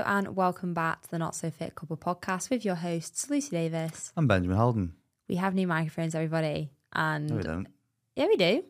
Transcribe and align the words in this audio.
Hello 0.00 0.16
and 0.18 0.34
welcome 0.34 0.72
back 0.72 1.02
to 1.02 1.10
the 1.10 1.18
Not 1.18 1.34
So 1.34 1.50
Fit 1.50 1.74
Couple 1.74 1.94
podcast 1.94 2.48
with 2.48 2.64
your 2.64 2.76
hosts, 2.76 3.28
Lucy 3.28 3.50
Davis. 3.50 4.14
I'm 4.16 4.26
Benjamin 4.26 4.56
Haldon. 4.56 4.94
We 5.28 5.36
have 5.36 5.54
new 5.54 5.66
microphones, 5.66 6.14
everybody. 6.14 6.70
And 6.94 7.28
No, 7.28 7.36
we 7.36 7.42
don't. 7.42 7.66
yeah, 8.16 8.26
we 8.26 8.36
do. 8.36 8.64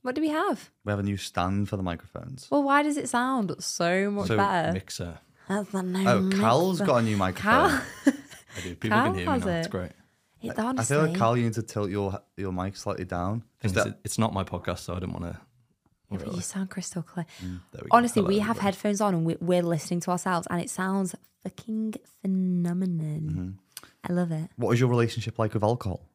What 0.00 0.14
do 0.14 0.22
we 0.22 0.30
have? 0.30 0.70
We 0.86 0.90
have 0.90 1.00
a 1.00 1.02
new 1.02 1.18
stand 1.18 1.68
for 1.68 1.76
the 1.76 1.82
microphones. 1.82 2.48
Well, 2.50 2.62
why 2.62 2.82
does 2.82 2.96
it 2.96 3.10
sound 3.10 3.54
so 3.58 4.10
much 4.10 4.28
So 4.28 4.38
better? 4.38 4.72
Mixer. 4.72 5.18
That's 5.50 5.68
the 5.70 5.82
name 5.82 6.06
Oh, 6.06 6.30
Cal's 6.40 6.78
mixer. 6.80 6.86
got 6.86 6.96
a 6.96 7.02
new 7.02 7.16
microphone. 7.18 7.52
Cal, 7.70 7.82
I 8.56 8.60
do. 8.62 8.74
People 8.76 8.88
Cal 8.96 9.04
can 9.08 9.14
hear 9.16 9.26
me 9.26 9.32
has 9.32 9.44
now. 9.44 9.50
it. 9.52 9.58
It's 9.58 9.68
great. 9.68 9.92
it, 10.40 10.58
I 10.58 10.62
honestly, 10.62 10.96
feel 10.96 11.06
like 11.08 11.18
Cal, 11.18 11.36
you 11.36 11.44
need 11.44 11.52
to 11.54 11.62
tilt 11.62 11.90
your 11.90 12.20
your 12.38 12.52
mic 12.52 12.76
slightly 12.78 13.04
down. 13.04 13.40
Thing 13.60 13.72
Just 13.74 13.76
is, 13.76 13.84
that- 13.92 14.00
it's 14.02 14.18
not 14.18 14.32
my 14.32 14.44
podcast, 14.44 14.78
so 14.78 14.94
I 14.94 15.00
don't 15.00 15.12
want 15.12 15.24
to. 15.26 15.38
Yeah, 16.20 16.26
but 16.26 16.34
you 16.34 16.40
sound 16.40 16.70
crystal 16.70 17.02
clear. 17.02 17.26
Mm. 17.42 17.60
There 17.72 17.82
we. 17.84 17.88
Honestly, 17.90 18.20
Hello, 18.20 18.28
we 18.28 18.38
have 18.40 18.56
everybody. 18.56 18.64
headphones 18.64 19.00
on 19.00 19.14
and 19.14 19.24
we, 19.24 19.36
we're 19.40 19.62
listening 19.62 20.00
to 20.00 20.10
ourselves, 20.10 20.46
and 20.50 20.60
it 20.60 20.70
sounds 20.70 21.14
fucking 21.42 21.94
phenomenal. 22.22 23.20
Mm-hmm. 23.20 23.50
I 24.08 24.12
love 24.12 24.32
it. 24.32 24.50
what 24.56 24.72
is 24.72 24.80
your 24.80 24.88
relationship 24.88 25.38
like 25.38 25.54
with 25.54 25.62
alcohol? 25.64 26.08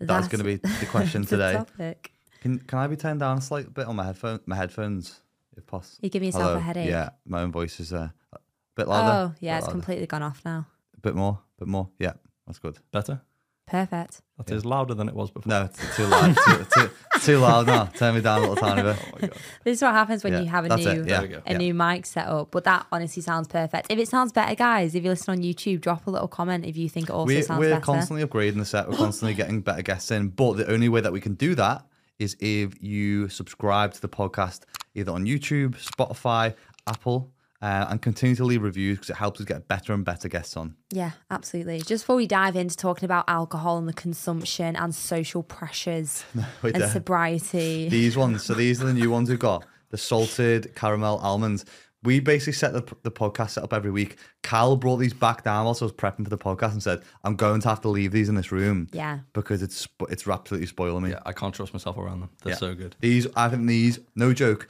That's 0.00 0.28
going 0.28 0.38
to 0.38 0.44
be 0.44 0.56
the 0.80 0.86
question 0.86 1.22
the 1.22 1.28
today. 1.28 1.52
topic. 1.54 2.12
Can 2.40 2.58
can 2.60 2.78
I 2.78 2.86
be 2.86 2.96
turned 2.96 3.20
down 3.20 3.38
a 3.38 3.40
slight 3.40 3.72
bit 3.72 3.86
on 3.86 3.96
my 3.96 4.04
headphone 4.04 4.40
my 4.46 4.56
headphones 4.56 5.20
if 5.56 5.66
possible? 5.66 5.98
You 6.02 6.10
give 6.10 6.22
yourself 6.22 6.56
a 6.58 6.60
headache. 6.60 6.88
Yeah, 6.88 7.10
my 7.26 7.42
own 7.42 7.52
voice 7.52 7.80
is 7.80 7.92
uh, 7.92 8.08
a 8.32 8.38
bit 8.76 8.88
louder. 8.88 9.32
Oh, 9.32 9.34
yeah, 9.40 9.54
bit 9.54 9.58
it's 9.58 9.66
louder. 9.66 9.72
completely 9.72 10.06
gone 10.06 10.22
off 10.22 10.42
now. 10.44 10.66
A 10.96 11.00
bit 11.00 11.14
more, 11.14 11.38
a 11.56 11.64
bit 11.64 11.68
more. 11.68 11.88
Yeah, 11.98 12.12
that's 12.46 12.58
good. 12.58 12.78
better. 12.92 13.22
Perfect. 13.66 14.20
That 14.38 14.50
is 14.54 14.64
louder 14.64 14.94
than 14.94 15.08
it 15.08 15.14
was 15.14 15.30
before. 15.30 15.50
No, 15.50 15.64
it's 15.64 15.96
too 15.96 16.04
loud. 16.06 16.36
too, 16.36 16.66
too, 16.72 16.90
too 17.20 17.38
loud 17.38 17.66
now. 17.66 17.86
Turn 17.86 18.14
me 18.14 18.20
down 18.20 18.38
a 18.38 18.40
little 18.42 18.54
tiny 18.56 18.82
bit. 18.82 18.96
Oh 19.06 19.08
my 19.14 19.20
god. 19.28 19.36
This 19.64 19.78
is 19.78 19.82
what 19.82 19.92
happens 19.92 20.22
when 20.22 20.34
Yeah, 20.34 20.40
you 20.40 20.46
have 20.48 20.66
a 20.66 20.68
that's 20.68 20.84
new 20.84 20.90
yeah, 20.98 21.02
There 21.02 21.22
we 21.22 21.28
go. 21.28 21.42
a 21.46 21.52
yeah. 21.52 21.58
new 21.58 21.74
mic 21.74 22.06
set 22.06 22.28
up. 22.28 22.50
But 22.52 22.64
that 22.64 22.86
honestly 22.92 23.22
sounds 23.22 23.48
perfect. 23.48 23.90
If 23.90 23.98
it 23.98 24.08
sounds 24.08 24.30
better, 24.32 24.54
guys, 24.54 24.94
if 24.94 25.02
you 25.02 25.10
listen 25.10 25.32
on 25.32 25.38
YouTube, 25.42 25.80
drop 25.80 26.06
a 26.06 26.10
little 26.10 26.28
comment 26.28 26.64
if 26.64 26.76
you 26.76 26.88
think 26.88 27.08
it 27.08 27.12
also 27.12 27.26
We're, 27.26 27.42
sounds 27.42 27.58
we're 27.58 27.70
better. 27.70 27.80
constantly 27.84 28.24
upgrading 28.24 28.58
the 28.58 28.64
set. 28.66 28.88
We're 28.88 28.98
constantly 28.98 29.34
getting 29.42 29.62
better 29.62 29.82
guests 29.82 30.10
in. 30.12 30.28
But 30.28 30.58
the 30.58 30.70
only 30.70 30.88
way 30.88 31.00
that 31.00 31.12
we 31.12 31.20
can 31.20 31.34
do 31.34 31.54
that 31.56 31.84
is 32.20 32.36
if 32.38 32.80
you 32.80 33.28
subscribe 33.28 33.94
to 33.94 34.00
the 34.00 34.08
podcast 34.08 34.60
either 34.94 35.10
on 35.12 35.24
YouTube, 35.24 35.76
Spotify, 35.82 36.54
Apple, 36.86 37.32
uh, 37.66 37.86
and 37.90 38.00
continue 38.00 38.36
to 38.36 38.44
leave 38.44 38.62
reviews 38.62 38.96
because 38.98 39.10
it 39.10 39.16
helps 39.16 39.40
us 39.40 39.46
get 39.46 39.66
better 39.66 39.92
and 39.92 40.04
better 40.04 40.28
guests 40.28 40.56
on. 40.56 40.76
Yeah, 40.90 41.12
absolutely. 41.30 41.80
Just 41.80 42.04
before 42.04 42.16
we 42.16 42.26
dive 42.26 42.54
into 42.54 42.76
talking 42.76 43.04
about 43.04 43.24
alcohol 43.28 43.76
and 43.78 43.88
the 43.88 43.92
consumption 43.92 44.76
and 44.76 44.94
social 44.94 45.42
pressures 45.42 46.24
Wait 46.62 46.74
and 46.74 46.82
there. 46.82 46.90
sobriety. 46.90 47.88
These 47.88 48.16
ones. 48.16 48.44
So 48.44 48.54
these 48.54 48.80
are 48.82 48.86
the 48.86 48.92
new 48.94 49.10
ones 49.10 49.28
we've 49.30 49.38
got. 49.38 49.64
The 49.90 49.98
salted 49.98 50.74
caramel 50.76 51.18
almonds. 51.18 51.64
We 52.02 52.20
basically 52.20 52.52
set 52.52 52.72
the, 52.72 52.84
the 53.02 53.10
podcast 53.10 53.50
set 53.50 53.64
up 53.64 53.72
every 53.72 53.90
week. 53.90 54.16
Cal 54.44 54.76
brought 54.76 54.98
these 54.98 55.14
back 55.14 55.42
down 55.42 55.64
whilst 55.64 55.82
I 55.82 55.86
was 55.86 55.92
prepping 55.92 56.22
for 56.22 56.30
the 56.30 56.38
podcast 56.38 56.72
and 56.72 56.82
said, 56.82 57.02
I'm 57.24 57.34
going 57.34 57.60
to 57.62 57.68
have 57.68 57.80
to 57.80 57.88
leave 57.88 58.12
these 58.12 58.28
in 58.28 58.36
this 58.36 58.52
room. 58.52 58.86
Yeah. 58.92 59.20
Because 59.32 59.60
it's 59.62 59.88
it's 60.08 60.28
absolutely 60.28 60.68
spoiling 60.68 61.02
me. 61.02 61.10
Yeah, 61.10 61.20
I 61.26 61.32
can't 61.32 61.52
trust 61.54 61.72
myself 61.72 61.96
around 61.96 62.20
them. 62.20 62.30
They're 62.42 62.52
Yeah. 62.52 62.58
so 62.58 62.74
good. 62.76 62.94
These, 63.00 63.26
I 63.34 63.48
think 63.48 63.66
these, 63.66 63.98
no 64.14 64.32
joke, 64.32 64.68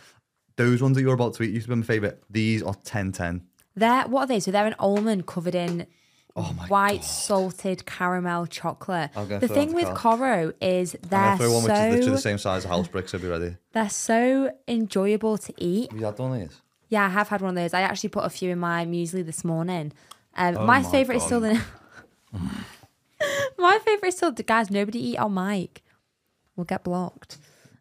those 0.56 0.82
ones 0.82 0.96
that 0.96 1.02
you're 1.02 1.14
about 1.14 1.34
to 1.34 1.42
eat 1.42 1.50
used 1.52 1.66
to 1.66 1.70
be 1.70 1.76
my 1.76 1.86
favourite. 1.86 2.16
These 2.30 2.62
are 2.62 2.74
10 2.74 3.12
10. 3.12 3.42
They're 3.74 4.02
what 4.08 4.22
are 4.22 4.26
they? 4.26 4.40
So 4.40 4.50
they're 4.50 4.66
an 4.66 4.74
almond 4.78 5.26
covered 5.26 5.54
in 5.54 5.86
Oh 6.34 6.52
my 6.54 6.66
white 6.66 7.04
salted 7.04 7.86
caramel 7.86 8.46
chocolate. 8.46 9.10
The 9.14 9.48
thing 9.48 9.72
with 9.72 9.94
Koro 9.94 10.52
is 10.60 10.96
they're 11.08 11.36
throw 11.38 11.52
one 11.52 11.62
which 11.64 12.00
is 12.00 12.06
the 12.06 12.18
same 12.18 12.36
size 12.38 12.64
as 12.64 12.70
house 12.70 12.88
brick, 12.88 13.08
so 13.08 13.18
be 13.18 13.26
ready. 13.28 13.56
they're 13.72 13.88
so 13.88 14.50
enjoyable 14.68 15.38
to 15.38 15.54
eat. 15.56 15.90
Have 15.90 15.98
you 16.00 16.04
had 16.06 16.18
one 16.18 16.32
of 16.34 16.48
these? 16.48 16.60
Yeah, 16.88 17.06
I 17.06 17.08
have 17.08 17.28
had 17.28 17.40
one 17.40 17.50
of 17.50 17.56
those. 17.56 17.72
I 17.74 17.80
actually 17.80 18.10
put 18.10 18.24
a 18.24 18.30
few 18.30 18.50
in 18.50 18.58
my 18.58 18.84
muesli 18.84 19.24
this 19.24 19.44
morning. 19.44 19.92
Um, 20.36 20.56
Oh 20.58 20.66
my, 20.66 20.80
my 20.80 20.90
favorite 20.90 21.16
is 21.16 21.22
still 21.24 21.40
the. 21.40 21.60
my 23.58 23.78
favorite 23.84 24.08
is 24.08 24.16
still 24.16 24.32
the 24.32 24.42
guys. 24.42 24.70
Nobody 24.70 25.00
eat 25.10 25.16
on 25.16 25.34
mic. 25.34 25.82
We'll 26.54 26.64
get 26.64 26.84
blocked. 26.84 27.38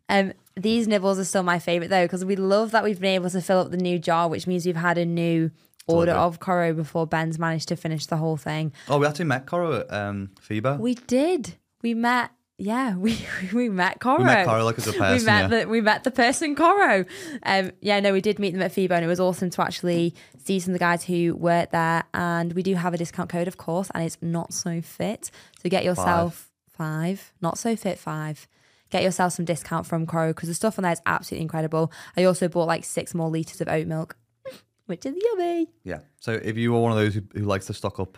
Um, 0.10 0.34
these 0.56 0.88
nibbles 0.88 1.20
are 1.20 1.26
still 1.26 1.44
my 1.44 1.60
favorite 1.60 1.90
though 1.90 2.06
because 2.06 2.24
we 2.24 2.36
love 2.36 2.72
that 2.72 2.84
we've 2.84 3.00
been 3.00 3.16
able 3.16 3.30
to 3.30 3.42
fill 3.42 3.60
up 3.60 3.72
the 3.72 3.78
new 3.78 4.00
jar, 4.00 4.30
which 4.30 4.48
means 4.48 4.66
we've 4.66 4.76
had 4.76 4.98
a 4.98 5.06
new 5.06 5.52
order 5.88 6.12
Delivery. 6.12 6.28
of 6.28 6.40
Koro 6.40 6.74
before 6.74 7.06
Ben's 7.06 7.38
managed 7.38 7.68
to 7.70 7.76
finish 7.76 8.06
the 8.06 8.18
whole 8.18 8.38
thing. 8.38 8.72
Oh, 8.88 8.98
we 8.98 9.06
actually 9.06 9.26
met 9.26 9.46
Koro 9.46 9.82
at 9.82 9.94
um, 9.94 10.32
FIBO. 10.42 10.80
We 10.80 10.96
did. 10.96 11.56
We 11.82 11.94
met. 11.94 12.32
Yeah, 12.58 12.96
we 12.98 13.18
we 13.54 13.68
met 13.68 14.00
Koro. 14.00 14.20
We 14.20 14.24
met 14.24 14.46
Koro 14.46 14.64
like 14.64 14.78
as 14.78 14.88
a 14.88 14.94
person, 14.94 15.18
we 15.18 15.26
met 15.26 15.52
yeah. 15.52 15.60
the 15.60 15.68
we 15.68 15.82
met 15.82 16.06
the 16.06 16.12
person 16.12 16.56
Koro. 16.56 17.04
Um, 17.44 17.72
yeah, 17.82 18.00
no, 18.00 18.14
we 18.14 18.22
did 18.22 18.40
meet 18.40 18.52
them 18.52 18.62
at 18.62 18.72
FIBO, 18.72 18.92
and 18.92 19.04
it 19.04 19.10
was 19.10 19.20
awesome 19.20 19.50
to 19.50 19.62
actually 19.62 20.16
see 20.46 20.60
some 20.60 20.72
of 20.72 20.76
the 20.76 20.84
guys 20.84 21.04
who 21.04 21.36
worked 21.36 21.74
there. 21.74 22.06
And 22.14 22.54
we 22.54 22.64
do 22.64 22.76
have 22.76 22.94
a 22.94 22.98
discount 22.98 23.30
code, 23.30 23.50
of 23.50 23.58
course, 23.58 23.92
and 23.94 24.04
it's 24.06 24.18
not 24.22 24.54
so 24.54 24.82
fit. 24.82 25.32
So 25.62 25.70
get 25.70 25.84
yourself 25.84 26.50
five, 26.70 27.34
not 27.42 27.58
so 27.58 27.76
fit 27.76 28.00
five. 28.00 28.48
Get 28.96 29.04
yourself 29.04 29.34
some 29.34 29.44
discount 29.44 29.86
from 29.86 30.06
Koro 30.06 30.30
because 30.30 30.48
the 30.48 30.56
stuff 30.56 30.80
on 30.80 30.84
there 30.84 30.94
is 30.94 31.02
absolutely 31.06 31.42
incredible. 31.42 31.92
I 32.16 32.24
also 32.24 32.48
bought 32.48 32.70
like 32.70 32.86
six 32.86 33.14
more 33.14 33.30
liters 33.30 33.60
of 33.60 33.68
oat 33.68 33.88
milk, 33.88 34.16
which 34.86 35.06
is 35.06 35.14
yummy. 35.22 35.68
Yeah. 35.84 36.00
So 36.22 36.40
if 36.42 36.56
you 36.56 36.74
are 36.74 36.80
one 36.80 36.94
of 36.94 36.98
those 36.98 37.14
who, 37.14 37.22
who 37.34 37.42
likes 37.42 37.66
to 37.66 37.74
stock 37.74 38.00
up 38.00 38.18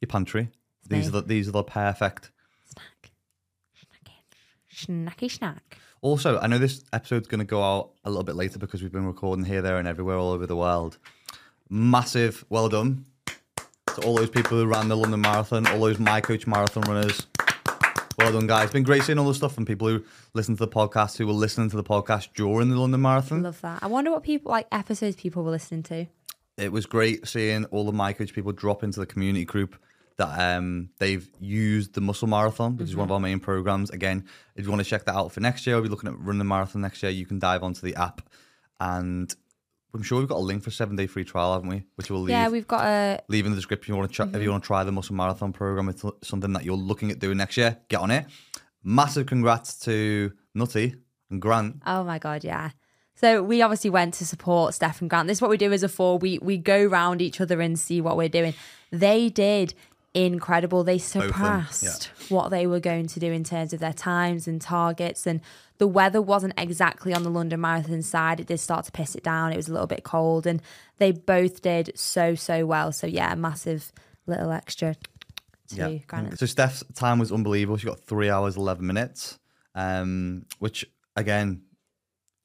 your 0.00 0.08
pantry, 0.08 0.48
these 0.88 1.04
me. 1.04 1.08
are 1.10 1.20
the, 1.20 1.28
these 1.28 1.46
are 1.46 1.52
the 1.52 1.62
perfect. 1.62 2.32
Snack, 2.64 3.12
snacky, 3.78 4.74
snacky 4.74 5.30
snack. 5.30 5.78
Also, 6.00 6.40
I 6.40 6.48
know 6.48 6.58
this 6.58 6.82
episode's 6.92 7.28
going 7.28 7.38
to 7.38 7.44
go 7.44 7.62
out 7.62 7.92
a 8.04 8.10
little 8.10 8.24
bit 8.24 8.34
later 8.34 8.58
because 8.58 8.82
we've 8.82 8.90
been 8.90 9.06
recording 9.06 9.44
here, 9.44 9.62
there, 9.62 9.78
and 9.78 9.86
everywhere 9.86 10.16
all 10.16 10.32
over 10.32 10.48
the 10.48 10.56
world. 10.56 10.98
Massive 11.70 12.44
well 12.48 12.68
done 12.68 13.06
to 13.26 14.04
all 14.04 14.16
those 14.16 14.30
people 14.30 14.58
who 14.58 14.66
ran 14.66 14.88
the 14.88 14.96
London 14.96 15.20
Marathon, 15.20 15.68
all 15.68 15.78
those 15.78 16.00
My 16.00 16.20
Coach 16.20 16.48
Marathon 16.48 16.82
runners. 16.82 17.28
Well 18.18 18.32
done, 18.32 18.46
guys. 18.46 18.64
It's 18.64 18.72
been 18.72 18.82
great 18.82 19.02
seeing 19.02 19.18
all 19.18 19.28
the 19.28 19.34
stuff 19.34 19.54
from 19.54 19.66
people 19.66 19.88
who 19.88 20.02
listen 20.32 20.56
to 20.56 20.64
the 20.64 20.70
podcast, 20.70 21.18
who 21.18 21.26
were 21.26 21.34
listening 21.34 21.68
to 21.70 21.76
the 21.76 21.84
podcast 21.84 22.30
during 22.34 22.70
the 22.70 22.76
London 22.80 23.02
Marathon. 23.02 23.40
I 23.40 23.42
love 23.42 23.60
that. 23.60 23.82
I 23.82 23.86
wonder 23.88 24.10
what 24.10 24.22
people 24.22 24.50
like 24.50 24.66
episodes 24.72 25.16
people 25.16 25.44
were 25.44 25.50
listening 25.50 25.82
to. 25.84 26.06
it 26.56 26.72
was 26.72 26.86
great 26.86 27.28
seeing 27.28 27.66
all 27.66 27.84
the 27.84 27.92
my 27.92 28.14
coach 28.14 28.32
people 28.32 28.52
drop 28.52 28.82
into 28.82 28.98
the 29.00 29.06
community 29.06 29.44
group 29.44 29.76
that 30.16 30.56
um, 30.56 30.88
they've 30.98 31.28
used 31.38 31.92
the 31.92 32.00
muscle 32.00 32.26
marathon 32.26 32.78
which 32.78 32.88
is 32.88 32.96
one 32.96 33.04
of 33.06 33.12
our 33.12 33.20
main 33.20 33.38
programs 33.38 33.90
again 33.90 34.24
if 34.54 34.64
you 34.64 34.70
want 34.70 34.82
to 34.82 34.88
check 34.88 35.04
that 35.04 35.14
out 35.14 35.30
for 35.30 35.40
next 35.40 35.66
year 35.66 35.76
we'll 35.76 35.82
be 35.82 35.90
looking 35.90 36.08
at 36.08 36.18
running 36.18 36.38
the 36.38 36.44
marathon 36.44 36.80
next 36.80 37.02
year 37.02 37.12
you 37.12 37.26
can 37.26 37.38
dive 37.38 37.62
onto 37.62 37.82
the 37.82 37.94
app 37.96 38.22
and 38.80 39.34
i'm 39.96 40.02
sure 40.02 40.18
we've 40.18 40.28
got 40.28 40.38
a 40.38 40.38
link 40.38 40.62
for 40.62 40.70
seven 40.70 40.96
day 40.96 41.06
free 41.06 41.24
trial 41.24 41.52
haven't 41.52 41.68
we 41.68 41.82
which 41.96 42.10
we'll 42.10 42.20
leave 42.20 42.30
Yeah, 42.30 42.48
we've 42.48 42.68
got 42.68 42.84
a 42.84 43.20
leave 43.28 43.46
in 43.46 43.52
the 43.52 43.56
description 43.56 43.92
if 43.92 43.94
you 43.94 43.98
want 43.98 44.10
to 44.10 44.14
try, 44.14 44.26
if 44.26 44.32
mm-hmm. 44.32 44.42
you 44.42 44.50
want 44.50 44.62
to 44.62 44.66
try 44.66 44.84
the 44.84 44.92
muscle 44.92 45.14
marathon 45.14 45.52
program 45.52 45.88
it's 45.88 46.04
something 46.22 46.52
that 46.52 46.64
you're 46.64 46.76
looking 46.76 47.10
at 47.10 47.18
doing 47.18 47.38
next 47.38 47.56
year 47.56 47.78
get 47.88 48.00
on 48.00 48.10
it 48.10 48.26
massive 48.82 49.26
congrats 49.26 49.78
to 49.80 50.32
nutty 50.54 50.94
and 51.30 51.42
grant 51.42 51.76
oh 51.86 52.04
my 52.04 52.18
god, 52.18 52.44
yeah. 52.44 52.70
So 53.16 53.42
we 53.42 53.62
obviously 53.62 53.90
went 53.90 54.14
to 54.14 54.26
support 54.26 54.74
Steph 54.74 55.00
and 55.00 55.08
Grant. 55.08 55.26
This 55.26 55.38
is 55.38 55.42
what 55.42 55.50
we 55.50 55.56
do 55.56 55.72
as 55.72 55.82
a 55.82 55.88
four. 55.88 56.18
We 56.18 56.38
we 56.38 56.58
go 56.58 56.84
round 56.84 57.22
each 57.22 57.40
other 57.40 57.60
and 57.60 57.78
see 57.78 58.00
what 58.00 58.16
we're 58.16 58.28
doing. 58.28 58.54
They 58.92 59.30
did 59.30 59.74
incredible. 60.12 60.84
They 60.84 60.98
them, 60.98 61.22
yeah. 61.22 61.28
surpassed 61.28 62.10
what 62.28 62.50
they 62.50 62.66
were 62.66 62.80
going 62.80 63.06
to 63.08 63.20
do 63.20 63.32
in 63.32 63.42
terms 63.42 63.72
of 63.72 63.80
their 63.80 63.94
times 63.94 64.46
and 64.46 64.60
targets. 64.60 65.26
And 65.26 65.40
the 65.78 65.86
weather 65.86 66.22
wasn't 66.22 66.54
exactly 66.56 67.12
on 67.14 67.22
the 67.22 67.30
London 67.30 67.60
Marathon 67.60 68.02
side. 68.02 68.40
It 68.40 68.46
did 68.46 68.58
start 68.60 68.84
to 68.86 68.92
piss 68.92 69.14
it 69.14 69.22
down. 69.22 69.52
It 69.52 69.56
was 69.56 69.68
a 69.68 69.72
little 69.72 69.86
bit 69.86 70.04
cold, 70.04 70.46
and 70.46 70.60
they 70.98 71.12
both 71.12 71.62
did 71.62 71.92
so 71.94 72.34
so 72.34 72.64
well. 72.66 72.92
So 72.92 73.06
yeah, 73.06 73.32
a 73.32 73.36
massive 73.36 73.92
little 74.26 74.50
extra 74.52 74.94
to 75.68 76.00
Grant. 76.06 76.38
So 76.38 76.46
Steph's 76.46 76.84
time 76.94 77.18
was 77.18 77.30
unbelievable. 77.32 77.76
She 77.76 77.86
got 77.86 78.00
three 78.00 78.30
hours 78.30 78.56
eleven 78.56 78.86
minutes, 78.86 79.38
um, 79.74 80.46
which 80.58 80.84
again, 81.16 81.62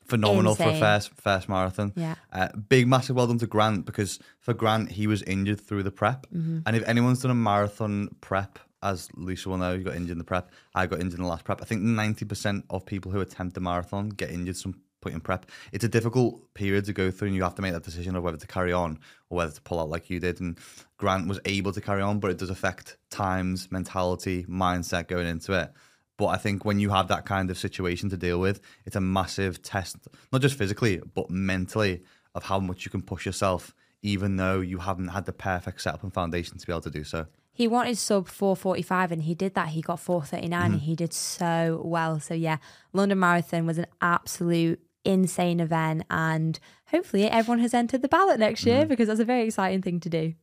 phenomenal 0.05 0.55
for 0.55 0.63
a 0.69 0.79
first 0.79 1.11
first 1.15 1.47
marathon. 1.47 1.93
Yeah. 1.95 2.15
Uh, 2.33 2.49
big 2.69 2.87
massive 2.87 3.15
well 3.15 3.27
done 3.27 3.37
to 3.39 3.47
Grant 3.47 3.85
because 3.85 4.19
for 4.39 4.53
Grant 4.53 4.91
he 4.91 5.07
was 5.07 5.21
injured 5.23 5.61
through 5.61 5.83
the 5.83 5.91
prep, 5.91 6.25
Mm-hmm. 6.27 6.59
and 6.65 6.75
if 6.75 6.83
anyone's 6.87 7.21
done 7.21 7.31
a 7.31 7.35
marathon 7.35 8.09
prep. 8.21 8.59
As 8.83 9.09
Lisa 9.15 9.49
will 9.49 9.57
know, 9.57 9.73
you 9.73 9.83
got 9.83 9.95
injured 9.95 10.11
in 10.11 10.17
the 10.17 10.23
prep. 10.23 10.51
I 10.73 10.87
got 10.87 10.99
injured 10.99 11.19
in 11.19 11.23
the 11.23 11.29
last 11.29 11.43
prep. 11.43 11.61
I 11.61 11.65
think 11.65 11.81
ninety 11.81 12.25
percent 12.25 12.65
of 12.69 12.85
people 12.85 13.11
who 13.11 13.21
attempt 13.21 13.55
the 13.55 13.61
marathon 13.61 14.09
get 14.09 14.31
injured 14.31 14.57
some 14.57 14.75
point 15.01 15.15
in 15.15 15.21
prep. 15.21 15.47
It's 15.71 15.83
a 15.83 15.89
difficult 15.89 16.53
period 16.53 16.85
to 16.85 16.93
go 16.93 17.11
through, 17.11 17.29
and 17.29 17.35
you 17.35 17.43
have 17.43 17.55
to 17.55 17.61
make 17.61 17.73
that 17.73 17.83
decision 17.83 18.15
of 18.15 18.23
whether 18.23 18.37
to 18.37 18.47
carry 18.47 18.71
on 18.71 18.99
or 19.29 19.37
whether 19.37 19.51
to 19.51 19.61
pull 19.61 19.79
out 19.79 19.89
like 19.89 20.09
you 20.09 20.19
did. 20.19 20.39
And 20.39 20.57
Grant 20.97 21.27
was 21.27 21.39
able 21.45 21.71
to 21.73 21.81
carry 21.81 22.01
on, 22.01 22.19
but 22.19 22.31
it 22.31 22.37
does 22.37 22.49
affect 22.49 22.97
times, 23.09 23.71
mentality, 23.71 24.45
mindset 24.45 25.07
going 25.07 25.27
into 25.27 25.53
it. 25.53 25.71
But 26.17 26.27
I 26.27 26.37
think 26.37 26.65
when 26.65 26.79
you 26.79 26.91
have 26.91 27.07
that 27.07 27.25
kind 27.25 27.49
of 27.49 27.57
situation 27.57 28.09
to 28.09 28.17
deal 28.17 28.39
with, 28.39 28.61
it's 28.85 28.95
a 28.95 29.01
massive 29.01 29.63
test, 29.63 29.97
not 30.31 30.41
just 30.41 30.55
physically, 30.55 31.01
but 31.15 31.31
mentally, 31.31 32.03
of 32.35 32.43
how 32.43 32.59
much 32.59 32.85
you 32.85 32.91
can 32.91 33.01
push 33.01 33.25
yourself, 33.25 33.73
even 34.03 34.37
though 34.37 34.59
you 34.59 34.77
haven't 34.77 35.07
had 35.07 35.25
the 35.25 35.33
perfect 35.33 35.81
setup 35.81 36.03
and 36.03 36.13
foundation 36.13 36.57
to 36.59 36.65
be 36.67 36.71
able 36.71 36.81
to 36.81 36.91
do 36.91 37.03
so. 37.03 37.25
He 37.61 37.67
wanted 37.67 37.95
sub 37.99 38.27
445 38.27 39.11
and 39.11 39.21
he 39.21 39.35
did 39.35 39.53
that. 39.53 39.67
He 39.67 39.81
got 39.81 39.99
439 39.99 40.61
Mm-hmm. 40.61 40.73
and 40.73 40.81
he 40.81 40.95
did 40.95 41.13
so 41.13 41.79
well. 41.85 42.19
So, 42.19 42.33
yeah, 42.33 42.57
London 42.91 43.19
Marathon 43.19 43.67
was 43.67 43.77
an 43.77 43.85
absolute 44.01 44.79
insane 45.05 45.59
event. 45.59 46.01
And 46.09 46.59
hopefully, 46.87 47.29
everyone 47.29 47.59
has 47.59 47.75
entered 47.75 48.01
the 48.01 48.07
ballot 48.07 48.39
next 48.39 48.65
year 48.65 48.87
because 48.87 49.07
that's 49.09 49.19
a 49.19 49.25
very 49.25 49.43
exciting 49.45 49.83
thing 49.83 49.99
to 49.99 50.09
do. 50.09 50.33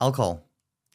Alcohol. 0.00 0.42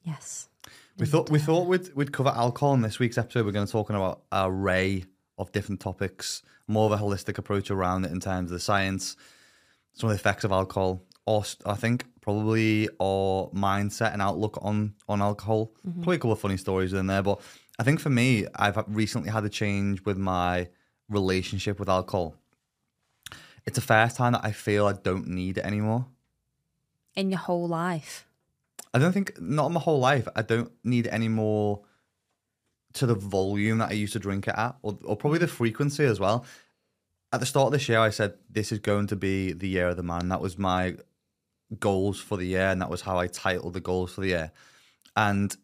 Yes. 0.03 0.49
We 0.97 1.05
thought 1.05 1.29
we 1.29 1.39
thought 1.39 1.67
we'd 1.67 1.95
we'd 1.95 2.11
cover 2.11 2.33
alcohol 2.35 2.73
in 2.73 2.81
this 2.81 2.99
week's 2.99 3.17
episode. 3.17 3.45
We're 3.45 3.53
going 3.53 3.65
to 3.65 3.71
talk 3.71 3.89
about 3.89 4.23
an 4.33 4.49
array 4.51 5.05
of 5.37 5.49
different 5.53 5.79
topics, 5.79 6.41
more 6.67 6.91
of 6.91 6.99
a 6.99 7.01
holistic 7.01 7.37
approach 7.37 7.71
around 7.71 8.03
it 8.03 8.11
in 8.11 8.19
terms 8.19 8.51
of 8.51 8.55
the 8.55 8.59
science, 8.59 9.15
some 9.93 10.09
of 10.09 10.15
the 10.15 10.19
effects 10.19 10.43
of 10.43 10.51
alcohol, 10.51 11.03
or 11.25 11.45
I 11.65 11.75
think 11.75 12.03
probably 12.25 12.89
our 12.99 13.49
mindset 13.51 14.11
and 14.11 14.21
outlook 14.21 14.57
on 14.63 14.95
on 15.07 15.21
alcohol. 15.21 15.71
Mm-hmm. 15.87 16.01
Probably 16.01 16.15
a 16.15 16.19
couple 16.19 16.31
of 16.31 16.39
funny 16.39 16.57
stories 16.57 16.91
in 16.91 17.05
there, 17.05 17.21
but 17.21 17.39
I 17.77 17.83
think 17.83 17.99
for 17.99 18.09
me, 18.09 18.47
I've 18.55 18.83
recently 18.87 19.29
had 19.29 19.45
a 19.45 19.49
change 19.49 20.03
with 20.05 20.17
my 20.17 20.67
relationship 21.07 21.79
with 21.79 21.87
alcohol. 21.87 22.35
It's 23.67 23.75
the 23.75 23.81
first 23.93 24.17
time 24.17 24.33
that 24.33 24.43
I 24.43 24.51
feel 24.51 24.87
I 24.87 24.93
don't 24.93 25.27
need 25.27 25.59
it 25.59 25.65
anymore. 25.65 26.07
In 27.15 27.29
your 27.29 27.39
whole 27.39 27.67
life. 27.67 28.25
I 28.91 28.97
don't 28.97 29.13
think 29.13 29.39
not 29.39 29.71
my 29.71 29.79
whole 29.79 29.99
life. 29.99 30.27
I 30.35 30.41
don't 30.41 30.71
need 30.83 31.05
it 31.05 31.13
anymore 31.13 31.81
to 32.93 33.05
the 33.05 33.13
volume 33.13 33.77
that 33.79 33.91
I 33.91 33.93
used 33.93 34.13
to 34.13 34.19
drink 34.19 34.47
it 34.47 34.55
at, 34.57 34.77
or, 34.81 34.97
or 35.03 35.15
probably 35.15 35.39
the 35.39 35.47
frequency 35.47 36.05
as 36.05 36.19
well. 36.19 36.43
At 37.31 37.39
the 37.39 37.45
start 37.45 37.67
of 37.67 37.73
this 37.73 37.87
year, 37.87 37.99
I 37.99 38.09
said 38.09 38.33
this 38.49 38.71
is 38.71 38.79
going 38.79 39.07
to 39.07 39.15
be 39.15 39.51
the 39.51 39.67
year 39.67 39.89
of 39.89 39.97
the 39.97 40.03
man. 40.03 40.29
That 40.29 40.41
was 40.41 40.57
my 40.57 40.95
goals 41.79 42.19
for 42.19 42.37
the 42.37 42.45
year, 42.45 42.69
and 42.69 42.81
that 42.81 42.89
was 42.89 43.01
how 43.01 43.17
I 43.17 43.27
titled 43.27 43.73
the 43.73 43.81
goals 43.81 44.13
for 44.13 44.21
the 44.21 44.27
year. 44.27 44.51
And 45.15 45.55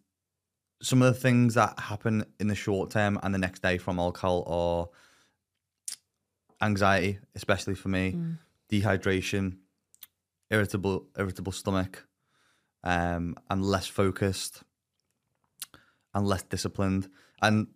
some 0.81 1.01
of 1.01 1.13
the 1.13 1.19
things 1.19 1.53
that 1.53 1.79
happen 1.79 2.25
in 2.39 2.47
the 2.47 2.55
short 2.55 2.91
term 2.91 3.19
and 3.21 3.33
the 3.33 3.39
next 3.39 3.61
day 3.61 3.77
from 3.77 3.99
alcohol 3.99 4.43
are 4.47 6.65
anxiety, 6.65 7.19
especially 7.35 7.75
for 7.75 7.89
me, 7.89 8.15
dehydration, 8.71 9.57
irritable 10.49 11.07
irritable 11.17 11.51
stomach. 11.51 12.07
Um, 12.83 13.35
I'm 13.49 13.61
less 13.61 13.87
focused 13.87 14.63
and 16.13 16.27
less 16.27 16.43
disciplined. 16.43 17.09
And 17.41 17.67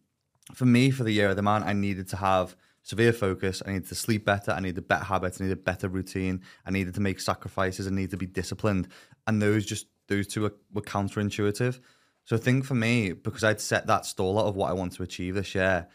for 0.54 0.66
me, 0.66 0.92
for 0.92 1.04
the 1.04 1.12
year 1.12 1.30
of 1.30 1.36
the 1.36 1.42
man, 1.42 1.64
I 1.64 1.74
needed 1.74 2.08
to 2.10 2.18
have 2.18 2.56
severe 2.86 3.12
focus. 3.12 3.64
I 3.66 3.72
needed 3.72 3.90
to 3.90 3.96
sleep 3.96 4.24
better. 4.26 4.52
I 4.52 4.60
needed 4.60 4.88
better 4.88 5.04
habits. 5.04 5.42
I 5.42 5.46
needed 5.46 5.66
better 5.66 5.90
routine. 5.90 6.42
I 6.66 6.72
needed 6.72 6.94
to 6.94 7.02
make 7.02 7.20
sacrifices. 7.20 7.88
I 7.88 7.90
needed 7.90 8.12
to 8.12 8.18
be 8.18 8.28
disciplined. 8.28 8.88
And 9.28 9.42
those 9.42 9.66
just 9.66 9.88
those 10.08 10.28
two 10.28 10.44
were, 10.44 10.54
were 10.72 10.84
counterintuitive. 10.84 11.80
So 12.26 12.36
I 12.36 12.40
think 12.40 12.64
for 12.64 12.76
me, 12.76 13.12
because 13.12 13.44
I'd 13.44 13.60
set 13.60 13.88
that 13.88 14.06
stall 14.06 14.40
out 14.40 14.46
of 14.46 14.56
what 14.56 14.70
I 14.70 14.74
want 14.74 14.94
to 14.94 15.04
achieve 15.04 15.34
this 15.34 15.56
year, 15.56 15.88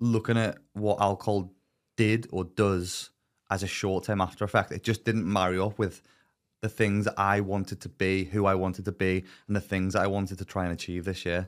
looking 0.00 0.36
at 0.36 0.58
what 0.72 1.00
alcohol 1.00 1.52
did 1.96 2.26
or 2.30 2.44
does 2.44 3.10
as 3.48 3.62
a 3.62 3.68
short 3.68 4.04
term 4.04 4.20
after 4.20 4.44
effect, 4.44 4.72
it 4.72 4.82
just 4.82 5.04
didn't 5.04 5.32
marry 5.32 5.58
up 5.58 5.78
with 5.78 6.02
the 6.62 6.68
things 6.68 7.04
that 7.04 7.14
I 7.16 7.40
wanted 7.40 7.80
to 7.82 7.88
be, 7.88 8.24
who 8.24 8.44
I 8.44 8.56
wanted 8.56 8.84
to 8.86 8.92
be, 8.92 9.24
and 9.46 9.54
the 9.54 9.60
things 9.60 9.94
that 9.94 10.02
I 10.02 10.08
wanted 10.08 10.38
to 10.38 10.44
try 10.44 10.64
and 10.64 10.72
achieve 10.72 11.04
this 11.04 11.24
year. 11.24 11.46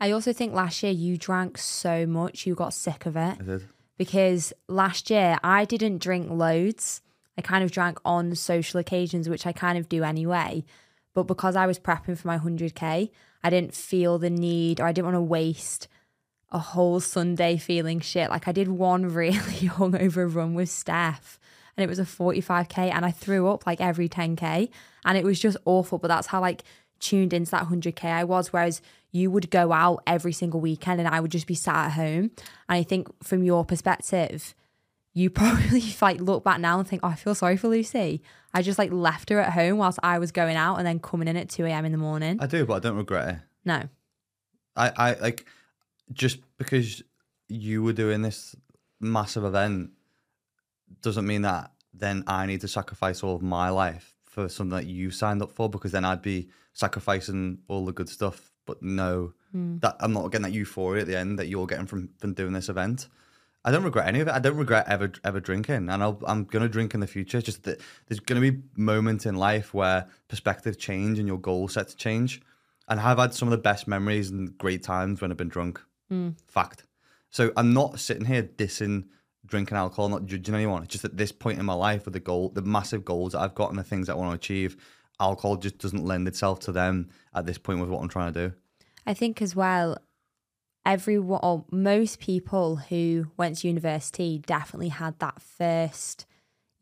I 0.00 0.12
also 0.12 0.32
think 0.32 0.54
last 0.54 0.82
year 0.84 0.92
you 0.92 1.18
drank 1.18 1.58
so 1.58 2.06
much, 2.06 2.46
you 2.46 2.54
got 2.54 2.72
sick 2.72 3.06
of 3.06 3.16
it. 3.16 3.36
I 3.40 3.42
did. 3.42 3.68
Because 3.96 4.52
last 4.68 5.10
year 5.10 5.38
I 5.42 5.64
didn't 5.64 5.98
drink 5.98 6.30
loads. 6.30 7.02
I 7.38 7.42
kind 7.42 7.62
of 7.62 7.70
drank 7.70 7.98
on 8.04 8.34
social 8.34 8.80
occasions, 8.80 9.28
which 9.28 9.46
I 9.46 9.52
kind 9.52 9.78
of 9.78 9.88
do 9.88 10.02
anyway. 10.02 10.64
But 11.14 11.24
because 11.24 11.56
I 11.56 11.66
was 11.66 11.78
prepping 11.78 12.18
for 12.18 12.28
my 12.28 12.38
100K, 12.38 13.10
I 13.42 13.50
didn't 13.50 13.74
feel 13.74 14.18
the 14.18 14.30
need 14.30 14.80
or 14.80 14.86
I 14.86 14.92
didn't 14.92 15.06
want 15.06 15.16
to 15.16 15.22
waste 15.22 15.88
a 16.50 16.58
whole 16.58 17.00
Sunday 17.00 17.56
feeling 17.56 18.00
shit. 18.00 18.30
Like 18.30 18.48
I 18.48 18.52
did 18.52 18.68
one 18.68 19.06
really 19.12 19.36
hungover 19.38 20.32
run 20.32 20.54
with 20.54 20.70
Steph 20.70 21.38
and 21.76 21.84
it 21.84 21.88
was 21.88 21.98
a 21.98 22.02
45K 22.02 22.92
and 22.92 23.04
I 23.04 23.10
threw 23.10 23.48
up 23.48 23.66
like 23.66 23.80
every 23.80 24.08
10K 24.08 24.70
and 25.04 25.18
it 25.18 25.24
was 25.24 25.38
just 25.38 25.56
awful. 25.64 25.98
But 25.98 26.08
that's 26.08 26.28
how 26.28 26.40
like 26.40 26.62
tuned 27.00 27.32
into 27.32 27.50
that 27.50 27.64
100K 27.64 28.04
I 28.04 28.24
was. 28.24 28.52
Whereas 28.52 28.80
you 29.12 29.30
would 29.30 29.50
go 29.50 29.72
out 29.72 30.02
every 30.06 30.32
single 30.32 30.60
weekend 30.60 31.00
and 31.00 31.08
I 31.08 31.20
would 31.20 31.30
just 31.30 31.46
be 31.46 31.54
sat 31.54 31.86
at 31.86 31.92
home. 31.92 32.30
And 32.68 32.78
I 32.78 32.82
think 32.82 33.08
from 33.24 33.42
your 33.42 33.64
perspective, 33.64 34.54
you 35.14 35.30
probably 35.30 35.82
like 36.00 36.20
look 36.20 36.44
back 36.44 36.60
now 36.60 36.78
and 36.78 36.86
think, 36.86 37.00
oh, 37.02 37.08
I 37.08 37.14
feel 37.14 37.34
sorry 37.34 37.56
for 37.56 37.68
Lucy. 37.68 38.22
I 38.52 38.62
just 38.62 38.78
like 38.78 38.92
left 38.92 39.30
her 39.30 39.40
at 39.40 39.52
home 39.52 39.78
whilst 39.78 39.98
I 40.02 40.18
was 40.18 40.32
going 40.32 40.56
out 40.56 40.76
and 40.76 40.86
then 40.86 40.98
coming 40.98 41.28
in 41.28 41.36
at 41.36 41.48
2 41.48 41.66
a.m. 41.66 41.84
in 41.84 41.92
the 41.92 41.98
morning. 41.98 42.38
I 42.40 42.46
do, 42.46 42.64
but 42.64 42.74
I 42.74 42.78
don't 42.80 42.96
regret 42.96 43.28
it. 43.28 43.38
No. 43.64 43.82
I, 44.76 44.92
I 44.96 45.12
like 45.14 45.46
just 46.12 46.38
because 46.58 47.02
you 47.48 47.82
were 47.82 47.92
doing 47.92 48.22
this 48.22 48.54
massive 49.00 49.44
event 49.44 49.90
doesn't 51.02 51.26
mean 51.26 51.42
that 51.42 51.72
then 51.92 52.24
I 52.26 52.46
need 52.46 52.60
to 52.60 52.68
sacrifice 52.68 53.22
all 53.22 53.34
of 53.34 53.42
my 53.42 53.70
life 53.70 54.14
for 54.24 54.48
something 54.48 54.76
that 54.76 54.86
you 54.86 55.10
signed 55.10 55.42
up 55.42 55.50
for 55.50 55.68
because 55.68 55.92
then 55.92 56.04
I'd 56.04 56.22
be 56.22 56.48
sacrificing 56.76 57.58
all 57.68 57.86
the 57.86 57.92
good 57.92 58.08
stuff. 58.08 58.52
But 58.66 58.82
no, 58.82 59.32
hmm. 59.52 59.78
that 59.78 59.96
I'm 60.00 60.12
not 60.12 60.30
getting 60.30 60.42
that 60.42 60.52
euphoria 60.52 61.02
at 61.02 61.08
the 61.08 61.16
end 61.16 61.38
that 61.38 61.46
you're 61.48 61.66
getting 61.66 61.86
from, 61.86 62.10
from 62.18 62.34
doing 62.34 62.52
this 62.52 62.68
event. 62.68 63.08
I 63.64 63.72
don't 63.72 63.82
regret 63.82 64.06
any 64.06 64.20
of 64.20 64.28
it. 64.28 64.34
I 64.34 64.38
don't 64.38 64.56
regret 64.56 64.86
ever 64.88 65.10
ever 65.24 65.40
drinking, 65.40 65.88
and 65.88 66.02
I'll, 66.02 66.20
I'm 66.26 66.44
gonna 66.44 66.68
drink 66.68 66.94
in 66.94 67.00
the 67.00 67.06
future. 67.06 67.40
Just 67.40 67.64
that 67.64 67.80
there's 68.06 68.20
gonna 68.20 68.40
be 68.40 68.58
moments 68.76 69.26
in 69.26 69.36
life 69.36 69.72
where 69.74 70.06
perspective 70.28 70.78
change 70.78 71.18
and 71.18 71.26
your 71.26 71.38
goal 71.38 71.66
sets 71.68 71.94
change. 71.94 72.42
And 72.88 73.00
I've 73.00 73.18
had 73.18 73.34
some 73.34 73.48
of 73.48 73.50
the 73.50 73.58
best 73.58 73.88
memories 73.88 74.30
and 74.30 74.56
great 74.58 74.82
times 74.84 75.20
when 75.20 75.30
I've 75.32 75.36
been 75.36 75.48
drunk. 75.48 75.80
Hmm. 76.08 76.30
Fact. 76.46 76.84
So 77.30 77.52
I'm 77.56 77.72
not 77.72 77.98
sitting 77.98 78.24
here 78.24 78.42
dissing 78.42 79.06
drinking 79.46 79.76
alcohol, 79.76 80.08
not 80.08 80.26
judging 80.26 80.54
anyone. 80.54 80.82
It's 80.82 80.92
just 80.92 81.04
at 81.04 81.16
this 81.16 81.32
point 81.32 81.58
in 81.58 81.66
my 81.66 81.74
life 81.74 82.04
with 82.04 82.14
the 82.14 82.20
goal, 82.20 82.50
the 82.50 82.62
massive 82.62 83.04
goals 83.04 83.32
that 83.32 83.40
I've 83.40 83.54
got 83.54 83.70
and 83.70 83.78
the 83.78 83.84
things 83.84 84.06
that 84.06 84.14
I 84.14 84.16
want 84.16 84.30
to 84.30 84.34
achieve, 84.34 84.76
alcohol 85.20 85.56
just 85.56 85.78
doesn't 85.78 86.04
lend 86.04 86.28
itself 86.28 86.60
to 86.60 86.72
them 86.72 87.08
at 87.34 87.46
this 87.46 87.58
point 87.58 87.80
with 87.80 87.88
what 87.88 88.02
I'm 88.02 88.08
trying 88.08 88.32
to 88.32 88.48
do. 88.48 88.54
I 89.06 89.14
think 89.14 89.40
as 89.40 89.54
well, 89.54 89.98
everyone 90.84 91.40
or 91.42 91.64
most 91.70 92.20
people 92.20 92.76
who 92.76 93.26
went 93.36 93.58
to 93.58 93.68
university 93.68 94.42
definitely 94.46 94.88
had 94.88 95.18
that 95.18 95.40
first 95.40 96.26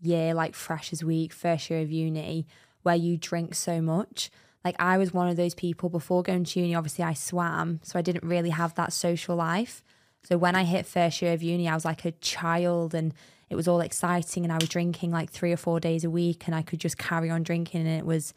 year, 0.01 0.35
like 0.35 0.55
freshers 0.55 1.03
week, 1.03 1.33
first 1.33 1.71
year 1.71 1.81
of 1.81 1.91
uni, 1.91 2.47
where 2.83 2.97
you 2.97 3.17
drink 3.17 3.55
so 3.55 3.81
much. 3.81 4.31
Like 4.65 4.77
I 4.79 4.99
was 4.99 5.13
one 5.13 5.29
of 5.29 5.37
those 5.37 5.55
people 5.55 5.89
before 5.89 6.23
going 6.23 6.45
to 6.45 6.61
uni, 6.61 6.75
obviously 6.75 7.05
I 7.05 7.15
swam, 7.15 7.81
so 7.83 7.99
I 7.99 8.03
didn't 8.03 8.25
really 8.29 8.51
have 8.51 8.75
that 8.75 8.93
social 8.93 9.37
life. 9.37 9.83
So 10.25 10.39
when 10.39 10.55
I 10.55 10.65
hit 10.65 10.87
first 10.87 11.21
year 11.21 11.35
of 11.35 11.43
uni, 11.43 11.69
I 11.69 11.75
was 11.75 11.85
like 11.85 12.05
a 12.05 12.13
child 12.13 12.95
and 12.95 13.13
it 13.55 13.56
was 13.56 13.69
all 13.69 13.81
exciting 13.81 14.43
and 14.43 14.53
I 14.53 14.56
was 14.56 14.69
drinking 14.69 15.12
like 15.12 15.31
three 15.31 15.53
or 15.53 15.56
four 15.56 15.79
days 15.79 16.03
a 16.03 16.11
week 16.11 16.47
and 16.47 16.56
I 16.56 16.62
could 16.62 16.81
just 16.81 16.99
carry 16.99 17.31
on 17.31 17.45
drinking 17.45 17.83
and 17.83 18.01
it 18.01 18.05
was 18.05 18.35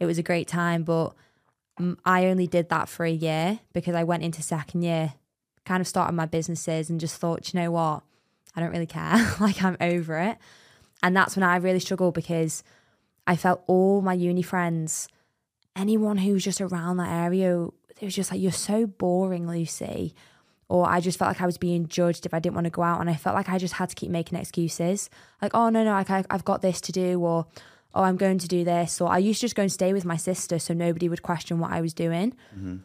it 0.00 0.06
was 0.06 0.16
a 0.16 0.22
great 0.22 0.48
time. 0.48 0.84
But 0.84 1.10
mm, 1.78 1.98
I 2.02 2.24
only 2.28 2.46
did 2.46 2.70
that 2.70 2.88
for 2.88 3.04
a 3.04 3.10
year 3.10 3.60
because 3.74 3.94
I 3.94 4.04
went 4.04 4.22
into 4.22 4.42
second 4.42 4.80
year, 4.80 5.12
kind 5.66 5.82
of 5.82 5.86
started 5.86 6.14
my 6.14 6.24
businesses 6.24 6.88
and 6.88 6.98
just 6.98 7.18
thought, 7.18 7.52
you 7.52 7.60
know 7.60 7.72
what? 7.72 8.04
I 8.56 8.60
don't 8.60 8.70
really 8.70 8.86
care. 8.86 9.34
like 9.40 9.62
I'm 9.62 9.76
over 9.82 10.18
it. 10.18 10.38
And 11.02 11.14
that's 11.14 11.36
when 11.36 11.42
I 11.42 11.56
really 11.56 11.78
struggled 11.78 12.14
because 12.14 12.64
I 13.26 13.36
felt 13.36 13.64
all 13.66 14.00
my 14.00 14.14
uni 14.14 14.40
friends, 14.40 15.08
anyone 15.76 16.16
who 16.16 16.32
was 16.32 16.42
just 16.42 16.62
around 16.62 16.96
that 16.96 17.10
area, 17.10 17.66
it 18.00 18.02
was 18.06 18.14
just 18.14 18.30
like, 18.30 18.40
you're 18.40 18.50
so 18.50 18.86
boring, 18.86 19.46
Lucy. 19.46 20.14
Or 20.68 20.88
I 20.88 21.00
just 21.00 21.18
felt 21.18 21.28
like 21.28 21.42
I 21.42 21.46
was 21.46 21.58
being 21.58 21.88
judged 21.88 22.26
if 22.26 22.34
I 22.34 22.38
didn't 22.38 22.54
want 22.54 22.64
to 22.64 22.70
go 22.70 22.82
out. 22.82 23.00
And 23.00 23.10
I 23.10 23.14
felt 23.14 23.36
like 23.36 23.48
I 23.48 23.58
just 23.58 23.74
had 23.74 23.90
to 23.90 23.94
keep 23.94 24.10
making 24.10 24.38
excuses. 24.38 25.10
Like, 25.42 25.54
oh, 25.54 25.68
no, 25.68 25.84
no, 25.84 25.92
like 25.92 26.10
I, 26.10 26.24
I've 26.30 26.44
got 26.44 26.62
this 26.62 26.80
to 26.82 26.92
do. 26.92 27.20
Or, 27.20 27.46
oh, 27.94 28.02
I'm 28.02 28.16
going 28.16 28.38
to 28.38 28.48
do 28.48 28.64
this. 28.64 29.00
Or 29.00 29.10
I 29.10 29.18
used 29.18 29.40
to 29.40 29.44
just 29.44 29.54
go 29.54 29.62
and 29.62 29.72
stay 29.72 29.92
with 29.92 30.04
my 30.04 30.16
sister 30.16 30.58
so 30.58 30.72
nobody 30.74 31.08
would 31.08 31.22
question 31.22 31.58
what 31.58 31.72
I 31.72 31.80
was 31.80 31.92
doing. 31.92 32.34
Mm-hmm. 32.56 32.76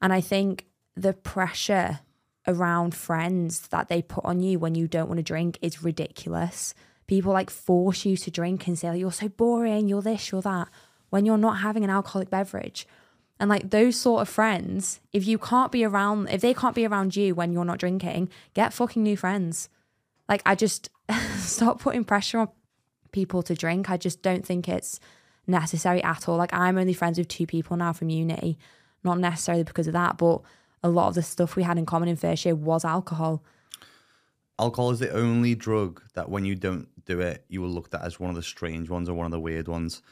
And 0.00 0.12
I 0.12 0.20
think 0.20 0.66
the 0.96 1.12
pressure 1.12 2.00
around 2.46 2.94
friends 2.94 3.68
that 3.68 3.88
they 3.88 4.02
put 4.02 4.24
on 4.24 4.40
you 4.40 4.58
when 4.58 4.74
you 4.74 4.86
don't 4.86 5.08
want 5.08 5.18
to 5.18 5.22
drink 5.22 5.58
is 5.62 5.82
ridiculous. 5.82 6.74
People 7.06 7.32
like 7.32 7.50
force 7.50 8.04
you 8.04 8.16
to 8.16 8.30
drink 8.30 8.66
and 8.66 8.78
say, 8.78 8.90
like, 8.90 9.00
you're 9.00 9.12
so 9.12 9.28
boring, 9.28 9.88
you're 9.88 10.02
this, 10.02 10.30
you're 10.30 10.42
that, 10.42 10.68
when 11.10 11.26
you're 11.26 11.38
not 11.38 11.58
having 11.58 11.84
an 11.84 11.90
alcoholic 11.90 12.30
beverage. 12.30 12.86
And 13.40 13.50
like 13.50 13.70
those 13.70 13.98
sort 13.98 14.22
of 14.22 14.28
friends, 14.28 15.00
if 15.12 15.26
you 15.26 15.38
can't 15.38 15.72
be 15.72 15.84
around, 15.84 16.28
if 16.28 16.40
they 16.40 16.54
can't 16.54 16.74
be 16.74 16.86
around 16.86 17.16
you 17.16 17.34
when 17.34 17.52
you're 17.52 17.64
not 17.64 17.78
drinking, 17.78 18.28
get 18.54 18.72
fucking 18.72 19.02
new 19.02 19.16
friends. 19.16 19.68
Like 20.28 20.42
I 20.46 20.54
just 20.54 20.88
stop 21.36 21.80
putting 21.80 22.04
pressure 22.04 22.38
on 22.38 22.48
people 23.12 23.42
to 23.42 23.54
drink. 23.54 23.90
I 23.90 23.96
just 23.96 24.22
don't 24.22 24.46
think 24.46 24.68
it's 24.68 25.00
necessary 25.46 26.02
at 26.02 26.28
all. 26.28 26.36
Like 26.36 26.54
I'm 26.54 26.78
only 26.78 26.94
friends 26.94 27.18
with 27.18 27.28
two 27.28 27.46
people 27.46 27.76
now 27.76 27.92
from 27.92 28.08
uni, 28.08 28.58
not 29.02 29.18
necessarily 29.18 29.64
because 29.64 29.86
of 29.86 29.92
that, 29.94 30.16
but 30.16 30.40
a 30.82 30.88
lot 30.88 31.08
of 31.08 31.14
the 31.14 31.22
stuff 31.22 31.56
we 31.56 31.62
had 31.62 31.78
in 31.78 31.86
common 31.86 32.08
in 32.08 32.16
first 32.16 32.44
year 32.44 32.54
was 32.54 32.84
alcohol. 32.84 33.42
Alcohol 34.58 34.90
is 34.90 35.00
the 35.00 35.10
only 35.10 35.54
drug 35.54 36.02
that 36.14 36.28
when 36.28 36.44
you 36.44 36.54
don't 36.54 36.88
do 37.04 37.20
it, 37.20 37.44
you 37.48 37.60
will 37.60 37.68
looked 37.68 37.94
at 37.94 38.02
as 38.02 38.20
one 38.20 38.30
of 38.30 38.36
the 38.36 38.42
strange 38.42 38.88
ones 38.88 39.08
or 39.08 39.14
one 39.14 39.26
of 39.26 39.32
the 39.32 39.40
weird 39.40 39.66
ones. 39.66 40.02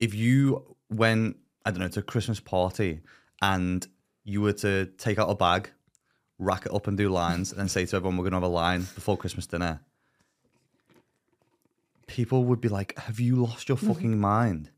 If 0.00 0.14
you 0.14 0.76
went, 0.90 1.36
I 1.66 1.70
don't 1.70 1.80
know, 1.80 1.88
to 1.88 2.00
a 2.00 2.02
Christmas 2.02 2.40
party 2.40 3.00
and 3.42 3.86
you 4.24 4.40
were 4.40 4.52
to 4.54 4.86
take 4.98 5.18
out 5.18 5.28
a 5.28 5.34
bag, 5.34 5.70
rack 6.38 6.66
it 6.66 6.74
up 6.74 6.86
and 6.86 6.96
do 6.96 7.08
lines, 7.08 7.50
and 7.50 7.60
then 7.60 7.68
say 7.68 7.84
to 7.86 7.96
everyone, 7.96 8.16
we're 8.16 8.24
going 8.24 8.32
to 8.32 8.36
have 8.36 8.42
a 8.42 8.48
line 8.48 8.80
before 8.80 9.16
Christmas 9.16 9.46
dinner, 9.46 9.80
people 12.06 12.44
would 12.44 12.60
be 12.60 12.68
like, 12.68 12.98
"Have 12.98 13.20
you 13.20 13.36
lost 13.36 13.68
your 13.68 13.76
mm-hmm. 13.78 13.92
fucking 13.92 14.18
mind?" 14.18 14.70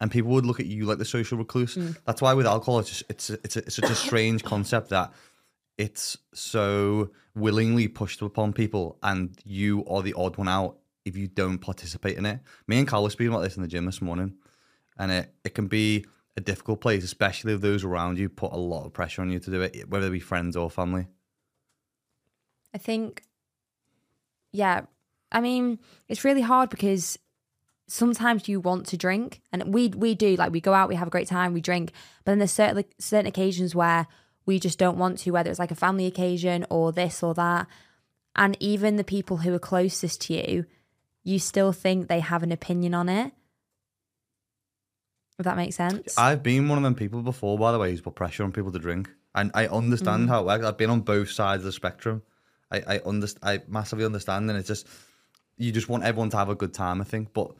And 0.00 0.10
people 0.10 0.30
would 0.32 0.44
look 0.44 0.58
at 0.58 0.66
you 0.66 0.84
like 0.84 0.98
the 0.98 1.04
social 1.04 1.38
recluse. 1.38 1.76
Mm. 1.76 1.96
That's 2.04 2.20
why 2.20 2.34
with 2.34 2.46
alcohol, 2.46 2.80
it's 2.80 2.88
just, 2.88 3.04
it's 3.08 3.30
it's, 3.30 3.56
a, 3.56 3.60
it's 3.60 3.76
such 3.76 3.90
a 3.90 3.94
strange 3.94 4.42
concept 4.52 4.90
that 4.90 5.12
it's 5.78 6.18
so 6.34 7.10
willingly 7.34 7.88
pushed 7.88 8.20
upon 8.20 8.52
people, 8.52 8.98
and 9.02 9.38
you 9.44 9.84
are 9.86 10.02
the 10.02 10.14
odd 10.14 10.36
one 10.36 10.48
out 10.48 10.78
if 11.04 11.16
you 11.16 11.28
don't 11.28 11.58
participate 11.58 12.16
in 12.18 12.26
it. 12.26 12.40
Me 12.66 12.78
and 12.78 12.86
Cal 12.86 13.02
were 13.02 13.10
speaking 13.10 13.32
about 13.32 13.42
this 13.42 13.56
in 13.56 13.62
the 13.62 13.68
gym 13.68 13.86
this 13.86 14.02
morning, 14.02 14.34
and 14.98 15.10
it, 15.10 15.34
it 15.44 15.54
can 15.54 15.66
be 15.66 16.04
a 16.36 16.40
difficult 16.40 16.80
place, 16.80 17.04
especially 17.04 17.52
if 17.52 17.60
those 17.60 17.84
around 17.84 18.18
you 18.18 18.28
put 18.28 18.52
a 18.52 18.56
lot 18.56 18.86
of 18.86 18.92
pressure 18.92 19.22
on 19.22 19.30
you 19.30 19.38
to 19.38 19.50
do 19.50 19.60
it, 19.60 19.88
whether 19.88 20.06
they 20.06 20.12
be 20.12 20.20
friends 20.20 20.56
or 20.56 20.70
family. 20.70 21.06
I 22.74 22.78
think, 22.78 23.22
yeah, 24.50 24.82
I 25.30 25.40
mean, 25.40 25.78
it's 26.08 26.24
really 26.24 26.40
hard 26.40 26.70
because 26.70 27.18
sometimes 27.86 28.48
you 28.48 28.60
want 28.60 28.86
to 28.86 28.96
drink, 28.96 29.42
and 29.52 29.74
we 29.74 29.88
we 29.88 30.14
do 30.14 30.36
like 30.36 30.52
we 30.52 30.60
go 30.60 30.72
out, 30.72 30.88
we 30.88 30.94
have 30.94 31.08
a 31.08 31.10
great 31.10 31.28
time, 31.28 31.52
we 31.52 31.60
drink, 31.60 31.92
but 32.24 32.32
then 32.32 32.38
there's 32.38 32.52
certain 32.52 32.84
certain 32.98 33.26
occasions 33.26 33.74
where 33.74 34.06
we 34.46 34.58
just 34.58 34.78
don't 34.78 34.98
want 34.98 35.18
to, 35.18 35.30
whether 35.30 35.50
it's 35.50 35.58
like 35.58 35.70
a 35.70 35.76
family 35.76 36.06
occasion 36.06 36.64
or 36.70 36.92
this 36.92 37.22
or 37.22 37.34
that, 37.34 37.66
and 38.34 38.56
even 38.58 38.96
the 38.96 39.04
people 39.04 39.38
who 39.38 39.52
are 39.54 39.58
closest 39.58 40.22
to 40.22 40.34
you, 40.34 40.64
you 41.22 41.38
still 41.38 41.72
think 41.72 42.08
they 42.08 42.20
have 42.20 42.42
an 42.42 42.52
opinion 42.52 42.94
on 42.94 43.08
it. 43.08 43.32
If 45.38 45.44
that 45.44 45.56
makes 45.56 45.76
sense. 45.76 46.18
I've 46.18 46.42
been 46.42 46.68
one 46.68 46.78
of 46.78 46.84
them 46.84 46.94
people 46.94 47.22
before, 47.22 47.58
by 47.58 47.72
the 47.72 47.78
way, 47.78 47.90
who's 47.90 48.00
put 48.00 48.14
pressure 48.14 48.44
on 48.44 48.52
people 48.52 48.70
to 48.72 48.78
drink, 48.78 49.10
and 49.34 49.50
I 49.54 49.66
understand 49.66 50.26
mm. 50.26 50.28
how 50.28 50.40
it 50.40 50.46
works. 50.46 50.64
I've 50.64 50.76
been 50.76 50.90
on 50.90 51.00
both 51.00 51.30
sides 51.30 51.62
of 51.62 51.66
the 51.66 51.72
spectrum. 51.72 52.22
I 52.70 52.82
I 52.86 52.98
underst- 52.98 53.38
I 53.42 53.60
massively 53.66 54.04
understand, 54.04 54.48
and 54.50 54.58
it's 54.58 54.68
just 54.68 54.86
you 55.56 55.72
just 55.72 55.88
want 55.88 56.04
everyone 56.04 56.30
to 56.30 56.36
have 56.36 56.48
a 56.48 56.54
good 56.54 56.74
time. 56.74 57.00
I 57.00 57.04
think, 57.04 57.32
but 57.32 57.52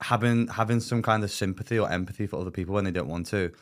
having 0.00 0.48
having 0.48 0.80
some 0.80 1.02
kind 1.02 1.24
of 1.24 1.30
sympathy 1.30 1.78
or 1.78 1.90
empathy 1.90 2.26
for 2.26 2.40
other 2.40 2.50
people 2.50 2.74
when 2.74 2.84
they 2.84 2.90
don't 2.90 3.08
want 3.08 3.26
to, 3.28 3.52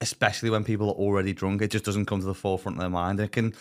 especially 0.00 0.50
when 0.50 0.64
people 0.64 0.88
are 0.88 0.94
already 0.94 1.32
drunk, 1.32 1.62
it 1.62 1.70
just 1.70 1.84
doesn't 1.84 2.06
come 2.06 2.20
to 2.20 2.26
the 2.26 2.34
forefront 2.34 2.76
of 2.76 2.80
their 2.80 2.90
mind. 2.90 3.20
It 3.20 3.32
can 3.32 3.54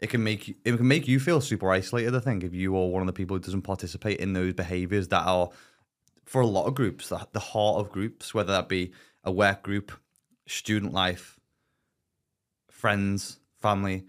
it 0.00 0.10
can 0.10 0.24
make 0.24 0.48
you 0.48 0.54
it 0.64 0.76
can 0.76 0.88
make 0.88 1.06
you 1.06 1.20
feel 1.20 1.40
super 1.40 1.70
isolated. 1.70 2.14
I 2.14 2.20
think 2.20 2.42
if 2.42 2.54
you 2.54 2.76
are 2.76 2.86
one 2.86 3.02
of 3.02 3.06
the 3.06 3.12
people 3.12 3.36
who 3.36 3.40
doesn't 3.40 3.62
participate 3.62 4.18
in 4.18 4.32
those 4.32 4.54
behaviours 4.54 5.08
that 5.08 5.24
are 5.24 5.50
for 6.24 6.40
a 6.40 6.46
lot 6.46 6.66
of 6.66 6.74
groups 6.74 7.08
the, 7.08 7.26
the 7.32 7.40
heart 7.40 7.80
of 7.80 7.90
groups, 7.90 8.34
whether 8.34 8.52
that 8.52 8.68
be 8.68 8.92
a 9.22 9.32
work 9.32 9.62
group, 9.62 9.92
student 10.46 10.92
life, 10.92 11.38
friends, 12.70 13.38
family. 13.60 14.04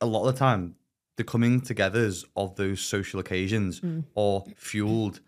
A 0.00 0.06
lot 0.06 0.28
of 0.28 0.34
the 0.34 0.38
time, 0.38 0.76
the 1.16 1.24
coming 1.24 1.60
togethers 1.60 2.24
of 2.36 2.54
those 2.56 2.80
social 2.80 3.18
occasions 3.18 3.80
mm. 3.80 4.04
are 4.16 4.44
fueled 4.56 5.20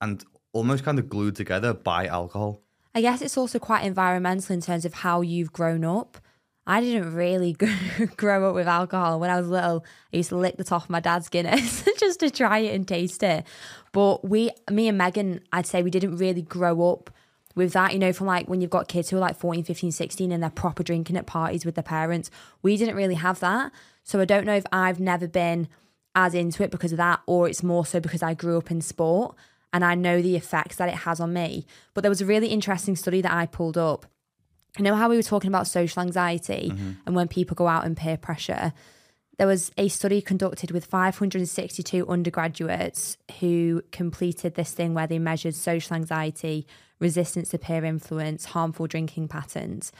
and 0.00 0.24
almost 0.52 0.84
kind 0.84 0.98
of 0.98 1.08
glued 1.08 1.36
together 1.36 1.74
by 1.74 2.06
alcohol. 2.06 2.62
I 2.94 3.00
guess 3.00 3.20
it's 3.20 3.36
also 3.36 3.58
quite 3.58 3.84
environmental 3.84 4.54
in 4.54 4.60
terms 4.60 4.84
of 4.84 4.94
how 4.94 5.20
you've 5.20 5.52
grown 5.52 5.84
up. 5.84 6.18
I 6.66 6.80
didn't 6.80 7.14
really 7.14 7.56
grow 8.16 8.48
up 8.48 8.54
with 8.54 8.66
alcohol. 8.66 9.20
When 9.20 9.30
I 9.30 9.38
was 9.38 9.48
little, 9.48 9.84
I 10.12 10.16
used 10.16 10.30
to 10.30 10.36
lick 10.36 10.56
the 10.56 10.64
top 10.64 10.84
of 10.84 10.90
my 10.90 11.00
dad's 11.00 11.28
Guinness 11.28 11.84
just 11.98 12.20
to 12.20 12.30
try 12.30 12.58
it 12.58 12.74
and 12.74 12.86
taste 12.86 13.22
it. 13.22 13.44
But 13.92 14.28
we, 14.28 14.50
me 14.70 14.88
and 14.88 14.98
Megan, 14.98 15.40
I'd 15.52 15.66
say 15.66 15.82
we 15.82 15.90
didn't 15.90 16.16
really 16.16 16.42
grow 16.42 16.90
up 16.90 17.10
with 17.54 17.72
that, 17.72 17.92
you 17.92 17.98
know, 17.98 18.12
from 18.12 18.26
like 18.26 18.48
when 18.48 18.60
you've 18.60 18.70
got 18.70 18.88
kids 18.88 19.10
who 19.10 19.16
are 19.16 19.20
like 19.20 19.36
14, 19.36 19.64
15, 19.64 19.92
16 19.92 20.32
and 20.32 20.42
they're 20.42 20.50
proper 20.50 20.82
drinking 20.82 21.16
at 21.16 21.26
parties 21.26 21.64
with 21.64 21.76
their 21.76 21.84
parents. 21.84 22.30
We 22.62 22.76
didn't 22.76 22.96
really 22.96 23.14
have 23.14 23.40
that. 23.40 23.72
So 24.02 24.20
I 24.20 24.24
don't 24.24 24.44
know 24.44 24.56
if 24.56 24.66
I've 24.72 25.00
never 25.00 25.26
been 25.26 25.68
as 26.14 26.34
into 26.34 26.62
it 26.64 26.70
because 26.70 26.92
of 26.92 26.98
that, 26.98 27.20
or 27.26 27.48
it's 27.48 27.62
more 27.62 27.86
so 27.86 28.00
because 28.00 28.22
I 28.22 28.34
grew 28.34 28.58
up 28.58 28.70
in 28.70 28.80
sport 28.80 29.36
and 29.72 29.84
I 29.84 29.94
know 29.94 30.22
the 30.22 30.36
effects 30.36 30.76
that 30.76 30.88
it 30.88 30.94
has 30.94 31.20
on 31.20 31.32
me. 31.32 31.66
But 31.94 32.02
there 32.02 32.10
was 32.10 32.20
a 32.20 32.26
really 32.26 32.48
interesting 32.48 32.96
study 32.96 33.20
that 33.20 33.32
I 33.32 33.46
pulled 33.46 33.78
up. 33.78 34.06
You 34.76 34.84
know 34.84 34.94
how 34.94 35.08
we 35.08 35.16
were 35.16 35.22
talking 35.22 35.48
about 35.48 35.66
social 35.66 36.02
anxiety 36.02 36.70
mm-hmm. 36.72 36.92
and 37.06 37.16
when 37.16 37.28
people 37.28 37.54
go 37.54 37.66
out 37.66 37.84
in 37.84 37.94
peer 37.94 38.16
pressure? 38.16 38.72
There 39.38 39.46
was 39.46 39.70
a 39.76 39.88
study 39.88 40.22
conducted 40.22 40.70
with 40.70 40.86
562 40.86 42.06
undergraduates 42.08 43.18
who 43.40 43.82
completed 43.92 44.54
this 44.54 44.72
thing 44.72 44.94
where 44.94 45.06
they 45.06 45.18
measured 45.18 45.54
social 45.54 45.94
anxiety, 45.94 46.66
resistance 47.00 47.50
to 47.50 47.58
peer 47.58 47.84
influence, 47.84 48.46
harmful 48.46 48.86
drinking 48.86 49.28
patterns. 49.28 49.92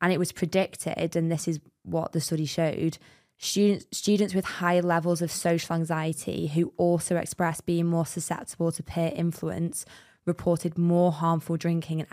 And 0.00 0.12
it 0.12 0.18
was 0.18 0.32
predicted, 0.32 1.16
and 1.16 1.30
this 1.30 1.46
is 1.48 1.60
what 1.82 2.12
the 2.12 2.20
study 2.20 2.46
showed 2.46 2.98
students, 3.38 3.86
students 3.92 4.34
with 4.34 4.44
higher 4.44 4.82
levels 4.82 5.22
of 5.22 5.30
social 5.30 5.74
anxiety 5.74 6.48
who 6.48 6.72
also 6.76 7.16
expressed 7.16 7.66
being 7.66 7.86
more 7.86 8.06
susceptible 8.06 8.72
to 8.72 8.82
peer 8.82 9.12
influence 9.14 9.86
reported 10.26 10.76
more 10.76 11.12
harmful 11.12 11.56
drinking 11.56 12.00
and 12.00 12.08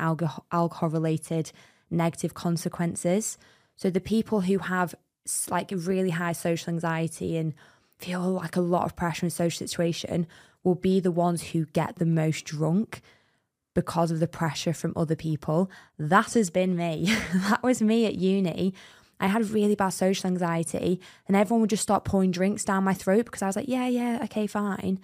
alcohol 0.52 0.90
related 0.90 1.52
negative 1.90 2.34
consequences. 2.34 3.38
So 3.76 3.90
the 3.90 4.02
people 4.02 4.42
who 4.42 4.60
have 4.60 4.96
like 5.50 5.72
really 5.74 6.12
high 6.12 6.34
social 6.34 6.74
anxiety 6.74 7.38
and 7.38 7.54
feel 7.98 8.22
like 8.22 8.56
a 8.56 8.62
lot 8.62 8.86
of 8.86 8.96
pressure 8.96 9.26
in 9.26 9.30
social 9.30 9.66
situation 9.68 10.28
will 10.64 10.76
be 10.76 11.00
the 11.00 11.12
ones 11.12 11.50
who 11.50 11.66
get 11.68 11.98
the 11.98 12.06
most 12.06 12.46
drunk 12.46 13.02
because 13.74 14.10
of 14.10 14.20
the 14.20 14.28
pressure 14.28 14.74
from 14.74 14.94
other 14.96 15.16
people. 15.16 15.70
That 16.00 16.34
has 16.34 16.50
been 16.50 16.76
me. 16.76 17.06
that 17.34 17.62
was 17.62 17.82
me 17.82 18.06
at 18.06 18.16
uni. 18.16 18.74
I 19.20 19.28
had 19.28 19.50
really 19.50 19.76
bad 19.76 19.90
social 19.90 20.28
anxiety, 20.28 21.00
and 21.28 21.38
everyone 21.38 21.62
would 21.62 21.70
just 21.70 21.84
start 21.84 22.04
pouring 22.04 22.32
drinks 22.32 22.66
down 22.66 22.84
my 22.84 22.94
throat 22.94 23.26
because 23.26 23.42
I 23.42 23.48
was 23.48 23.56
like, 23.56 23.68
yeah, 23.68 23.88
yeah, 23.88 24.20
okay, 24.24 24.46
fine. 24.46 25.00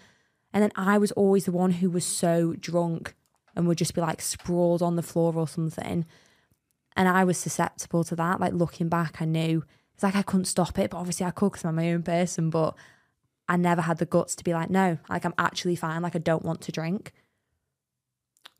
And 0.54 0.64
then 0.64 0.72
I 0.76 0.98
was 0.98 1.14
always 1.14 1.46
the 1.46 1.54
one 1.54 1.72
who 1.72 1.90
was 1.90 2.06
so 2.06 2.54
drunk 2.60 3.16
and 3.56 3.68
would 3.68 3.78
just 3.78 3.96
be 3.96 4.02
like 4.02 4.22
sprawled 4.22 4.82
on 4.82 4.96
the 4.96 5.04
floor 5.04 5.34
or 5.36 5.48
something. 5.48 6.06
And 6.96 7.08
I 7.08 7.24
was 7.24 7.38
susceptible 7.38 8.04
to 8.06 8.16
that. 8.18 8.40
Like 8.40 8.54
looking 8.54 8.90
back, 8.90 9.22
I 9.22 9.26
knew 9.26 9.64
it's 9.94 10.04
like 10.04 10.16
I 10.16 10.22
couldn't 10.22 10.46
stop 10.46 10.78
it, 10.80 10.92
but 10.92 10.98
obviously 10.98 11.26
I 11.26 11.32
could 11.32 11.52
because 11.52 11.66
I'm 11.66 11.76
my 11.76 11.92
own 11.92 12.04
person. 12.04 12.50
But 12.50 12.76
I 13.48 13.58
never 13.58 13.82
had 13.82 13.98
the 13.98 14.06
guts 14.06 14.36
to 14.38 14.44
be 14.44 14.54
like, 14.54 14.70
no, 14.70 14.98
like 15.10 15.26
I'm 15.26 15.34
actually 15.38 15.76
fine. 15.76 16.02
Like 16.02 16.16
I 16.16 16.20
don't 16.20 16.44
want 16.44 16.62
to 16.62 16.72
drink. 16.72 17.14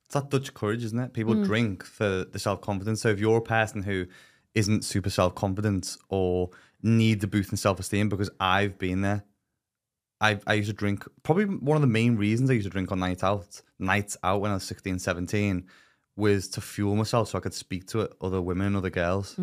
It's 0.06 0.14
that 0.14 0.30
Dutch 0.30 0.54
courage, 0.54 0.84
isn't 0.84 1.00
it? 1.00 1.14
People 1.14 1.36
mm. 1.36 1.46
drink 1.46 1.86
for 1.86 2.26
the 2.26 2.40
self 2.40 2.62
confidence. 2.62 3.02
So 3.02 3.10
if 3.10 3.20
you're 3.20 3.38
a 3.38 3.42
person 3.42 3.84
who 3.84 4.06
isn't 4.54 4.84
super 4.84 5.10
self 5.10 5.36
confident 5.36 5.98
or 6.10 6.50
need 6.84 7.22
the 7.22 7.28
boost 7.28 7.52
in 7.52 7.58
self 7.58 7.80
esteem, 7.80 8.10
because 8.10 8.30
I've 8.40 8.78
been 8.78 9.02
there. 9.02 9.24
I 10.20 10.40
I 10.46 10.56
used 10.56 10.70
to 10.70 10.74
drink. 10.74 11.06
Probably 11.24 11.46
one 11.46 11.78
of 11.78 11.82
the 11.82 11.88
main 11.88 12.18
reasons 12.18 12.50
I 12.50 12.54
used 12.54 12.66
to 12.66 12.70
drink 12.70 12.92
on 12.92 13.00
nights 13.00 13.24
out, 13.24 13.62
nights 13.80 14.18
out 14.24 14.42
when 14.42 14.52
I 14.52 14.56
was 14.56 14.64
16, 14.64 15.00
17, 15.00 15.66
was 16.16 16.48
to 16.50 16.62
fuel 16.62 16.96
myself 16.96 17.30
so 17.30 17.38
I 17.38 17.42
could 17.42 17.54
speak 17.54 17.88
to 17.88 18.10
other 18.22 18.42
women, 18.42 18.76
other 18.76 18.90
girls. 18.90 19.36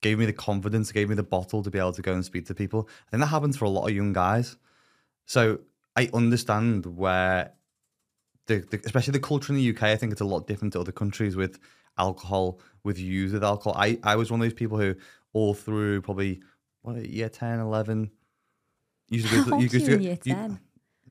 Gave 0.00 0.18
me 0.18 0.26
the 0.26 0.32
confidence, 0.32 0.90
gave 0.90 1.08
me 1.08 1.14
the 1.14 1.22
bottle 1.22 1.62
to 1.62 1.70
be 1.70 1.78
able 1.78 1.92
to 1.92 2.02
go 2.02 2.12
and 2.12 2.24
speak 2.24 2.46
to 2.46 2.54
people. 2.54 2.88
I 3.06 3.10
think 3.12 3.20
that 3.20 3.26
happens 3.28 3.56
for 3.56 3.66
a 3.66 3.70
lot 3.70 3.86
of 3.88 3.94
young 3.94 4.12
guys. 4.12 4.56
So 5.26 5.60
I 5.94 6.10
understand 6.12 6.86
where 6.86 7.52
the, 8.46 8.58
the 8.70 8.80
especially 8.84 9.12
the 9.12 9.20
culture 9.20 9.52
in 9.52 9.58
the 9.58 9.70
UK, 9.70 9.84
I 9.84 9.96
think 9.96 10.10
it's 10.10 10.20
a 10.20 10.24
lot 10.24 10.48
different 10.48 10.72
to 10.72 10.80
other 10.80 10.90
countries 10.90 11.36
with 11.36 11.60
alcohol, 11.98 12.58
with 12.82 12.98
use 12.98 13.32
with 13.32 13.44
alcohol. 13.44 13.74
I, 13.80 13.98
I 14.02 14.16
was 14.16 14.30
one 14.30 14.40
of 14.40 14.44
those 14.44 14.54
people 14.54 14.78
who 14.78 14.96
all 15.32 15.54
through 15.54 16.02
probably 16.02 16.42
what 16.82 16.96
year 16.96 17.28
10, 17.28 17.60
11, 17.60 18.10
used 19.08 19.28
to 19.28 19.36
go 19.36 19.44
to, 19.44 19.50
How 19.54 19.58
used 19.60 19.72
to 19.74 19.80
you 19.80 19.86
go- 19.96 20.02
year 20.02 20.18
you- 20.24 20.34
10? 20.34 20.60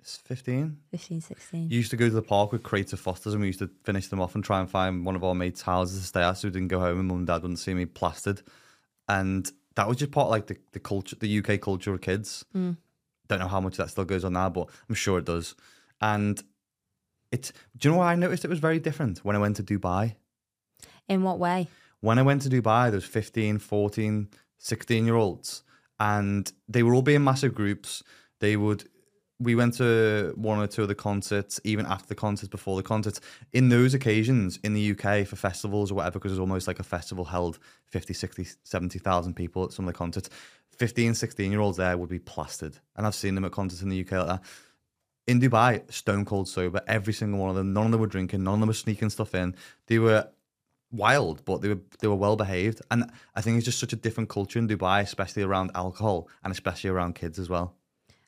It's 0.01 0.17
15. 0.17 0.77
15, 0.89 1.22
16. 1.22 1.70
You 1.70 1.77
used 1.77 1.91
to 1.91 1.98
go 1.98 2.10
to 2.10 2.13
the 2.13 2.22
park 2.22 2.51
with 2.51 2.63
crates 2.63 2.91
of 2.91 3.00
Fosters 3.00 3.34
and 3.34 3.41
we 3.41 3.48
used 3.48 3.60
to 3.60 3.70
finish 3.84 4.08
them 4.08 4.20
off 4.20 4.34
and 4.34 4.43
try 4.43 4.60
and 4.60 4.70
find 4.70 5.05
one 5.05 5.15
of 5.15 5.24
our 5.24 5.36
mates' 5.36 5.62
houses 5.62 6.01
to 6.01 6.08
stay 6.08 6.22
at 6.22 6.34
so 6.34 6.48
we 6.48 6.51
didn't 6.51 6.70
go 6.70 6.79
home 6.79 7.00
and 7.00 7.08
mum 7.08 7.20
and 7.20 7.27
dad 7.27 7.43
wouldn't 7.43 7.60
see 7.60 7.74
me 7.74 7.86
plastered. 7.86 8.41
And 9.08 9.50
that 9.75 9.88
was 9.88 9.98
just 9.98 10.12
part 10.12 10.25
of 10.25 10.31
like 10.31 10.48
the, 10.48 10.58
the 10.72 10.79
culture, 10.79 11.15
the 11.17 11.39
UK 11.39 11.62
culture 11.62 11.93
of 11.93 12.01
kids. 12.01 12.43
Mm. 12.55 12.77
Don't 13.27 13.39
know 13.39 13.48
how 13.48 13.62
much 13.62 13.77
that 13.77 13.89
still 13.89 14.05
goes 14.05 14.25
on 14.25 14.34
now, 14.34 14.50
but 14.50 14.67
I'm 14.89 14.96
sure 14.96 15.20
it 15.20 15.25
does. 15.25 15.55
And 16.01 16.43
it's, 17.31 17.53
do 17.77 17.88
you 17.88 17.93
know 17.93 18.00
what 18.00 18.08
I 18.08 18.15
noticed? 18.15 18.43
It 18.43 18.50
was 18.50 18.60
very 18.60 18.79
different 18.79 19.20
when 19.20 19.36
I 19.36 19.39
went 19.39 19.58
to 19.58 19.63
Dubai. 19.63 20.15
In 21.08 21.24
what 21.24 21.39
way? 21.39 21.67
When 22.00 22.17
I 22.17 22.24
went 22.24 22.41
to 22.41 22.50
Dubai, 22.50 22.86
there 22.86 22.98
was 22.98 23.05
15, 23.05 23.60
14, 23.60 24.29
16 24.58 25.05
year 25.05 25.15
olds 25.15 25.63
and 26.00 26.51
they 26.67 26.81
were 26.81 26.96
all 26.96 27.03
being 27.03 27.24
massive 27.24 27.53
groups. 27.53 28.03
They 28.39 28.58
would, 28.58 28.89
we 29.42 29.56
went 29.56 29.74
to 29.76 30.34
one 30.36 30.60
or 30.60 30.68
two 30.68 30.84
of 30.84 30.88
the 30.88 30.96
concerts, 30.96 31.60
even 31.64 31.86
after 31.88 32.08
the 32.08 32.16
concerts, 32.16 32.48
before 32.48 32.78
the 32.78 32.84
concerts. 32.84 33.20
In 33.54 33.70
those 33.70 33.94
occasions 33.94 34.60
in 34.64 34.74
the 34.74 34.92
UK 34.92 35.26
for 35.26 35.36
festivals 35.36 35.92
or 35.92 35.96
whatever, 35.96 36.20
because 36.20 36.32
it 36.32 36.34
was 36.34 36.40
almost 36.40 36.68
like 36.68 36.80
a 36.80 36.84
festival 36.84 37.26
held 37.26 37.58
50, 37.88 38.14
60, 38.14 38.48
70,000 38.64 39.34
people 39.34 39.64
at 39.64 39.74
some 39.74 39.88
of 39.88 39.94
the 39.94 39.98
concerts. 39.98 40.30
15, 40.78 41.16
16 41.16 41.52
year 41.52 41.60
olds 41.60 41.78
there 41.78 41.98
would 41.98 42.10
be 42.10 42.20
plastered. 42.20 42.78
And 42.96 43.08
I've 43.08 43.16
seen 43.16 43.34
them 43.36 43.46
at 43.46 43.52
concerts 43.52 43.82
in 43.82 43.90
the 43.90 44.00
UK 44.02 44.12
like 44.12 44.28
that. 44.28 44.44
In 45.28 45.40
Dubai, 45.40 45.92
stone 45.92 46.26
cold 46.26 46.48
sober, 46.48 46.82
every 46.88 47.14
single 47.14 47.40
one 47.40 47.50
of 47.50 47.56
them. 47.56 47.74
None 47.74 47.86
of 47.86 47.92
them 47.92 48.02
were 48.02 48.08
drinking, 48.08 48.44
none 48.44 48.56
of 48.56 48.60
them 48.60 48.68
were 48.68 48.74
sneaking 48.74 49.10
stuff 49.10 49.34
in. 49.34 49.56
They 49.88 49.98
were 49.98 50.28
wild, 50.92 51.46
but 51.46 51.62
they 51.62 51.70
were 51.70 51.80
they 52.00 52.08
were 52.08 52.16
well 52.16 52.36
behaved. 52.36 52.82
And 52.92 53.10
I 53.36 53.42
think 53.42 53.58
it's 53.58 53.66
just 53.66 53.80
such 53.80 53.94
a 53.94 53.96
different 53.96 54.30
culture 54.30 54.60
in 54.60 54.68
Dubai, 54.68 55.02
especially 55.02 55.44
around 55.44 55.72
alcohol 55.74 56.28
and 56.44 56.52
especially 56.52 56.90
around 56.90 57.16
kids 57.16 57.40
as 57.40 57.50
well. 57.50 57.76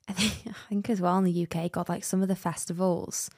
I 0.07 0.13
think, 0.13 0.33
I 0.47 0.69
think 0.69 0.89
as 0.89 1.01
well 1.01 1.17
in 1.17 1.23
the 1.23 1.47
UK, 1.47 1.71
God, 1.71 1.89
like 1.89 2.03
some 2.03 2.21
of 2.21 2.27
the 2.27 2.35
festivals. 2.35 3.29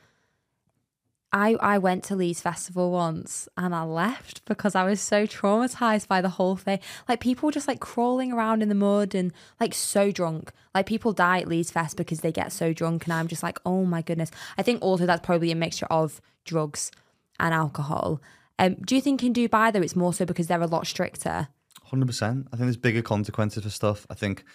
I 1.36 1.55
I 1.60 1.77
went 1.79 2.05
to 2.05 2.15
Leeds 2.15 2.41
Festival 2.41 2.91
once 2.91 3.50
and 3.57 3.75
I 3.75 3.84
left 3.84 4.45
because 4.45 4.74
I 4.74 4.86
was 4.86 5.01
so 5.01 5.25
traumatized 5.25 6.07
by 6.07 6.22
the 6.22 6.29
whole 6.29 6.55
thing. 6.55 6.79
Like 7.10 7.19
people 7.19 7.51
just 7.51 7.67
like 7.67 7.81
crawling 7.81 8.31
around 8.31 8.63
in 8.63 8.69
the 8.69 8.75
mud 8.75 9.13
and 9.13 9.34
like 9.60 9.74
so 9.74 10.12
drunk. 10.12 10.53
Like 10.74 10.86
people 10.86 11.12
die 11.12 11.39
at 11.39 11.48
Leeds 11.50 11.72
Fest 11.72 11.98
because 11.98 12.22
they 12.22 12.31
get 12.31 12.53
so 12.53 12.72
drunk 12.72 13.03
and 13.03 13.13
I'm 13.13 13.27
just 13.27 13.43
like, 13.43 13.60
oh 13.65 13.84
my 13.84 14.01
goodness. 14.01 14.31
I 14.57 14.62
think 14.62 14.81
also 14.81 15.05
that's 15.05 15.25
probably 15.25 15.51
a 15.51 15.55
mixture 15.55 15.88
of 15.88 16.22
drugs 16.45 16.89
and 17.38 17.53
alcohol. 17.53 18.22
Um, 18.57 18.75
do 18.75 18.95
you 18.95 19.01
think 19.01 19.22
in 19.22 19.34
Dubai 19.34 19.74
though 19.74 19.81
it's 19.81 19.95
more 19.95 20.13
so 20.13 20.25
because 20.25 20.48
they're 20.48 20.62
a 20.62 20.67
lot 20.67 20.88
stricter? 20.88 21.50
Hundred 21.84 22.07
percent. 22.07 22.48
I 22.48 22.55
think 22.55 22.67
there's 22.67 22.77
bigger 22.77 23.01
consequences 23.01 23.63
for 23.63 23.69
stuff. 23.69 24.07
I 24.10 24.13
think 24.13 24.45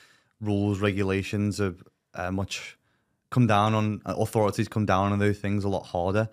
rules, 0.40 0.80
regulations 0.80 1.60
are 1.60 1.74
uh, 2.14 2.30
much 2.30 2.76
come 3.30 3.46
down 3.46 3.74
on 3.74 4.02
uh, 4.04 4.14
authorities 4.16 4.68
come 4.68 4.86
down 4.86 5.12
on 5.12 5.18
those 5.18 5.38
things 5.38 5.64
a 5.64 5.68
lot 5.68 5.86
harder. 5.86 6.28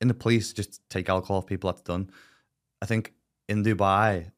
In 0.00 0.08
the 0.08 0.14
police, 0.14 0.52
just 0.52 0.80
take 0.90 1.08
alcohol 1.08 1.38
off 1.38 1.46
people. 1.46 1.70
That's 1.70 1.82
done. 1.82 2.10
I 2.82 2.86
think 2.86 3.12
in 3.48 3.64
Dubai, 3.64 4.32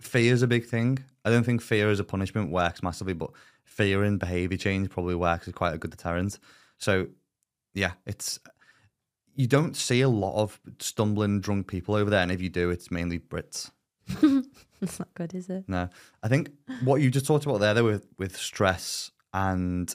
fear 0.00 0.32
is 0.32 0.42
a 0.42 0.46
big 0.46 0.66
thing. 0.66 0.98
I 1.24 1.30
don't 1.30 1.44
think 1.44 1.62
fear 1.62 1.90
as 1.90 1.98
a 1.98 2.04
punishment 2.04 2.50
works 2.50 2.82
massively, 2.82 3.14
but 3.14 3.30
fear 3.64 4.04
and 4.04 4.20
behavior 4.20 4.58
change 4.58 4.90
probably 4.90 5.14
works 5.14 5.48
as 5.48 5.54
quite 5.54 5.74
a 5.74 5.78
good 5.78 5.90
deterrent. 5.90 6.38
So, 6.78 7.08
yeah, 7.72 7.92
it's 8.06 8.38
you 9.34 9.46
don't 9.46 9.74
see 9.74 10.00
a 10.02 10.08
lot 10.08 10.40
of 10.40 10.60
stumbling 10.78 11.40
drunk 11.40 11.66
people 11.66 11.94
over 11.94 12.10
there, 12.10 12.22
and 12.22 12.30
if 12.30 12.40
you 12.40 12.48
do, 12.48 12.70
it's 12.70 12.90
mainly 12.90 13.18
Brits. 13.18 13.70
That's 14.84 14.98
not 14.98 15.14
good, 15.14 15.34
is 15.34 15.48
it? 15.48 15.64
No, 15.68 15.88
I 16.22 16.28
think 16.28 16.50
what 16.82 17.00
you 17.00 17.10
just 17.10 17.26
talked 17.26 17.46
about 17.46 17.58
there, 17.60 17.74
though, 17.74 17.84
with 17.84 18.06
with 18.18 18.36
stress 18.36 19.10
and 19.32 19.94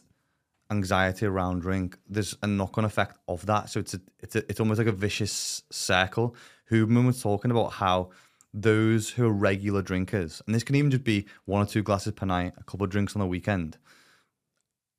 anxiety 0.72 1.26
around 1.26 1.62
drink, 1.62 1.98
there's 2.08 2.36
a 2.44 2.48
knock 2.48 2.78
on 2.78 2.86
effect 2.86 3.18
of 3.28 3.46
that. 3.48 3.70
So 3.70 3.80
it's 3.80 3.94
a, 3.94 4.02
it's 4.20 4.36
a, 4.36 4.40
it's 4.50 4.60
almost 4.60 4.78
like 4.78 4.88
a 4.88 4.92
vicious 4.92 5.64
circle. 5.72 6.36
Huberman 6.72 7.06
was 7.06 7.22
talking 7.22 7.52
about 7.52 7.74
how 7.74 8.12
those 8.54 9.10
who 9.10 9.26
are 9.28 9.32
regular 9.32 9.82
drinkers, 9.82 10.42
and 10.46 10.56
this 10.56 10.64
can 10.64 10.76
even 10.76 10.92
just 10.92 11.04
be 11.04 11.26
one 11.46 11.62
or 11.62 11.66
two 11.66 11.84
glasses 11.84 12.14
per 12.14 12.26
night, 12.26 12.54
a 12.58 12.64
couple 12.64 12.84
of 12.84 12.90
drinks 12.90 13.16
on 13.16 13.20
the 13.20 13.28
weekend, 13.28 13.78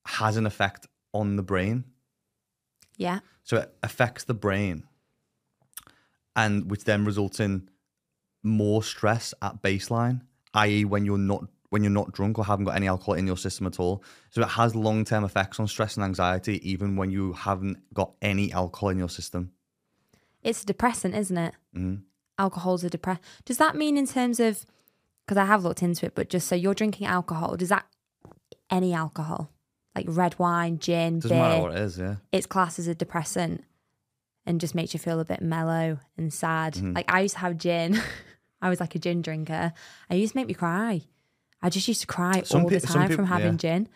has 0.06 0.36
an 0.36 0.46
effect 0.46 0.86
on 1.12 1.36
the 1.36 1.42
brain. 1.42 1.84
Yeah. 2.96 3.20
So 3.42 3.56
it 3.58 3.74
affects 3.82 4.24
the 4.24 4.34
brain, 4.34 4.84
and 6.36 6.70
which 6.70 6.84
then 6.84 7.04
results 7.04 7.40
in 7.40 7.68
more 8.42 8.82
stress 8.82 9.34
at 9.42 9.62
baseline, 9.62 10.22
i.e., 10.54 10.84
when 10.84 11.04
you're 11.04 11.18
not 11.18 11.44
when 11.70 11.84
you're 11.84 11.90
not 11.92 12.10
drunk 12.12 12.36
or 12.36 12.44
haven't 12.44 12.64
got 12.64 12.74
any 12.74 12.88
alcohol 12.88 13.14
in 13.14 13.28
your 13.28 13.36
system 13.36 13.64
at 13.64 13.78
all. 13.78 14.02
So 14.30 14.42
it 14.42 14.48
has 14.48 14.74
long 14.74 15.04
term 15.04 15.22
effects 15.24 15.60
on 15.60 15.68
stress 15.68 15.96
and 15.96 16.02
anxiety, 16.04 16.60
even 16.68 16.96
when 16.96 17.10
you 17.10 17.32
haven't 17.32 17.78
got 17.94 18.12
any 18.20 18.52
alcohol 18.52 18.88
in 18.88 18.98
your 18.98 19.08
system. 19.08 19.52
It's 20.42 20.62
a 20.62 20.66
depressant, 20.66 21.14
isn't 21.14 21.36
it? 21.38 21.54
Mhm. 21.76 22.02
Alcohol's 22.38 22.82
a 22.82 22.90
depress. 22.90 23.18
Does 23.44 23.58
that 23.58 23.76
mean 23.76 23.96
in 23.96 24.06
terms 24.06 24.40
of? 24.40 24.66
Because 25.24 25.36
I 25.38 25.44
have 25.44 25.62
looked 25.62 25.82
into 25.82 26.06
it, 26.06 26.16
but 26.16 26.28
just 26.28 26.48
so 26.48 26.56
you're 26.56 26.74
drinking 26.74 27.06
alcohol, 27.06 27.56
does 27.56 27.68
that 27.68 27.86
any 28.68 28.92
alcohol 28.92 29.50
like 29.94 30.06
red 30.08 30.36
wine, 30.38 30.78
gin, 30.78 31.20
Doesn't 31.20 31.36
beer? 31.36 31.40
matter 31.48 31.62
what 31.62 31.72
it 31.72 31.78
is, 31.82 31.98
yeah. 31.98 32.16
it's 32.32 32.46
classed 32.46 32.78
as 32.78 32.86
a 32.88 32.94
depressant 32.94 33.62
and 34.46 34.60
just 34.60 34.74
makes 34.74 34.92
you 34.94 34.98
feel 35.00 35.20
a 35.20 35.24
bit 35.24 35.42
mellow 35.42 35.98
and 36.16 36.32
sad. 36.32 36.74
Mm-hmm. 36.74 36.94
Like 36.94 37.12
I 37.12 37.20
used 37.20 37.34
to 37.34 37.40
have 37.40 37.58
gin. 37.58 38.00
I 38.62 38.68
was 38.68 38.80
like 38.80 38.94
a 38.94 38.98
gin 38.98 39.22
drinker. 39.22 39.72
I 40.10 40.14
used 40.14 40.32
to 40.32 40.38
make 40.38 40.46
me 40.48 40.54
cry. 40.54 41.02
I 41.62 41.68
just 41.70 41.86
used 41.88 42.00
to 42.02 42.06
cry 42.06 42.42
Some 42.42 42.62
all 42.62 42.68
the 42.68 42.76
pe- 42.76 42.80
some 42.86 42.94
time 42.96 43.08
peop- 43.08 43.16
from 43.16 43.26
having 43.26 43.52
yeah. 43.52 43.58
gin. 43.58 43.88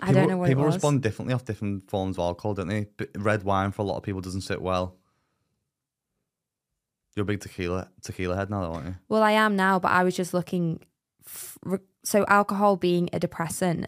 I 0.00 0.06
People- 0.08 0.20
don't 0.22 0.30
know 0.30 0.36
what 0.38 0.48
people 0.48 0.62
it 0.64 0.66
was. 0.66 0.74
respond 0.76 1.02
differently 1.02 1.34
off 1.34 1.44
different 1.44 1.88
forms 1.90 2.16
of 2.18 2.22
alcohol, 2.22 2.54
don't 2.54 2.68
they? 2.68 2.86
But 2.96 3.10
red 3.16 3.42
wine 3.44 3.72
for 3.72 3.82
a 3.82 3.84
lot 3.84 3.96
of 3.96 4.02
people 4.02 4.20
doesn't 4.20 4.42
sit 4.42 4.60
well. 4.60 4.96
You're 7.14 7.22
a 7.22 7.26
big 7.26 7.40
tequila 7.40 7.88
tequila 8.02 8.36
head 8.36 8.50
now, 8.50 8.60
though, 8.62 8.72
aren't 8.74 8.86
you? 8.88 8.94
Well, 9.08 9.22
I 9.22 9.32
am 9.32 9.56
now, 9.56 9.78
but 9.78 9.90
I 9.90 10.04
was 10.04 10.14
just 10.14 10.34
looking. 10.34 10.80
F- 11.24 11.58
so, 12.04 12.24
alcohol 12.28 12.76
being 12.76 13.08
a 13.12 13.18
depressant, 13.18 13.86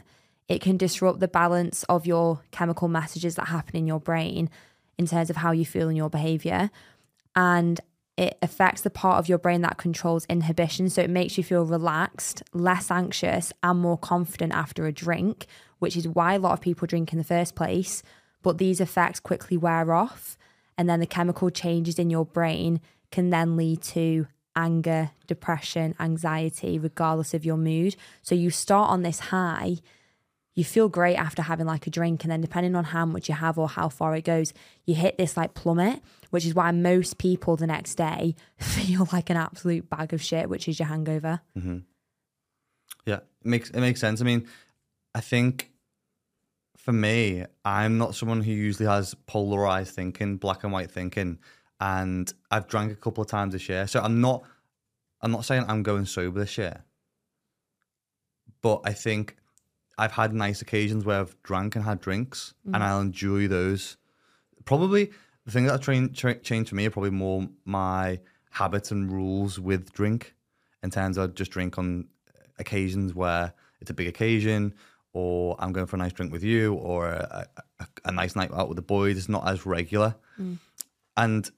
it 0.49 0.61
can 0.63 0.77
disrupt 0.79 1.21
the 1.21 1.29
balance 1.29 1.85
of 1.85 2.07
your 2.07 2.41
chemical 2.53 2.89
messages 2.89 3.35
that 3.37 3.49
happen 3.49 3.77
in 3.77 3.87
your 3.87 4.01
brain 4.01 4.49
in 4.97 5.07
terms 5.07 5.29
of 5.31 5.37
how 5.37 5.53
you 5.53 5.67
feel 5.67 5.89
and 5.89 5.97
your 5.97 6.09
behavior. 6.11 6.71
And 7.37 7.81
it 8.19 8.37
affects 8.43 8.83
the 8.83 8.91
part 8.91 9.19
of 9.19 9.29
your 9.29 9.39
brain 9.39 9.63
that 9.63 9.79
controls 9.79 10.27
inhibition. 10.27 10.91
So, 10.91 11.03
it 11.03 11.11
makes 11.11 11.39
you 11.39 11.45
feel 11.45 11.65
relaxed, 11.65 12.43
less 12.53 12.91
anxious, 12.91 13.53
and 13.63 13.79
more 13.81 13.97
confident 13.97 14.53
after 14.53 14.87
a 14.87 14.93
drink, 14.93 15.47
which 15.79 15.97
is 15.97 16.09
why 16.09 16.35
a 16.35 16.39
lot 16.39 16.53
of 16.53 16.61
people 16.61 16.87
drink 16.87 17.13
in 17.13 17.19
the 17.19 17.25
first 17.25 17.55
place. 17.55 18.03
But 18.43 18.59
these 18.59 18.81
effects 18.81 19.21
quickly 19.21 19.57
wear 19.57 19.93
off. 19.95 20.37
And 20.77 20.89
then 20.89 21.01
the 21.01 21.07
chemical 21.07 21.51
changes 21.51 21.99
in 21.99 22.11
your 22.11 22.25
brain 22.25 22.81
can 23.11 23.31
then 23.31 23.57
lead 23.57 23.83
to 23.83 24.27
anger, 24.55 25.13
depression, 25.27 25.95
anxiety, 26.01 26.79
regardless 26.79 27.33
of 27.33 27.45
your 27.45 27.57
mood. 27.57 27.97
So 28.23 28.35
you 28.35 28.51
start 28.51 28.91
on 28.91 29.03
this 29.03 29.21
high, 29.21 29.77
you 30.55 30.65
feel 30.65 30.89
great 30.89 31.17
after 31.17 31.43
having 31.43 31.67
like 31.67 31.87
a 31.87 31.91
drink, 31.91 32.25
and 32.25 32.31
then 32.31 32.41
depending 32.41 32.75
on 32.75 32.85
how 32.85 33.07
much 33.07 33.29
you 33.29 33.37
have 33.37 33.59
or 33.59 33.69
how 33.69 33.89
far 33.89 34.17
it 34.17 34.25
goes, 34.25 34.53
you 34.85 34.97
hit 34.97 35.17
this 35.17 35.37
like 35.37 35.55
plummet, 35.55 36.03
which 36.31 36.45
is 36.45 36.55
why 36.55 36.71
most 36.71 37.19
people 37.19 37.57
the 37.57 37.67
next 37.67 37.95
day 37.95 38.35
feel 38.59 39.09
like 39.13 39.31
an 39.31 39.37
absolute 39.37 39.89
bag 39.89 40.13
of 40.13 40.23
shit, 40.23 40.49
which 40.49 40.69
is 40.69 40.79
your 40.79 40.89
hangover. 40.89 41.41
Mm-hmm. 41.57 41.79
Yeah, 43.07 43.17
it 43.17 43.45
makes 43.45 43.71
it 43.71 43.81
makes 43.81 44.01
sense. 44.01 44.21
I 44.21 44.25
mean, 44.25 44.47
I 45.15 45.21
think 45.21 45.71
for 46.77 46.93
me, 46.93 47.45
I'm 47.65 47.99
not 47.99 48.15
someone 48.15 48.43
who 48.43 48.53
usually 48.53 48.89
has 48.89 49.15
polarized 49.27 49.95
thinking, 49.95 50.37
black 50.37 50.65
and 50.65 50.73
white 50.73 50.91
thinking, 50.91 51.39
and 51.81 52.33
I've 52.51 52.67
drank 52.67 52.93
a 52.93 52.97
couple 52.97 53.23
of 53.23 53.29
times 53.29 53.53
this 53.53 53.69
year, 53.69 53.87
so 53.87 54.01
I'm 54.01 54.21
not. 54.21 54.43
I'm 55.21 55.33
not 55.33 55.45
saying 55.45 55.65
I'm 55.67 55.83
going 55.83 56.07
sober 56.07 56.41
this 56.41 56.57
year, 56.59 56.85
but 58.63 58.83
I 58.85 58.93
think 58.93 59.37
I've 59.99 60.13
had 60.13 60.33
nice 60.33 60.63
occasions 60.63 61.05
where 61.05 61.21
I've 61.21 61.43
drank 61.43 61.75
and 61.75 61.85
had 61.85 62.01
drinks, 62.01 62.55
and 62.65 62.77
mm. 62.77 62.83
I'll 62.83 63.01
enjoy 63.01 63.49
those. 63.49 63.97
Probably 64.65 65.11
the 65.49 65.53
thing 65.53 65.65
that 65.65 65.81
train, 65.81 66.13
tra- 66.13 66.39
changed 66.39 66.69
for 66.69 66.75
me 66.75 66.85
are 66.85 66.91
probably 66.91 67.09
more 67.09 67.49
my 67.65 68.21
habits 68.51 68.91
and 68.91 69.11
rules 69.11 69.59
with 69.59 69.95
drink, 69.95 70.35
in 70.83 70.91
terms 70.91 71.17
of 71.17 71.35
just 71.35 71.51
drink 71.51 71.79
on 71.79 72.07
occasions 72.59 73.15
where 73.15 73.55
it's 73.81 73.91
a 73.91 73.95
big 73.95 74.09
occasion, 74.09 74.75
or 75.15 75.57
I'm 75.59 75.73
going 75.73 75.87
for 75.87 75.97
a 75.97 75.99
nice 75.99 76.13
drink 76.13 76.35
with 76.35 76.45
you, 76.45 76.75
or 76.75 77.09
a, 77.09 77.49
a, 77.81 77.87
a 78.05 78.13
nice 78.13 78.37
night 78.37 78.53
out 78.53 78.69
with 78.69 78.77
the 78.77 78.83
boys. 78.83 79.17
It's 79.17 79.31
not 79.31 79.49
as 79.49 79.65
regular, 79.65 80.17
mm. 80.39 80.59
and 81.17 81.51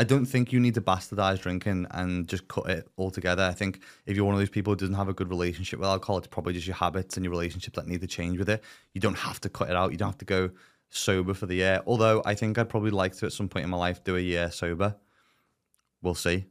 I 0.00 0.04
don't 0.04 0.26
think 0.26 0.52
you 0.52 0.58
need 0.58 0.74
to 0.74 0.80
bastardize 0.80 1.40
drinking 1.40 1.86
and 1.92 2.26
just 2.26 2.48
cut 2.48 2.68
it 2.70 2.88
altogether. 2.98 3.44
I 3.44 3.52
think 3.52 3.82
if 4.04 4.16
you're 4.16 4.24
one 4.24 4.34
of 4.34 4.40
those 4.40 4.50
people 4.50 4.72
who 4.72 4.78
doesn't 4.78 4.96
have 4.96 5.08
a 5.08 5.14
good 5.14 5.30
relationship 5.30 5.78
with 5.78 5.88
alcohol, 5.88 6.18
it's 6.18 6.26
probably 6.26 6.54
just 6.54 6.66
your 6.66 6.74
habits 6.74 7.16
and 7.16 7.24
your 7.24 7.30
relationships 7.30 7.76
that 7.76 7.86
need 7.86 8.00
to 8.00 8.08
change 8.08 8.36
with 8.36 8.48
it. 8.48 8.64
You 8.94 9.00
don't 9.00 9.18
have 9.18 9.40
to 9.42 9.48
cut 9.48 9.70
it 9.70 9.76
out. 9.76 9.92
You 9.92 9.98
don't 9.98 10.08
have 10.08 10.18
to 10.18 10.24
go 10.24 10.50
sober 10.92 11.34
for 11.34 11.46
the 11.46 11.56
year. 11.56 11.80
Although 11.86 12.22
I 12.24 12.34
think 12.34 12.58
I'd 12.58 12.68
probably 12.68 12.90
like 12.90 13.16
to 13.16 13.26
at 13.26 13.32
some 13.32 13.48
point 13.48 13.64
in 13.64 13.70
my 13.70 13.76
life 13.76 14.04
do 14.04 14.16
a 14.16 14.20
year 14.20 14.50
sober. 14.50 14.96
We'll 16.02 16.14
see. 16.14 16.46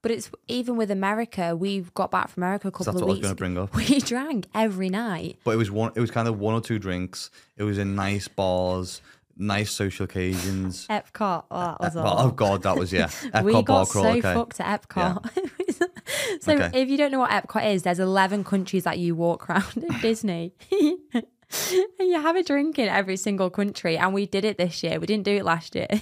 But 0.00 0.12
it's 0.12 0.30
even 0.46 0.76
with 0.76 0.90
America, 0.90 1.56
we 1.56 1.80
got 1.94 2.10
back 2.10 2.28
from 2.28 2.44
America 2.44 2.68
a 2.68 2.70
couple 2.70 2.84
that's 2.86 2.96
of 2.96 3.02
what 3.02 3.08
I 3.08 3.08
was 3.08 3.16
weeks. 3.16 3.26
going 3.26 3.36
to 3.36 3.40
bring 3.40 3.58
up. 3.58 3.74
We 3.90 3.98
drank 4.00 4.46
every 4.54 4.88
night. 4.88 5.38
But 5.44 5.52
it 5.52 5.56
was 5.56 5.70
one. 5.70 5.92
It 5.96 6.00
was 6.00 6.10
kind 6.10 6.28
of 6.28 6.38
one 6.38 6.54
or 6.54 6.60
two 6.60 6.78
drinks. 6.78 7.30
It 7.56 7.64
was 7.64 7.78
in 7.78 7.96
nice 7.96 8.28
bars, 8.28 9.02
nice 9.36 9.72
social 9.72 10.04
occasions. 10.04 10.86
Epcot, 10.90 11.44
oh, 11.50 11.76
that 11.80 11.94
was 11.94 11.96
Oh, 11.96 12.14
oh 12.18 12.30
God, 12.30 12.62
that 12.62 12.76
was 12.76 12.92
yeah. 12.92 13.06
Epcot 13.08 13.44
we 13.44 13.52
bar 13.52 13.62
got 13.64 13.88
crawl. 13.88 14.04
so 14.04 14.10
okay. 14.10 14.34
fucked 14.34 14.60
at 14.60 14.88
Epcot. 14.88 15.30
so 16.42 16.52
Okay. 16.54 16.80
if 16.80 16.88
you 16.88 16.96
don't 16.96 17.10
know 17.10 17.18
what 17.18 17.30
Epcot 17.30 17.72
is, 17.74 17.82
there's 17.82 17.98
11 17.98 18.44
countries 18.44 18.84
that 18.84 18.98
you 19.00 19.16
walk 19.16 19.50
around 19.50 19.76
in 19.76 19.98
Disney. 20.00 20.52
And 21.50 21.86
you 22.08 22.20
have 22.20 22.36
a 22.36 22.42
drink 22.42 22.78
in 22.78 22.88
every 22.88 23.16
single 23.16 23.50
country. 23.50 23.96
And 23.96 24.12
we 24.14 24.26
did 24.26 24.44
it 24.44 24.58
this 24.58 24.82
year. 24.82 24.98
We 25.00 25.06
didn't 25.06 25.24
do 25.24 25.36
it 25.36 25.44
last 25.44 25.74
year. 25.74 25.88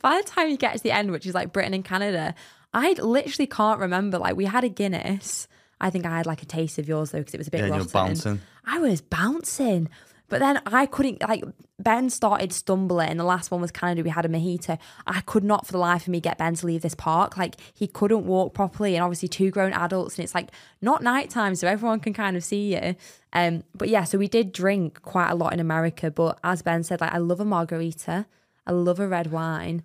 By 0.00 0.20
the 0.22 0.28
time 0.28 0.48
you 0.48 0.56
get 0.56 0.76
to 0.76 0.82
the 0.82 0.92
end, 0.92 1.10
which 1.10 1.26
is 1.26 1.34
like 1.34 1.52
Britain 1.52 1.74
and 1.74 1.84
Canada, 1.84 2.34
I 2.72 2.92
literally 2.92 3.46
can't 3.46 3.80
remember. 3.80 4.18
Like 4.18 4.36
we 4.36 4.44
had 4.44 4.62
a 4.64 4.68
Guinness. 4.68 5.48
I 5.80 5.90
think 5.90 6.06
I 6.06 6.16
had 6.16 6.26
like 6.26 6.42
a 6.42 6.46
taste 6.46 6.78
of 6.78 6.88
yours 6.88 7.10
though 7.10 7.18
because 7.18 7.34
it 7.34 7.38
was 7.38 7.48
a 7.48 7.50
bit 7.50 7.60
Yeah, 7.60 7.68
rotten. 7.70 7.86
bouncing. 7.88 8.40
I 8.64 8.78
was 8.78 9.00
bouncing. 9.00 9.88
But 10.28 10.40
then 10.40 10.60
I 10.66 10.86
couldn't 10.86 11.22
like 11.26 11.42
Ben 11.78 12.10
started 12.10 12.52
stumbling. 12.52 13.08
And 13.08 13.18
the 13.18 13.24
last 13.24 13.50
one 13.50 13.60
was 13.60 13.70
Canada. 13.70 14.02
We 14.02 14.10
had 14.10 14.24
a 14.24 14.28
mojito. 14.28 14.78
I 15.06 15.20
could 15.22 15.44
not 15.44 15.66
for 15.66 15.72
the 15.72 15.78
life 15.78 16.02
of 16.02 16.08
me 16.08 16.20
get 16.20 16.38
Ben 16.38 16.54
to 16.56 16.66
leave 16.66 16.82
this 16.82 16.94
park. 16.94 17.36
Like 17.36 17.56
he 17.72 17.86
couldn't 17.86 18.26
walk 18.26 18.54
properly, 18.54 18.94
and 18.94 19.02
obviously 19.02 19.28
two 19.28 19.50
grown 19.50 19.72
adults, 19.72 20.16
and 20.16 20.24
it's 20.24 20.34
like 20.34 20.50
not 20.82 21.02
nighttime, 21.02 21.54
so 21.54 21.66
everyone 21.66 22.00
can 22.00 22.12
kind 22.12 22.36
of 22.36 22.44
see 22.44 22.74
you. 22.74 22.96
Um, 23.32 23.64
but 23.74 23.88
yeah, 23.88 24.04
so 24.04 24.18
we 24.18 24.28
did 24.28 24.52
drink 24.52 25.02
quite 25.02 25.30
a 25.30 25.34
lot 25.34 25.52
in 25.52 25.60
America. 25.60 26.10
But 26.10 26.38
as 26.44 26.62
Ben 26.62 26.82
said, 26.82 27.00
like 27.00 27.12
I 27.12 27.18
love 27.18 27.40
a 27.40 27.44
margarita, 27.44 28.26
I 28.66 28.72
love 28.72 29.00
a 29.00 29.08
red 29.08 29.32
wine. 29.32 29.82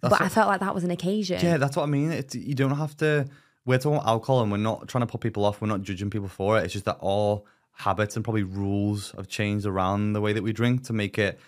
but 0.00 0.20
I 0.20 0.28
felt 0.28 0.48
like 0.48 0.60
that 0.60 0.74
was 0.74 0.82
an 0.84 0.90
occasion. 0.90 1.40
Yeah, 1.42 1.58
that's 1.58 1.76
what 1.76 1.82
I 1.82 1.86
mean. 1.86 2.10
It's, 2.10 2.34
you 2.34 2.54
don't 2.54 2.76
have 2.76 2.96
to 2.98 3.28
we're 3.66 3.78
talking 3.78 3.96
about 3.96 4.06
alcohol 4.06 4.42
and 4.42 4.52
we're 4.52 4.58
not 4.58 4.88
trying 4.88 5.02
to 5.02 5.06
put 5.06 5.20
people 5.20 5.44
off. 5.44 5.60
We're 5.60 5.68
not 5.68 5.82
judging 5.82 6.10
people 6.10 6.28
for 6.28 6.58
it. 6.58 6.64
It's 6.64 6.72
just 6.72 6.84
that 6.84 6.98
our 7.02 7.42
habits 7.74 8.16
and 8.16 8.24
probably 8.24 8.42
rules 8.44 9.12
have 9.16 9.28
changed 9.28 9.66
around 9.66 10.12
the 10.12 10.20
way 10.20 10.32
that 10.32 10.42
we 10.42 10.52
drink 10.52 10.84
to 10.84 10.92
make 10.92 11.18
it 11.18 11.38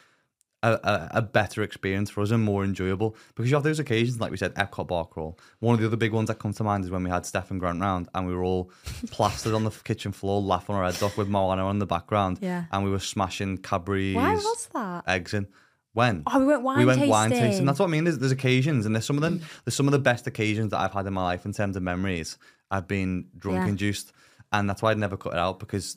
a, 0.62 0.72
a, 0.72 1.10
a 1.18 1.22
better 1.22 1.62
experience 1.62 2.10
for 2.10 2.22
us 2.22 2.30
and 2.30 2.42
more 2.42 2.64
enjoyable. 2.64 3.14
Because 3.34 3.50
you 3.50 3.56
have 3.56 3.62
those 3.62 3.78
occasions, 3.78 4.20
like 4.20 4.30
we 4.30 4.36
said, 4.36 4.54
Epcot 4.56 4.88
Bar 4.88 5.06
Crawl. 5.06 5.38
One 5.60 5.74
of 5.74 5.80
the 5.80 5.86
other 5.86 5.96
big 5.96 6.12
ones 6.12 6.28
that 6.28 6.38
come 6.38 6.52
to 6.54 6.64
mind 6.64 6.84
is 6.84 6.90
when 6.90 7.04
we 7.04 7.10
had 7.10 7.24
Steph 7.26 7.50
and 7.50 7.60
Grant 7.60 7.80
round 7.80 8.08
and 8.14 8.26
we 8.26 8.34
were 8.34 8.42
all 8.42 8.70
plastered 9.10 9.54
on 9.54 9.64
the 9.64 9.70
kitchen 9.70 10.10
floor, 10.12 10.40
laughing 10.42 10.74
our 10.74 10.84
heads 10.84 11.02
off 11.02 11.16
with 11.16 11.28
Moana 11.28 11.64
on 11.66 11.78
the 11.78 11.86
background. 11.86 12.38
Yeah. 12.40 12.64
And 12.72 12.84
we 12.84 12.90
were 12.90 12.98
smashing 12.98 13.58
Cadbury's 13.58 14.16
Why 14.16 14.34
was 14.34 14.68
that? 14.74 15.04
eggs 15.06 15.34
in. 15.34 15.46
When? 15.92 16.24
Oh, 16.26 16.40
we 16.40 16.44
went 16.46 16.62
wine 16.62 16.78
we 16.78 16.84
went 16.84 16.98
tasting. 16.98 17.10
wine 17.10 17.30
tasting. 17.30 17.64
That's 17.66 17.78
what 17.78 17.86
I 17.86 17.90
mean. 17.90 18.04
There's, 18.04 18.18
there's 18.18 18.32
occasions, 18.32 18.84
and 18.84 18.94
there's 18.94 19.06
some 19.06 19.16
of 19.16 19.22
them. 19.22 19.38
Mm. 19.38 19.44
There's 19.64 19.74
some 19.74 19.88
of 19.88 19.92
the 19.92 19.98
best 19.98 20.26
occasions 20.26 20.72
that 20.72 20.80
I've 20.80 20.92
had 20.92 21.06
in 21.06 21.14
my 21.14 21.22
life 21.22 21.46
in 21.46 21.54
terms 21.54 21.74
of 21.74 21.82
memories. 21.82 22.36
I've 22.70 22.86
been 22.86 23.28
drunk 23.38 23.60
Yeah. 23.60 23.68
induced, 23.68 24.12
and 24.52 24.68
that's 24.68 24.82
why 24.82 24.90
I'd 24.90 24.98
never 24.98 25.16
cut 25.16 25.32
it 25.32 25.38
out 25.38 25.58
because 25.58 25.96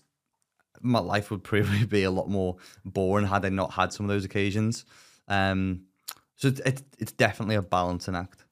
my 0.81 0.99
life 0.99 1.31
would 1.31 1.43
probably 1.49 1.85
be 1.85 2.03
a 2.03 2.11
lot 2.11 2.29
more 2.29 2.57
boring 2.85 3.27
had 3.27 3.45
I 3.45 3.49
not 3.49 3.73
had 3.73 3.93
some 3.93 4.05
of 4.05 4.09
those 4.09 4.25
occasions. 4.25 4.85
Um, 5.27 5.83
so 6.35 6.47
it's, 6.47 6.61
it's 6.65 6.83
it's 6.99 7.11
definitely 7.11 7.55
a 7.55 7.61
balancing 7.61 8.15
act. 8.15 8.45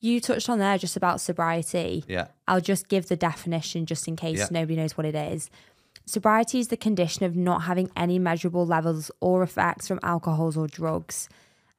You 0.00 0.20
touched 0.20 0.48
on 0.48 0.60
there 0.60 0.78
just 0.78 0.96
about 0.96 1.20
sobriety. 1.20 2.04
Yeah. 2.06 2.28
I'll 2.46 2.60
just 2.60 2.86
give 2.88 3.08
the 3.08 3.16
definition 3.16 3.84
just 3.84 4.06
in 4.06 4.14
case 4.14 4.38
Yeah. 4.38 4.46
nobody 4.52 4.76
knows 4.76 4.96
what 4.96 5.04
it 5.06 5.16
is. 5.16 5.50
Sobriety 6.06 6.60
is 6.60 6.68
the 6.68 6.76
condition 6.76 7.26
of 7.26 7.34
not 7.36 7.62
having 7.64 7.90
any 7.96 8.18
measurable 8.18 8.64
levels 8.64 9.10
or 9.20 9.42
effects 9.42 9.88
from 9.88 9.98
alcohols 10.02 10.56
or 10.56 10.68
drugs, 10.68 11.28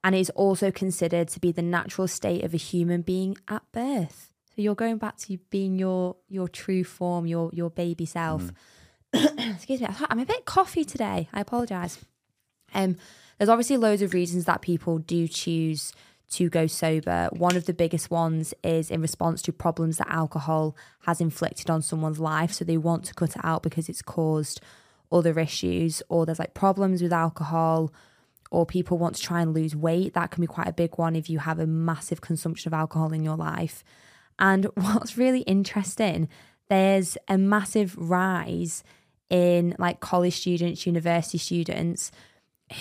and 0.04 0.14
is 0.14 0.30
also 0.32 0.70
considered 0.70 1.30
to 1.30 1.40
be 1.40 1.52
the 1.52 1.62
natural 1.62 2.08
state 2.08 2.44
of 2.44 2.54
a 2.54 2.58
human 2.58 3.02
being 3.02 3.38
at 3.48 3.64
birth. 3.72 4.34
So 4.56 4.62
you're 4.62 4.76
going 4.76 4.98
back 4.98 5.18
to 5.20 5.38
being 5.50 5.80
your 5.80 6.18
your 6.28 6.48
true 6.50 6.84
form, 6.84 7.26
your 7.26 7.50
your 7.54 7.70
baby 7.70 8.06
self. 8.06 8.52
Excuse 9.14 9.82
me, 9.82 9.88
I'm 10.10 10.20
a 10.20 10.26
bit 10.26 10.46
coffee 10.46 10.86
today. 10.86 11.28
I 11.34 11.42
apologise. 11.42 12.00
Um, 12.74 12.98
there's 13.38 13.50
obviously 13.50 13.78
loads 13.78 14.02
of 14.02 14.14
reasons 14.14 14.46
that 14.46 14.62
people 14.62 15.00
do 15.00 15.28
choose 15.28 15.94
to 16.32 16.50
go 16.50 16.68
sober. 16.68 17.30
One 17.32 17.56
of 17.56 17.66
the 17.66 17.74
biggest 17.74 18.12
ones 18.12 18.54
is 18.64 18.92
in 18.92 19.02
response 19.02 19.42
to 19.44 19.52
problems 19.52 19.98
that 19.98 20.10
alcohol 20.10 20.76
has 21.02 21.22
inflicted 21.22 21.70
on 21.70 21.82
someone's 21.82 22.20
life. 22.20 22.54
So 22.54 22.66
they 22.66 22.78
want 22.78 23.06
to 23.06 23.14
cut 23.14 23.36
it 23.36 23.42
out 23.44 23.64
because 23.64 23.90
it's 23.90 24.02
caused 24.02 24.62
other 25.12 25.40
issues, 25.40 26.04
or 26.08 26.26
there's 26.26 26.38
like 26.38 26.54
problems 26.54 27.02
with 27.02 27.12
alcohol, 27.12 27.92
or 28.52 28.66
people 28.66 29.00
want 29.00 29.16
to 29.16 29.22
try 29.22 29.42
and 29.42 29.56
lose 29.56 29.76
weight. 29.76 30.14
That 30.14 30.30
can 30.30 30.42
be 30.42 30.48
quite 30.48 30.68
a 30.68 30.74
big 30.74 30.98
one 30.98 31.16
if 31.16 31.30
you 31.30 31.40
have 31.40 31.58
a 31.60 31.66
massive 31.66 32.22
consumption 32.22 32.70
of 32.70 32.74
alcohol 32.74 33.12
in 33.12 33.24
your 33.24 33.38
life. 33.38 33.84
And 34.38 34.66
what's 34.76 35.18
really 35.18 35.42
interesting, 35.42 36.30
there's 36.70 37.18
a 37.28 37.38
massive 37.40 37.96
rise 37.98 38.84
in 39.30 39.76
like 39.78 40.00
college 40.00 40.36
students, 40.36 40.86
university 40.86 41.38
students 41.38 42.12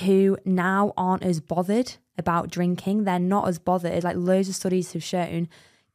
who 0.02 0.36
now 0.44 0.92
aren't 0.96 1.22
as 1.22 1.40
bothered 1.40 1.94
about 2.16 2.50
drinking. 2.50 3.04
They're 3.04 3.18
not 3.18 3.48
as 3.48 3.58
bothered. 3.58 4.04
Like 4.04 4.16
loads 4.16 4.48
of 4.48 4.54
studies 4.54 4.92
have 4.92 5.02
shown, 5.02 5.48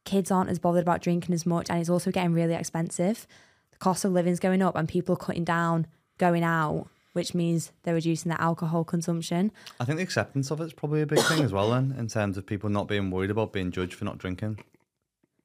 kids 0.04 0.30
aren't 0.30 0.50
as 0.50 0.58
bothered 0.58 0.82
about 0.82 1.02
drinking 1.02 1.34
as 1.34 1.46
much, 1.46 1.70
and 1.70 1.78
it's 1.80 1.90
also 1.90 2.10
getting 2.10 2.32
really 2.32 2.54
expensive. 2.54 3.26
The 3.70 3.78
cost 3.78 4.04
of 4.04 4.12
living's 4.12 4.40
going 4.40 4.62
up, 4.62 4.76
and 4.76 4.88
people 4.88 5.14
are 5.14 5.18
cutting 5.18 5.44
down 5.44 5.86
going 6.18 6.44
out, 6.44 6.88
which 7.12 7.34
means 7.34 7.72
they're 7.82 7.94
reducing 7.94 8.30
their 8.30 8.40
alcohol 8.40 8.84
consumption. 8.84 9.52
I 9.78 9.84
think 9.84 9.98
the 9.98 10.02
acceptance 10.02 10.50
of 10.50 10.60
it's 10.60 10.72
probably 10.72 11.02
a 11.02 11.06
big 11.06 11.20
thing 11.20 11.42
as 11.42 11.52
well, 11.52 11.70
then, 11.70 11.94
in 11.98 12.08
terms 12.08 12.36
of 12.36 12.46
people 12.46 12.70
not 12.70 12.88
being 12.88 13.10
worried 13.10 13.30
about 13.30 13.52
being 13.52 13.70
judged 13.70 13.94
for 13.94 14.04
not 14.04 14.18
drinking. 14.18 14.58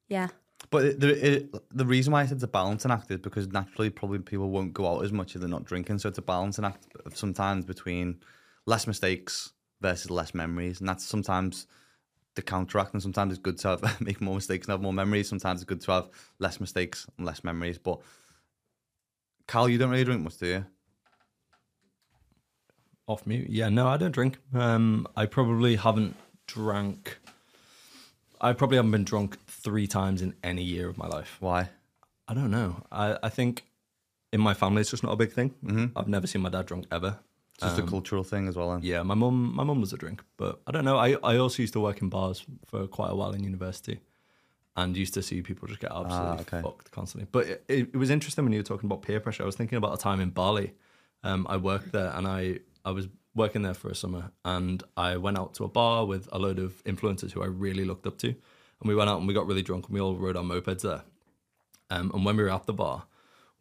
Yeah. 0.08 0.28
But 0.68 1.00
the 1.00 1.34
it, 1.34 1.54
the 1.74 1.86
reason 1.86 2.12
why 2.12 2.22
I 2.22 2.26
said 2.26 2.36
it's 2.36 2.44
a 2.44 2.48
balancing 2.48 2.90
act 2.90 3.10
is 3.10 3.18
because 3.18 3.48
naturally, 3.48 3.90
probably 3.90 4.18
people 4.18 4.50
won't 4.50 4.74
go 4.74 4.86
out 4.86 5.04
as 5.04 5.12
much 5.12 5.34
if 5.34 5.40
they're 5.40 5.48
not 5.48 5.64
drinking. 5.64 5.98
So 5.98 6.08
it's 6.08 6.18
a 6.18 6.22
balancing 6.22 6.64
act 6.64 6.86
sometimes 7.14 7.64
between 7.64 8.20
less 8.66 8.86
mistakes 8.86 9.52
versus 9.80 10.10
less 10.10 10.34
memories, 10.34 10.80
and 10.80 10.88
that's 10.88 11.04
sometimes 11.04 11.66
the 12.34 12.42
counteract. 12.42 12.92
And 12.92 13.02
sometimes 13.02 13.32
it's 13.32 13.42
good 13.42 13.58
to 13.58 13.68
have 13.68 14.00
make 14.00 14.20
more 14.20 14.34
mistakes 14.34 14.66
and 14.66 14.72
have 14.72 14.82
more 14.82 14.92
memories. 14.92 15.28
Sometimes 15.28 15.60
it's 15.60 15.68
good 15.68 15.80
to 15.82 15.92
have 15.92 16.08
less 16.38 16.60
mistakes 16.60 17.06
and 17.16 17.26
less 17.26 17.42
memories. 17.42 17.78
But 17.78 18.00
Cal, 19.48 19.68
you 19.68 19.78
don't 19.78 19.90
really 19.90 20.04
drink 20.04 20.22
much, 20.22 20.36
do 20.36 20.46
you? 20.46 20.66
Off 23.08 23.26
mute. 23.26 23.50
Yeah, 23.50 23.70
no, 23.70 23.88
I 23.88 23.96
don't 23.96 24.12
drink. 24.12 24.38
Um, 24.54 25.08
I 25.16 25.26
probably 25.26 25.74
haven't 25.74 26.14
drank. 26.46 27.18
I 28.40 28.52
probably 28.52 28.76
haven't 28.76 28.92
been 28.92 29.04
drunk 29.04 29.36
three 29.62 29.86
times 29.86 30.22
in 30.22 30.34
any 30.42 30.62
year 30.62 30.88
of 30.88 30.96
my 30.98 31.06
life. 31.06 31.36
Why? 31.40 31.68
I 32.28 32.34
don't 32.34 32.50
know. 32.50 32.84
I, 32.92 33.18
I 33.22 33.28
think 33.28 33.64
in 34.32 34.40
my 34.40 34.54
family 34.54 34.80
it's 34.80 34.90
just 34.90 35.02
not 35.02 35.12
a 35.12 35.16
big 35.16 35.32
thing. 35.32 35.50
Mm-hmm. 35.64 35.98
I've 35.98 36.08
never 36.08 36.26
seen 36.26 36.42
my 36.42 36.48
dad 36.48 36.66
drunk 36.66 36.86
ever. 36.92 37.18
It's 37.54 37.64
just 37.64 37.78
a 37.78 37.82
cultural 37.82 38.24
thing 38.24 38.48
as 38.48 38.56
well. 38.56 38.70
Then. 38.70 38.80
Yeah, 38.82 39.02
my 39.02 39.14
mum 39.14 39.54
my 39.54 39.64
mum 39.64 39.80
was 39.82 39.92
a 39.92 39.98
drink, 39.98 40.22
but 40.38 40.60
I 40.66 40.70
don't 40.72 40.84
know. 40.86 40.96
I, 40.96 41.16
I 41.22 41.36
also 41.36 41.62
used 41.62 41.74
to 41.74 41.80
work 41.80 42.00
in 42.00 42.08
bars 42.08 42.42
for 42.66 42.86
quite 42.86 43.10
a 43.10 43.14
while 43.14 43.32
in 43.32 43.44
university, 43.44 44.00
and 44.76 44.96
used 44.96 45.12
to 45.14 45.22
see 45.22 45.42
people 45.42 45.68
just 45.68 45.80
get 45.80 45.90
absolutely 45.92 46.38
Ah, 46.38 46.40
okay. 46.40 46.62
fucked 46.62 46.90
constantly. 46.90 47.28
But 47.30 47.46
it, 47.46 47.64
it, 47.68 47.78
it 47.92 47.96
was 47.96 48.08
interesting 48.08 48.44
when 48.44 48.52
you 48.54 48.60
were 48.60 48.64
talking 48.72 48.86
about 48.86 49.02
peer 49.02 49.20
pressure. 49.20 49.42
I 49.42 49.46
was 49.46 49.56
thinking 49.56 49.76
about 49.76 49.92
a 49.92 49.98
time 49.98 50.20
in 50.20 50.30
Bali. 50.30 50.72
Um, 51.22 51.46
I 51.50 51.58
worked 51.58 51.92
there, 51.92 52.12
and 52.16 52.26
I 52.26 52.60
I 52.82 52.92
was 52.92 53.08
working 53.34 53.60
there 53.60 53.74
for 53.74 53.90
a 53.90 53.94
summer, 53.94 54.30
and 54.42 54.82
I 54.96 55.18
went 55.18 55.36
out 55.36 55.52
to 55.54 55.64
a 55.64 55.68
bar 55.68 56.06
with 56.06 56.28
a 56.32 56.38
load 56.38 56.58
of 56.58 56.82
influencers 56.84 57.32
who 57.32 57.42
I 57.42 57.46
really 57.46 57.84
looked 57.84 58.06
up 58.06 58.16
to, 58.18 58.34
and 58.80 58.88
we 58.88 58.94
went 58.94 59.10
out 59.10 59.18
and 59.18 59.28
we 59.28 59.34
got 59.34 59.46
really 59.46 59.62
drunk, 59.62 59.86
and 59.86 59.94
we 59.94 60.00
all 60.00 60.16
rode 60.16 60.36
our 60.36 60.42
mopeds 60.44 60.82
there. 60.82 61.02
Um, 61.90 62.10
and 62.14 62.24
when 62.24 62.36
we 62.36 62.42
were 62.42 62.50
at 62.50 62.66
the 62.66 62.72
bar, 62.72 63.04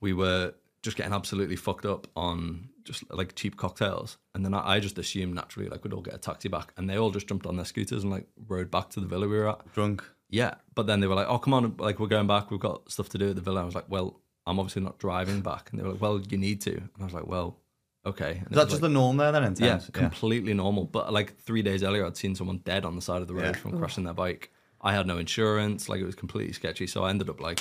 we 0.02 0.14
were 0.14 0.54
just 0.82 0.96
getting 0.96 1.14
absolutely 1.14 1.56
fucked 1.56 1.86
up 1.86 2.08
on 2.16 2.70
just 2.86 3.04
like 3.12 3.36
cheap 3.36 3.58
cocktails. 3.58 4.18
And 4.34 4.46
then 4.46 4.54
I, 4.54 4.76
I 4.76 4.80
just 4.80 4.98
assumed 4.98 5.36
naturally 5.36 5.68
like 5.68 5.84
we'd 5.84 5.94
all 5.94 6.02
get 6.02 6.14
a 6.14 6.20
taxi 6.20 6.48
back, 6.50 6.74
and 6.78 6.90
they 6.90 6.98
all 6.98 7.12
just 7.12 7.28
jumped 7.28 7.46
on 7.46 7.56
their 7.56 7.66
scooters 7.66 8.04
and 8.04 8.12
like 8.12 8.28
rode 8.48 8.72
back 8.72 8.90
to 8.92 9.00
the 9.00 9.08
villa 9.08 9.28
we 9.28 9.38
were 9.38 9.50
at. 9.50 9.74
Drunk. 9.74 10.04
Yeah, 10.30 10.56
but 10.76 10.86
then 10.86 11.00
they 11.00 11.08
were 11.08 11.16
like, 11.16 11.28
"Oh, 11.28 11.40
come 11.40 11.54
on, 11.56 11.76
like 11.80 12.00
we're 12.00 12.08
going 12.08 12.28
back. 12.28 12.52
We've 12.52 12.60
got 12.60 12.92
stuff 12.92 13.10
to 13.10 13.18
do 13.18 13.30
at 13.32 13.36
the 13.36 13.42
villa." 13.42 13.62
I 13.62 13.66
was 13.66 13.74
like, 13.76 13.90
"Well, 13.90 14.20
I'm 14.46 14.60
obviously 14.60 14.84
not 14.84 15.00
driving 15.00 15.42
back," 15.42 15.70
and 15.72 15.80
they 15.80 15.84
were 15.84 15.92
like, 15.94 16.02
"Well, 16.02 16.22
you 16.30 16.38
need 16.38 16.62
to." 16.62 16.72
And 16.78 16.90
I 17.02 17.04
was 17.06 17.14
like, 17.14 17.26
"Well, 17.26 17.58
okay." 18.06 18.38
And 18.46 18.52
Is 18.52 18.56
that 18.56 18.66
just 18.70 18.74
like- 18.74 18.82
the 18.82 18.90
norm 18.90 19.18
there 19.18 19.32
then? 19.32 19.44
In 19.44 19.56
yeah, 19.56 19.70
terms? 19.80 19.90
completely 19.92 20.54
normal. 20.54 20.86
But 20.86 21.12
like 21.12 21.36
three 21.40 21.64
days 21.64 21.82
earlier, 21.84 22.06
I'd 22.06 22.16
seen 22.16 22.36
someone 22.36 22.60
dead 22.60 22.86
on 22.86 22.96
the 22.96 23.02
side 23.02 23.24
of 23.24 23.28
the 23.28 23.34
road 23.34 23.56
Yeah. 23.56 23.62
from 23.62 23.80
crashing 23.80 24.04
their 24.04 24.14
bike. 24.14 24.52
I 24.82 24.94
had 24.94 25.08
no 25.08 25.18
insurance. 25.18 25.90
Like 25.90 26.02
it 26.02 26.06
was 26.06 26.16
completely 26.16 26.54
sketchy. 26.54 26.88
So 26.88 27.04
I 27.04 27.10
ended 27.10 27.30
up 27.30 27.42
like 27.42 27.60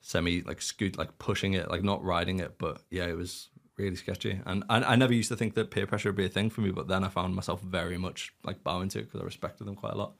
semi 0.00 0.42
like 0.42 0.60
scoot 0.60 0.98
like 0.98 1.18
pushing 1.18 1.54
it, 1.54 1.70
like 1.70 1.82
not 1.82 2.04
riding 2.04 2.40
it. 2.40 2.58
But 2.58 2.82
yeah, 2.90 3.06
it 3.06 3.16
was 3.16 3.48
really 3.76 3.96
sketchy. 3.96 4.40
And 4.46 4.64
I, 4.68 4.82
I 4.82 4.96
never 4.96 5.12
used 5.12 5.28
to 5.30 5.36
think 5.36 5.54
that 5.54 5.70
peer 5.70 5.86
pressure 5.86 6.08
would 6.10 6.16
be 6.16 6.26
a 6.26 6.28
thing 6.28 6.50
for 6.50 6.60
me. 6.60 6.70
But 6.70 6.88
then 6.88 7.04
I 7.04 7.08
found 7.08 7.34
myself 7.34 7.60
very 7.60 7.98
much 7.98 8.34
like 8.44 8.62
bowing 8.64 8.88
to 8.90 9.00
it 9.00 9.04
because 9.04 9.20
I 9.20 9.24
respected 9.24 9.66
them 9.66 9.76
quite 9.76 9.92
a 9.92 9.98
lot. 9.98 10.14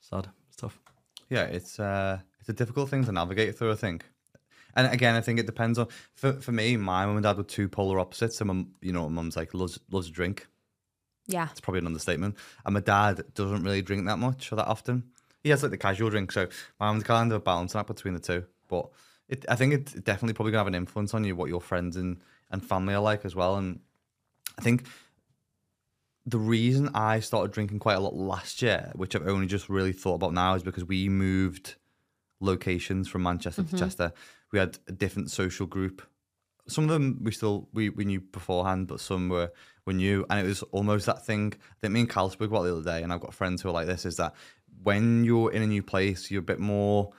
Sad. 0.00 0.28
It's 0.48 0.56
tough. 0.56 0.78
Yeah, 1.30 1.44
it's 1.44 1.78
uh, 1.78 2.18
it's 2.40 2.48
a 2.48 2.54
difficult 2.54 2.88
thing 2.88 3.04
to 3.04 3.12
navigate 3.12 3.58
through. 3.58 3.72
I 3.72 3.76
think, 3.76 4.06
and 4.74 4.90
again, 4.92 5.14
I 5.14 5.20
think 5.20 5.38
it 5.38 5.46
depends 5.46 5.78
on. 5.78 5.88
For 6.14 6.32
for 6.34 6.52
me, 6.52 6.76
my 6.76 7.04
mum 7.04 7.16
and 7.16 7.24
dad 7.24 7.36
were 7.36 7.42
two 7.42 7.68
polar 7.68 8.00
opposites. 8.00 8.38
So, 8.38 8.44
mum, 8.46 8.74
you 8.80 8.92
know, 8.92 9.08
mum's 9.08 9.36
like 9.36 9.52
loves 9.52 9.78
loves 9.90 10.06
to 10.06 10.12
drink. 10.12 10.46
Yeah. 11.28 11.48
It's 11.50 11.60
probably 11.60 11.80
an 11.80 11.86
understatement. 11.86 12.36
And 12.64 12.74
my 12.74 12.80
dad 12.80 13.22
doesn't 13.34 13.62
really 13.62 13.82
drink 13.82 14.06
that 14.06 14.18
much 14.18 14.50
or 14.50 14.56
that 14.56 14.66
often. 14.66 15.04
He 15.42 15.50
has 15.50 15.62
like 15.62 15.70
the 15.70 15.78
casual 15.78 16.10
drink. 16.10 16.32
So 16.32 16.48
my 16.80 16.86
mum's 16.86 17.04
kind 17.04 17.30
of 17.32 17.36
a 17.36 17.40
balance 17.40 17.74
act 17.76 17.88
between 17.88 18.14
the 18.14 18.20
two. 18.20 18.44
But 18.68 18.88
it, 19.28 19.44
I 19.48 19.56
think 19.56 19.72
it's 19.72 19.92
definitely 19.92 20.34
probably 20.34 20.52
gonna 20.52 20.60
have 20.60 20.66
an 20.66 20.74
influence 20.74 21.14
on 21.14 21.24
you 21.24 21.36
what 21.36 21.48
your 21.48 21.60
friends 21.60 21.96
and 21.96 22.20
and 22.50 22.64
family 22.64 22.94
are 22.94 23.02
like 23.02 23.24
as 23.24 23.34
well. 23.34 23.56
And 23.56 23.80
I 24.58 24.62
think 24.62 24.86
the 26.26 26.38
reason 26.38 26.90
I 26.94 27.20
started 27.20 27.52
drinking 27.52 27.78
quite 27.78 27.96
a 27.96 28.00
lot 28.00 28.14
last 28.14 28.60
year, 28.60 28.92
which 28.94 29.16
I've 29.16 29.26
only 29.26 29.46
just 29.46 29.68
really 29.68 29.92
thought 29.92 30.14
about 30.14 30.34
now, 30.34 30.54
is 30.54 30.62
because 30.62 30.84
we 30.84 31.08
moved 31.08 31.76
locations 32.40 33.08
from 33.08 33.22
Manchester 33.22 33.62
to 33.62 33.68
mm-hmm. 33.68 33.78
Chester. 33.78 34.12
We 34.52 34.58
had 34.58 34.78
a 34.88 34.92
different 34.92 35.30
social 35.30 35.66
group. 35.66 36.02
Some 36.66 36.84
of 36.84 36.90
them 36.90 37.18
we 37.22 37.32
still 37.32 37.68
we, 37.72 37.88
we 37.88 38.04
knew 38.04 38.20
beforehand, 38.20 38.88
but 38.88 39.00
some 39.00 39.28
were 39.28 39.50
were 39.86 39.94
new, 39.94 40.26
and 40.28 40.38
it 40.38 40.46
was 40.46 40.62
almost 40.64 41.06
that 41.06 41.24
thing 41.24 41.54
that 41.80 41.90
me 41.90 42.00
and 42.00 42.10
Cal 42.10 42.28
spoke 42.28 42.50
about 42.50 42.64
the 42.64 42.72
other 42.72 42.84
day. 42.84 43.02
And 43.02 43.12
I've 43.12 43.20
got 43.20 43.32
friends 43.32 43.62
who 43.62 43.70
are 43.70 43.72
like 43.72 43.86
this: 43.86 44.04
is 44.04 44.16
that 44.16 44.34
when 44.82 45.24
you're 45.24 45.52
in 45.52 45.62
a 45.62 45.66
new 45.66 45.82
place, 45.82 46.30
you're 46.30 46.40
a 46.40 46.42
bit 46.42 46.60
more 46.60 47.10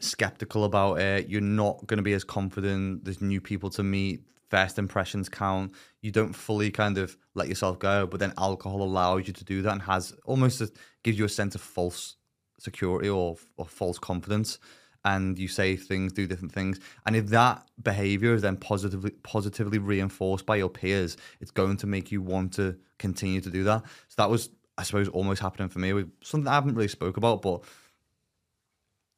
skeptical 0.00 0.64
about 0.64 1.00
it. 1.00 1.28
You're 1.28 1.40
not 1.40 1.86
going 1.86 1.98
to 1.98 2.02
be 2.02 2.12
as 2.12 2.24
confident. 2.24 3.04
There's 3.04 3.20
new 3.20 3.40
people 3.40 3.70
to 3.70 3.82
meet. 3.82 4.22
First 4.50 4.78
impressions 4.78 5.28
count. 5.28 5.72
You 6.02 6.12
don't 6.12 6.32
fully 6.32 6.70
kind 6.70 6.98
of 6.98 7.16
let 7.34 7.48
yourself 7.48 7.78
go, 7.78 8.06
but 8.06 8.20
then 8.20 8.32
alcohol 8.38 8.82
allows 8.82 9.26
you 9.26 9.32
to 9.32 9.44
do 9.44 9.62
that 9.62 9.72
and 9.72 9.82
has 9.82 10.14
almost 10.24 10.60
a, 10.60 10.70
gives 11.02 11.18
you 11.18 11.24
a 11.24 11.28
sense 11.28 11.54
of 11.54 11.60
false 11.60 12.16
security 12.58 13.08
or, 13.08 13.36
or 13.56 13.66
false 13.66 13.98
confidence. 13.98 14.58
And 15.04 15.38
you 15.38 15.46
say 15.46 15.76
things, 15.76 16.12
do 16.12 16.26
different 16.26 16.52
things, 16.52 16.80
and 17.06 17.14
if 17.14 17.26
that 17.28 17.64
behavior 17.80 18.34
is 18.34 18.42
then 18.42 18.56
positively 18.56 19.12
positively 19.22 19.78
reinforced 19.78 20.44
by 20.44 20.56
your 20.56 20.68
peers, 20.68 21.16
it's 21.40 21.52
going 21.52 21.76
to 21.76 21.86
make 21.86 22.10
you 22.10 22.20
want 22.20 22.54
to 22.54 22.76
continue 22.98 23.40
to 23.40 23.48
do 23.48 23.62
that. 23.62 23.84
So 24.08 24.14
that 24.16 24.30
was, 24.30 24.50
I 24.78 24.82
suppose, 24.82 25.08
almost 25.08 25.40
happening 25.40 25.68
for 25.68 25.78
me 25.78 25.92
with 25.92 26.10
something 26.22 26.48
I 26.48 26.54
haven't 26.54 26.74
really 26.74 26.88
spoke 26.88 27.16
about, 27.16 27.42
but 27.42 27.62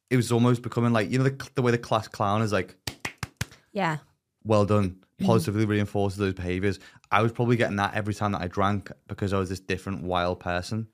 it 0.09 0.15
was 0.15 0.31
almost 0.31 0.61
becoming 0.61 0.93
like 0.93 1.09
you 1.11 1.17
know 1.17 1.25
the, 1.25 1.49
the 1.55 1.61
way 1.61 1.71
the 1.71 1.77
class 1.77 2.07
clown 2.07 2.41
is 2.41 2.51
like 2.51 2.75
Yeah. 3.71 3.97
well 4.43 4.65
done, 4.65 4.97
Mm-hmm. 5.19 5.25
positively 5.27 5.65
reinforces 5.65 6.17
those 6.17 6.33
behaviors. 6.33 6.79
I 7.11 7.21
was 7.21 7.33
probably 7.33 7.57
getting 7.57 7.75
that 7.75 7.93
every 7.93 8.13
time 8.13 8.31
that 8.31 8.41
I 8.41 8.47
drank 8.47 8.89
because 9.09 9.33
I 9.33 9.37
was 9.39 9.49
this 9.49 9.59
different 9.59 10.03
wild 10.03 10.39
person, 10.39 10.87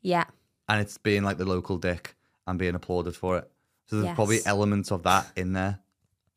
Yeah. 0.00 0.24
and 0.70 0.80
it's 0.80 0.96
being 0.96 1.22
like 1.22 1.36
the 1.36 1.44
local 1.44 1.76
dick 1.76 2.16
and 2.46 2.58
being 2.58 2.74
applauded 2.74 3.14
for 3.14 3.36
it. 3.36 3.50
So 3.88 4.00
there's 4.00 4.14
probably 4.14 4.38
elements 4.46 4.90
of 4.90 5.02
that 5.02 5.30
in 5.36 5.52
there. 5.52 5.80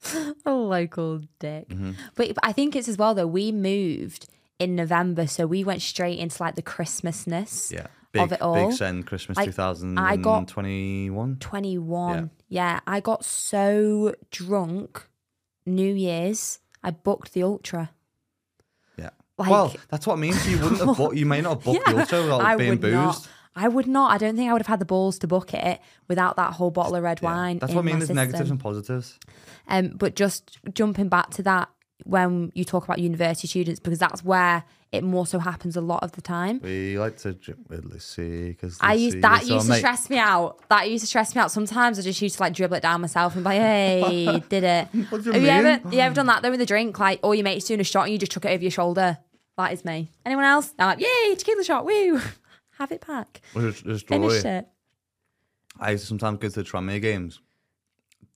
A 0.45 0.51
local 0.53 1.21
dick. 1.39 1.69
Mm-hmm. 1.69 1.91
But 2.15 2.33
I 2.43 2.51
think 2.51 2.75
it's 2.75 2.89
as 2.89 2.97
well 2.97 3.15
though, 3.15 3.27
we 3.27 3.53
moved 3.53 4.27
in 4.59 4.75
November, 4.75 5.27
so 5.27 5.45
we 5.45 5.63
went 5.63 5.81
straight 5.81 6.17
into 6.19 6.41
like 6.41 6.55
the 6.55 6.61
Christmasness 6.63 7.71
Yeah, 7.71 7.87
of 8.21 8.31
it 8.31 8.41
all. 8.41 8.69
big 8.69 8.77
send 8.77 9.05
Christmas 9.05 9.37
Like, 9.37 9.47
2021. 9.47 11.37
21. 11.39 12.29
Yeah. 12.49 12.79
I 12.87 12.99
got 12.99 13.25
so 13.25 14.13
drunk 14.31 15.09
New 15.65 15.93
Year's, 15.93 16.59
I 16.83 16.91
booked 16.91 17.33
the 17.33 17.43
ultra. 17.43 17.91
Yeah. 18.97 19.09
Like- 19.37 19.49
well, 19.49 19.73
that's 19.89 20.05
what 20.07 20.13
I 20.13 20.17
mean. 20.17 20.33
So 20.33 20.49
you 20.49 20.59
wouldn't 20.59 20.79
have 20.81 20.95
booked, 20.97 21.15
you 21.17 21.25
may 21.25 21.41
not 21.41 21.55
have 21.55 21.63
booked 21.63 21.85
the 21.85 21.99
ultra 21.99 22.21
without 22.21 22.41
I 22.41 22.55
being 22.55 22.69
would 22.71 22.81
boozed. 22.81 22.93
not. 22.93 23.27
I 23.57 23.69
would 23.69 23.87
not. 23.87 24.11
I 24.11 24.17
don't 24.17 24.35
think 24.35 24.49
I 24.49 24.53
would 24.53 24.61
have 24.61 24.67
had 24.67 24.79
the 24.79 24.85
balls 24.85 25.17
to 25.19 25.27
book 25.27 25.53
it 25.53 25.79
without 26.09 26.35
that 26.35 26.53
whole 26.53 26.71
bottle 26.71 26.95
of 26.95 27.03
red 27.03 27.19
Yeah. 27.21 27.29
wine. 27.33 27.59
That's 27.59 27.71
in 27.71 27.75
what 27.77 27.83
I 27.83 27.85
mean. 27.85 27.95
There's 27.99 28.07
system. 28.09 28.15
negatives 28.17 28.51
and 28.51 28.59
positives. 28.59 29.17
Um, 29.67 29.89
but 29.95 30.15
just 30.15 30.59
jumping 30.73 31.07
back 31.07 31.29
to 31.31 31.43
that, 31.43 31.69
when 32.03 32.51
you 32.55 32.65
talk 32.65 32.83
about 32.83 32.99
university 32.99 33.47
students, 33.47 33.79
because 33.79 33.99
that's 33.99 34.23
where 34.23 34.63
it 34.91 35.03
more 35.03 35.25
so 35.25 35.39
happens 35.39 35.75
a 35.75 35.81
lot 35.81 36.03
of 36.03 36.11
the 36.13 36.21
time. 36.21 36.59
We 36.63 36.97
like 36.99 37.17
to 37.17 37.33
drink 37.33 37.61
with 37.69 37.85
Lucy 37.85 38.49
because 38.49 38.77
I 38.81 38.93
used 38.93 39.21
that 39.21 39.45
used 39.47 39.67
to 39.67 39.75
stress 39.75 40.09
me 40.09 40.17
out. 40.17 40.67
That 40.69 40.89
used 40.89 41.03
to 41.03 41.07
stress 41.07 41.35
me 41.35 41.41
out. 41.41 41.51
Sometimes 41.51 41.97
I 41.97 42.01
just 42.01 42.21
used 42.21 42.35
to 42.37 42.43
like 42.43 42.53
dribble 42.53 42.75
it 42.77 42.81
down 42.83 43.01
myself 43.01 43.35
and 43.35 43.43
be 43.43 43.49
like, 43.49 43.59
"Hey, 43.59 44.43
did 44.49 44.63
it?" 44.63 44.87
What 45.09 45.23
do 45.23 45.29
you 45.29 45.33
Have 45.33 45.41
you 45.41 45.49
ever 45.49 45.89
you 45.95 45.99
ever 45.99 46.15
done 46.15 46.27
that 46.27 46.41
though 46.43 46.51
with 46.51 46.61
a 46.61 46.65
drink? 46.65 46.97
Like 46.99 47.19
all 47.23 47.33
your 47.35 47.43
mates 47.43 47.65
doing 47.65 47.79
a 47.79 47.83
shot 47.83 48.03
and 48.03 48.11
you 48.11 48.17
just 48.17 48.31
chuck 48.31 48.45
it 48.45 48.49
over 48.49 48.61
your 48.61 48.71
shoulder. 48.71 49.17
That 49.57 49.71
is 49.73 49.85
me. 49.85 50.11
Anyone 50.25 50.45
else? 50.45 50.73
I'm 50.77 50.87
like, 50.87 50.99
"Yay, 50.99 51.35
tequila 51.35 51.63
shot! 51.63 51.85
Woo, 51.85 52.19
have 52.77 52.91
it 52.91 53.05
back, 53.05 53.41
Just, 53.53 53.85
just 53.85 54.07
finish 54.07 54.43
it." 54.43 54.67
I 55.79 55.91
used 55.91 56.03
to 56.03 56.07
sometimes 56.07 56.39
go 56.39 56.47
to 56.49 56.55
the 56.55 56.63
Tranmere 56.63 57.01
games. 57.01 57.39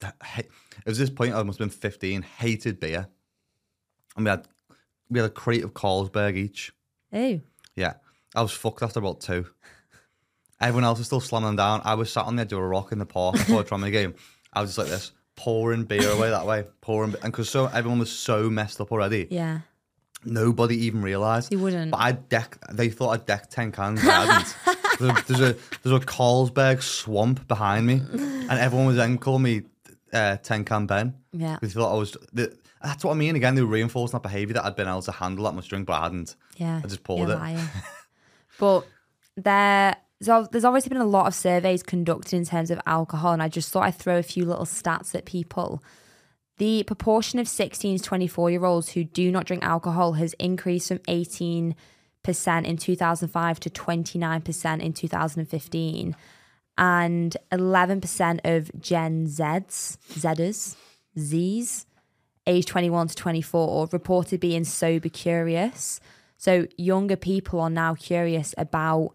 That- 0.00 0.16
It 0.38 0.48
was 0.86 0.98
this 0.98 1.10
point 1.10 1.34
I 1.34 1.42
must 1.42 1.58
have 1.58 1.68
been 1.70 1.78
15, 1.78 2.22
hated 2.22 2.80
beer. 2.80 3.08
And 4.16 4.24
we 4.24 4.30
had 4.30 4.46
we 5.08 5.18
had 5.18 5.30
a 5.30 5.32
crate 5.32 5.64
of 5.64 5.74
Carlsberg 5.74 6.36
each. 6.36 6.72
Oh. 7.12 7.40
Yeah. 7.76 7.94
I 8.34 8.42
was 8.42 8.52
fucked 8.52 8.82
after 8.82 9.00
about 9.00 9.20
two. 9.20 9.46
Everyone 10.60 10.84
else 10.84 10.98
was 10.98 11.06
still 11.06 11.20
slamming 11.20 11.48
them 11.48 11.56
down. 11.56 11.80
I 11.84 11.94
was 11.94 12.12
sat 12.12 12.26
on 12.26 12.36
the 12.36 12.42
edge 12.42 12.52
of 12.52 12.58
a 12.58 12.66
rock 12.66 12.92
in 12.92 12.98
the 12.98 13.06
park 13.06 13.34
before 13.34 13.62
a 13.62 13.64
Tranmere 13.64 13.92
game. 13.92 14.14
I 14.52 14.60
was 14.60 14.70
just 14.70 14.78
like 14.78 14.88
this, 14.88 15.12
pouring 15.36 15.84
beer 15.84 16.10
away 16.10 16.28
that 16.30 16.46
way, 16.46 16.64
pouring, 16.80 17.14
and 17.22 17.32
because 17.32 17.48
so 17.48 17.66
everyone 17.66 17.98
was 17.98 18.12
so 18.12 18.50
messed 18.50 18.80
up 18.80 18.92
already, 18.92 19.26
yeah. 19.30 19.60
nobody 20.24 20.76
even 20.84 21.00
realised. 21.02 21.50
You 21.50 21.60
wouldn't. 21.60 21.92
But 21.92 22.00
I 22.00 22.12
deck. 22.12 22.58
They 22.70 22.90
thought 22.90 23.10
I 23.10 23.16
decked 23.16 23.50
ten 23.50 23.72
cans. 23.72 24.00
I 24.04 24.26
hadn't. 24.26 24.56
there's, 24.98 25.10
a, 25.10 25.24
there's 25.26 25.40
a 25.40 25.56
there's 25.82 26.02
a 26.02 26.04
Carlsberg 26.04 26.82
swamp 26.82 27.48
behind 27.48 27.86
me, 27.86 28.02
and 28.12 28.50
everyone 28.50 28.86
was 28.86 28.96
then 28.96 29.16
calling 29.16 29.42
me 29.42 29.62
uh, 30.12 30.36
ten 30.36 30.64
can 30.64 30.86
Ben. 30.86 31.14
Yeah. 31.32 31.58
They 31.62 31.68
thought 31.68 31.94
I 31.94 31.98
was. 31.98 32.16
The, 32.32 32.54
that's 32.82 33.04
what 33.04 33.12
I 33.12 33.14
mean. 33.14 33.36
Again, 33.36 33.54
they 33.54 33.62
were 33.62 33.68
reinforcing 33.68 34.16
that 34.16 34.22
behaviour 34.22 34.54
that 34.54 34.64
I'd 34.64 34.76
been 34.76 34.88
able 34.88 35.02
to 35.02 35.12
handle 35.12 35.44
that 35.44 35.54
much 35.54 35.68
drink, 35.68 35.86
but 35.86 35.94
I 35.94 36.04
hadn't. 36.04 36.36
Yeah, 36.56 36.80
I 36.82 36.86
just 36.86 37.04
poured 37.04 37.28
it. 37.28 37.38
but 38.58 38.86
there, 39.36 39.96
so 40.22 40.48
there's 40.50 40.64
obviously 40.64 40.88
been 40.90 40.98
a 40.98 41.06
lot 41.06 41.26
of 41.26 41.34
surveys 41.34 41.82
conducted 41.82 42.36
in 42.36 42.44
terms 42.44 42.70
of 42.70 42.80
alcohol, 42.86 43.32
and 43.32 43.42
I 43.42 43.48
just 43.48 43.70
thought 43.70 43.84
I'd 43.84 43.94
throw 43.94 44.18
a 44.18 44.22
few 44.22 44.44
little 44.44 44.64
stats 44.64 45.14
at 45.14 45.24
people. 45.24 45.82
The 46.60 46.82
proportion 46.84 47.38
of 47.38 47.48
16 47.48 47.98
to 47.98 48.04
24 48.04 48.50
year 48.50 48.64
olds 48.64 48.90
who 48.90 49.04
do 49.04 49.30
not 49.30 49.46
drink 49.46 49.64
alcohol 49.64 50.14
has 50.14 50.34
increased 50.34 50.88
from 50.88 50.98
18% 50.98 51.74
in 52.64 52.76
2005 52.76 53.60
to 53.60 53.70
29% 53.70 54.80
in 54.80 54.92
2015. 54.92 56.16
And 56.76 57.36
11% 57.50 58.40
of 58.44 58.80
Gen 58.80 59.26
Zs, 59.26 59.96
Zers, 60.12 60.76
Zs, 61.16 61.86
age 62.50 62.66
21 62.66 63.08
to 63.08 63.14
24 63.14 63.88
reported 63.92 64.40
being 64.40 64.64
sober 64.64 65.08
curious. 65.08 66.00
So 66.36 66.66
younger 66.76 67.16
people 67.16 67.60
are 67.60 67.70
now 67.70 67.94
curious 67.94 68.54
about 68.58 69.12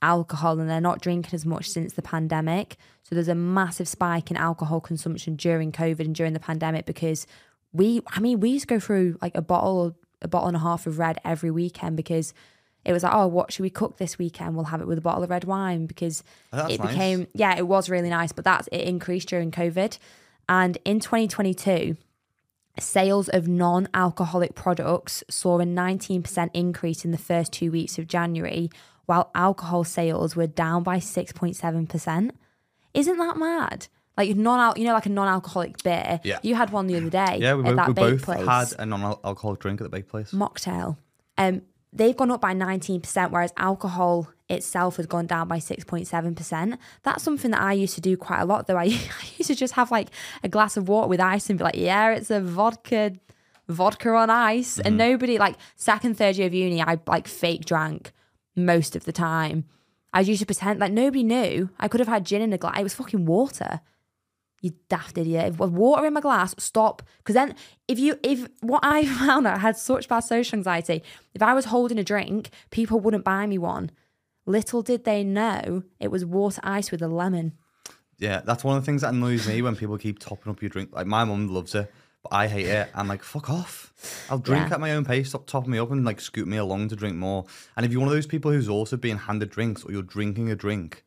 alcohol 0.00 0.58
and 0.60 0.70
they're 0.70 0.80
not 0.80 1.00
drinking 1.00 1.34
as 1.34 1.44
much 1.44 1.68
since 1.68 1.92
the 1.94 2.02
pandemic. 2.02 2.76
So 3.02 3.14
there's 3.14 3.28
a 3.28 3.34
massive 3.34 3.88
spike 3.88 4.30
in 4.30 4.36
alcohol 4.36 4.80
consumption 4.80 5.36
during 5.36 5.72
COVID 5.72 6.00
and 6.00 6.14
during 6.14 6.34
the 6.34 6.40
pandemic 6.40 6.86
because 6.86 7.26
we 7.72 8.00
I 8.08 8.20
mean 8.20 8.40
we 8.40 8.50
used 8.50 8.68
to 8.68 8.74
go 8.74 8.80
through 8.80 9.18
like 9.20 9.34
a 9.36 9.42
bottle 9.42 9.96
a 10.22 10.28
bottle 10.28 10.48
and 10.48 10.56
a 10.56 10.60
half 10.60 10.86
of 10.86 10.98
red 10.98 11.18
every 11.24 11.50
weekend 11.50 11.96
because 11.96 12.32
it 12.84 12.92
was 12.92 13.02
like, 13.02 13.12
oh, 13.14 13.26
what 13.26 13.52
should 13.52 13.62
we 13.64 13.70
cook 13.70 13.98
this 13.98 14.18
weekend? 14.18 14.54
We'll 14.54 14.64
have 14.66 14.80
it 14.80 14.86
with 14.86 14.98
a 14.98 15.02
bottle 15.02 15.22
of 15.22 15.30
red 15.30 15.44
wine 15.44 15.86
because 15.86 16.22
Oh, 16.52 16.66
it 16.66 16.78
nice. 16.80 16.88
became 16.90 17.26
yeah, 17.34 17.56
it 17.58 17.66
was 17.66 17.90
really 17.90 18.08
nice, 18.08 18.32
but 18.32 18.44
that's 18.44 18.68
it 18.68 18.82
increased 18.82 19.28
during 19.28 19.50
COVID. 19.50 19.98
And 20.48 20.78
in 20.84 21.00
2022, 21.00 21.96
sales 22.82 23.28
of 23.28 23.48
non 23.48 23.88
alcoholic 23.94 24.54
products 24.54 25.24
saw 25.28 25.58
a 25.60 25.64
19% 25.64 26.50
increase 26.54 27.04
in 27.04 27.10
the 27.10 27.18
first 27.18 27.52
two 27.52 27.70
weeks 27.70 27.98
of 27.98 28.06
January, 28.06 28.70
while 29.06 29.30
alcohol 29.34 29.84
sales 29.84 30.36
were 30.36 30.46
down 30.46 30.82
by 30.82 30.98
6.7%. 30.98 32.30
Isn't 32.94 33.18
that 33.18 33.36
mad? 33.36 33.86
Like 34.16 34.34
non 34.36 34.74
you 34.76 34.84
know, 34.84 34.94
like 34.94 35.06
a 35.06 35.10
non 35.10 35.28
alcoholic 35.28 35.82
beer. 35.82 36.20
Yeah. 36.24 36.38
You 36.42 36.54
had 36.56 36.70
one 36.70 36.88
the 36.88 36.96
other 36.96 37.10
day 37.10 37.38
Yeah, 37.40 37.54
we, 37.54 37.64
at 37.64 37.66
both, 37.66 37.76
that 37.76 37.88
we 37.88 37.94
bake 37.94 38.04
both 38.04 38.22
place. 38.22 38.46
had 38.46 38.74
a 38.80 38.86
non-alcoholic 38.86 39.60
drink 39.60 39.80
at 39.80 39.84
the 39.84 39.90
bake 39.90 40.08
place. 40.08 40.32
mocktail. 40.32 40.96
Um, 41.36 41.62
they've 41.92 42.16
gone 42.16 42.30
up 42.30 42.40
by 42.40 42.54
19%, 42.54 43.30
whereas 43.30 43.52
alcohol 43.56 44.28
itself 44.48 44.96
has 44.96 45.06
gone 45.06 45.26
down 45.26 45.48
by 45.48 45.58
6.7%. 45.58 46.78
That's 47.02 47.22
something 47.22 47.50
that 47.50 47.60
I 47.60 47.72
used 47.72 47.94
to 47.96 48.00
do 48.00 48.16
quite 48.16 48.40
a 48.40 48.44
lot, 48.44 48.66
though. 48.66 48.76
I, 48.76 48.84
I 48.84 49.26
used 49.36 49.48
to 49.48 49.54
just 49.54 49.74
have 49.74 49.90
like 49.90 50.08
a 50.42 50.48
glass 50.48 50.76
of 50.76 50.88
water 50.88 51.08
with 51.08 51.20
ice 51.20 51.48
and 51.48 51.58
be 51.58 51.64
like, 51.64 51.76
yeah, 51.76 52.10
it's 52.12 52.30
a 52.30 52.40
vodka, 52.40 53.12
vodka 53.68 54.10
on 54.10 54.30
ice. 54.30 54.78
And 54.78 54.98
mm-hmm. 54.98 55.10
nobody, 55.10 55.38
like, 55.38 55.56
second, 55.76 56.16
third 56.16 56.36
year 56.36 56.46
of 56.46 56.54
uni, 56.54 56.82
I 56.82 56.98
like 57.06 57.28
fake 57.28 57.64
drank 57.64 58.12
most 58.56 58.96
of 58.96 59.04
the 59.04 59.12
time. 59.12 59.64
I 60.12 60.20
used 60.20 60.40
to 60.40 60.46
pretend 60.46 60.80
like 60.80 60.92
nobody 60.92 61.22
knew. 61.22 61.70
I 61.78 61.88
could 61.88 62.00
have 62.00 62.08
had 62.08 62.24
gin 62.24 62.42
in 62.42 62.52
a 62.52 62.58
glass. 62.58 62.78
It 62.78 62.82
was 62.82 62.94
fucking 62.94 63.26
water. 63.26 63.80
You 64.60 64.72
daft 64.88 65.16
idiot. 65.18 65.54
If 65.54 65.58
water 65.58 66.04
in 66.06 66.12
my 66.14 66.20
glass, 66.20 66.54
stop. 66.58 67.02
Because 67.18 67.34
then, 67.34 67.54
if 67.86 67.98
you, 67.98 68.18
if 68.22 68.48
what 68.60 68.80
I 68.84 69.04
found 69.26 69.46
out, 69.46 69.54
I 69.56 69.58
had 69.58 69.76
such 69.76 70.08
bad 70.08 70.20
social 70.20 70.56
anxiety. 70.58 71.02
If 71.34 71.42
I 71.42 71.54
was 71.54 71.66
holding 71.66 71.98
a 71.98 72.04
drink, 72.04 72.50
people 72.70 72.98
wouldn't 73.00 73.24
buy 73.24 73.46
me 73.46 73.58
one. 73.58 73.90
Little 74.46 74.82
did 74.82 75.04
they 75.04 75.22
know 75.22 75.84
it 76.00 76.10
was 76.10 76.24
water 76.24 76.60
ice 76.64 76.90
with 76.90 77.02
a 77.02 77.08
lemon. 77.08 77.52
Yeah, 78.18 78.40
that's 78.44 78.64
one 78.64 78.76
of 78.76 78.82
the 78.82 78.86
things 78.86 79.02
that 79.02 79.14
annoys 79.14 79.46
me 79.46 79.62
when 79.62 79.76
people 79.76 79.96
keep 79.96 80.18
topping 80.18 80.50
up 80.50 80.60
your 80.60 80.70
drink. 80.70 80.90
Like 80.92 81.06
my 81.06 81.22
mum 81.22 81.46
loves 81.48 81.74
it, 81.76 81.92
but 82.24 82.32
I 82.32 82.48
hate 82.48 82.66
it. 82.66 82.88
I'm 82.94 83.06
like, 83.06 83.22
fuck 83.22 83.48
off. 83.48 83.92
I'll 84.28 84.38
drink 84.40 84.68
Yeah. 84.68 84.74
at 84.74 84.80
my 84.80 84.92
own 84.94 85.04
pace. 85.04 85.28
Stop 85.28 85.46
topping 85.46 85.70
me 85.70 85.78
up 85.78 85.92
and 85.92 86.04
like 86.04 86.20
scoop 86.20 86.48
me 86.48 86.56
along 86.56 86.88
to 86.88 86.96
drink 86.96 87.14
more. 87.16 87.44
And 87.76 87.86
if 87.86 87.92
you're 87.92 88.00
one 88.00 88.08
of 88.08 88.14
those 88.14 88.26
people 88.26 88.50
who's 88.50 88.68
also 88.68 88.96
being 88.96 89.18
handed 89.18 89.50
drinks 89.50 89.84
or 89.84 89.92
you're 89.92 90.02
drinking 90.02 90.50
a 90.50 90.56
drink, 90.56 91.04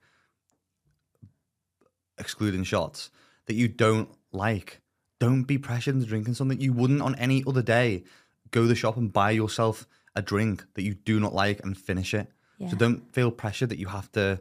excluding 2.17 2.63
shots, 2.63 3.09
that 3.51 3.57
you 3.57 3.67
don't 3.67 4.07
like, 4.31 4.79
don't 5.19 5.43
be 5.43 5.57
pressured 5.57 5.95
into 5.95 6.07
drinking 6.07 6.35
something 6.35 6.61
you 6.61 6.71
wouldn't 6.71 7.01
on 7.01 7.15
any 7.15 7.43
other 7.45 7.61
day. 7.61 8.05
Go 8.51 8.61
to 8.61 8.67
the 8.67 8.75
shop 8.75 8.95
and 8.95 9.11
buy 9.11 9.31
yourself 9.31 9.85
a 10.15 10.21
drink 10.21 10.63
that 10.75 10.83
you 10.83 10.93
do 10.93 11.19
not 11.19 11.33
like 11.33 11.61
and 11.65 11.77
finish 11.77 12.13
it. 12.13 12.31
Yeah. 12.59 12.69
So 12.69 12.77
don't 12.77 13.13
feel 13.13 13.29
pressured 13.29 13.67
that 13.69 13.77
you 13.77 13.87
have 13.87 14.09
to 14.13 14.39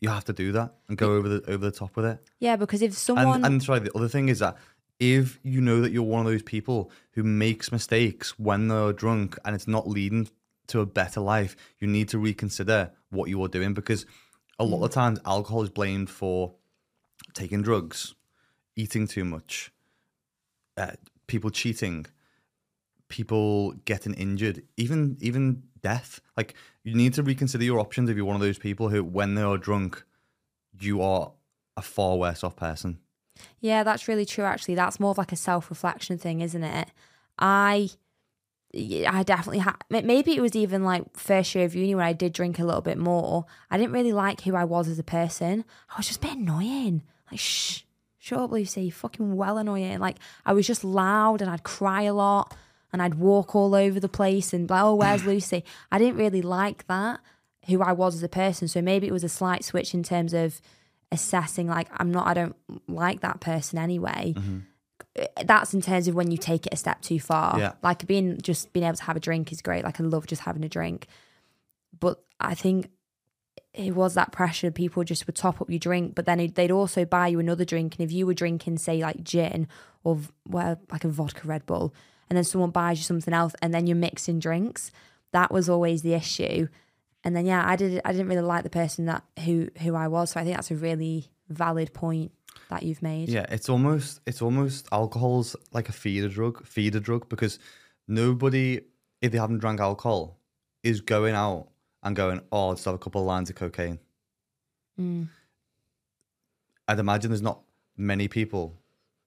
you 0.00 0.08
have 0.08 0.24
to 0.24 0.32
do 0.32 0.50
that 0.52 0.74
and 0.88 0.98
go 0.98 1.12
over 1.12 1.28
the 1.28 1.48
over 1.48 1.64
the 1.64 1.70
top 1.70 1.94
with 1.94 2.06
it. 2.06 2.18
Yeah, 2.40 2.56
because 2.56 2.82
if 2.82 2.94
someone, 2.94 3.36
And, 3.36 3.46
and 3.46 3.62
sorry, 3.62 3.80
the 3.80 3.96
other 3.96 4.08
thing 4.08 4.28
is 4.28 4.40
that 4.40 4.56
if 4.98 5.38
you 5.44 5.60
know 5.60 5.80
that 5.80 5.92
you're 5.92 6.02
one 6.02 6.26
of 6.26 6.32
those 6.32 6.42
people 6.42 6.90
who 7.12 7.22
makes 7.22 7.70
mistakes 7.70 8.36
when 8.36 8.66
they're 8.66 8.92
drunk 8.92 9.38
and 9.44 9.54
it's 9.54 9.68
not 9.68 9.88
leading 9.88 10.28
to 10.68 10.80
a 10.80 10.86
better 10.86 11.20
life, 11.20 11.54
you 11.78 11.86
need 11.86 12.08
to 12.08 12.18
reconsider 12.18 12.90
what 13.10 13.28
you 13.28 13.40
are 13.44 13.48
doing 13.48 13.74
because 13.74 14.06
a 14.58 14.64
lot 14.64 14.82
of 14.84 14.90
mm. 14.90 14.94
times 14.94 15.20
alcohol 15.24 15.62
is 15.62 15.70
blamed 15.70 16.10
for 16.10 16.54
taking 17.34 17.62
drugs, 17.62 18.14
eating 18.80 19.06
too 19.06 19.24
much, 19.24 19.72
uh, 20.76 20.92
people 21.26 21.50
cheating, 21.50 22.06
people 23.08 23.72
getting 23.84 24.14
injured, 24.14 24.62
even 24.76 25.16
even 25.20 25.62
death. 25.82 26.20
Like 26.36 26.54
you 26.84 26.94
need 26.94 27.14
to 27.14 27.22
reconsider 27.22 27.64
your 27.64 27.80
options 27.80 28.08
if 28.08 28.16
you're 28.16 28.24
one 28.32 28.36
of 28.36 28.42
those 28.42 28.58
people 28.58 28.88
who, 28.88 29.04
when 29.04 29.34
they 29.34 29.42
are 29.42 29.58
drunk, 29.58 30.02
you 30.80 31.02
are 31.02 31.32
a 31.76 31.82
far 31.82 32.16
worse 32.16 32.42
off 32.42 32.56
person. 32.56 32.98
Yeah, 33.60 33.82
that's 33.84 34.08
really 34.08 34.26
true. 34.26 34.44
Actually, 34.44 34.74
that's 34.74 35.00
more 35.00 35.10
of 35.10 35.18
like 35.18 35.32
a 35.32 35.36
self-reflection 35.36 36.18
thing, 36.18 36.40
isn't 36.40 36.64
it? 36.64 36.88
I, 37.38 37.90
I 38.74 39.22
definitely 39.22 39.60
had. 39.60 39.76
Maybe 39.88 40.36
it 40.36 40.42
was 40.42 40.54
even 40.54 40.84
like 40.84 41.04
first 41.16 41.54
year 41.54 41.64
of 41.64 41.74
uni 41.74 41.94
when 41.94 42.04
I 42.04 42.12
did 42.12 42.32
drink 42.32 42.58
a 42.58 42.64
little 42.64 42.82
bit 42.82 42.98
more. 42.98 43.46
I 43.70 43.78
didn't 43.78 43.92
really 43.92 44.12
like 44.12 44.42
who 44.42 44.54
I 44.54 44.64
was 44.64 44.88
as 44.88 44.98
a 44.98 45.04
person. 45.04 45.64
I 45.90 45.94
was 45.96 46.06
just 46.06 46.22
a 46.22 46.26
bit 46.26 46.36
annoying. 46.36 47.02
Like, 47.30 47.40
shh, 47.40 47.82
shut 48.20 48.38
up, 48.38 48.52
Lucy, 48.52 48.82
you're 48.82 48.92
fucking 48.92 49.34
well 49.34 49.58
annoying. 49.58 49.98
Like 49.98 50.18
I 50.46 50.52
was 50.52 50.66
just 50.66 50.84
loud 50.84 51.40
and 51.40 51.50
I'd 51.50 51.64
cry 51.64 52.02
a 52.02 52.14
lot 52.14 52.54
and 52.92 53.02
I'd 53.02 53.14
walk 53.14 53.56
all 53.56 53.74
over 53.74 53.98
the 53.98 54.08
place 54.08 54.52
and 54.52 54.68
like, 54.68 54.82
oh, 54.82 54.94
where's 54.94 55.24
Lucy? 55.26 55.64
I 55.90 55.98
didn't 55.98 56.18
really 56.18 56.42
like 56.42 56.86
that, 56.86 57.20
who 57.66 57.82
I 57.82 57.92
was 57.92 58.14
as 58.14 58.22
a 58.22 58.28
person. 58.28 58.68
So 58.68 58.82
maybe 58.82 59.08
it 59.08 59.12
was 59.12 59.24
a 59.24 59.28
slight 59.28 59.64
switch 59.64 59.94
in 59.94 60.02
terms 60.02 60.34
of 60.34 60.60
assessing 61.10 61.66
like 61.66 61.88
I'm 61.94 62.12
not 62.12 62.28
I 62.28 62.34
don't 62.34 62.56
like 62.86 63.22
that 63.22 63.40
person 63.40 63.78
anyway. 63.78 64.34
Mm-hmm. 64.36 64.58
Uh, 65.18 65.24
that's 65.44 65.72
in 65.72 65.80
terms 65.80 66.06
of 66.06 66.14
when 66.14 66.30
you 66.30 66.36
take 66.36 66.66
it 66.66 66.74
a 66.74 66.76
step 66.76 67.00
too 67.00 67.18
far. 67.18 67.58
Yeah. 67.58 67.72
Like 67.82 68.06
being 68.06 68.38
just 68.42 68.72
being 68.74 68.84
able 68.84 68.98
to 68.98 69.04
have 69.04 69.16
a 69.16 69.20
drink 69.20 69.50
is 69.50 69.62
great. 69.62 69.82
Like 69.82 69.98
I 69.98 70.04
love 70.04 70.26
just 70.26 70.42
having 70.42 70.62
a 70.62 70.68
drink. 70.68 71.06
But 71.98 72.22
I 72.38 72.54
think 72.54 72.90
it 73.72 73.94
was 73.94 74.14
that 74.14 74.32
pressure. 74.32 74.70
People 74.70 75.04
just 75.04 75.26
would 75.26 75.36
top 75.36 75.60
up 75.60 75.70
your 75.70 75.78
drink, 75.78 76.14
but 76.14 76.26
then 76.26 76.52
they'd 76.54 76.70
also 76.70 77.04
buy 77.04 77.28
you 77.28 77.38
another 77.38 77.64
drink. 77.64 77.96
And 77.96 78.04
if 78.04 78.12
you 78.12 78.26
were 78.26 78.34
drinking, 78.34 78.78
say, 78.78 79.00
like 79.00 79.22
gin 79.22 79.68
or 80.02 80.18
well, 80.48 80.80
like 80.90 81.04
a 81.04 81.08
vodka 81.08 81.46
Red 81.46 81.66
Bull, 81.66 81.94
and 82.28 82.36
then 82.36 82.44
someone 82.44 82.70
buys 82.70 82.98
you 82.98 83.04
something 83.04 83.34
else, 83.34 83.54
and 83.62 83.72
then 83.72 83.86
you're 83.86 83.96
mixing 83.96 84.38
drinks, 84.40 84.90
that 85.32 85.52
was 85.52 85.68
always 85.68 86.02
the 86.02 86.14
issue. 86.14 86.68
And 87.22 87.36
then 87.36 87.46
yeah, 87.46 87.62
I 87.66 87.76
did. 87.76 88.00
I 88.04 88.12
didn't 88.12 88.28
really 88.28 88.40
like 88.40 88.64
the 88.64 88.70
person 88.70 89.06
that 89.06 89.22
who 89.44 89.68
who 89.78 89.94
I 89.94 90.08
was. 90.08 90.30
So 90.30 90.40
I 90.40 90.44
think 90.44 90.56
that's 90.56 90.70
a 90.70 90.76
really 90.76 91.30
valid 91.48 91.92
point 91.92 92.32
that 92.70 92.82
you've 92.82 93.02
made. 93.02 93.28
Yeah, 93.28 93.46
it's 93.50 93.68
almost 93.68 94.20
it's 94.26 94.42
almost 94.42 94.88
alcohol's 94.90 95.54
like 95.72 95.88
a 95.88 95.92
feeder 95.92 96.28
drug, 96.28 96.66
feeder 96.66 97.00
drug 97.00 97.28
because 97.28 97.58
nobody, 98.08 98.80
if 99.20 99.32
they 99.32 99.38
haven't 99.38 99.58
drank 99.58 99.80
alcohol, 99.80 100.38
is 100.82 101.00
going 101.00 101.34
out 101.34 101.68
and 102.02 102.16
going, 102.16 102.40
oh, 102.50 102.68
let's 102.68 102.84
have 102.84 102.94
a 102.94 102.98
couple 102.98 103.20
of 103.20 103.26
lines 103.26 103.50
of 103.50 103.56
cocaine. 103.56 103.98
Mm. 104.98 105.28
I'd 106.88 106.98
imagine 106.98 107.30
there's 107.30 107.42
not 107.42 107.60
many 107.96 108.28
people. 108.28 108.76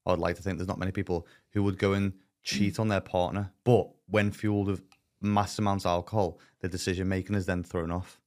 I'd 0.06 0.20
like 0.20 0.36
to 0.36 0.42
think 0.42 0.58
there's 0.58 0.68
not 0.68 0.80
many 0.80 0.92
people 0.92 1.28
who 1.52 1.64
would 1.64 1.78
go 1.78 1.94
and 1.94 2.14
cheat 2.44 2.80
on 2.80 2.90
their 2.90 3.02
partner, 3.02 3.52
but 3.64 3.90
when 4.08 4.32
fueled 4.32 4.68
with 4.68 4.82
mass 5.22 5.58
amounts 5.58 5.86
of 5.86 5.92
alcohol, 5.92 6.40
the 6.60 6.68
decision 6.68 7.08
making 7.08 7.36
is 7.36 7.46
then 7.46 7.64
thrown 7.64 7.92
off. 7.92 8.20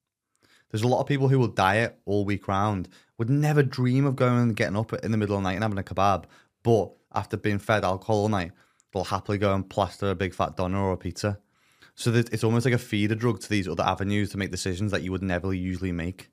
There's 0.71 0.83
a 0.83 0.89
lot 0.89 1.01
of 1.01 1.07
people 1.07 1.29
who 1.29 1.39
will 1.39 1.49
diet 1.49 1.99
all 2.07 2.25
week 2.25 2.49
round, 2.49 2.89
would 3.19 3.31
never 3.31 3.63
dream 3.63 4.07
of 4.07 4.17
going 4.17 4.43
and 4.43 4.57
getting 4.57 4.77
up 4.77 4.93
in 4.93 5.13
the 5.13 5.19
middle 5.19 5.37
of 5.37 5.43
the 5.43 5.49
night 5.49 5.55
and 5.55 5.63
having 5.63 5.79
a 5.79 5.83
kebab, 5.83 6.25
but 6.63 6.91
after 7.15 7.37
being 7.37 7.59
fed 7.59 7.85
alcohol 7.85 8.23
all 8.23 8.29
night, 8.29 8.53
they'll 8.93 9.05
happily 9.05 9.39
go 9.39 9.55
and 9.55 9.69
plaster 9.69 10.11
a 10.11 10.15
big 10.15 10.35
fat 10.35 10.57
doner 10.57 10.79
or 10.79 10.93
a 10.93 10.97
pizza. 10.97 11.39
So 11.97 12.11
that 12.13 12.33
it's 12.33 12.45
almost 12.45 12.65
like 12.65 12.75
a 12.75 12.79
feeder 12.79 13.15
drug 13.15 13.41
to 13.41 13.49
these 13.49 13.67
other 13.67 13.83
avenues 13.83 14.31
to 14.31 14.39
make 14.39 14.51
decisions 14.51 14.93
that 14.93 15.03
you 15.03 15.11
would 15.13 15.23
never 15.23 15.53
usually 15.53 15.93
make. 15.93 16.29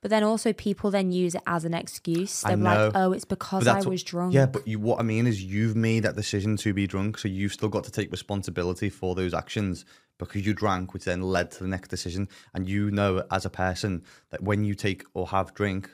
But 0.00 0.10
then 0.10 0.22
also 0.22 0.52
people 0.52 0.90
then 0.90 1.12
use 1.12 1.34
it 1.34 1.42
as 1.46 1.64
an 1.64 1.72
excuse. 1.72 2.44
I 2.44 2.48
They're 2.48 2.56
know. 2.58 2.86
like, 2.86 2.92
oh, 2.94 3.12
it's 3.12 3.24
because 3.24 3.66
I 3.66 3.78
what- 3.78 3.86
was 3.86 4.02
drunk. 4.02 4.34
Yeah, 4.34 4.44
but 4.44 4.68
you, 4.68 4.78
what 4.78 5.00
I 5.00 5.02
mean 5.02 5.26
is 5.26 5.42
you've 5.42 5.76
made 5.76 6.00
that 6.00 6.16
decision 6.16 6.56
to 6.58 6.74
be 6.74 6.86
drunk, 6.86 7.16
so 7.16 7.28
you've 7.28 7.54
still 7.54 7.70
got 7.70 7.84
to 7.84 7.90
take 7.90 8.10
responsibility 8.10 8.90
for 8.90 9.14
those 9.14 9.32
actions 9.32 9.86
because 10.18 10.46
you 10.46 10.52
drank, 10.52 10.92
which 10.92 11.04
then 11.04 11.22
led 11.22 11.50
to 11.52 11.62
the 11.62 11.68
next 11.68 11.88
decision. 11.88 12.28
And 12.52 12.68
you 12.68 12.90
know 12.90 13.24
as 13.30 13.46
a 13.46 13.50
person 13.50 14.02
that 14.30 14.42
when 14.42 14.62
you 14.64 14.74
take 14.74 15.04
or 15.14 15.28
have 15.28 15.54
drink, 15.54 15.90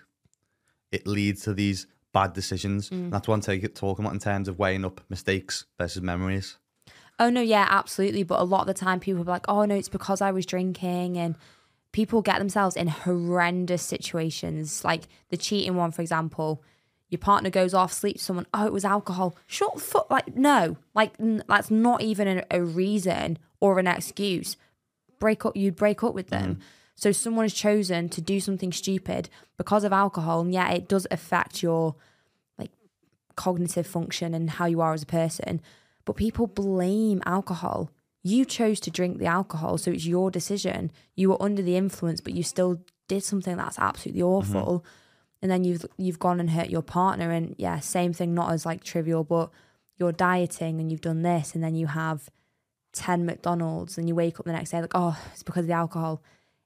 it 0.91 1.07
leads 1.07 1.43
to 1.43 1.55
these 1.55 1.87
bad 2.13 2.33
decisions. 2.33 2.91
Mm. 2.91 2.93
And 2.93 3.13
that's 3.13 3.29
what 3.29 3.35
I'm 3.49 3.59
talking 3.75 4.05
about 4.05 4.13
in 4.15 4.19
terms 4.19 4.49
of 4.49 4.59
weighing 4.59 4.85
up 4.85 5.01
mistakes 5.09 5.67
versus 5.79 6.03
memories. 6.03 6.59
Oh 7.21 7.29
no, 7.29 7.43
yeah, 7.43 7.67
absolutely. 7.69 8.23
But 8.23 8.41
a 8.41 8.45
lot 8.45 8.63
of 8.63 8.67
the 8.67 8.75
time, 8.75 8.99
people 8.99 9.21
are 9.21 9.25
like, 9.25 9.45
"Oh 9.47 9.67
no, 9.67 9.75
it's 9.77 9.91
because 9.91 10.23
I 10.23 10.33
was 10.33 10.47
drinking," 10.47 11.19
and 11.19 11.37
people 11.93 12.23
get 12.23 12.39
themselves 12.39 12.77
in 12.77 12.89
horrendous 12.89 13.83
situations, 13.83 14.85
like 14.85 15.03
the 15.29 15.37
cheating 15.37 15.77
one, 15.77 15.93
for 15.93 16.01
example. 16.03 16.63
Your 17.11 17.19
partner 17.19 17.51
goes 17.51 17.75
off, 17.75 17.93
sleeps 17.93 18.21
with 18.21 18.23
someone. 18.23 18.47
Oh, 18.55 18.67
it 18.67 18.73
was 18.73 18.85
alcohol. 18.85 19.37
Shut 19.47 19.81
fuck. 19.81 20.11
Like 20.11 20.35
no, 20.35 20.79
like 20.95 21.13
n- 21.21 21.45
that's 21.47 21.71
not 21.71 22.01
even 22.03 22.27
a, 22.27 22.45
a 22.51 22.63
reason 22.63 23.39
or 23.61 23.79
an 23.79 23.87
excuse. 23.87 24.57
Break 25.19 25.45
up. 25.45 25.57
You'd 25.57 25.77
break 25.77 26.03
up 26.03 26.15
with 26.15 26.29
them. 26.29 26.55
Mm-hmm. 26.55 26.63
So 26.95 27.13
someone 27.13 27.45
has 27.45 27.55
chosen 27.55 28.09
to 28.11 28.21
do 28.21 28.41
something 28.41 28.73
stupid 28.73 29.29
because 29.59 29.85
of 29.85 29.93
alcohol, 29.93 30.41
and 30.41 30.55
yeah, 30.55 30.71
it 30.71 30.89
does 30.89 31.07
affect 31.11 31.63
your 31.63 31.97
like 32.59 32.71
cognitive 33.37 33.87
function 33.87 34.33
and 34.33 34.49
how 34.49 34.67
you 34.67 34.81
are 34.81 34.95
as 34.95 35.03
a 35.03 35.07
person. 35.07 35.61
But 36.05 36.17
people 36.17 36.47
blame 36.47 37.23
alcohol. 37.27 37.91
You 38.23 38.45
chose 38.45 38.81
to 38.81 38.91
drink 38.91 39.19
the 39.19 39.27
alcohol, 39.27 39.79
so 39.79 39.91
it's 39.91 40.05
your 40.07 40.31
decision. 40.31 40.91
You 41.15 41.31
were 41.31 41.43
under 41.43 41.63
the 41.63 41.77
influence, 41.77 42.21
but 42.21 42.35
you 42.35 42.43
still 42.43 42.83
did 43.09 43.23
something 43.25 43.57
that's 43.57 43.79
absolutely 43.79 44.23
awful. 44.23 44.85
And 45.43 45.51
then 45.51 45.65
you've 45.65 45.87
you've 45.97 46.19
gone 46.19 46.39
and 46.41 46.51
hurt 46.51 46.69
your 46.71 46.83
partner. 46.83 47.31
And 47.31 47.55
yeah, 47.59 47.81
same 47.81 48.13
thing, 48.13 48.35
not 48.35 48.53
as 48.53 48.67
like 48.67 48.85
trivial, 48.85 49.25
but 49.25 49.51
you're 49.97 50.13
dieting 50.13 50.81
and 50.81 50.91
you've 50.91 51.01
done 51.01 51.23
this, 51.23 51.55
and 51.55 51.63
then 51.65 51.75
you 51.75 51.87
have 51.87 52.29
ten 52.93 53.25
McDonald's, 53.25 53.97
and 53.97 54.09
you 54.09 54.15
wake 54.15 54.39
up 54.39 54.45
the 54.47 54.53
next 54.53 54.71
day 54.71 54.81
like, 54.81 54.93
oh, 54.95 55.19
it's 55.33 55.43
because 55.43 55.65
of 55.65 55.69
the 55.69 55.73
alcohol. 55.75 56.23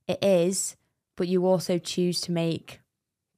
It 0.08 0.22
is, 0.24 0.76
but 1.16 1.28
you 1.28 1.46
also 1.46 1.78
choose 1.78 2.20
to 2.22 2.32
make 2.32 2.80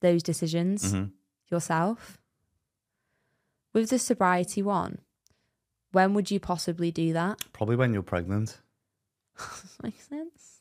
those 0.01 0.23
decisions 0.23 0.93
Mhm. 0.95 1.13
yourself. 1.51 2.19
With 3.73 3.91
the 3.91 3.99
sobriety 3.99 4.63
one, 4.63 4.99
when 5.97 6.13
would 6.13 6.31
you 6.31 6.39
possibly 6.39 6.91
do 6.91 7.15
that? 7.15 7.41
Probably 7.55 7.75
when 7.75 7.95
you're 7.95 8.03
pregnant. 8.03 8.59
Makes 9.83 10.07
sense. 10.09 10.61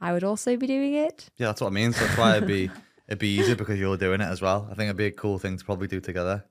I 0.00 0.14
would 0.14 0.24
also 0.24 0.56
be 0.56 0.66
doing 0.66 0.94
it. 0.94 1.28
Yeah, 1.36 1.48
that's 1.48 1.60
what 1.60 1.66
I 1.66 1.70
mean. 1.70 1.92
So 1.92 2.06
that's 2.06 2.16
why 2.16 2.36
it'd 2.38 2.48
be 2.48 2.70
it'd 3.06 3.18
be 3.18 3.36
easier 3.36 3.54
because 3.54 3.78
you're 3.78 3.98
doing 3.98 4.22
it 4.22 4.24
as 4.24 4.40
well. 4.40 4.66
I 4.70 4.74
think 4.74 4.86
it'd 4.86 4.96
be 4.96 5.04
a 5.04 5.10
cool 5.10 5.38
thing 5.38 5.58
to 5.58 5.64
probably 5.64 5.88
do 5.88 6.00
together. 6.00 6.42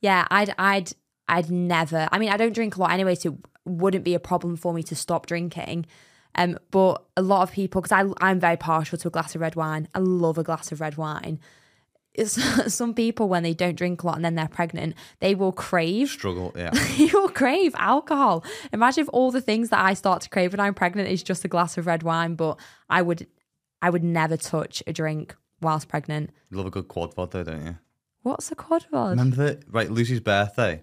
Yeah, 0.00 0.26
I'd 0.28 0.52
I'd 0.58 0.90
I'd 1.28 1.52
never. 1.52 2.08
I 2.10 2.18
mean, 2.18 2.30
I 2.30 2.36
don't 2.36 2.52
drink 2.52 2.74
a 2.74 2.80
lot 2.80 2.90
anyway, 2.90 3.14
so 3.14 3.28
it 3.30 3.38
wouldn't 3.64 4.02
be 4.02 4.14
a 4.14 4.20
problem 4.20 4.56
for 4.56 4.74
me 4.74 4.82
to 4.82 4.96
stop 4.96 5.26
drinking. 5.26 5.86
Um, 6.34 6.58
but 6.72 7.04
a 7.16 7.22
lot 7.22 7.42
of 7.42 7.52
people, 7.52 7.80
because 7.80 7.92
I 7.92 8.10
I'm 8.20 8.40
very 8.40 8.56
partial 8.56 8.98
to 8.98 9.06
a 9.06 9.10
glass 9.12 9.36
of 9.36 9.40
red 9.40 9.54
wine. 9.54 9.86
I 9.94 10.00
love 10.00 10.36
a 10.36 10.42
glass 10.42 10.72
of 10.72 10.80
red 10.80 10.96
wine. 10.96 11.38
It's, 12.14 12.32
some 12.74 12.94
people 12.94 13.28
when 13.28 13.42
they 13.42 13.54
don't 13.54 13.74
drink 13.74 14.02
a 14.02 14.06
lot 14.06 14.16
and 14.16 14.24
then 14.24 14.34
they're 14.34 14.48
pregnant, 14.48 14.94
they 15.20 15.34
will 15.34 15.52
crave 15.52 16.08
Struggle, 16.08 16.52
yeah. 16.56 16.72
you 16.96 17.10
will 17.14 17.28
crave 17.30 17.74
alcohol. 17.78 18.44
Imagine 18.72 19.02
if 19.02 19.08
all 19.12 19.30
the 19.30 19.40
things 19.40 19.70
that 19.70 19.82
I 19.84 19.94
start 19.94 20.22
to 20.22 20.28
crave 20.28 20.52
when 20.52 20.60
I'm 20.60 20.74
pregnant 20.74 21.08
is 21.08 21.22
just 21.22 21.44
a 21.44 21.48
glass 21.48 21.78
of 21.78 21.86
red 21.86 22.02
wine, 22.02 22.34
but 22.34 22.58
I 22.90 23.02
would 23.02 23.26
I 23.80 23.90
would 23.90 24.04
never 24.04 24.36
touch 24.36 24.82
a 24.86 24.92
drink 24.92 25.34
whilst 25.60 25.88
pregnant. 25.88 26.30
You 26.50 26.58
love 26.58 26.66
a 26.66 26.70
good 26.70 26.88
quad 26.88 27.14
vod 27.14 27.30
though, 27.30 27.44
don't 27.44 27.64
you? 27.64 27.78
What's 28.22 28.52
a 28.52 28.54
quad 28.54 28.86
vod? 28.92 29.10
Remember 29.10 29.36
that? 29.36 29.64
Right, 29.68 29.90
Lucy's 29.90 30.20
birthday. 30.20 30.82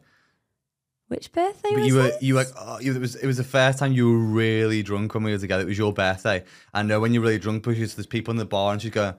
Which 1.08 1.32
birthday 1.32 1.70
But 1.72 1.80
was 1.80 1.88
you 1.88 1.96
were 1.96 2.04
this? 2.04 2.22
you 2.22 2.36
were 2.36 2.46
oh, 2.58 2.80
you, 2.80 2.96
it 2.96 3.00
was 3.00 3.16
it 3.16 3.26
was 3.26 3.38
the 3.38 3.44
first 3.44 3.80
time 3.80 3.94
you 3.94 4.12
were 4.12 4.18
really 4.18 4.84
drunk 4.84 5.14
when 5.14 5.24
we 5.24 5.32
were 5.32 5.38
together. 5.40 5.64
It 5.64 5.68
was 5.68 5.78
your 5.78 5.92
birthday. 5.94 6.44
I 6.74 6.84
know 6.84 7.00
when 7.00 7.14
you're 7.14 7.24
really 7.24 7.40
drunk 7.40 7.64
because 7.64 7.96
there's 7.96 8.06
people 8.06 8.32
in 8.32 8.38
the 8.38 8.46
bar 8.46 8.74
and 8.74 8.82
she's 8.82 8.92
going, 8.92 9.16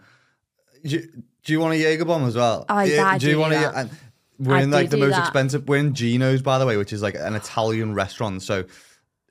"Do 0.82 0.96
you, 0.96 1.22
do 1.44 1.52
you 1.52 1.60
want 1.60 1.74
a 1.74 1.76
Jaeger 1.76 2.04
bomb 2.04 2.24
as 2.24 2.36
well? 2.36 2.66
Oh, 2.68 2.80
yeah, 2.80 3.06
I 3.06 3.18
do 3.18 3.38
want 3.38 3.52
do 3.52 3.58
a?" 3.58 3.60
that. 3.62 3.74
And 3.74 3.90
we're 4.38 4.56
I 4.56 4.62
in 4.62 4.70
like 4.70 4.90
the 4.90 4.96
most 4.96 5.12
that. 5.12 5.20
expensive. 5.20 5.68
We're 5.68 5.78
in 5.78 5.94
Gino's 5.94 6.42
by 6.42 6.58
the 6.58 6.66
way, 6.66 6.76
which 6.76 6.92
is 6.92 7.02
like 7.02 7.14
an 7.14 7.34
Italian 7.34 7.94
restaurant. 7.94 8.42
So 8.42 8.64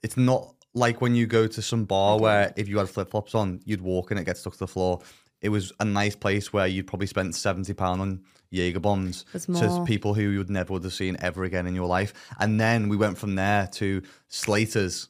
it's 0.04 0.18
not 0.18 0.54
like 0.74 1.02
when 1.02 1.16
you 1.16 1.26
go 1.26 1.48
to 1.48 1.62
some 1.62 1.86
bar 1.86 2.16
mm-hmm. 2.16 2.24
where 2.24 2.54
if 2.56 2.68
you 2.68 2.78
had 2.78 2.90
flip 2.90 3.10
flops 3.10 3.34
on, 3.34 3.60
you'd 3.66 3.82
walk 3.82 4.12
and 4.12 4.20
it 4.20 4.24
gets 4.24 4.42
stuck 4.42 4.54
to 4.54 4.60
the 4.60 4.68
floor. 4.68 5.02
It 5.42 5.50
was 5.50 5.74
a 5.80 5.86
nice 5.86 6.16
place 6.16 6.54
where 6.54 6.68
you'd 6.68 6.88
probably 6.88 7.08
spent 7.08 7.34
seventy 7.34 7.74
pound 7.74 8.02
on 8.02 8.22
Jaeger 8.52 8.80
bombs 8.80 9.26
to 9.34 9.84
people 9.86 10.14
who 10.14 10.24
you 10.24 10.38
would 10.40 10.50
never 10.50 10.74
would 10.74 10.84
have 10.84 10.94
seen 10.94 11.18
ever 11.20 11.44
again 11.44 11.66
in 11.66 11.76
your 11.76 11.88
life. 11.88 12.14
And 12.40 12.60
then 12.60 12.90
we 12.90 12.98
went 12.98 13.18
from 13.18 13.36
there 13.36 13.68
to 13.74 14.02
Slater's. 14.28 15.08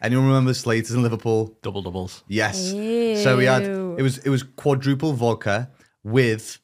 Anyone 0.00 0.26
remember 0.26 0.54
Slater's 0.54 0.92
in 0.92 1.02
Liverpool? 1.02 1.56
Double 1.62 1.82
doubles. 1.82 2.22
Yes. 2.28 2.70
So 2.70 3.36
we 3.36 3.44
had 3.44 3.62
it 3.62 4.02
was 4.02 4.18
it 4.18 4.30
was 4.30 4.42
quadruple 4.42 5.12
vodka 5.12 5.70
with 6.10 6.58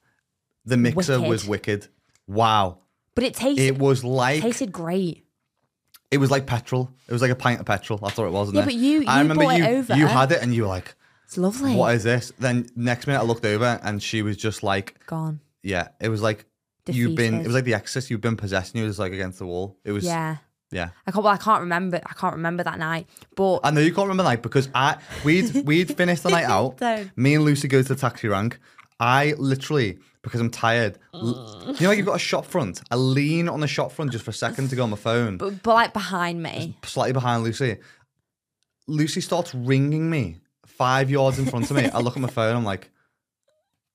the 0.64 0.76
mixer 0.76 1.18
Wicked. 1.18 1.28
was 1.28 1.46
wicked. 1.48 1.88
Wow. 2.26 2.78
but 3.14 3.24
it 3.24 3.34
tasted 3.34 3.62
It 3.62 3.78
was 3.78 4.02
like 4.02 4.40
tasted 4.42 4.72
great. 4.72 5.24
it 6.10 6.18
was 6.18 6.30
like 6.30 6.46
petrol. 6.46 6.90
It 7.08 7.12
was 7.12 7.22
like 7.22 7.30
a 7.30 7.36
pint 7.36 7.60
of 7.60 7.66
petrol. 7.66 7.98
That's 7.98 8.16
what 8.16 8.26
it 8.26 8.30
was. 8.30 8.52
Wasn't 8.52 8.56
Yeah, 8.56 8.62
it? 8.62 8.66
but 8.66 8.74
you- 8.74 9.04
I 9.06 9.16
you 9.16 9.22
remember 9.22 9.44
brought 9.44 9.54
it 9.54 9.58
you 9.58 9.66
over. 9.78 9.94
you 9.96 10.06
had 10.06 10.32
it 10.32 10.42
and 10.42 10.54
you 10.54 10.62
were 10.62 10.68
like, 10.68 10.94
It's 11.26 11.36
lovely. 11.38 11.74
"What 11.74 11.94
is 11.94 12.02
this?" 12.04 12.32
Then 12.38 12.66
next 12.76 13.06
minute 13.06 13.20
I 13.20 13.22
looked 13.24 13.44
over 13.44 13.78
and 13.82 14.02
she 14.02 14.22
was 14.22 14.36
just 14.36 14.62
like, 14.62 14.98
Gone. 15.06 15.40
"Yeah." 15.62 15.88
It 16.00 16.08
was 16.08 16.22
like 16.22 16.46
you've 16.86 17.14
been. 17.16 17.40
It 17.40 17.46
was 17.46 17.54
like 17.54 17.64
the 17.64 17.74
Exorcist. 17.74 18.10
You've 18.10 18.20
been 18.20 18.36
possessing 18.36 18.80
You 18.80 18.86
was 18.86 18.98
like 18.98 19.12
against 19.12 19.38
the 19.38 19.46
wall. 19.46 19.76
It 19.84 19.92
was 19.92 20.04
Yeah. 20.04 20.36
yeah. 20.70 20.90
I 21.06 21.10
can't. 21.12 21.24
Well, 21.24 21.32
I 21.32 21.38
can't 21.38 21.60
remember. 21.60 22.00
I 22.04 22.12
can't 22.14 22.34
remember 22.36 22.62
that 22.62 22.78
night. 22.78 23.06
But 23.36 23.60
I 23.64 23.70
know 23.70 23.80
you 23.80 23.92
can't 23.94 24.06
remember 24.08 24.22
the 24.22 24.28
night 24.30 24.42
because 24.42 24.68
I 24.74 24.96
we'd 25.24 25.66
we'd 25.66 25.96
finished 25.96 26.22
the 26.24 26.30
night 26.36 26.44
out. 26.44 26.80
Me 27.16 27.34
and 27.34 27.44
Lucy 27.44 27.68
go 27.68 27.80
to 27.82 27.88
the 27.88 27.96
taxi 27.96 28.28
rank. 28.28 28.58
I 29.04 29.34
literally 29.38 29.98
because 30.22 30.40
I'm 30.40 30.50
tired. 30.50 30.98
l- 31.12 31.74
you 31.78 31.82
know, 31.82 31.88
like 31.88 31.98
you've 31.98 32.06
got 32.06 32.16
a 32.16 32.26
shop 32.30 32.46
front. 32.46 32.80
I 32.90 32.96
lean 32.96 33.46
on 33.48 33.60
the 33.60 33.66
shop 33.66 33.92
front 33.92 34.10
just 34.12 34.24
for 34.24 34.30
a 34.30 34.34
second 34.34 34.70
to 34.70 34.76
go 34.76 34.82
on 34.84 34.90
my 34.90 34.96
phone, 34.96 35.36
but, 35.36 35.62
but 35.62 35.74
like 35.74 35.92
behind 35.92 36.42
me. 36.42 36.76
slightly 36.84 37.12
behind 37.12 37.44
Lucy. 37.44 37.76
Lucy 38.86 39.20
starts 39.20 39.54
ringing 39.54 40.08
me 40.10 40.38
five 40.66 41.10
yards 41.10 41.38
in 41.38 41.46
front 41.46 41.70
of 41.70 41.76
me. 41.76 41.84
I 41.88 41.98
look 42.00 42.16
at 42.16 42.22
my 42.22 42.28
phone. 42.28 42.56
I'm 42.56 42.64
like, 42.64 42.90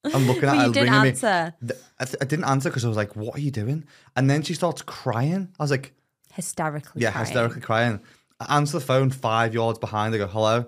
I'm 0.03 0.27
looking 0.27 0.43
at 0.49 0.53
But 0.55 0.57
her 0.59 0.67
you 0.67 0.73
didn't 0.73 0.89
ringing 0.93 1.01
me. 1.01 1.09
answer. 1.09 1.53
Th- 1.67 1.79
I, 1.99 2.05
th- 2.05 2.17
I 2.21 2.25
didn't 2.25 2.45
answer 2.45 2.69
because 2.69 2.85
I 2.85 2.87
was 2.87 2.97
like, 2.97 3.15
"What 3.15 3.35
are 3.35 3.39
you 3.41 3.51
doing?" 3.51 3.83
And 4.15 4.29
then 4.29 4.41
she 4.43 4.53
starts 4.53 4.81
crying. 4.81 5.49
I 5.59 5.63
was 5.63 5.71
like, 5.71 5.93
Hysterically. 6.33 7.01
"Yeah, 7.01 7.11
crying. 7.11 7.25
hysterically 7.25 7.61
crying." 7.61 7.99
I 8.39 8.57
answer 8.57 8.79
the 8.79 8.85
phone 8.85 9.09
five 9.09 9.53
yards 9.53 9.77
behind. 9.79 10.13
I 10.15 10.17
go, 10.19 10.27
"Hello." 10.27 10.65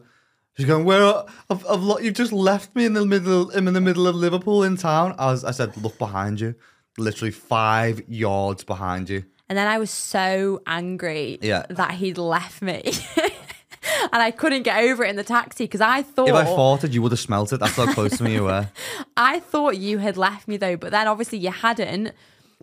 She's 0.57 0.65
going, 0.65 0.85
"Where? 0.85 1.23
I've, 1.49 1.65
I've, 1.67 2.03
you've 2.03 2.13
just 2.13 2.33
left 2.33 2.75
me 2.75 2.85
in 2.85 2.93
the 2.93 3.05
middle. 3.05 3.51
I'm 3.51 3.67
in 3.67 3.73
the 3.73 3.81
middle 3.81 4.07
of 4.07 4.15
Liverpool 4.15 4.63
in 4.63 4.77
town." 4.77 5.15
I 5.17 5.27
was, 5.31 5.43
I 5.43 5.51
said, 5.51 5.75
"Look 5.77 5.97
behind 5.97 6.39
you." 6.39 6.55
Literally 6.97 7.31
five 7.31 8.01
yards 8.09 8.63
behind 8.63 9.09
you. 9.09 9.23
And 9.47 9.57
then 9.57 9.67
I 9.67 9.79
was 9.79 9.89
so 9.91 10.61
angry 10.65 11.39
Yeah. 11.41 11.65
that 11.69 11.91
he'd 11.91 12.17
left 12.17 12.61
me. 12.61 12.83
and 14.11 14.21
I 14.21 14.31
couldn't 14.31 14.63
get 14.63 14.83
over 14.83 15.03
it 15.03 15.09
in 15.09 15.15
the 15.15 15.23
taxi 15.23 15.65
because 15.65 15.81
I 15.81 16.03
thought 16.03 16.29
If 16.29 16.35
I 16.35 16.45
farted, 16.45 16.93
you 16.93 17.01
would 17.01 17.11
have 17.11 17.19
smelt 17.19 17.51
it. 17.51 17.59
That's 17.59 17.75
how 17.75 17.91
close 17.93 18.17
to 18.17 18.23
me 18.23 18.33
you 18.35 18.43
were. 18.43 18.69
I 19.17 19.39
thought 19.39 19.77
you 19.77 19.97
had 19.97 20.17
left 20.17 20.47
me 20.47 20.57
though, 20.57 20.77
but 20.77 20.91
then 20.91 21.07
obviously 21.07 21.37
you 21.37 21.51
hadn't. 21.51 22.11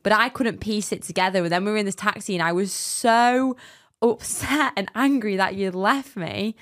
But 0.02 0.12
I 0.12 0.28
couldn't 0.28 0.60
piece 0.60 0.92
it 0.92 1.02
together. 1.02 1.42
And 1.42 1.52
then 1.52 1.64
we 1.64 1.72
were 1.72 1.76
in 1.76 1.86
this 1.86 1.94
taxi 1.94 2.34
and 2.34 2.42
I 2.42 2.52
was 2.52 2.72
so 2.72 3.56
upset 4.00 4.72
and 4.76 4.90
angry 4.94 5.36
that 5.36 5.56
you'd 5.56 5.74
left 5.74 6.16
me 6.16 6.54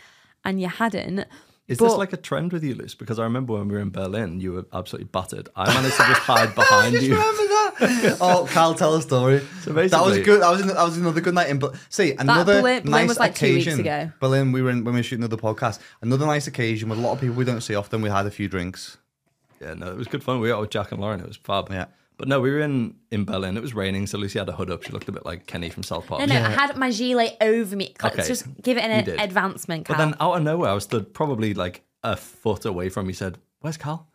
and 0.46 0.60
you 0.60 0.68
hadn't. 0.68 1.26
Is 1.68 1.78
But- 1.78 1.86
this 1.88 1.96
like 1.96 2.12
a 2.12 2.16
trend 2.16 2.52
with 2.52 2.62
you, 2.62 2.74
Luce? 2.76 2.94
Because 2.94 3.18
I 3.18 3.24
remember 3.24 3.54
when 3.54 3.66
we 3.68 3.74
were 3.74 3.80
in 3.80 3.90
Berlin, 3.90 4.40
you 4.40 4.52
were 4.52 4.66
absolutely 4.72 5.08
battered. 5.08 5.48
I 5.56 5.66
managed 5.74 5.96
to 5.96 6.04
just 6.04 6.20
hide 6.20 6.54
behind 6.60 6.94
you. 6.94 7.14
Remember 7.16 7.42
that? 7.42 8.18
oh, 8.20 8.46
Cal, 8.50 8.72
tell 8.74 8.94
a 8.94 9.02
story. 9.02 9.40
So 9.62 9.72
that 9.72 10.04
was 10.04 10.18
good. 10.20 10.40
That 10.42 10.50
was 10.50 10.64
that 10.64 10.84
was 10.84 10.96
another 10.96 11.20
good 11.20 11.34
night 11.34 11.48
in. 11.50 11.58
But 11.58 11.74
see, 11.88 12.12
another 12.12 12.60
Berlin- 12.62 12.82
Berlin 12.84 12.90
nice 12.92 13.08
was 13.08 13.18
like 13.18 13.34
two 13.34 13.52
weeks 13.54 13.66
occasion. 13.66 13.80
ago. 13.80 14.12
Berlin, 14.20 14.52
we 14.52 14.62
were 14.62 14.70
in 14.70 14.84
when 14.84 14.94
we 14.94 15.00
were 15.00 15.02
shooting 15.02 15.24
another 15.24 15.42
podcast. 15.42 15.80
Another 16.00 16.24
nice 16.24 16.46
occasion 16.46 16.88
with 16.88 17.00
a 17.00 17.02
lot 17.02 17.12
of 17.14 17.20
people 17.20 17.34
we 17.34 17.44
don't 17.44 17.60
see 17.60 17.74
often. 17.74 18.00
We 18.00 18.10
had 18.10 18.26
a 18.26 18.30
few 18.30 18.46
drinks. 18.48 18.96
Yeah, 19.60 19.74
no, 19.74 19.90
it 19.90 19.96
was 19.96 20.06
good 20.06 20.22
fun. 20.22 20.38
We 20.38 20.48
were 20.48 20.54
out 20.54 20.60
with 20.60 20.70
Jack 20.70 20.92
and 20.92 21.00
Lauren. 21.00 21.18
It 21.20 21.26
was 21.26 21.36
fab. 21.36 21.68
Yeah. 21.70 21.86
But 22.18 22.28
no, 22.28 22.40
we 22.40 22.50
were 22.50 22.60
in, 22.60 22.94
in 23.10 23.24
Berlin. 23.26 23.56
It 23.56 23.60
was 23.62 23.74
raining, 23.74 24.06
so 24.06 24.16
Lucy 24.16 24.38
had 24.38 24.48
a 24.48 24.52
hood 24.52 24.70
up. 24.70 24.82
She 24.84 24.90
looked 24.92 25.08
a 25.08 25.12
bit 25.12 25.26
like 25.26 25.46
Kenny 25.46 25.68
from 25.68 25.82
South 25.82 26.06
Park. 26.06 26.20
No, 26.20 26.26
no, 26.26 26.42
I 26.42 26.48
had 26.50 26.74
my 26.76 26.90
gilet 26.90 27.36
over 27.42 27.76
me. 27.76 27.94
Let's 28.02 28.18
Okay, 28.18 28.26
just 28.28 28.44
give 28.62 28.78
it 28.78 28.84
you 28.84 28.88
an 28.90 29.04
did. 29.04 29.20
advancement, 29.20 29.86
But 29.86 29.96
Cal. 29.96 30.06
then 30.06 30.16
out 30.20 30.36
of 30.38 30.42
nowhere, 30.42 30.70
I 30.70 30.74
was 30.74 30.84
stood 30.84 31.12
probably 31.12 31.52
like 31.52 31.82
a 32.02 32.16
foot 32.16 32.64
away 32.64 32.88
from 32.88 33.06
you. 33.08 33.12
Said, 33.12 33.36
"Where's 33.60 33.76
Cal?" 33.76 34.08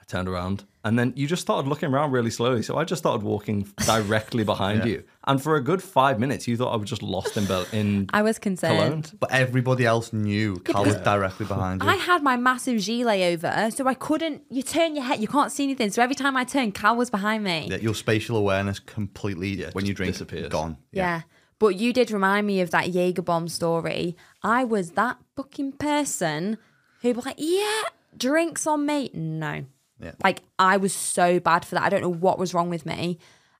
I 0.00 0.04
turned 0.06 0.28
around, 0.28 0.64
and 0.88 0.98
then 0.98 1.12
you 1.16 1.26
just 1.28 1.42
started 1.42 1.68
looking 1.68 1.90
around 1.92 2.10
really 2.10 2.30
slowly. 2.30 2.62
So 2.62 2.76
I 2.76 2.84
just 2.84 3.00
started 3.02 3.22
walking 3.22 3.62
directly 3.86 4.42
behind 4.42 4.84
you, 4.84 5.04
and 5.26 5.40
for 5.42 5.54
a 5.56 5.60
good 5.60 5.82
five 5.82 6.18
minutes, 6.18 6.48
you 6.48 6.56
thought 6.56 6.72
I 6.72 6.76
was 6.76 6.88
just 6.88 7.02
lost 7.02 7.36
in 7.36 7.44
Bel- 7.46 7.66
in 7.72 8.08
I 8.12 8.22
was 8.22 8.38
concerned. 8.38 8.78
Cologne. 8.78 9.04
But 9.20 9.30
everybody 9.32 9.84
else 9.86 10.12
knew 10.12 10.56
Cal 10.60 10.84
was 10.84 10.96
directly 10.96 11.46
behind 11.46 11.82
you. 11.82 11.88
I 11.88 11.94
had 11.96 12.22
my 12.22 12.36
massive 12.36 12.80
gilet 12.80 13.20
over, 13.34 13.70
so 13.70 13.86
I 13.86 13.94
couldn't. 13.94 14.42
You 14.50 14.62
turn 14.62 14.96
your 14.96 15.04
head, 15.04 15.20
you 15.20 15.28
can't 15.28 15.52
see 15.52 15.64
anything. 15.64 15.90
So 15.90 16.02
every 16.02 16.14
time 16.16 16.36
I 16.36 16.44
turned, 16.44 16.74
Cal 16.74 16.96
was 16.96 17.10
behind 17.10 17.44
me. 17.44 17.68
Yeah, 17.70 17.76
your 17.76 17.94
spatial 17.94 18.36
awareness 18.36 18.78
completely 18.80 19.50
Yeah, 19.50 19.70
when 19.72 19.86
you 19.86 19.94
drink 19.94 20.14
disappears. 20.14 20.48
gone. 20.48 20.78
Yeah. 20.92 21.22
But 21.60 21.74
you 21.74 21.92
did 21.92 22.10
remind 22.12 22.46
me 22.46 22.60
of 22.60 22.70
that 22.70 22.90
Jaeger 22.90 23.22
bomb 23.22 23.48
story. 23.48 24.16
I 24.44 24.62
was 24.62 24.92
that 24.92 25.18
fucking 25.36 25.72
person 25.72 26.56
who'd 27.02 27.16
be 27.16 27.22
like, 27.22 27.34
yeah, 27.38 27.82
drinks 28.16 28.64
on 28.66 28.86
me. 28.86 29.10
No. 29.12 29.64
Yeah. 30.00 30.12
Like, 30.22 30.42
I 30.58 30.76
was 30.76 30.92
so 30.94 31.40
bad 31.40 31.64
for 31.64 31.74
that. 31.74 31.82
I 31.84 31.88
don't 31.88 32.02
know 32.02 32.08
what 32.12 32.38
was 32.38 32.54
wrong 32.54 32.70
with 32.70 32.86
me. 32.86 33.18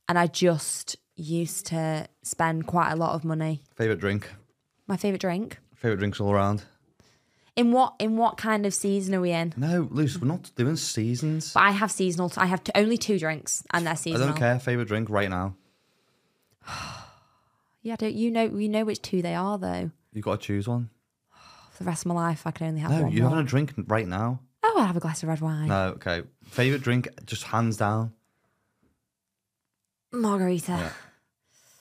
And 0.08 0.18
I 0.18 0.26
just 0.26 0.96
used 1.16 1.66
to 1.66 2.06
spend 2.22 2.66
quite 2.66 2.92
a 2.92 2.96
lot 2.96 3.14
of 3.14 3.24
money. 3.24 3.62
Favorite 3.74 4.00
drink. 4.00 4.30
My 4.86 4.96
favourite 4.96 5.20
drink. 5.20 5.58
Favorite 5.74 5.98
drinks 5.98 6.20
all 6.20 6.30
around. 6.32 6.64
In 7.56 7.72
what 7.72 7.94
in 7.98 8.16
what 8.16 8.36
kind 8.36 8.64
of 8.66 8.72
season 8.72 9.16
are 9.16 9.20
we 9.20 9.32
in? 9.32 9.52
No, 9.56 9.88
Luce, 9.90 10.16
we're 10.16 10.28
not 10.28 10.52
doing 10.54 10.76
seasons. 10.76 11.52
But 11.52 11.64
I 11.64 11.70
have 11.72 11.90
seasonal. 11.90 12.32
I 12.36 12.46
have 12.46 12.62
t- 12.62 12.70
only 12.76 12.96
two 12.96 13.18
drinks, 13.18 13.64
and 13.72 13.84
they're 13.84 13.96
seasonal. 13.96 14.14
I 14.14 14.26
seasonal. 14.26 14.28
don't 14.28 14.38
care. 14.38 14.58
Favorite 14.60 14.86
drink 14.88 15.10
right 15.10 15.28
now. 15.28 15.56
Yeah, 17.80 17.96
don't 17.96 18.14
you 18.14 18.30
know? 18.30 18.44
You 18.44 18.68
know 18.68 18.84
which 18.84 19.00
two 19.00 19.22
they 19.22 19.34
are, 19.34 19.56
though. 19.56 19.90
You 20.12 20.20
got 20.20 20.40
to 20.40 20.46
choose 20.46 20.66
one. 20.68 20.90
For 21.72 21.84
the 21.84 21.88
rest 21.88 22.02
of 22.04 22.08
my 22.08 22.14
life, 22.16 22.46
I 22.46 22.50
can 22.50 22.66
only 22.66 22.80
have 22.80 22.90
No, 22.90 23.02
one. 23.04 23.12
you're 23.12 23.22
more. 23.22 23.30
having 23.30 23.44
a 23.44 23.48
drink 23.48 23.72
right 23.86 24.06
now. 24.06 24.40
Oh, 24.62 24.74
I'll 24.78 24.86
have 24.86 24.96
a 24.96 25.00
glass 25.00 25.22
of 25.22 25.28
red 25.28 25.40
wine. 25.40 25.68
No, 25.68 25.88
okay. 25.96 26.22
Favorite 26.44 26.82
drink, 26.82 27.08
just 27.26 27.44
hands 27.44 27.76
down. 27.76 28.12
Margarita. 30.12 30.92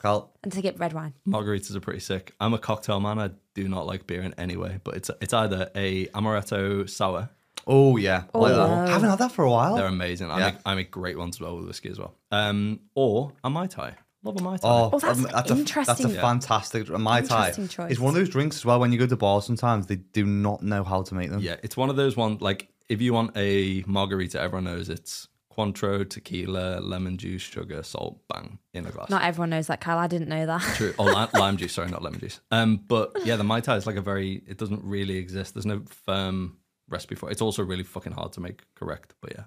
Cal, 0.02 0.32
And 0.44 0.52
to 0.52 0.62
get 0.62 0.78
red 0.80 0.94
wine. 0.94 1.14
Margaritas 1.28 1.76
are 1.76 1.80
pretty 1.80 2.00
sick. 2.02 2.34
I'm 2.40 2.54
a 2.54 2.60
cocktail 2.60 3.00
man. 3.00 3.18
I 3.18 3.32
do 3.56 3.68
not 3.68 3.88
like 3.88 4.06
beer 4.06 4.22
in 4.22 4.34
any 4.38 4.56
way, 4.56 4.80
but 4.84 4.96
it's 4.96 5.10
it's 5.22 5.34
either 5.34 5.72
a 5.76 6.06
amaretto 6.08 6.88
sour. 6.88 7.30
Oh 7.66 7.98
yeah, 7.98 8.26
I 8.34 8.38
like 8.38 8.52
that. 8.54 8.60
Oh. 8.60 8.74
I 8.86 8.90
haven't 8.90 9.10
had 9.10 9.20
that 9.20 9.32
for 9.32 9.44
a 9.44 9.50
while. 9.50 9.76
They're 9.76 9.88
amazing. 9.88 10.30
I 10.30 10.38
Yeah. 10.40 10.46
make 10.52 10.56
I 10.68 10.76
make 10.76 10.92
great 10.92 11.18
ones 11.18 11.38
as 11.38 11.42
well 11.42 11.58
with 11.58 11.66
whiskey 11.66 11.90
as 11.90 11.98
well. 11.98 12.14
Um, 12.32 12.82
or 12.94 13.34
a 13.44 13.50
mai 13.50 13.66
tai. 13.68 13.96
Love 14.24 14.38
a 14.38 14.44
mai 14.44 14.58
tai. 14.58 14.68
Oh, 14.68 14.90
Oh, 14.94 15.00
that's 15.00 15.20
um, 15.20 15.26
a, 15.26 15.28
that's 15.30 15.52
interesting. 15.52 16.06
a 16.06 16.22
fantastic 16.22 16.90
a 16.90 16.98
mai 16.98 17.22
tai. 17.22 17.50
Interesting 17.50 17.68
choice. 17.68 17.92
It's 17.92 18.00
one 18.00 18.10
of 18.10 18.16
those 18.16 18.30
drinks 18.30 18.58
as 18.58 18.66
well. 18.66 18.80
When 18.80 18.92
you 18.92 19.00
go 19.00 19.08
to 19.08 19.16
bars, 19.16 19.46
sometimes 19.46 19.88
they 19.88 19.98
do 19.98 20.26
not 20.26 20.62
know 20.64 20.84
how 20.84 21.04
to 21.04 21.16
make 21.16 21.30
them. 21.30 21.40
Yeah, 21.40 21.56
it's 21.64 21.78
one 21.78 21.90
of 21.90 21.96
those 21.96 22.18
ones 22.18 22.42
like 22.42 22.70
if 22.90 23.02
you 23.02 23.14
want 23.14 23.32
a 23.36 23.84
margarita, 23.88 24.40
everyone 24.40 24.66
knows 24.66 24.90
it's 24.90 25.28
Cointreau, 25.58 26.08
tequila, 26.08 26.80
lemon 26.82 27.18
juice, 27.18 27.42
sugar, 27.42 27.82
salt, 27.82 28.20
bang 28.28 28.60
in 28.74 28.86
a 28.86 28.92
glass. 28.92 29.10
Not 29.10 29.24
everyone 29.24 29.50
knows 29.50 29.68
that, 29.68 29.82
Kyle. 29.82 29.98
I 29.98 30.06
didn't 30.06 30.30
know 30.30 30.46
that. 30.46 30.62
True. 30.76 30.94
Oh, 31.00 31.06
lime, 31.06 31.30
lime 31.34 31.58
juice. 31.58 31.74
Sorry, 31.74 31.90
not 31.90 32.04
lemon 32.04 32.20
juice. 32.20 32.40
Um, 32.52 32.78
but 32.88 33.12
yeah, 33.26 33.38
the 33.38 33.44
mai 33.44 33.62
tai 33.62 33.76
is 33.76 33.88
like 33.88 33.96
a 33.96 34.02
very. 34.02 34.44
It 34.48 34.58
doesn't 34.58 34.84
really 34.84 35.18
exist. 35.18 35.56
There's 35.56 35.66
no 35.66 35.82
firm 36.06 36.58
recipe 36.90 37.16
for 37.16 37.30
it. 37.30 37.32
It's 37.34 37.42
also 37.42 37.64
really 37.64 37.84
fucking 37.84 38.14
hard 38.14 38.34
to 38.34 38.40
make 38.40 38.62
correct. 38.76 39.16
But 39.20 39.34
yeah, 39.34 39.44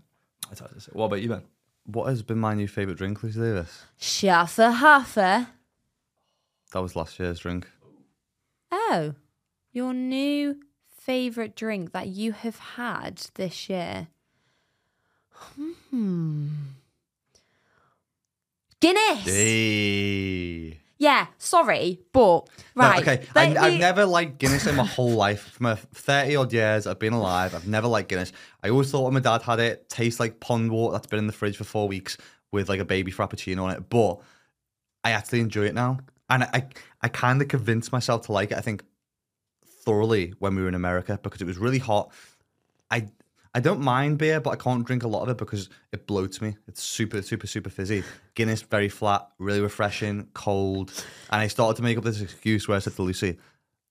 mai 0.48 0.54
tai 0.54 0.66
is 0.76 0.88
it. 0.88 0.96
What 0.96 1.06
about 1.06 1.22
you, 1.22 1.28
Ben? 1.28 1.42
What 1.84 2.08
has 2.08 2.22
been 2.22 2.38
my 2.38 2.54
new 2.54 2.68
favorite 2.68 2.98
drink, 2.98 3.22
Lucy 3.22 3.40
Davis? 3.40 3.84
Shaffer 3.98 4.70
Huffer. 4.70 5.48
That 6.72 6.80
was 6.80 6.94
last 6.94 7.18
year's 7.18 7.40
drink. 7.40 7.66
Oh, 8.70 9.14
your 9.72 9.92
new 9.92 10.60
favourite 10.96 11.56
drink 11.56 11.92
that 11.92 12.08
you 12.08 12.32
have 12.32 12.58
had 12.58 13.22
this 13.34 13.68
year? 13.68 14.08
Hmm. 15.90 16.48
Guinness. 18.80 19.24
Hey. 19.24 20.79
Yeah, 21.00 21.28
sorry, 21.38 21.98
but 22.12 22.46
No, 22.76 22.84
right. 22.84 23.00
okay. 23.00 23.26
let 23.34 23.56
I, 23.56 23.66
I've 23.66 23.72
me- 23.72 23.78
never 23.78 24.04
liked 24.04 24.38
Guinness 24.38 24.66
in 24.66 24.76
my 24.76 24.84
whole 24.84 25.12
life. 25.12 25.52
For 25.54 25.62
my 25.62 25.74
30 25.74 26.36
odd 26.36 26.52
years 26.52 26.86
I've 26.86 26.98
been 26.98 27.14
alive, 27.14 27.54
I've 27.54 27.66
never 27.66 27.88
liked 27.88 28.10
Guinness. 28.10 28.32
I 28.62 28.68
always 28.68 28.90
thought 28.90 29.04
when 29.04 29.14
my 29.14 29.20
dad 29.20 29.40
had 29.40 29.60
it, 29.60 29.88
tastes 29.88 30.20
like 30.20 30.40
pond 30.40 30.70
water 30.70 30.92
that's 30.92 31.06
been 31.06 31.18
in 31.18 31.26
the 31.26 31.32
fridge 31.32 31.56
for 31.56 31.64
four 31.64 31.88
weeks 31.88 32.18
with 32.52 32.68
like 32.68 32.80
a 32.80 32.84
baby 32.84 33.10
frappuccino 33.10 33.62
on 33.62 33.70
it. 33.70 33.88
But 33.88 34.20
I 35.02 35.12
actually 35.12 35.40
enjoy 35.40 35.64
it 35.64 35.74
now. 35.74 36.00
And 36.28 36.44
I, 36.44 36.68
I 37.00 37.08
kind 37.08 37.40
of 37.40 37.48
convinced 37.48 37.92
myself 37.92 38.26
to 38.26 38.32
like 38.32 38.50
it, 38.50 38.58
I 38.58 38.60
think, 38.60 38.84
thoroughly 39.84 40.34
when 40.38 40.54
we 40.54 40.60
were 40.60 40.68
in 40.68 40.74
America 40.74 41.18
because 41.22 41.40
it 41.40 41.46
was 41.46 41.56
really 41.56 41.78
hot. 41.78 42.12
I 42.90 43.08
I 43.54 43.60
don't 43.60 43.80
mind 43.80 44.18
beer, 44.18 44.40
but 44.40 44.50
I 44.50 44.56
can't 44.56 44.84
drink 44.86 45.02
a 45.02 45.08
lot 45.08 45.22
of 45.22 45.28
it 45.30 45.38
because 45.38 45.68
it 45.92 46.06
bloats 46.06 46.40
me. 46.40 46.56
It's 46.68 46.82
super, 46.82 47.20
super, 47.20 47.48
super 47.48 47.68
fizzy. 47.68 48.04
Guinness, 48.34 48.62
very 48.62 48.88
flat, 48.88 49.28
really 49.38 49.60
refreshing, 49.60 50.28
cold. 50.34 50.92
And 51.30 51.40
I 51.40 51.48
started 51.48 51.76
to 51.78 51.82
make 51.82 51.98
up 51.98 52.04
this 52.04 52.20
excuse 52.20 52.68
where 52.68 52.76
I 52.76 52.80
said 52.80 52.94
to 52.94 53.02
Lucy, 53.02 53.38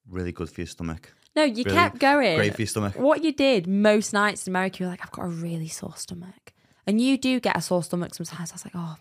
really 0.10 0.32
good 0.32 0.50
for 0.50 0.62
your 0.62 0.68
stomach. 0.68 1.14
No, 1.36 1.44
you 1.44 1.64
Really 1.64 1.76
kept 1.76 2.00
going. 2.00 2.38
Great 2.38 2.56
for 2.56 2.62
your 2.62 2.68
stomach. 2.68 2.96
What 2.96 3.24
you 3.24 3.34
did 3.34 3.68
most 3.68 4.14
nights 4.14 4.48
in 4.48 4.52
America, 4.52 4.78
you're 4.80 4.90
like, 4.90 5.02
I've 5.04 5.12
got 5.12 5.24
a 5.26 5.30
really 5.30 5.68
sore 5.68 5.96
stomach. 5.96 6.54
And 6.88 7.00
you 7.00 7.18
do 7.18 7.40
get 7.40 7.56
a 7.56 7.62
sore 7.62 7.84
stomach 7.84 8.16
sometimes. 8.16 8.52
I 8.52 8.56
was 8.56 8.66
like, 8.66 8.74
oh, 8.76 8.96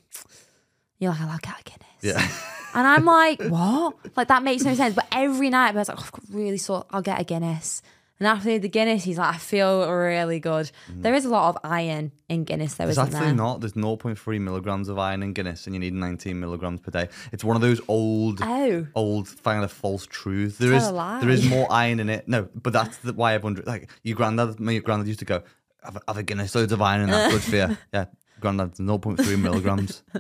you're 0.98 1.12
like, 1.12 1.20
I'll 1.20 1.38
get 1.38 1.60
a 1.60 1.62
Guinness. 1.64 2.02
Yeah. 2.02 2.28
And 2.74 2.86
I'm 2.86 3.06
like, 3.06 3.42
what? 3.44 3.96
Like, 4.14 4.28
that 4.28 4.42
makes 4.42 4.62
no 4.62 4.74
sense. 4.74 4.94
But 4.94 5.06
every 5.10 5.48
night, 5.48 5.70
I 5.70 5.72
was 5.72 5.88
like, 5.88 5.98
oh, 5.98 6.02
I've 6.04 6.12
got 6.12 6.22
really 6.30 6.58
sore, 6.58 6.84
I'll 6.90 7.00
get 7.00 7.18
a 7.18 7.24
Guinness. 7.24 7.80
And 8.20 8.26
after 8.26 8.58
the 8.58 8.68
Guinness, 8.68 9.04
he's 9.04 9.16
like, 9.18 9.34
I 9.36 9.38
feel 9.38 9.88
really 9.90 10.40
good. 10.40 10.70
There 10.88 11.14
is 11.14 11.24
a 11.24 11.28
lot 11.28 11.50
of 11.54 11.58
iron 11.62 12.10
in 12.28 12.44
Guinness, 12.44 12.74
though, 12.74 12.84
There's 12.84 12.98
isn't 12.98 13.14
actually 13.14 13.26
there? 13.26 13.34
not. 13.36 13.60
There's 13.60 13.74
0.3 13.74 14.40
milligrams 14.40 14.88
of 14.88 14.98
iron 14.98 15.22
in 15.22 15.32
Guinness, 15.34 15.66
and 15.66 15.74
you 15.74 15.78
need 15.78 15.94
19 15.94 16.38
milligrams 16.40 16.80
per 16.80 16.90
day. 16.90 17.08
It's 17.32 17.44
one 17.44 17.54
of 17.54 17.62
those 17.62 17.80
old, 17.86 18.40
Oh. 18.42 18.86
old 18.96 19.28
kind 19.44 19.62
of 19.62 19.70
false 19.70 20.04
truths. 20.06 20.58
There 20.58 20.72
is, 20.72 20.90
there 20.90 21.28
is 21.30 21.48
more 21.50 21.70
iron 21.70 22.00
in 22.00 22.08
it. 22.08 22.26
No, 22.26 22.48
but 22.54 22.72
that's 22.72 22.96
the, 22.98 23.12
why 23.12 23.34
everyone 23.34 23.62
like 23.66 23.88
your 24.02 24.16
granddad. 24.16 24.58
My 24.58 24.78
granddad 24.78 25.06
used 25.06 25.20
to 25.20 25.24
go, 25.24 25.42
"Have 25.84 25.96
a, 25.96 26.00
have 26.08 26.18
a 26.18 26.22
Guinness, 26.24 26.54
loads 26.56 26.72
of 26.72 26.82
iron 26.82 27.02
in 27.02 27.10
that, 27.10 27.30
good 27.30 27.42
for 27.42 27.54
you." 27.56 27.76
Yeah, 27.94 28.06
granddad, 28.40 28.74
0.3 28.74 29.40
milligrams. 29.40 30.02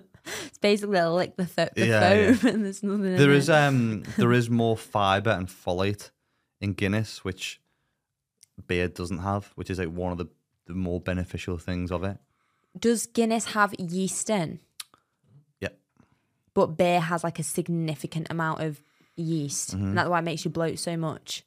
It's 0.46 0.58
basically 0.58 1.00
like 1.00 1.36
the, 1.36 1.46
th- 1.46 1.70
the 1.74 1.86
Yeah, 1.86 2.32
foam 2.34 2.48
and 2.50 2.64
there's 2.66 2.82
nothing 2.82 3.06
in 3.06 3.16
There 3.16 3.30
it. 3.32 3.36
is 3.38 3.48
um, 3.48 4.02
there 4.18 4.32
is 4.34 4.50
more 4.50 4.76
fiber 4.76 5.30
and 5.30 5.48
folate 5.48 6.10
in 6.60 6.74
Guinness, 6.74 7.24
which 7.24 7.60
beer 8.66 8.88
doesn't 8.88 9.18
have, 9.18 9.52
which 9.54 9.70
is 9.70 9.78
like 9.78 9.88
one 9.88 10.12
of 10.12 10.18
the, 10.18 10.26
the 10.66 10.74
more 10.74 11.00
beneficial 11.00 11.58
things 11.58 11.90
of 11.90 12.04
it. 12.04 12.18
Does 12.78 13.06
Guinness 13.06 13.46
have 13.46 13.74
yeast 13.78 14.30
in? 14.30 14.60
Yep. 15.60 15.78
But 16.54 16.76
beer 16.76 17.00
has 17.00 17.24
like 17.24 17.38
a 17.38 17.42
significant 17.42 18.28
amount 18.30 18.60
of 18.60 18.82
yeast. 19.16 19.74
Mm-hmm. 19.74 19.84
And 19.84 19.98
that's 19.98 20.08
why 20.08 20.18
it 20.18 20.22
makes 20.22 20.44
you 20.44 20.50
bloat 20.50 20.78
so 20.78 20.96
much. 20.96 21.44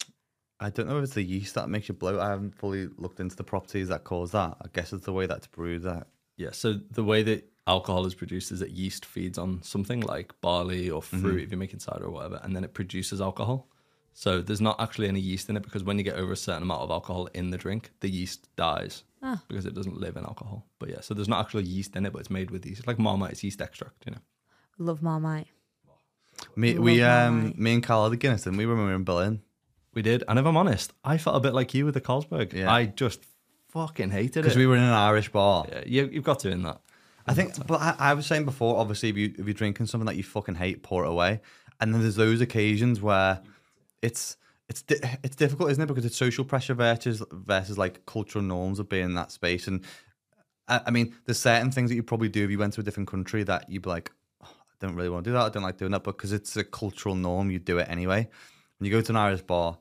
I 0.59 0.69
don't 0.69 0.87
know 0.87 0.97
if 0.97 1.05
it's 1.05 1.13
the 1.13 1.23
yeast 1.23 1.55
that 1.55 1.69
makes 1.69 1.87
you 1.87 1.95
bloat. 1.95 2.19
I 2.19 2.29
haven't 2.29 2.55
fully 2.55 2.87
looked 2.97 3.19
into 3.19 3.35
the 3.35 3.43
properties 3.43 3.87
that 3.87 4.03
cause 4.03 4.31
that. 4.31 4.57
I 4.61 4.65
guess 4.73 4.93
it's 4.93 5.05
the 5.05 5.13
way 5.13 5.25
that's 5.25 5.47
brewed 5.47 5.83
that. 5.83 6.07
Yeah. 6.37 6.51
So 6.51 6.73
the 6.73 7.03
way 7.03 7.23
that 7.23 7.51
alcohol 7.65 8.05
is 8.05 8.13
produced 8.13 8.51
is 8.51 8.59
that 8.59 8.71
yeast 8.71 9.05
feeds 9.05 9.37
on 9.37 9.63
something 9.63 10.01
like 10.01 10.33
barley 10.41 10.89
or 10.89 11.01
fruit 11.01 11.43
if 11.43 11.51
you're 11.51 11.57
making 11.57 11.79
cider 11.79 12.05
or 12.05 12.11
whatever, 12.11 12.39
and 12.43 12.55
then 12.55 12.63
it 12.63 12.73
produces 12.73 13.21
alcohol. 13.21 13.69
So 14.13 14.41
there's 14.41 14.61
not 14.61 14.79
actually 14.79 15.07
any 15.07 15.19
yeast 15.19 15.49
in 15.49 15.55
it 15.57 15.63
because 15.63 15.83
when 15.83 15.97
you 15.97 16.03
get 16.03 16.15
over 16.15 16.33
a 16.33 16.37
certain 16.37 16.63
amount 16.63 16.81
of 16.81 16.91
alcohol 16.91 17.27
in 17.33 17.49
the 17.49 17.57
drink, 17.57 17.91
the 18.01 18.09
yeast 18.09 18.47
dies 18.55 19.03
Ah. 19.23 19.41
because 19.47 19.65
it 19.65 19.73
doesn't 19.73 19.99
live 19.99 20.17
in 20.17 20.23
alcohol. 20.25 20.65
But 20.79 20.89
yeah, 20.89 20.99
so 21.01 21.13
there's 21.13 21.27
not 21.29 21.39
actually 21.39 21.63
yeast 21.63 21.95
in 21.95 22.05
it, 22.05 22.11
but 22.13 22.19
it's 22.19 22.29
made 22.29 22.51
with 22.51 22.65
yeast. 22.65 22.79
It's 22.79 22.87
like 22.87 22.99
Marmite, 22.99 23.31
it's 23.31 23.43
yeast 23.43 23.61
extract, 23.61 24.03
you 24.05 24.11
know. 24.13 24.17
Love 24.77 25.01
Marmite. 25.01 25.47
Me, 26.55 26.73
Love 26.73 26.83
we, 26.83 27.01
um, 27.03 27.35
Marmite. 27.35 27.57
me 27.59 27.73
and 27.75 27.83
Cal 27.83 28.03
had 28.03 28.11
the 28.11 28.17
Guinness, 28.17 28.45
and 28.47 28.57
we 28.57 28.65
were 28.65 28.75
when 28.75 28.85
we 28.85 28.89
were 28.89 28.95
in 28.95 29.03
Berlin. 29.03 29.41
We 29.93 30.01
did, 30.01 30.23
and 30.27 30.39
if 30.39 30.45
I'm 30.45 30.57
honest, 30.57 30.93
I 31.03 31.17
felt 31.17 31.35
a 31.35 31.39
bit 31.39 31.53
like 31.53 31.73
you 31.73 31.85
with 31.85 31.93
the 31.93 32.01
Carlsberg. 32.01 32.53
Yeah. 32.53 32.71
I 32.71 32.85
just 32.85 33.19
fucking 33.69 34.09
hated 34.09 34.37
it. 34.39 34.41
Because 34.43 34.57
we 34.57 34.65
were 34.65 34.75
in 34.75 34.83
an 34.83 34.89
Irish 34.93 35.29
bar. 35.31 35.65
yeah, 35.69 35.83
you, 35.85 36.09
you've 36.11 36.23
got 36.23 36.39
to 36.39 36.49
in 36.49 36.63
that. 36.63 36.81
I 37.27 37.33
think, 37.33 37.65
but 37.67 37.79
I, 37.79 37.95
I 37.99 38.13
was 38.15 38.25
saying 38.25 38.45
before, 38.45 38.77
obviously, 38.79 39.09
if, 39.09 39.17
you, 39.17 39.33
if 39.37 39.45
you're 39.45 39.53
drinking 39.53 39.85
something 39.85 40.07
that 40.07 40.15
you 40.15 40.23
fucking 40.23 40.55
hate, 40.55 40.81
pour 40.81 41.05
it 41.05 41.09
away. 41.09 41.41
And 41.79 41.93
then 41.93 42.01
there's 42.01 42.15
those 42.15 42.41
occasions 42.41 43.01
where 43.01 43.39
it's 44.01 44.37
it's 44.69 44.81
di- 44.83 45.19
it's 45.23 45.35
difficult, 45.35 45.71
isn't 45.71 45.83
it? 45.83 45.87
Because 45.87 46.05
it's 46.05 46.15
social 46.15 46.45
pressure 46.45 46.73
versus 46.73 47.21
versus 47.31 47.77
like 47.77 48.05
cultural 48.05 48.43
norms 48.43 48.79
of 48.79 48.89
being 48.89 49.05
in 49.05 49.13
that 49.15 49.31
space. 49.31 49.67
And 49.67 49.83
I, 50.67 50.81
I 50.87 50.91
mean, 50.91 51.13
there's 51.25 51.39
certain 51.39 51.71
things 51.71 51.89
that 51.89 51.95
you 51.95 52.03
probably 52.03 52.29
do 52.29 52.43
if 52.45 52.51
you 52.51 52.57
went 52.57 52.73
to 52.73 52.81
a 52.81 52.83
different 52.83 53.09
country 53.09 53.43
that 53.43 53.69
you'd 53.69 53.83
be 53.83 53.89
like, 53.89 54.11
"Oh, 54.41 54.47
I 54.49 54.85
don't 54.85 54.95
really 54.95 55.09
want 55.09 55.25
to 55.25 55.29
do 55.29 55.33
that. 55.33 55.41
I 55.41 55.49
don't 55.49 55.63
like 55.63 55.77
doing 55.77 55.91
that, 55.91 56.03
but 56.03 56.17
because 56.17 56.31
it's 56.31 56.55
a 56.55 56.63
cultural 56.63 57.15
norm, 57.15 57.51
you 57.51 57.59
do 57.59 57.79
it 57.79 57.87
anyway. 57.89 58.29
When 58.77 58.85
you 58.85 58.91
go 58.91 59.01
to 59.01 59.11
an 59.11 59.17
Irish 59.17 59.41
bar, 59.41 59.77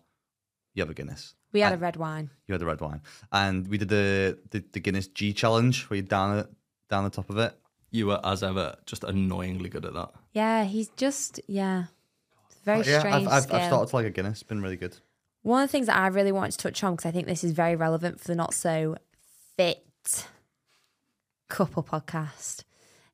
you 0.75 0.83
have 0.83 0.91
a 0.91 0.95
Guinness. 0.95 1.35
We 1.53 1.61
had 1.61 1.73
a 1.73 1.79
red 1.79 1.97
wine. 1.97 2.31
You 2.47 2.53
had 2.53 2.63
a 2.63 2.67
red 2.67 2.81
wine, 2.81 3.01
and 3.33 3.69
we 3.69 3.79
did 3.79 3.89
the 3.89 4.39
the, 4.51 4.65
the 4.73 4.81
Guinness 4.81 5.09
G 5.09 5.33
challenge 5.33 5.85
where 5.85 5.99
you 5.99 6.03
down 6.03 6.39
it 6.39 6.49
down 6.89 7.05
the 7.05 7.11
top 7.11 7.31
of 7.31 7.39
it. 7.39 7.57
You 7.93 8.07
were, 8.07 8.21
as 8.25 8.43
ever, 8.43 8.77
just 8.87 9.03
annoyingly 9.03 9.69
good 9.69 9.85
at 9.85 9.95
that. 9.95 10.11
Yeah, 10.33 10.65
he's 10.65 10.89
just 10.91 11.41
yeah. 11.49 11.87
Very 12.65 12.81
oh, 12.81 12.83
yeah, 12.85 12.99
strange 13.01 13.27
I've, 13.27 13.45
I've. 13.45 13.53
I've 13.53 13.67
started 13.67 13.91
to 13.91 13.97
like 13.97 14.07
a 14.07 14.11
Guinness. 14.11 14.41
It's 14.41 14.43
been 14.43 14.63
really 14.63 14.77
good. 14.77 14.97
One 15.43 15.63
of 15.63 15.69
the 15.69 15.73
things 15.73 15.87
that 15.87 15.97
I 15.97 16.07
really 16.09 16.33
wanted 16.33 16.53
to 16.53 16.59
touch 16.59 16.85
on 16.85 16.95
because 16.95 17.07
I 17.07 17.13
think 17.13 17.27
this 17.27 17.43
is 17.43 17.53
very 17.53 17.77
relevant 17.77 18.21
for 18.21 18.29
the 18.29 18.35
not 18.35 18.53
so 18.53 18.97
fit 19.57 20.27
couple 21.49 21.83
podcast 21.83 22.65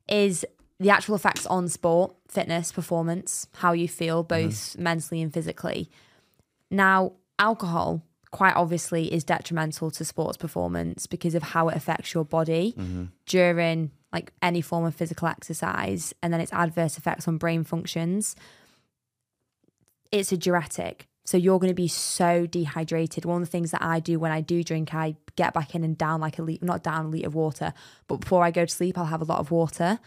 is 0.07 0.45
the 0.79 0.89
actual 0.89 1.15
effects 1.15 1.45
on 1.45 1.67
sport, 1.67 2.15
fitness, 2.27 2.71
performance, 2.71 3.47
how 3.55 3.71
you 3.71 3.87
feel 3.87 4.23
mm-hmm. 4.23 4.47
both 4.47 4.77
mentally 4.77 5.21
and 5.21 5.33
physically. 5.33 5.89
Now, 6.69 7.13
alcohol 7.39 8.03
quite 8.31 8.55
obviously 8.55 9.11
is 9.11 9.23
detrimental 9.23 9.89
to 9.89 10.05
sports 10.05 10.37
performance 10.37 11.07
because 11.07 11.33
of 11.33 11.43
how 11.43 11.69
it 11.69 11.77
affects 11.77 12.13
your 12.13 12.25
body 12.25 12.73
mm-hmm. 12.77 13.05
during 13.25 13.91
like 14.11 14.31
any 14.41 14.61
form 14.61 14.85
of 14.85 14.93
physical 14.93 15.27
exercise 15.27 16.13
and 16.21 16.33
then 16.33 16.41
its 16.41 16.53
adverse 16.53 16.97
effects 16.97 17.27
on 17.27 17.37
brain 17.37 17.63
functions 17.63 18.35
it's 20.11 20.31
a 20.31 20.37
diuretic. 20.37 21.07
So 21.25 21.37
you're 21.37 21.59
going 21.59 21.71
to 21.71 21.75
be 21.75 21.89
so 21.89 22.45
dehydrated. 22.45 23.25
One 23.25 23.41
of 23.41 23.47
the 23.47 23.51
things 23.51 23.71
that 23.71 23.83
I 23.83 23.99
do 23.99 24.17
when 24.17 24.31
I 24.31 24.39
do 24.39 24.63
drink, 24.63 24.93
I 24.93 25.17
get 25.35 25.53
back 25.53 25.75
in 25.75 25.83
and 25.83 25.97
down 25.97 26.21
like 26.21 26.39
a 26.39 26.41
liter, 26.41 26.65
not 26.65 26.83
down 26.83 27.05
a 27.05 27.09
litre 27.09 27.27
of 27.27 27.35
water, 27.35 27.73
but 28.07 28.21
before 28.21 28.43
I 28.43 28.51
go 28.51 28.65
to 28.65 28.71
sleep, 28.73 28.97
I'll 28.97 29.05
have 29.05 29.21
a 29.21 29.25
lot 29.25 29.39
of 29.39 29.51
water 29.51 29.99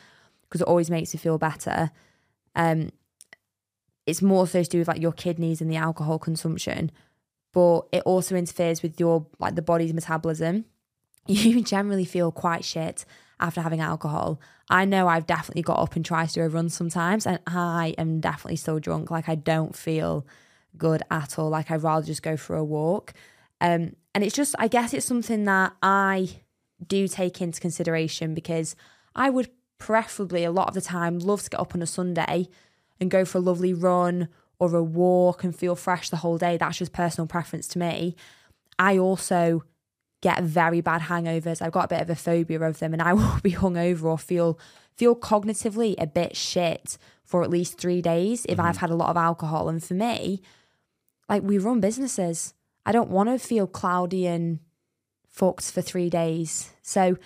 because 0.42 0.62
it 0.62 0.66
always 0.66 0.90
makes 0.90 1.12
me 1.12 1.18
feel 1.18 1.36
better. 1.36 1.90
Um, 2.54 2.90
it's 4.06 4.22
more 4.22 4.46
so 4.46 4.62
to 4.62 4.68
do 4.68 4.78
with 4.78 4.88
like 4.88 5.02
your 5.02 5.12
kidneys 5.12 5.60
and 5.60 5.70
the 5.70 5.76
alcohol 5.76 6.18
consumption, 6.18 6.90
but 7.52 7.82
it 7.92 8.02
also 8.04 8.34
interferes 8.34 8.82
with 8.82 8.98
your 8.98 9.26
like 9.38 9.56
the 9.56 9.62
body's 9.62 9.94
metabolism. 9.94 10.64
You 11.26 11.62
generally 11.62 12.06
feel 12.06 12.32
quite 12.32 12.64
shit 12.64 13.04
after 13.40 13.60
having 13.60 13.80
alcohol. 13.80 14.40
I 14.68 14.84
know 14.84 15.08
I've 15.08 15.26
definitely 15.26 15.62
got 15.62 15.78
up 15.78 15.96
and 15.96 16.04
tried 16.04 16.28
to 16.28 16.34
do 16.34 16.42
a 16.42 16.48
run 16.48 16.68
sometimes, 16.68 17.26
and 17.26 17.40
I 17.46 17.94
am 17.98 18.20
definitely 18.20 18.56
still 18.56 18.78
drunk. 18.78 19.10
Like 19.10 19.28
I 19.28 19.34
don't 19.34 19.74
feel 19.74 20.26
good 20.76 21.02
at 21.10 21.38
all. 21.38 21.50
Like 21.50 21.70
I'd 21.70 21.82
rather 21.82 22.06
just 22.06 22.22
go 22.22 22.36
for 22.36 22.56
a 22.56 22.64
walk. 22.64 23.12
Um, 23.60 23.94
and 24.14 24.24
it's 24.24 24.34
just, 24.34 24.54
I 24.58 24.68
guess 24.68 24.94
it's 24.94 25.06
something 25.06 25.44
that 25.44 25.74
I 25.82 26.28
do 26.86 27.08
take 27.08 27.40
into 27.40 27.60
consideration 27.60 28.34
because 28.34 28.74
I 29.14 29.30
would 29.30 29.50
preferably 29.78 30.44
a 30.44 30.50
lot 30.50 30.68
of 30.68 30.74
the 30.74 30.80
time 30.80 31.18
love 31.18 31.42
to 31.42 31.50
get 31.50 31.60
up 31.60 31.74
on 31.74 31.82
a 31.82 31.86
Sunday 31.86 32.48
and 33.00 33.10
go 33.10 33.24
for 33.24 33.38
a 33.38 33.42
lovely 33.42 33.74
run 33.74 34.28
or 34.58 34.74
a 34.74 34.82
walk 34.82 35.42
and 35.42 35.56
feel 35.56 35.74
fresh 35.74 36.10
the 36.10 36.18
whole 36.18 36.38
day. 36.38 36.56
That's 36.56 36.78
just 36.78 36.92
personal 36.92 37.26
preference 37.26 37.66
to 37.68 37.78
me. 37.78 38.14
I 38.78 38.98
also 38.98 39.64
get 40.20 40.42
very 40.42 40.80
bad 40.80 41.02
hangovers. 41.02 41.62
I've 41.62 41.72
got 41.72 41.86
a 41.86 41.88
bit 41.88 42.02
of 42.02 42.10
a 42.10 42.16
phobia 42.16 42.60
of 42.60 42.78
them 42.78 42.92
and 42.92 43.02
I 43.02 43.12
will 43.14 43.40
be 43.42 43.52
hungover 43.52 44.04
or 44.04 44.18
feel 44.18 44.58
feel 44.96 45.16
cognitively 45.16 45.94
a 45.98 46.06
bit 46.06 46.36
shit 46.36 46.98
for 47.24 47.42
at 47.42 47.48
least 47.48 47.78
3 47.80 48.02
days 48.02 48.44
if 48.48 48.60
I've 48.60 48.78
had 48.78 48.90
a 48.90 48.94
lot 48.94 49.08
of 49.08 49.16
alcohol 49.16 49.68
and 49.68 49.82
for 49.82 49.94
me 49.94 50.42
like 51.28 51.42
we 51.42 51.58
run 51.58 51.80
businesses. 51.80 52.54
I 52.84 52.92
don't 52.92 53.10
want 53.10 53.28
to 53.28 53.38
feel 53.38 53.66
cloudy 53.66 54.26
and 54.26 54.58
fucked 55.28 55.70
for 55.70 55.80
3 55.80 56.10
days. 56.10 56.70
So 56.82 57.16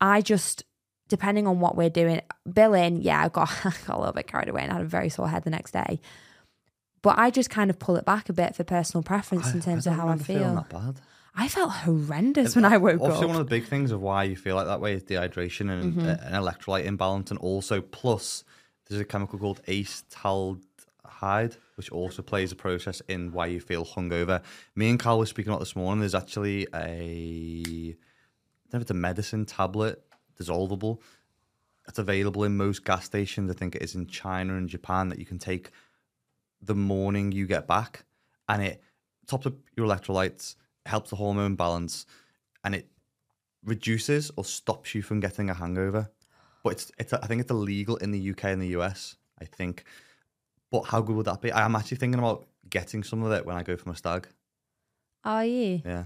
I 0.00 0.20
just 0.20 0.64
depending 1.08 1.46
on 1.46 1.60
what 1.60 1.76
we're 1.76 1.90
doing 1.90 2.20
billing, 2.50 3.02
yeah, 3.02 3.24
I 3.24 3.28
got, 3.28 3.48
I 3.64 3.72
got 3.86 3.96
a 3.96 3.98
little 3.98 4.12
bit 4.12 4.26
carried 4.26 4.48
away 4.48 4.62
and 4.62 4.72
I 4.72 4.76
had 4.76 4.82
a 4.84 4.88
very 4.88 5.08
sore 5.08 5.28
head 5.28 5.44
the 5.44 5.50
next 5.50 5.70
day. 5.72 6.00
But 7.02 7.18
I 7.18 7.30
just 7.30 7.50
kind 7.50 7.68
of 7.70 7.78
pull 7.78 7.96
it 7.96 8.06
back 8.06 8.28
a 8.28 8.32
bit 8.32 8.56
for 8.56 8.64
personal 8.64 9.02
preference 9.02 9.52
in 9.52 9.60
terms 9.60 9.86
of 9.86 9.92
how 9.94 10.08
I 10.08 10.16
feel. 10.16 10.66
I 11.36 11.48
felt 11.48 11.70
horrendous 11.72 12.54
when 12.54 12.64
I 12.64 12.76
woke 12.76 13.00
Obviously, 13.00 13.24
up. 13.24 13.28
one 13.28 13.40
of 13.40 13.46
the 13.46 13.50
big 13.50 13.66
things 13.66 13.90
of 13.90 14.00
why 14.00 14.22
you 14.24 14.36
feel 14.36 14.54
like 14.54 14.66
that 14.66 14.80
way 14.80 14.94
is 14.94 15.02
dehydration 15.02 15.68
and 15.70 15.94
Mm-hmm. 15.94 16.08
an 16.08 16.32
electrolyte 16.32 16.84
imbalance, 16.84 17.30
and 17.30 17.38
also 17.40 17.80
plus 17.80 18.44
there's 18.86 19.00
a 19.00 19.04
chemical 19.04 19.38
called 19.38 19.60
acetaldehyde, 19.66 21.56
which 21.76 21.90
also 21.90 22.22
plays 22.22 22.52
a 22.52 22.56
process 22.56 23.00
in 23.08 23.32
why 23.32 23.46
you 23.46 23.60
feel 23.60 23.84
hungover. 23.84 24.42
Me 24.76 24.88
and 24.90 25.00
Cal 25.00 25.18
were 25.18 25.26
speaking 25.26 25.50
about 25.50 25.60
this 25.60 25.74
morning. 25.74 26.00
There's 26.00 26.14
actually 26.14 26.68
a, 26.74 26.76
I 26.76 27.94
don't 28.70 28.72
know 28.72 28.76
if 28.78 28.82
it's 28.82 28.90
a 28.90 28.94
medicine 28.94 29.44
tablet, 29.44 30.02
dissolvable. 30.38 31.00
It's 31.88 31.98
available 31.98 32.44
in 32.44 32.56
most 32.56 32.84
gas 32.84 33.04
stations. 33.04 33.50
I 33.50 33.54
think 33.54 33.74
it 33.74 33.82
is 33.82 33.94
in 33.94 34.06
China 34.06 34.56
and 34.56 34.68
Japan 34.68 35.08
that 35.08 35.18
you 35.18 35.26
can 35.26 35.38
take 35.38 35.70
the 36.62 36.74
morning 36.74 37.32
you 37.32 37.46
get 37.46 37.66
back, 37.66 38.04
and 38.48 38.62
it 38.62 38.80
tops 39.26 39.46
up 39.46 39.54
your 39.76 39.86
electrolytes, 39.86 40.54
helps 40.86 41.10
the 41.10 41.16
hormone 41.16 41.54
balance, 41.54 42.06
and 42.64 42.74
it 42.74 42.88
reduces 43.64 44.30
or 44.36 44.44
stops 44.44 44.94
you 44.94 45.02
from 45.02 45.20
getting 45.20 45.50
a 45.50 45.54
hangover. 45.54 46.10
But 46.62 46.74
it's 46.74 46.92
it's 46.98 47.12
I 47.12 47.26
think 47.26 47.40
it's 47.40 47.50
illegal 47.50 47.96
in 47.96 48.10
the 48.10 48.30
UK 48.30 48.44
and 48.44 48.60
the 48.60 48.68
US. 48.78 49.16
I 49.40 49.44
think. 49.44 49.84
But 50.70 50.82
how 50.82 51.00
good 51.00 51.16
would 51.16 51.26
that 51.26 51.40
be? 51.40 51.52
I'm 51.52 51.76
actually 51.76 51.98
thinking 51.98 52.18
about 52.18 52.46
getting 52.68 53.02
some 53.04 53.22
of 53.22 53.32
it 53.32 53.46
when 53.46 53.56
I 53.56 53.62
go 53.62 53.76
for 53.76 53.88
my 53.88 53.94
stag. 53.94 54.26
Are 55.24 55.44
you? 55.44 55.82
Yeah. 55.84 56.04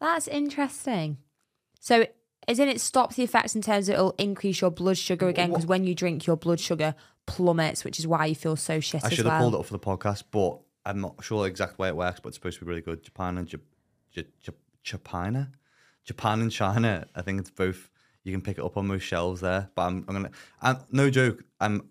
That's 0.00 0.26
interesting. 0.26 1.18
So, 1.78 2.06
isn't 2.48 2.68
it 2.68 2.80
stops 2.80 3.16
the 3.16 3.22
effects 3.22 3.54
in 3.54 3.62
terms 3.62 3.88
of 3.88 3.94
it'll 3.94 4.14
increase 4.18 4.60
your 4.60 4.70
blood 4.70 4.98
sugar 4.98 5.28
again 5.28 5.50
because 5.50 5.66
when 5.66 5.84
you 5.84 5.94
drink, 5.94 6.26
your 6.26 6.36
blood 6.36 6.58
sugar 6.58 6.94
plummets, 7.26 7.84
which 7.84 7.98
is 7.98 8.06
why 8.06 8.26
you 8.26 8.34
feel 8.34 8.56
so 8.56 8.80
shit 8.80 9.04
I 9.04 9.10
should 9.10 9.24
well. 9.24 9.34
have 9.34 9.40
pulled 9.42 9.54
it 9.54 9.60
up 9.60 9.66
for 9.66 9.72
the 9.72 9.78
podcast, 9.78 10.24
but 10.30 10.58
I'm 10.84 11.00
not 11.00 11.22
sure 11.22 11.46
exact 11.46 11.78
way 11.78 11.88
it 11.88 11.96
works. 11.96 12.20
But 12.20 12.28
it's 12.28 12.36
supposed 12.36 12.58
to 12.58 12.64
be 12.64 12.68
really 12.68 12.80
good. 12.80 13.02
Japan 13.02 13.38
and 13.38 13.48
Jap- 13.48 13.60
J- 14.10 14.26
J- 14.40 14.52
Japan, 14.82 15.54
Japan 16.04 16.40
and 16.40 16.50
China. 16.50 17.06
I 17.14 17.22
think 17.22 17.40
it's 17.40 17.50
both. 17.50 17.88
You 18.24 18.32
can 18.32 18.42
pick 18.42 18.58
it 18.58 18.64
up 18.64 18.76
on 18.76 18.86
most 18.86 19.02
shelves 19.02 19.40
there. 19.40 19.70
But 19.74 19.82
I'm, 19.82 20.04
I'm 20.08 20.14
gonna. 20.14 20.30
I'm, 20.60 20.78
no 20.90 21.10
joke. 21.10 21.44
I'm 21.60 21.88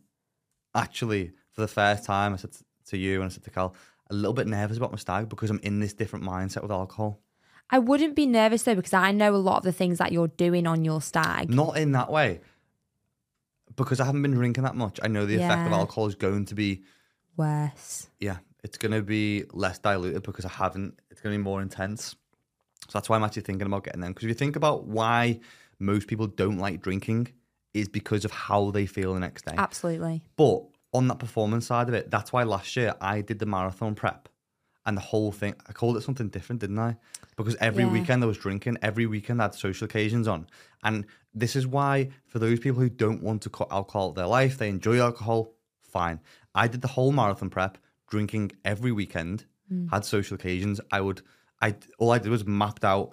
actually 0.76 1.32
for 1.52 1.62
the 1.62 1.68
first 1.68 2.06
time. 2.06 2.34
I 2.34 2.38
said 2.38 2.52
to 2.88 2.98
you 2.98 3.22
and 3.22 3.26
I 3.26 3.34
said 3.34 3.44
to 3.44 3.50
Cal, 3.50 3.76
a 4.10 4.14
little 4.14 4.34
bit 4.34 4.48
nervous 4.48 4.78
about 4.78 4.92
my 4.92 4.98
stag 4.98 5.30
because 5.30 5.50
I'm 5.50 5.60
in 5.64 5.80
this 5.80 5.94
different 5.94 6.26
mindset 6.26 6.62
with 6.62 6.72
alcohol. 6.72 7.20
I 7.70 7.80
wouldn't 7.80 8.16
be 8.16 8.26
nervous 8.26 8.64
though 8.64 8.76
because 8.76 8.94
I 8.94 9.12
know 9.12 9.34
a 9.34 9.38
lot 9.38 9.58
of 9.58 9.64
the 9.64 9.72
things 9.72 9.98
that 10.00 10.12
you're 10.12 10.28
doing 10.28 10.68
on 10.68 10.84
your 10.84 11.02
stag. 11.02 11.50
Not 11.50 11.78
in 11.78 11.94
that 11.94 12.12
way. 12.12 12.42
Because 13.78 14.02
I 14.02 14.06
haven't 14.06 14.22
been 14.22 14.32
drinking 14.34 14.66
that 14.66 14.76
much. 14.76 15.00
I 15.02 15.08
know 15.08 15.26
the 15.26 15.36
effect 15.38 15.68
of 15.68 15.72
alcohol 15.74 16.08
is 16.08 16.16
going 16.16 16.46
to 16.46 16.56
be 16.56 16.84
Worse. 17.38 18.10
yeah, 18.20 18.38
it's 18.64 18.78
going 18.78 18.92
to 18.92 19.02
be 19.02 19.46
less 19.54 19.80
diluted 19.80 20.24
because 20.24 20.46
I 20.46 20.50
haven't, 20.50 21.00
it's 21.10 21.22
going 21.22 21.34
to 21.34 21.38
be 21.40 21.44
more 21.44 21.62
intense. 21.62 22.16
So 22.88 22.92
that's 22.94 23.10
why 23.10 23.16
I'm 23.16 23.24
actually 23.24 23.44
thinking 23.44 23.68
about 23.68 23.84
getting 23.84 24.02
them. 24.02 24.12
Because 24.12 24.26
if 24.26 24.30
you 24.30 24.36
think 24.36 24.56
about 24.56 24.86
why 24.86 25.40
most 25.80 26.08
people 26.08 26.28
don't 26.28 26.58
like 26.58 26.82
drinking, 26.82 27.30
is 27.74 27.88
because 27.88 28.26
of 28.26 28.32
how 28.32 28.70
they 28.72 28.86
feel 28.86 29.14
the 29.14 29.20
next 29.20 29.46
day. 29.46 29.54
Absolutely. 29.58 30.22
But 30.36 30.64
on 30.94 31.08
that 31.08 31.20
performance 31.20 31.68
side 31.68 31.88
of 31.88 31.94
it, 31.94 32.12
that's 32.12 32.34
why 32.34 32.44
last 32.44 32.76
year 32.76 32.96
I 33.00 33.22
did 33.22 33.40
the 33.40 33.46
marathon 33.46 33.96
prep 33.96 34.28
and 34.86 34.98
the 34.98 35.02
whole 35.02 35.32
thing. 35.32 35.56
I 35.68 35.72
called 35.72 35.96
it 35.96 36.02
something 36.02 36.28
different, 36.28 36.60
didn't 36.60 36.80
I? 36.80 36.98
Because 37.38 37.56
every 37.62 37.84
Yeah. 37.84 37.92
weekend 37.92 38.24
I 38.24 38.28
was 38.28 38.38
drinking, 38.38 38.78
every 38.82 39.06
weekend 39.06 39.42
I 39.42 39.46
had 39.46 39.56
social 39.56 39.86
occasions 39.86 40.28
on. 40.28 40.48
And 40.84 41.06
this 41.34 41.56
is 41.56 41.66
why, 41.66 42.10
for 42.26 42.40
those 42.40 42.60
people 42.60 42.82
who 42.82 42.90
don't 42.90 43.24
want 43.24 43.42
to 43.44 43.50
cut 43.50 43.70
alcohol 43.72 44.08
out 44.08 44.10
of 44.10 44.16
their 44.16 44.28
life, 44.28 44.58
they 44.58 44.68
enjoy 44.68 45.00
alcohol, 45.00 45.54
fine. 45.82 46.20
I 46.54 46.68
did 46.68 46.82
the 46.82 46.90
whole 46.90 47.14
marathon 47.14 47.50
prep, 47.50 47.78
drinking 48.12 48.52
every 48.64 48.92
weekend. 48.92 49.46
Mm. 49.72 49.90
had 49.90 50.06
social 50.06 50.36
occasions, 50.36 50.80
I 50.92 51.02
would. 51.02 51.22
I 51.62 51.76
all 51.98 52.12
I 52.12 52.20
did 52.20 52.30
was 52.30 52.46
mapped 52.46 52.84
out 52.84 53.12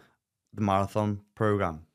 the 0.52 0.60
marathon 0.60 1.20
program, 1.34 1.86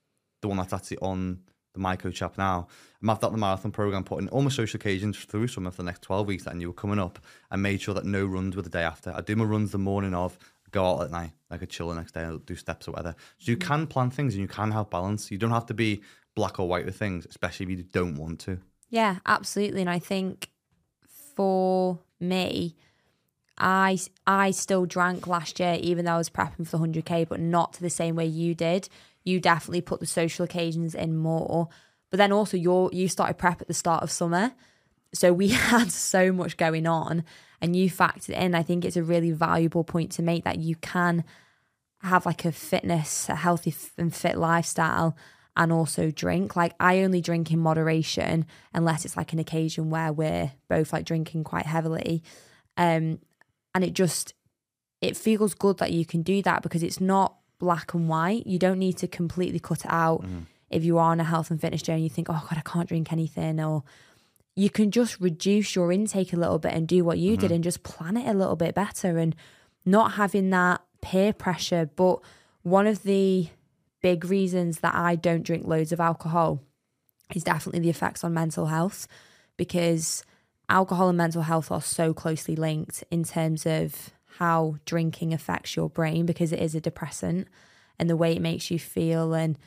the 0.42 0.48
one 0.48 0.58
that's 0.58 0.74
actually 0.74 1.00
on 1.00 1.42
the 1.74 1.80
My 1.80 1.96
Coach 1.98 2.22
app 2.22 2.38
now. 2.38 2.68
I 2.72 3.06
mapped 3.06 3.24
out 3.24 3.34
the 3.34 3.38
marathon 3.38 3.72
program, 3.72 4.04
putting 4.04 4.30
all 4.30 4.42
my 4.42 4.50
social 4.50 4.78
occasions 4.78 5.18
through 5.18 5.50
some 5.50 5.68
of 5.68 5.76
the 5.76 5.84
next 5.84 6.02
twelve 6.02 6.28
weeks 6.28 6.46
that 6.46 6.52
I 6.52 6.54
knew 6.54 6.70
were 6.70 6.74
coming 6.74 7.00
up, 7.00 7.20
and 7.52 7.62
made 7.62 7.82
sure 7.82 7.94
that 7.94 8.06
no 8.06 8.26
runs 8.26 8.56
were 8.56 8.62
the 8.62 8.70
day 8.70 8.84
after. 8.84 9.12
I 9.14 9.22
do 9.22 9.36
my 9.36 9.44
runs 9.44 9.72
the 9.72 9.78
morning 9.78 10.14
of, 10.14 10.38
go 10.72 10.86
out 10.86 11.04
at 11.04 11.12
night, 11.12 11.32
I 11.52 11.58
could 11.58 11.70
chill 11.70 11.90
the 11.90 11.96
next 11.96 12.14
day, 12.14 12.24
and 12.24 12.46
do 12.46 12.56
steps 12.56 12.88
or 12.88 12.92
whatever. 12.92 13.16
So 13.40 13.52
you 13.52 13.58
mm. 13.58 13.62
can 13.62 13.88
plan 13.88 14.10
things 14.12 14.34
and 14.34 14.42
you 14.42 14.48
can 14.48 14.72
have 14.72 14.90
balance. 14.90 15.30
You 15.30 15.38
don't 15.38 15.52
have 15.52 15.66
to 15.68 15.74
be 15.74 16.02
black 16.36 16.60
or 16.60 16.68
white 16.68 16.86
with 16.86 16.96
things, 16.96 17.26
especially 17.26 17.66
if 17.66 17.70
you 17.72 17.84
don't 17.84 18.16
want 18.16 18.40
to. 18.42 18.60
Yeah, 18.90 19.18
absolutely. 19.26 19.82
And 19.82 19.90
I 19.90 20.00
think 20.00 20.50
for 21.36 22.00
me, 22.20 22.76
I 23.58 23.98
I 24.26 24.52
still 24.52 24.86
drank 24.86 25.28
last 25.28 25.60
year, 25.60 25.78
even 25.82 26.06
though 26.06 26.14
I 26.14 26.18
was 26.18 26.30
prepping 26.30 26.66
for 26.66 26.72
the 26.72 26.78
hundred 26.80 27.06
k, 27.06 27.24
but 27.24 27.40
not 27.40 27.74
to 27.74 27.82
the 27.82 27.90
same 27.90 28.16
way 28.16 28.26
you 28.26 28.56
did. 28.56 28.90
You 29.24 29.40
definitely 29.40 29.82
put 29.82 30.00
the 30.00 30.06
social 30.06 30.44
occasions 30.44 30.96
in 30.96 31.16
more, 31.16 31.70
but 32.10 32.18
then 32.18 32.32
also 32.32 32.58
you 32.58 32.90
you 32.92 33.08
started 33.08 33.38
prep 33.38 33.62
at 33.62 33.68
the 33.68 33.74
start 33.74 34.04
of 34.04 34.12
summer, 34.12 34.54
so 35.14 35.32
we 35.32 35.48
had 35.50 35.92
so 35.92 36.32
much 36.32 36.58
going 36.58 36.88
on, 36.88 37.24
and 37.62 37.76
you 37.76 37.90
factored 37.90 38.32
in. 38.38 38.56
I 38.56 38.64
think 38.64 38.86
it's 38.86 38.98
a 38.98 39.04
really 39.04 39.32
valuable 39.32 39.84
point 39.84 40.12
to 40.14 40.24
make 40.24 40.44
that 40.44 40.60
you 40.60 40.76
can 40.76 41.24
have 42.02 42.26
like 42.26 42.44
a 42.44 42.52
fitness, 42.52 43.30
a 43.30 43.36
healthy 43.36 43.74
and 43.98 44.14
fit 44.14 44.38
lifestyle 44.38 45.16
and 45.56 45.72
also 45.72 46.12
drink. 46.12 46.56
Like 46.56 46.74
I 46.80 47.02
only 47.02 47.22
drink 47.22 47.52
in 47.52 47.60
moderation 47.60 48.46
unless 48.74 49.06
it's 49.06 49.16
like 49.16 49.34
an 49.34 49.40
occasion 49.40 49.90
where 49.90 50.12
we're 50.12 50.52
both 50.68 50.92
like 50.92 51.06
drinking 51.06 51.44
quite 51.44 51.66
heavily. 51.66 52.24
Um 52.76 53.20
and 53.74 53.84
it 53.84 53.94
just 53.94 54.34
it 55.02 55.18
feels 55.18 55.54
good 55.54 55.80
that 55.80 55.92
you 55.92 56.06
can 56.06 56.22
do 56.22 56.42
that 56.44 56.64
because 56.64 56.84
it's 56.84 57.02
not 57.02 57.36
black 57.60 57.94
and 57.94 58.08
white. 58.08 58.48
You 58.48 58.58
don't 58.58 58.80
need 58.80 58.98
to 58.98 59.08
completely 59.08 59.60
cut 59.60 59.86
it 59.86 59.92
out 59.92 60.22
mm-hmm. 60.22 60.40
if 60.70 60.84
you 60.84 60.98
are 60.98 61.12
on 61.12 61.20
a 61.20 61.24
health 61.24 61.52
and 61.52 61.60
fitness 61.60 61.82
journey 61.82 62.04
you 62.04 62.10
think, 62.10 62.30
"Oh 62.30 62.46
god, 62.50 62.58
I 62.58 62.62
can't 62.62 62.88
drink 62.88 63.12
anything," 63.12 63.60
or 63.60 63.84
you 64.56 64.70
can 64.70 64.92
just 64.92 65.20
reduce 65.20 65.76
your 65.76 65.92
intake 65.92 66.32
a 66.34 66.38
little 66.38 66.60
bit 66.60 66.74
and 66.74 66.88
do 66.88 67.04
what 67.04 67.18
you 67.18 67.36
did 67.36 67.48
mm-hmm. 67.48 67.56
and 67.56 67.64
just 67.64 67.84
plan 67.84 68.18
it 68.18 68.30
a 68.30 68.38
little 68.38 68.56
bit 68.56 68.76
better 68.76 69.18
and 69.18 69.36
not 69.86 70.14
having 70.14 70.52
that 70.52 70.82
peer 71.02 71.34
pressure. 71.34 71.90
But 71.96 72.20
one 72.62 72.88
of 72.88 73.04
the 73.04 73.50
big 74.02 74.26
reasons 74.26 74.80
that 74.82 74.94
I 74.94 75.16
don't 75.16 75.44
drink 75.44 75.66
loads 75.66 75.92
of 75.92 76.00
alcohol 76.00 76.62
is 77.34 77.44
definitely 77.44 77.80
the 77.80 77.90
effects 77.90 78.24
on 78.24 78.34
mental 78.34 78.68
health 78.68 79.08
because 79.58 80.24
alcohol 80.74 81.08
and 81.08 81.18
mental 81.18 81.44
health 81.44 81.72
are 81.72 81.82
so 81.82 82.14
closely 82.14 82.56
linked 82.56 83.04
in 83.12 83.24
terms 83.24 83.66
of 83.66 84.10
how 84.40 84.76
drinking 84.86 85.32
affects 85.32 85.76
your 85.76 85.88
brain 85.88 86.26
because 86.26 86.52
it 86.52 86.60
is 86.60 86.74
a 86.74 86.82
depressant 86.82 87.48
and 88.00 88.10
the 88.10 88.18
way 88.18 88.34
it 88.34 88.42
makes 88.42 88.72
you 88.72 88.80
feel 88.80 89.34
and 89.34 89.58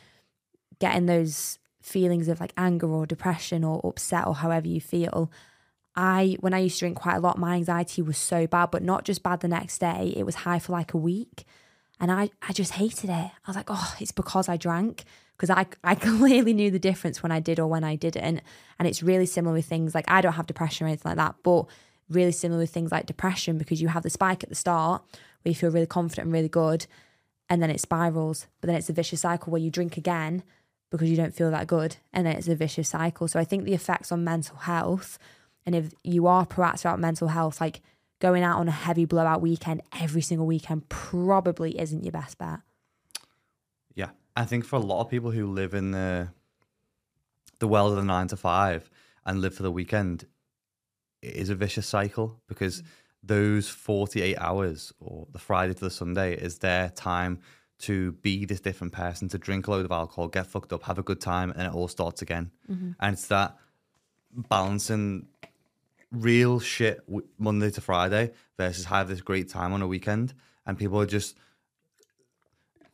getting 0.81 1.07
those 1.07 1.61
feelings 1.81 2.27
of 2.27 2.41
like 2.41 2.53
anger 2.57 2.89
or 2.89 3.07
depression 3.07 3.63
or 3.63 3.81
upset 3.85 4.27
or 4.27 4.35
however 4.35 4.67
you 4.67 4.81
feel. 4.81 5.31
I 5.95 6.37
when 6.41 6.53
I 6.53 6.59
used 6.59 6.77
to 6.77 6.81
drink 6.81 6.99
quite 6.99 7.17
a 7.17 7.21
lot, 7.21 7.39
my 7.39 7.55
anxiety 7.55 8.03
was 8.03 8.19
so 8.19 8.49
bad, 8.49 8.73
but 8.73 8.83
not 8.83 9.05
just 9.05 9.23
bad 9.23 9.41
the 9.41 9.49
next 9.49 9.79
day, 9.79 10.13
it 10.17 10.27
was 10.27 10.35
high 10.35 10.59
for 10.59 10.73
like 10.73 10.93
a 10.93 10.99
week. 10.99 11.45
And 12.01 12.11
I, 12.11 12.31
I 12.47 12.53
just 12.53 12.73
hated 12.73 13.09
it. 13.09 13.13
I 13.13 13.47
was 13.47 13.57
like, 13.57 13.71
oh, 13.71 13.95
it's 14.01 14.13
because 14.13 14.49
I 14.49 14.57
drank. 14.57 15.05
Because 15.37 15.51
I, 15.51 15.67
I 15.85 15.95
clearly 15.97 16.55
knew 16.55 16.71
the 16.71 16.79
difference 16.79 17.23
when 17.23 17.33
I 17.33 17.41
did 17.41 17.59
or 17.59 17.67
when 17.67 17.85
I 17.85 17.97
didn't. 17.97 18.43
And 18.79 18.89
it's 18.89 19.03
really 19.03 19.27
similar 19.27 19.55
with 19.55 19.67
things 19.67 19.95
like 19.95 20.07
I 20.09 20.21
don't 20.21 20.35
have 20.35 20.47
depression 20.47 20.85
or 20.85 20.89
anything 20.89 21.11
like 21.11 21.17
that, 21.17 21.37
but 21.43 21.67
really 22.09 22.33
similar 22.33 22.61
with 22.61 22.71
things 22.71 22.93
like 22.93 23.07
depression 23.07 23.59
because 23.59 23.83
you 23.83 23.89
have 23.89 24.03
the 24.03 24.11
spike 24.11 24.43
at 24.43 24.49
the 24.49 24.55
start 24.55 25.03
where 25.43 25.51
you 25.51 25.55
feel 25.55 25.71
really 25.71 25.87
confident 25.87 26.27
and 26.27 26.33
really 26.33 26.49
good. 26.49 26.87
And 27.49 27.63
then 27.63 27.71
it 27.71 27.81
spirals. 27.81 28.47
But 28.61 28.69
then 28.69 28.77
it's 28.77 28.91
a 28.91 28.93
vicious 28.93 29.21
cycle 29.21 29.51
where 29.53 29.61
you 29.61 29.71
drink 29.71 29.97
again 29.97 30.43
because 30.91 31.11
you 31.11 31.17
don't 31.17 31.35
feel 31.35 31.51
that 31.51 31.67
good. 31.67 31.97
And 32.13 32.27
then 32.27 32.37
it's 32.37 32.49
a 32.49 32.55
vicious 32.55 32.89
cycle. 32.89 33.29
So 33.29 33.39
I 33.39 33.45
think 33.45 33.65
the 33.65 33.75
effects 33.75 34.11
on 34.11 34.25
mental 34.25 34.57
health, 34.57 35.19
and 35.65 35.75
if 35.75 35.93
you 36.03 36.27
are 36.27 36.47
proactive 36.47 36.83
about 36.83 37.01
mental 37.01 37.29
health, 37.29 37.61
like 37.61 37.83
going 38.21 38.43
out 38.43 38.59
on 38.59 38.69
a 38.69 38.73
heavy 38.73 39.05
blowout 39.05 39.43
weekend 39.43 39.83
every 40.01 40.23
single 40.23 40.47
weekend 40.47 40.89
probably 40.89 41.79
isn't 41.79 42.05
your 42.05 42.13
best 42.13 42.39
bet. 42.39 42.61
Yeah, 43.95 44.11
I 44.37 44.45
think 44.45 44.65
for 44.65 44.77
a 44.77 44.81
lot 44.81 45.01
of 45.01 45.11
people 45.11 45.31
who 45.31 45.47
live 45.47 45.75
in 45.75 45.91
the 45.91 46.29
the 47.59 47.67
world 47.67 47.93
of 47.93 47.97
the 47.97 48.05
nine 48.05 48.29
to 48.29 48.37
five 48.37 48.91
and 49.25 49.41
live 49.41 49.55
for 49.55 49.63
the 49.63 49.71
weekend, 49.71 50.27
it 51.23 51.35
is 51.35 51.49
a 51.49 51.55
vicious 51.55 51.87
cycle 51.87 52.39
because 52.47 52.83
mm. 52.83 52.87
those 53.23 53.69
forty 53.69 54.21
eight 54.21 54.37
hours 54.37 54.93
or 55.01 55.27
the 55.33 55.39
Friday 55.39 55.73
to 55.73 55.81
the 55.81 55.91
Sunday 55.91 56.35
is 56.35 56.59
their 56.59 56.91
time 56.91 57.41
to 57.79 58.13
be 58.13 58.45
this 58.45 58.61
different 58.61 58.93
person, 58.93 59.29
to 59.29 59.39
drink 59.39 59.67
a 59.67 59.71
load 59.71 59.85
of 59.85 59.93
alcohol, 59.93 60.29
get 60.29 60.47
fucked 60.47 60.73
up, 60.73 60.83
have 60.85 60.99
a 60.99 61.03
good 61.03 61.21
time, 61.21 61.51
and 61.51 61.63
it 61.63 61.75
all 61.75 61.89
starts 61.89 62.23
again. 62.23 62.51
Mm-hmm. 62.71 62.93
And 63.01 63.15
it's 63.15 63.27
that 63.29 63.57
balancing 64.35 65.29
real 66.11 66.61
shit 66.61 67.01
Monday 67.39 67.71
to 67.71 67.81
Friday 67.81 68.33
versus 68.57 68.85
have 68.87 69.09
this 69.09 69.21
great 69.21 69.49
time 69.49 69.73
on 69.73 69.83
a 69.83 69.87
weekend, 69.87 70.35
and 70.67 70.79
people 70.79 71.01
are 71.01 71.07
just 71.07 71.37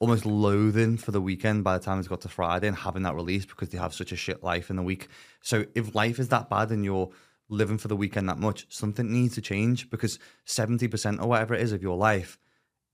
almost 0.03 0.26
loathing 0.26 0.96
for 0.96 1.12
the 1.12 1.20
weekend 1.20 1.62
by 1.62 1.78
the 1.78 1.84
time 1.84 2.00
it's 2.00 2.09
got 2.09 2.20
to 2.20 2.28
Friday 2.28 2.66
and 2.66 2.76
having 2.76 3.05
that 3.05 3.14
release 3.14 3.46
because 3.46 3.68
they 3.68 3.78
have 3.78 3.94
such 3.94 4.11
a 4.11 4.16
shit 4.16 4.42
life 4.42 4.68
in 4.68 4.74
the 4.74 4.82
week. 4.82 5.07
So 5.42 5.64
if 5.76 5.94
life 5.94 6.18
is 6.18 6.26
that 6.30 6.50
bad 6.50 6.72
and 6.72 6.84
you're 6.84 7.09
living 7.48 7.78
for 7.78 7.86
the 7.86 7.94
weekend 7.94 8.28
that 8.28 8.38
much, 8.38 8.66
something 8.68 9.12
needs 9.12 9.36
to 9.36 9.40
change 9.40 9.90
because 9.90 10.18
70% 10.44 11.22
or 11.22 11.28
whatever 11.28 11.55
it 11.55 11.61
is 11.61 11.70
of 11.70 11.84
your 11.84 11.96
life 11.96 12.36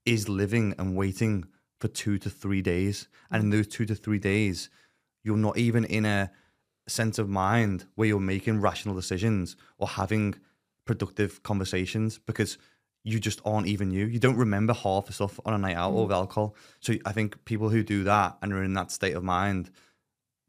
is 0.04 0.28
living 0.28 0.74
and 0.78 0.94
waiting 0.96 1.46
for 1.78 1.88
two 1.88 2.18
to 2.18 2.28
three 2.28 2.60
days. 2.60 3.08
And 3.30 3.42
in 3.42 3.48
those 3.48 3.68
two 3.68 3.86
to 3.86 3.94
three 3.94 4.18
days, 4.18 4.68
you're 5.24 5.38
not 5.38 5.56
even 5.56 5.86
in 5.86 6.04
a 6.04 6.30
sense 6.88 7.18
of 7.18 7.26
mind 7.26 7.86
where 7.94 8.08
you're 8.08 8.20
making 8.20 8.60
rational 8.60 8.94
decisions 8.94 9.56
or 9.78 9.88
having 9.88 10.34
productive 10.84 11.42
conversations 11.42 12.18
because 12.18 12.58
you 13.08 13.18
just 13.18 13.40
aren't 13.44 13.66
even 13.66 13.90
you. 13.90 14.06
You 14.06 14.18
don't 14.18 14.36
remember 14.36 14.74
half 14.74 15.06
the 15.06 15.12
stuff 15.12 15.40
on 15.46 15.54
a 15.54 15.58
night 15.58 15.76
out 15.76 15.92
or 15.92 16.02
with 16.02 16.12
mm. 16.14 16.20
alcohol. 16.20 16.54
So 16.80 16.94
I 17.06 17.12
think 17.12 17.44
people 17.46 17.70
who 17.70 17.82
do 17.82 18.04
that 18.04 18.36
and 18.42 18.52
are 18.52 18.62
in 18.62 18.74
that 18.74 18.90
state 18.90 19.16
of 19.16 19.24
mind 19.24 19.70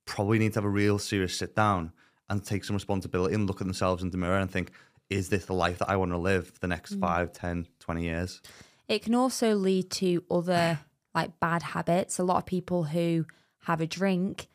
probably 0.05 0.39
need 0.39 0.53
to 0.53 0.57
have 0.57 0.66
a 0.66 0.70
real 0.70 0.99
serious 0.99 1.38
sit 1.38 1.55
down 1.55 1.93
and 2.30 2.43
take 2.43 2.64
some 2.66 2.76
responsibility 2.76 3.34
and 3.34 3.47
look 3.47 3.62
at 3.62 3.68
themselves 3.68 4.03
in 4.03 4.10
the 4.12 4.18
mirror 4.18 4.38
and 4.38 4.51
think, 4.51 4.72
is 5.10 5.30
this 5.30 5.45
the 5.45 5.53
life 5.53 5.80
that 5.80 5.89
I 5.89 5.95
want 5.95 6.12
to 6.12 6.18
live 6.18 6.47
for 6.49 6.60
the 6.60 6.68
next 6.68 6.95
mm. 6.95 6.99
five, 6.99 7.32
ten, 7.32 7.68
twenty 7.80 8.03
years? 8.03 8.41
It 8.88 9.03
can 9.03 9.16
also 9.16 9.55
lead 9.55 9.89
to 9.91 10.24
other 10.30 10.80
like 11.16 11.39
bad 11.39 11.64
habits. 11.64 12.20
A 12.20 12.24
lot 12.24 12.38
of 12.38 12.45
people 12.45 12.84
who 12.84 13.26
have 13.64 13.80
a 13.80 13.88
drink 13.88 14.47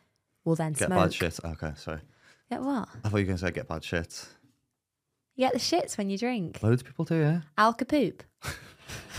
will 0.44 0.57
then 0.57 0.72
Get 0.72 0.88
smoke. 0.88 0.98
bad 0.98 1.14
shit. 1.14 1.40
Okay, 1.42 1.72
sorry. 1.76 2.00
Get 2.50 2.61
what? 2.61 2.88
I 3.02 3.09
thought 3.09 3.18
you 3.18 3.24
were 3.24 3.28
going 3.28 3.38
to 3.38 3.46
say 3.46 3.50
get 3.50 3.68
bad 3.68 3.82
shit. 3.82 4.28
You 5.37 5.47
get 5.47 5.53
the 5.53 5.59
shits 5.59 5.99
when 5.99 6.11
you 6.11 6.18
drink. 6.18 6.62
Loads 6.62 6.82
of 6.82 6.87
people 6.87 7.05
do, 7.05 7.16
yeah. 7.16 7.41
Alka 7.59 7.85
poop. 7.85 8.22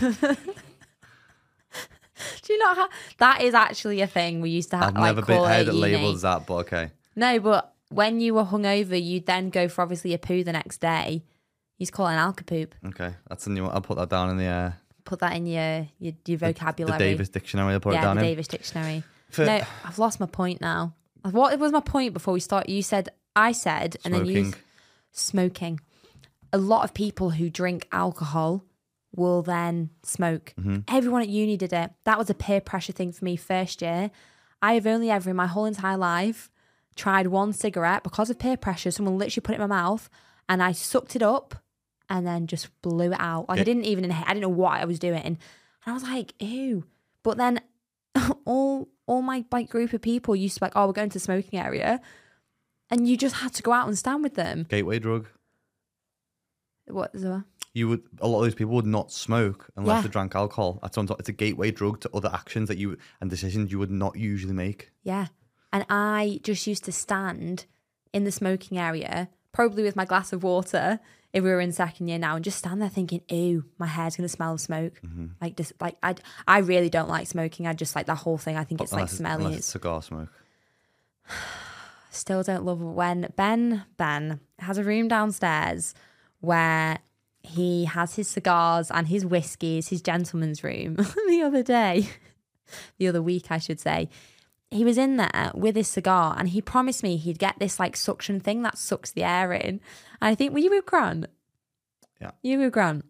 Do 2.42 2.52
you 2.52 2.58
not 2.58 2.76
have 2.76 2.88
that? 3.18 3.42
Is 3.42 3.54
actually 3.54 4.00
a 4.00 4.06
thing 4.06 4.40
we 4.40 4.50
used 4.50 4.70
to 4.70 4.76
have. 4.76 4.88
I've 4.88 4.94
like, 4.94 5.14
never 5.16 5.22
been 5.26 5.36
call 5.36 5.46
heard 5.46 5.68
it 5.68 5.74
uni. 5.74 5.80
labelled 5.80 6.20
that, 6.22 6.46
but 6.46 6.54
okay. 6.54 6.90
No, 7.14 7.38
but 7.40 7.74
when 7.90 8.20
you 8.20 8.34
were 8.34 8.44
hungover, 8.44 9.02
you'd 9.02 9.26
then 9.26 9.50
go 9.50 9.68
for 9.68 9.82
obviously 9.82 10.14
a 10.14 10.18
poo 10.18 10.42
the 10.42 10.52
next 10.52 10.78
day. 10.78 11.22
You 11.76 11.84
just 11.84 11.92
call 11.92 12.06
it 12.08 12.12
an 12.12 12.18
alka 12.18 12.44
poop. 12.44 12.74
Okay, 12.86 13.14
that's 13.28 13.46
a 13.46 13.50
new 13.50 13.64
one. 13.64 13.72
I'll 13.72 13.82
put 13.82 13.98
that 13.98 14.08
down 14.08 14.30
in 14.30 14.38
the, 14.38 14.46
uh, 14.46 14.72
Put 15.04 15.18
that 15.20 15.36
in 15.36 15.46
your 15.46 15.86
your, 15.98 16.14
your 16.24 16.38
the, 16.38 16.52
vocabulary. 16.52 16.98
the 16.98 17.04
Davis 17.04 17.28
dictionary. 17.28 17.74
I'll 17.74 17.80
put 17.80 17.92
yeah, 17.92 18.00
it 18.00 18.02
down 18.02 18.16
the 18.16 18.22
in. 18.22 18.28
Davis 18.28 18.48
dictionary. 18.48 19.04
For- 19.30 19.44
no, 19.44 19.60
I've 19.84 19.98
lost 19.98 20.18
my 20.18 20.26
point 20.26 20.60
now. 20.60 20.94
What 21.30 21.58
was 21.58 21.72
my 21.72 21.80
point 21.80 22.12
before 22.14 22.32
we 22.32 22.40
start? 22.40 22.68
You 22.68 22.82
said 22.82 23.10
I 23.34 23.52
said, 23.52 23.96
and 24.04 24.14
then 24.14 24.24
you 24.26 24.44
Smoking. 24.44 24.60
smoking. 25.12 25.80
A 26.56 26.58
lot 26.58 26.84
of 26.84 26.94
people 26.94 27.30
who 27.30 27.50
drink 27.50 27.86
alcohol 27.92 28.64
will 29.14 29.42
then 29.42 29.90
smoke. 30.02 30.54
Mm-hmm. 30.58 30.80
Everyone 30.88 31.22
at 31.22 31.28
uni 31.28 31.56
did 31.56 31.72
it. 31.72 31.90
That 32.04 32.18
was 32.18 32.30
a 32.30 32.34
peer 32.34 32.60
pressure 32.60 32.92
thing 32.92 33.12
for 33.12 33.24
me 33.24 33.36
first 33.36 33.82
year. 33.82 34.10
I 34.62 34.74
have 34.74 34.86
only 34.86 35.10
ever 35.10 35.30
in 35.30 35.36
my 35.36 35.46
whole 35.46 35.66
entire 35.66 35.96
life 35.96 36.50
tried 36.94 37.26
one 37.26 37.52
cigarette 37.52 38.02
because 38.02 38.30
of 38.30 38.38
peer 38.38 38.56
pressure. 38.56 38.90
Someone 38.90 39.18
literally 39.18 39.42
put 39.42 39.52
it 39.52 39.60
in 39.60 39.68
my 39.68 39.82
mouth 39.82 40.08
and 40.48 40.62
I 40.62 40.72
sucked 40.72 41.14
it 41.14 41.22
up 41.22 41.54
and 42.08 42.26
then 42.26 42.46
just 42.46 42.68
blew 42.82 43.12
it 43.12 43.20
out. 43.20 43.48
Like 43.48 43.60
I 43.60 43.64
didn't 43.64 43.84
even 43.84 44.04
inhale. 44.04 44.24
I 44.26 44.32
didn't 44.32 44.42
know 44.42 44.48
what 44.48 44.80
I 44.80 44.84
was 44.84 44.98
doing. 44.98 45.20
And 45.20 45.38
I 45.84 45.92
was 45.92 46.02
like, 46.02 46.32
ew. 46.40 46.84
But 47.22 47.36
then 47.36 47.60
all 48.44 48.88
all 49.06 49.22
my 49.22 49.44
like 49.52 49.68
group 49.68 49.92
of 49.92 50.02
people 50.02 50.34
used 50.34 50.54
to 50.54 50.60
be 50.60 50.66
like, 50.66 50.72
oh, 50.76 50.86
we're 50.86 50.92
going 50.92 51.10
to 51.10 51.14
the 51.14 51.20
smoking 51.20 51.58
area. 51.58 52.00
And 52.90 53.08
you 53.08 53.16
just 53.16 53.36
had 53.36 53.52
to 53.54 53.62
go 53.62 53.72
out 53.72 53.88
and 53.88 53.98
stand 53.98 54.22
with 54.22 54.34
them. 54.34 54.66
Gateway 54.68 54.98
drug. 54.98 55.26
What 56.88 57.10
is 57.14 57.22
that? 57.22 57.44
You 57.74 57.88
would 57.88 58.02
a 58.20 58.28
lot 58.28 58.38
of 58.38 58.44
those 58.44 58.54
people 58.54 58.74
would 58.74 58.86
not 58.86 59.12
smoke 59.12 59.68
unless 59.76 59.96
Yeah. 59.98 60.02
they 60.02 60.08
drank 60.08 60.34
alcohol. 60.34 60.78
That's 60.82 60.96
on 60.96 61.06
top. 61.06 61.20
It's 61.20 61.28
a 61.28 61.32
gateway 61.32 61.70
drug 61.70 62.00
to 62.00 62.10
other 62.14 62.30
actions 62.32 62.68
that 62.68 62.78
you 62.78 62.96
and 63.20 63.28
decisions 63.28 63.70
you 63.70 63.78
would 63.78 63.90
not 63.90 64.16
usually 64.16 64.54
make. 64.54 64.92
Yeah. 65.02 65.26
And 65.72 65.84
I 65.90 66.40
just 66.42 66.66
used 66.66 66.84
to 66.84 66.92
stand 66.92 67.66
in 68.14 68.24
the 68.24 68.32
smoking 68.32 68.78
area, 68.78 69.28
probably 69.52 69.82
with 69.82 69.94
my 69.96 70.06
glass 70.06 70.32
of 70.32 70.42
water 70.42 71.00
if 71.34 71.44
we 71.44 71.50
were 71.50 71.60
in 71.60 71.70
second 71.72 72.08
year 72.08 72.18
now 72.18 72.36
and 72.36 72.42
just 72.44 72.56
stand 72.56 72.80
there 72.80 72.88
thinking, 72.88 73.20
"Ew, 73.28 73.64
my 73.76 73.86
hair's 73.86 74.16
gonna 74.16 74.28
smell 74.28 74.54
of 74.54 74.60
smoke." 74.60 74.98
Mm-hmm. 75.04 75.26
Like 75.38 75.56
just 75.56 75.74
like 75.78 75.96
I, 76.02 76.14
I 76.48 76.58
really 76.60 76.88
don't 76.88 77.10
like 77.10 77.26
smoking. 77.26 77.66
I 77.66 77.74
just 77.74 77.94
like 77.94 78.06
that 78.06 78.14
whole 78.18 78.38
thing. 78.38 78.56
I 78.56 78.64
think 78.64 78.80
it's 78.80 78.92
like 78.92 79.00
Unless 79.02 79.12
smelly. 79.18 79.44
unless 79.44 79.58
It's 79.58 79.66
it's 79.66 79.72
cigar 79.72 80.00
smoke. 80.00 80.30
still 82.10 82.42
don't 82.42 82.64
love 82.64 82.80
when 82.80 83.30
Ben 83.36 83.84
Ben 83.98 84.40
has 84.60 84.78
a 84.78 84.84
room 84.84 85.08
downstairs 85.08 85.94
where 86.46 86.98
he 87.42 87.84
has 87.84 88.14
his 88.14 88.28
cigars 88.28 88.90
and 88.90 89.08
his 89.08 89.26
whiskies, 89.26 89.88
his 89.88 90.00
gentleman's 90.00 90.64
room. 90.64 90.96
the 91.28 91.42
other 91.42 91.62
day, 91.62 92.08
the 92.98 93.08
other 93.08 93.22
week, 93.22 93.50
I 93.50 93.58
should 93.58 93.80
say, 93.80 94.08
he 94.70 94.84
was 94.84 94.98
in 94.98 95.16
there 95.16 95.52
with 95.54 95.76
his 95.76 95.88
cigar 95.88 96.34
and 96.38 96.48
he 96.48 96.60
promised 96.60 97.02
me 97.02 97.16
he'd 97.16 97.38
get 97.38 97.58
this 97.58 97.78
like 97.78 97.96
suction 97.96 98.40
thing 98.40 98.62
that 98.62 98.78
sucks 98.78 99.12
the 99.12 99.22
air 99.22 99.52
in. 99.52 99.80
And 100.20 100.30
I 100.30 100.34
think, 100.34 100.52
were 100.52 100.58
you 100.58 100.70
with 100.70 100.86
Grant? 100.86 101.26
Yeah. 102.20 102.32
You 102.42 102.58
were 102.58 102.70
Grant. 102.70 103.04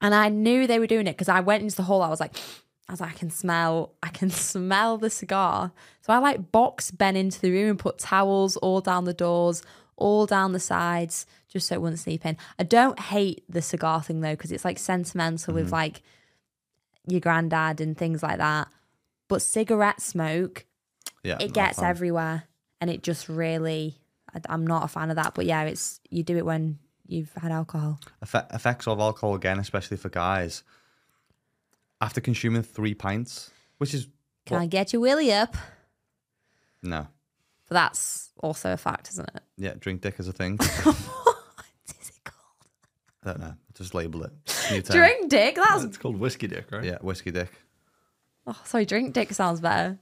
And 0.00 0.14
I 0.14 0.28
knew 0.28 0.66
they 0.66 0.78
were 0.78 0.86
doing 0.86 1.06
it 1.06 1.12
because 1.12 1.28
I 1.28 1.40
went 1.40 1.62
into 1.62 1.76
the 1.76 1.82
hall. 1.84 2.02
I 2.02 2.08
was 2.08 2.20
like, 2.20 2.36
I 2.88 2.92
was 2.92 3.00
like, 3.00 3.10
I 3.10 3.14
can 3.14 3.30
smell, 3.30 3.94
I 4.02 4.08
can 4.08 4.30
smell 4.50 4.98
the 4.98 5.10
cigar. 5.10 5.72
So 6.02 6.12
I 6.12 6.18
like 6.18 6.52
boxed 6.52 6.96
Ben 6.96 7.16
into 7.16 7.40
the 7.40 7.50
room 7.50 7.70
and 7.70 7.78
put 7.78 7.98
towels 7.98 8.56
all 8.58 8.80
down 8.80 9.04
the 9.04 9.14
doors, 9.14 9.62
all 9.96 10.26
down 10.26 10.52
the 10.52 10.60
sides, 10.60 11.26
just 11.48 11.66
so 11.68 11.74
it 11.74 11.80
wouldn't 11.82 12.00
sleep 12.00 12.24
in. 12.26 12.36
I 12.58 12.62
don't 12.64 12.98
hate 12.98 13.44
the 13.48 13.62
cigar 13.62 14.02
thing 14.02 14.20
though, 14.20 14.32
because 14.34 14.52
it's 14.52 14.64
like 14.64 14.78
sentimental 14.78 15.54
with 15.54 15.66
mm-hmm. 15.66 15.74
like 15.74 16.02
your 17.06 17.20
granddad 17.20 17.80
and 17.80 17.96
things 17.96 18.22
like 18.22 18.38
that. 18.38 18.68
But 19.28 19.42
cigarette 19.42 20.00
smoke, 20.00 20.66
Yeah, 21.22 21.38
it 21.40 21.52
gets 21.52 21.82
everywhere, 21.82 22.44
and 22.80 22.90
it 22.90 23.02
just 23.02 23.28
really, 23.28 23.98
I, 24.34 24.40
I'm 24.48 24.66
not 24.66 24.84
a 24.84 24.88
fan 24.88 25.10
of 25.10 25.16
that. 25.16 25.34
But 25.34 25.46
yeah, 25.46 25.62
it's 25.62 26.00
you 26.10 26.22
do 26.22 26.36
it 26.36 26.44
when 26.44 26.78
you've 27.06 27.32
had 27.40 27.52
alcohol. 27.52 27.98
Effe- 28.24 28.54
effects 28.54 28.86
of 28.86 29.00
alcohol 29.00 29.34
again, 29.34 29.58
especially 29.58 29.96
for 29.96 30.08
guys. 30.08 30.62
After 32.00 32.20
consuming 32.20 32.62
three 32.62 32.94
pints, 32.94 33.50
which 33.78 33.94
is 33.94 34.08
Can 34.44 34.56
what- 34.56 34.62
I 34.64 34.66
get 34.66 34.92
your 34.92 35.00
willy 35.00 35.32
up? 35.32 35.56
no, 36.82 37.08
But 37.68 37.74
that's 37.74 38.30
also 38.38 38.72
a 38.72 38.76
fact, 38.76 39.08
isn't 39.10 39.28
it? 39.34 39.42
yeah, 39.56 39.74
drink 39.78 40.00
dick 40.00 40.18
is 40.18 40.28
a 40.28 40.32
thing. 40.32 40.56
what 40.82 40.96
is 41.88 42.08
it 42.10 42.24
called? 42.24 42.68
I 43.24 43.28
don't 43.30 43.40
know. 43.40 43.54
Just 43.74 43.94
label 43.94 44.22
it. 44.22 44.32
New 44.70 44.82
term. 44.82 44.96
Drink 44.96 45.28
dick. 45.30 45.56
That's 45.56 45.84
It's 45.84 45.98
called 45.98 46.18
whiskey 46.18 46.46
dick, 46.46 46.66
right? 46.70 46.84
Yeah, 46.84 46.98
whiskey 47.00 47.30
dick. 47.30 47.50
oh, 48.46 48.60
sorry. 48.64 48.84
Drink 48.86 49.12
dick 49.14 49.32
sounds 49.32 49.60
better. 49.60 49.98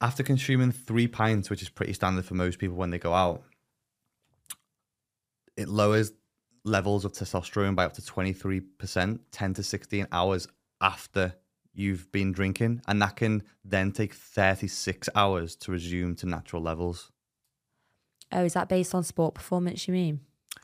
After 0.00 0.22
consuming 0.22 0.70
three 0.70 1.08
pints, 1.08 1.50
which 1.50 1.60
is 1.60 1.68
pretty 1.68 1.92
standard 1.92 2.24
for 2.24 2.34
most 2.34 2.58
people 2.58 2.76
when 2.76 2.90
they 2.90 2.98
go 2.98 3.12
out, 3.12 3.42
it 5.56 5.68
lowers 5.68 6.12
levels 6.64 7.04
of 7.04 7.12
testosterone 7.12 7.74
by 7.74 7.84
up 7.84 7.94
to 7.94 8.02
23%, 8.02 9.18
10 9.32 9.54
to 9.54 9.62
16 9.62 10.06
hours 10.12 10.46
after 10.80 11.34
you've 11.78 12.10
been 12.10 12.32
drinking. 12.32 12.82
And 12.86 13.00
that 13.00 13.16
can 13.16 13.44
then 13.64 13.92
take 13.92 14.12
36 14.12 15.08
hours 15.14 15.54
to 15.56 15.72
resume 15.72 16.16
to 16.16 16.26
natural 16.26 16.60
levels. 16.60 17.10
Oh, 18.32 18.44
is 18.44 18.54
that 18.54 18.68
based 18.68 18.94
on 18.94 19.04
sport 19.04 19.34
performance? 19.34 19.86
You 19.86 19.94
mean? 19.94 20.20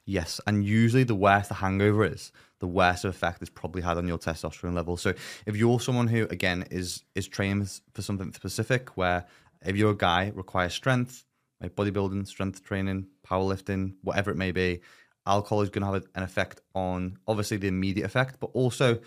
Yes, 0.07 0.41
and 0.47 0.65
usually 0.65 1.05
the 1.05 1.15
worse 1.15 1.49
the 1.49 1.55
hangover 1.55 2.05
is, 2.05 2.31
the 2.59 2.67
worse 2.67 3.05
of 3.05 3.11
effect 3.11 3.41
it's 3.41 3.51
probably 3.51 3.81
had 3.81 3.97
on 3.97 4.07
your 4.07 4.19
testosterone 4.19 4.75
level. 4.75 4.99
So 4.99 5.15
if 5.47 5.57
you're 5.57 5.81
someone 5.81 6.09
who 6.09 6.25
again 6.25 6.67
is 6.71 7.05
is 7.15 7.27
training 7.27 7.69
for 7.95 8.03
something 8.03 8.33
specific, 8.33 8.99
where 8.99 9.25
if 9.65 9.77
you're 9.77 9.93
a 9.93 9.97
guy 9.97 10.31
requires 10.35 10.75
strength, 10.75 11.25
like 11.61 11.75
bodybuilding, 11.75 12.27
strength 12.27 12.63
training, 12.63 13.07
powerlifting, 13.27 13.95
whatever 14.03 14.31
it 14.31 14.37
may 14.37 14.53
be, 14.53 14.83
alcohol 15.27 15.63
is 15.63 15.71
going 15.71 15.87
to 15.87 15.93
have 15.93 16.07
an 16.15 16.23
effect 16.23 16.61
on 16.75 17.17
obviously 17.27 17.57
the 17.57 17.69
immediate 17.69 18.05
effect, 18.05 18.39
but 18.41 18.51
also 18.53 18.99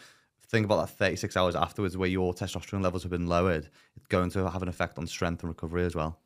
think 0.49 0.65
about 0.65 0.77
that 0.87 0.93
36 0.97 1.35
hours 1.35 1.55
afterwards 1.55 1.97
where 1.97 2.09
your 2.09 2.33
testosterone 2.33 2.83
levels 2.83 3.03
have 3.03 3.11
been 3.11 3.27
lowered. 3.27 3.69
It's 3.95 4.07
going 4.07 4.29
to 4.31 4.49
have 4.49 4.61
an 4.61 4.69
effect 4.69 4.97
on 4.97 5.07
strength 5.07 5.41
and 5.43 5.49
recovery 5.49 5.85
as 5.85 5.95
well. 5.95 6.17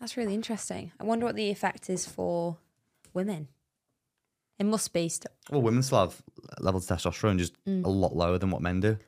That's 0.00 0.16
really 0.16 0.34
interesting. 0.34 0.92
I 1.00 1.04
wonder 1.04 1.26
what 1.26 1.36
the 1.36 1.50
effect 1.50 1.88
is 1.90 2.06
for 2.06 2.56
women. 3.14 3.48
It 4.58 4.64
must 4.64 4.92
be. 4.92 5.08
St- 5.08 5.26
Well, 5.50 5.62
women 5.62 5.82
still 5.82 6.00
have 6.00 6.22
levels 6.60 6.90
of 6.90 6.98
testosterone 6.98 7.38
just 7.38 7.54
a 7.66 7.70
lot 7.88 8.16
lower 8.16 8.38
than 8.38 8.50
what 8.50 8.62
men 8.62 8.80
do. 8.80 8.98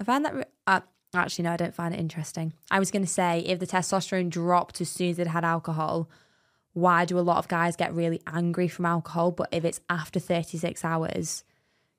I 0.00 0.04
find 0.04 0.24
that. 0.24 0.34
Re- 0.34 0.44
uh, 0.66 0.80
actually, 1.14 1.44
no, 1.44 1.52
I 1.52 1.56
don't 1.56 1.74
find 1.74 1.92
it 1.94 2.00
interesting. 2.00 2.54
I 2.70 2.78
was 2.78 2.90
going 2.90 3.04
to 3.04 3.10
say 3.10 3.40
if 3.40 3.58
the 3.58 3.66
testosterone 3.66 4.30
dropped 4.30 4.80
as 4.80 4.88
soon 4.88 5.10
as 5.10 5.16
they'd 5.18 5.26
had 5.26 5.44
alcohol, 5.44 6.08
why 6.72 7.04
do 7.04 7.18
a 7.18 7.20
lot 7.20 7.36
of 7.36 7.48
guys 7.48 7.76
get 7.76 7.94
really 7.94 8.22
angry 8.26 8.66
from 8.68 8.86
alcohol? 8.86 9.30
But 9.30 9.48
if 9.52 9.64
it's 9.64 9.80
after 9.90 10.18
36 10.18 10.82
hours, 10.84 11.44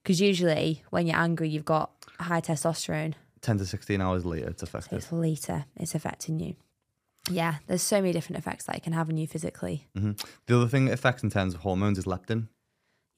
because 0.05 0.21
usually 0.21 0.83
when 0.91 1.07
you're 1.07 1.17
angry, 1.17 1.49
you've 1.49 1.65
got 1.65 1.89
high 2.19 2.39
testosterone. 2.39 3.15
10 3.41 3.57
to 3.57 3.65
16 3.65 3.99
hours 3.99 4.23
later, 4.23 4.49
it's 4.49 4.61
So 4.61 4.65
effective. 4.65 4.99
it's 4.99 5.11
later, 5.11 5.65
it's 5.77 5.95
affecting 5.95 6.39
you. 6.39 6.55
Yeah, 7.27 7.55
there's 7.65 7.81
so 7.81 8.01
many 8.01 8.13
different 8.13 8.37
effects 8.37 8.65
that 8.65 8.75
it 8.75 8.83
can 8.83 8.93
have 8.93 9.09
on 9.09 9.17
you 9.17 9.25
physically. 9.25 9.87
Mm-hmm. 9.97 10.11
The 10.45 10.55
other 10.55 10.67
thing 10.67 10.87
it 10.87 10.93
affects 10.93 11.23
in 11.23 11.31
terms 11.31 11.55
of 11.55 11.61
hormones 11.61 11.97
is 11.97 12.05
leptin. 12.05 12.49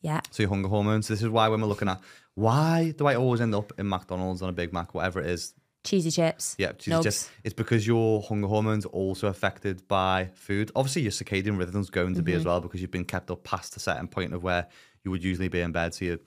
Yeah. 0.02 0.22
So 0.32 0.44
your 0.44 0.50
hunger 0.50 0.70
hormones. 0.70 1.10
This 1.10 1.22
is 1.22 1.28
why 1.28 1.50
when 1.50 1.60
we're 1.60 1.68
looking 1.68 1.90
at 1.90 2.00
why 2.36 2.94
do 2.98 3.06
I 3.06 3.16
always 3.16 3.42
end 3.42 3.54
up 3.54 3.74
in 3.78 3.90
McDonald's 3.90 4.42
on 4.42 4.48
a 4.48 4.54
Big 4.54 4.72
Mac, 4.72 4.94
whatever 4.94 5.20
it 5.20 5.26
is. 5.26 5.54
Cheesy 5.84 6.12
chips. 6.12 6.56
Yeah, 6.58 6.72
Nugs. 6.72 7.04
just 7.04 7.30
it's 7.44 7.54
because 7.54 7.86
your 7.86 8.22
hunger 8.22 8.48
hormones 8.48 8.86
are 8.86 8.90
also 8.90 9.28
affected 9.28 9.86
by 9.90 10.30
food. 10.36 10.72
Obviously, 10.74 11.02
your 11.02 11.12
circadian 11.12 11.58
rhythm's 11.58 11.90
going 11.90 12.16
to 12.16 12.22
be 12.22 12.32
as 12.32 12.42
mm-hmm. 12.42 12.50
well 12.50 12.62
because 12.62 12.80
you've 12.80 12.92
been 12.92 13.06
kept 13.06 13.30
up 13.30 13.44
past 13.44 13.76
a 13.76 13.80
certain 13.80 14.08
point 14.08 14.34
of 14.34 14.44
where 14.44 14.68
you 15.04 15.12
would 15.12 15.24
usually 15.24 15.50
be 15.50 15.60
in 15.60 15.74
bed. 15.74 15.94
So 15.94 16.06
your 16.06 16.20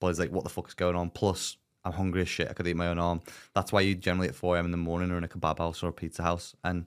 body's 0.00 0.18
like, 0.18 0.30
what 0.30 0.44
the 0.44 0.50
fuck 0.50 0.68
is 0.68 0.74
going 0.74 0.96
on? 0.96 1.10
Plus, 1.10 1.56
I'm 1.84 1.92
hungry 1.92 2.22
as 2.22 2.28
shit. 2.28 2.48
I 2.48 2.54
could 2.54 2.66
eat 2.66 2.76
my 2.76 2.88
own 2.88 2.98
arm. 2.98 3.20
That's 3.54 3.72
why 3.72 3.82
you 3.82 3.94
generally 3.94 4.28
at 4.28 4.34
4 4.34 4.56
a.m. 4.56 4.64
in 4.64 4.70
the 4.70 4.76
morning 4.76 5.10
are 5.10 5.18
in 5.18 5.24
a 5.24 5.28
kebab 5.28 5.58
house 5.58 5.82
or 5.82 5.88
a 5.88 5.92
pizza 5.92 6.22
house. 6.22 6.54
And 6.64 6.86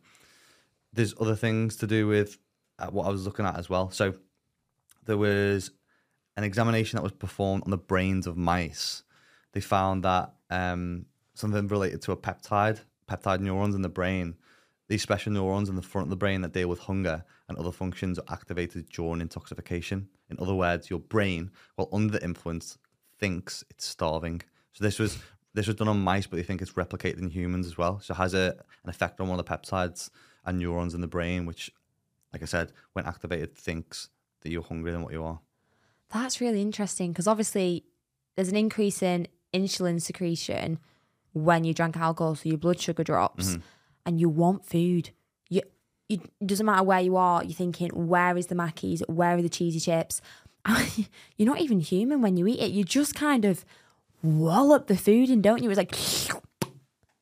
there's 0.94 1.14
other 1.20 1.36
things 1.36 1.76
to 1.78 1.88
do 1.88 2.08
with 2.08 2.38
uh, 2.80 2.88
what 2.88 3.06
I 3.06 3.10
was 3.10 3.26
looking 3.26 3.46
at 3.46 3.58
as 3.58 3.70
well. 3.70 3.92
So 3.92 4.16
there 5.06 5.18
was 5.18 5.72
an 6.36 6.44
examination 6.44 6.98
that 6.98 7.04
was 7.04 7.12
performed 7.12 7.64
on 7.64 7.72
the 7.72 7.78
brains 7.78 8.28
of 8.28 8.38
mice. 8.38 9.04
They 9.54 9.62
found 9.62 10.04
that 10.04 10.34
um, 10.50 11.06
something 11.34 11.68
related 11.68 12.02
to 12.04 12.12
a 12.12 12.18
peptide, 12.18 12.82
peptide 13.10 13.40
neurons 13.40 13.76
in 13.76 13.82
the 13.82 13.90
brain. 13.90 14.36
These 14.88 15.02
special 15.02 15.34
neurons 15.34 15.70
in 15.70 15.76
the 15.76 15.82
front 15.82 16.06
of 16.06 16.10
the 16.10 16.16
brain 16.16 16.42
that 16.42 16.54
deal 16.54 16.70
with 16.70 16.80
hunger 16.80 17.24
and 17.48 17.58
other 17.58 17.72
functions 17.72 18.18
are 18.20 18.34
activated 18.34 18.90
during 18.90 19.22
intoxication. 19.22 20.08
In 20.30 20.38
other 20.40 20.54
words, 20.54 20.90
your 20.90 21.00
brain, 21.00 21.52
while 21.76 21.90
under 21.92 22.14
the 22.18 22.24
influence, 22.24 22.78
thinks 23.20 23.64
it's 23.70 23.86
starving. 23.86 24.42
So 24.74 24.84
this 24.84 25.00
was 25.00 25.18
this 25.54 25.68
was 25.68 25.76
done 25.76 25.88
on 25.88 26.00
mice, 26.00 26.28
but 26.28 26.38
they 26.38 26.44
think 26.44 26.62
it's 26.62 26.74
replicated 26.74 27.20
in 27.20 27.30
humans 27.30 27.66
as 27.66 27.78
well. 27.78 28.00
So 28.00 28.14
it 28.14 28.18
has 28.18 28.34
a, 28.34 28.56
an 28.84 28.90
effect 28.90 29.20
on 29.20 29.28
one 29.28 29.40
of 29.40 29.46
the 29.46 29.52
peptides 29.52 30.10
and 30.46 30.60
neurons 30.60 30.94
in 30.94 31.02
the 31.02 31.08
brain, 31.08 31.46
which, 31.48 31.72
like 32.32 32.44
I 32.44 32.46
said, 32.46 32.72
when 32.94 33.06
activated, 33.06 33.56
thinks 33.56 34.10
that 34.42 34.52
you're 34.52 34.62
hungrier 34.62 34.94
than 34.94 35.02
what 35.02 35.14
you 35.14 35.24
are. 35.24 35.40
That's 36.14 36.40
really 36.40 36.62
interesting 36.62 37.12
because 37.12 37.28
obviously 37.28 37.86
there's 38.36 38.50
an 38.50 38.56
increase 38.56 39.02
in 39.02 39.28
insulin 39.54 40.02
secretion 40.02 40.80
when 41.34 41.64
you 41.64 41.74
drink 41.74 41.98
alcohol, 41.98 42.36
so 42.36 42.50
your 42.50 42.58
blood 42.58 42.80
sugar 42.80 43.04
drops 43.04 43.52
mm-hmm. 43.52 43.62
and 44.06 44.20
you 44.20 44.30
want 44.30 44.66
food. 44.66 45.10
You, 45.50 45.62
you, 46.08 46.22
it 46.40 46.48
doesn't 46.48 46.66
matter 46.66 46.84
where 46.84 47.02
you 47.02 47.18
are, 47.18 47.44
you're 47.44 47.54
thinking, 47.54 47.90
where 47.90 48.38
is 48.38 48.48
the 48.48 48.56
Mackies? 48.56 49.02
Where 49.10 49.38
are 49.38 49.42
the 49.42 49.50
cheesy 49.50 49.80
chips? 49.80 50.22
you're 51.38 51.48
not 51.48 51.60
even 51.62 51.80
human 51.80 52.22
when 52.22 52.38
you 52.38 52.48
eat 52.48 52.60
it. 52.60 52.72
You 52.72 52.84
just 52.84 53.16
kind 53.16 53.46
of 53.46 53.64
wallop 54.24 54.88
the 54.88 54.98
food 54.98 55.30
in, 55.30 55.42
don't 55.42 55.64
you? 55.64 55.70
It's 55.70 55.78
like 55.78 55.96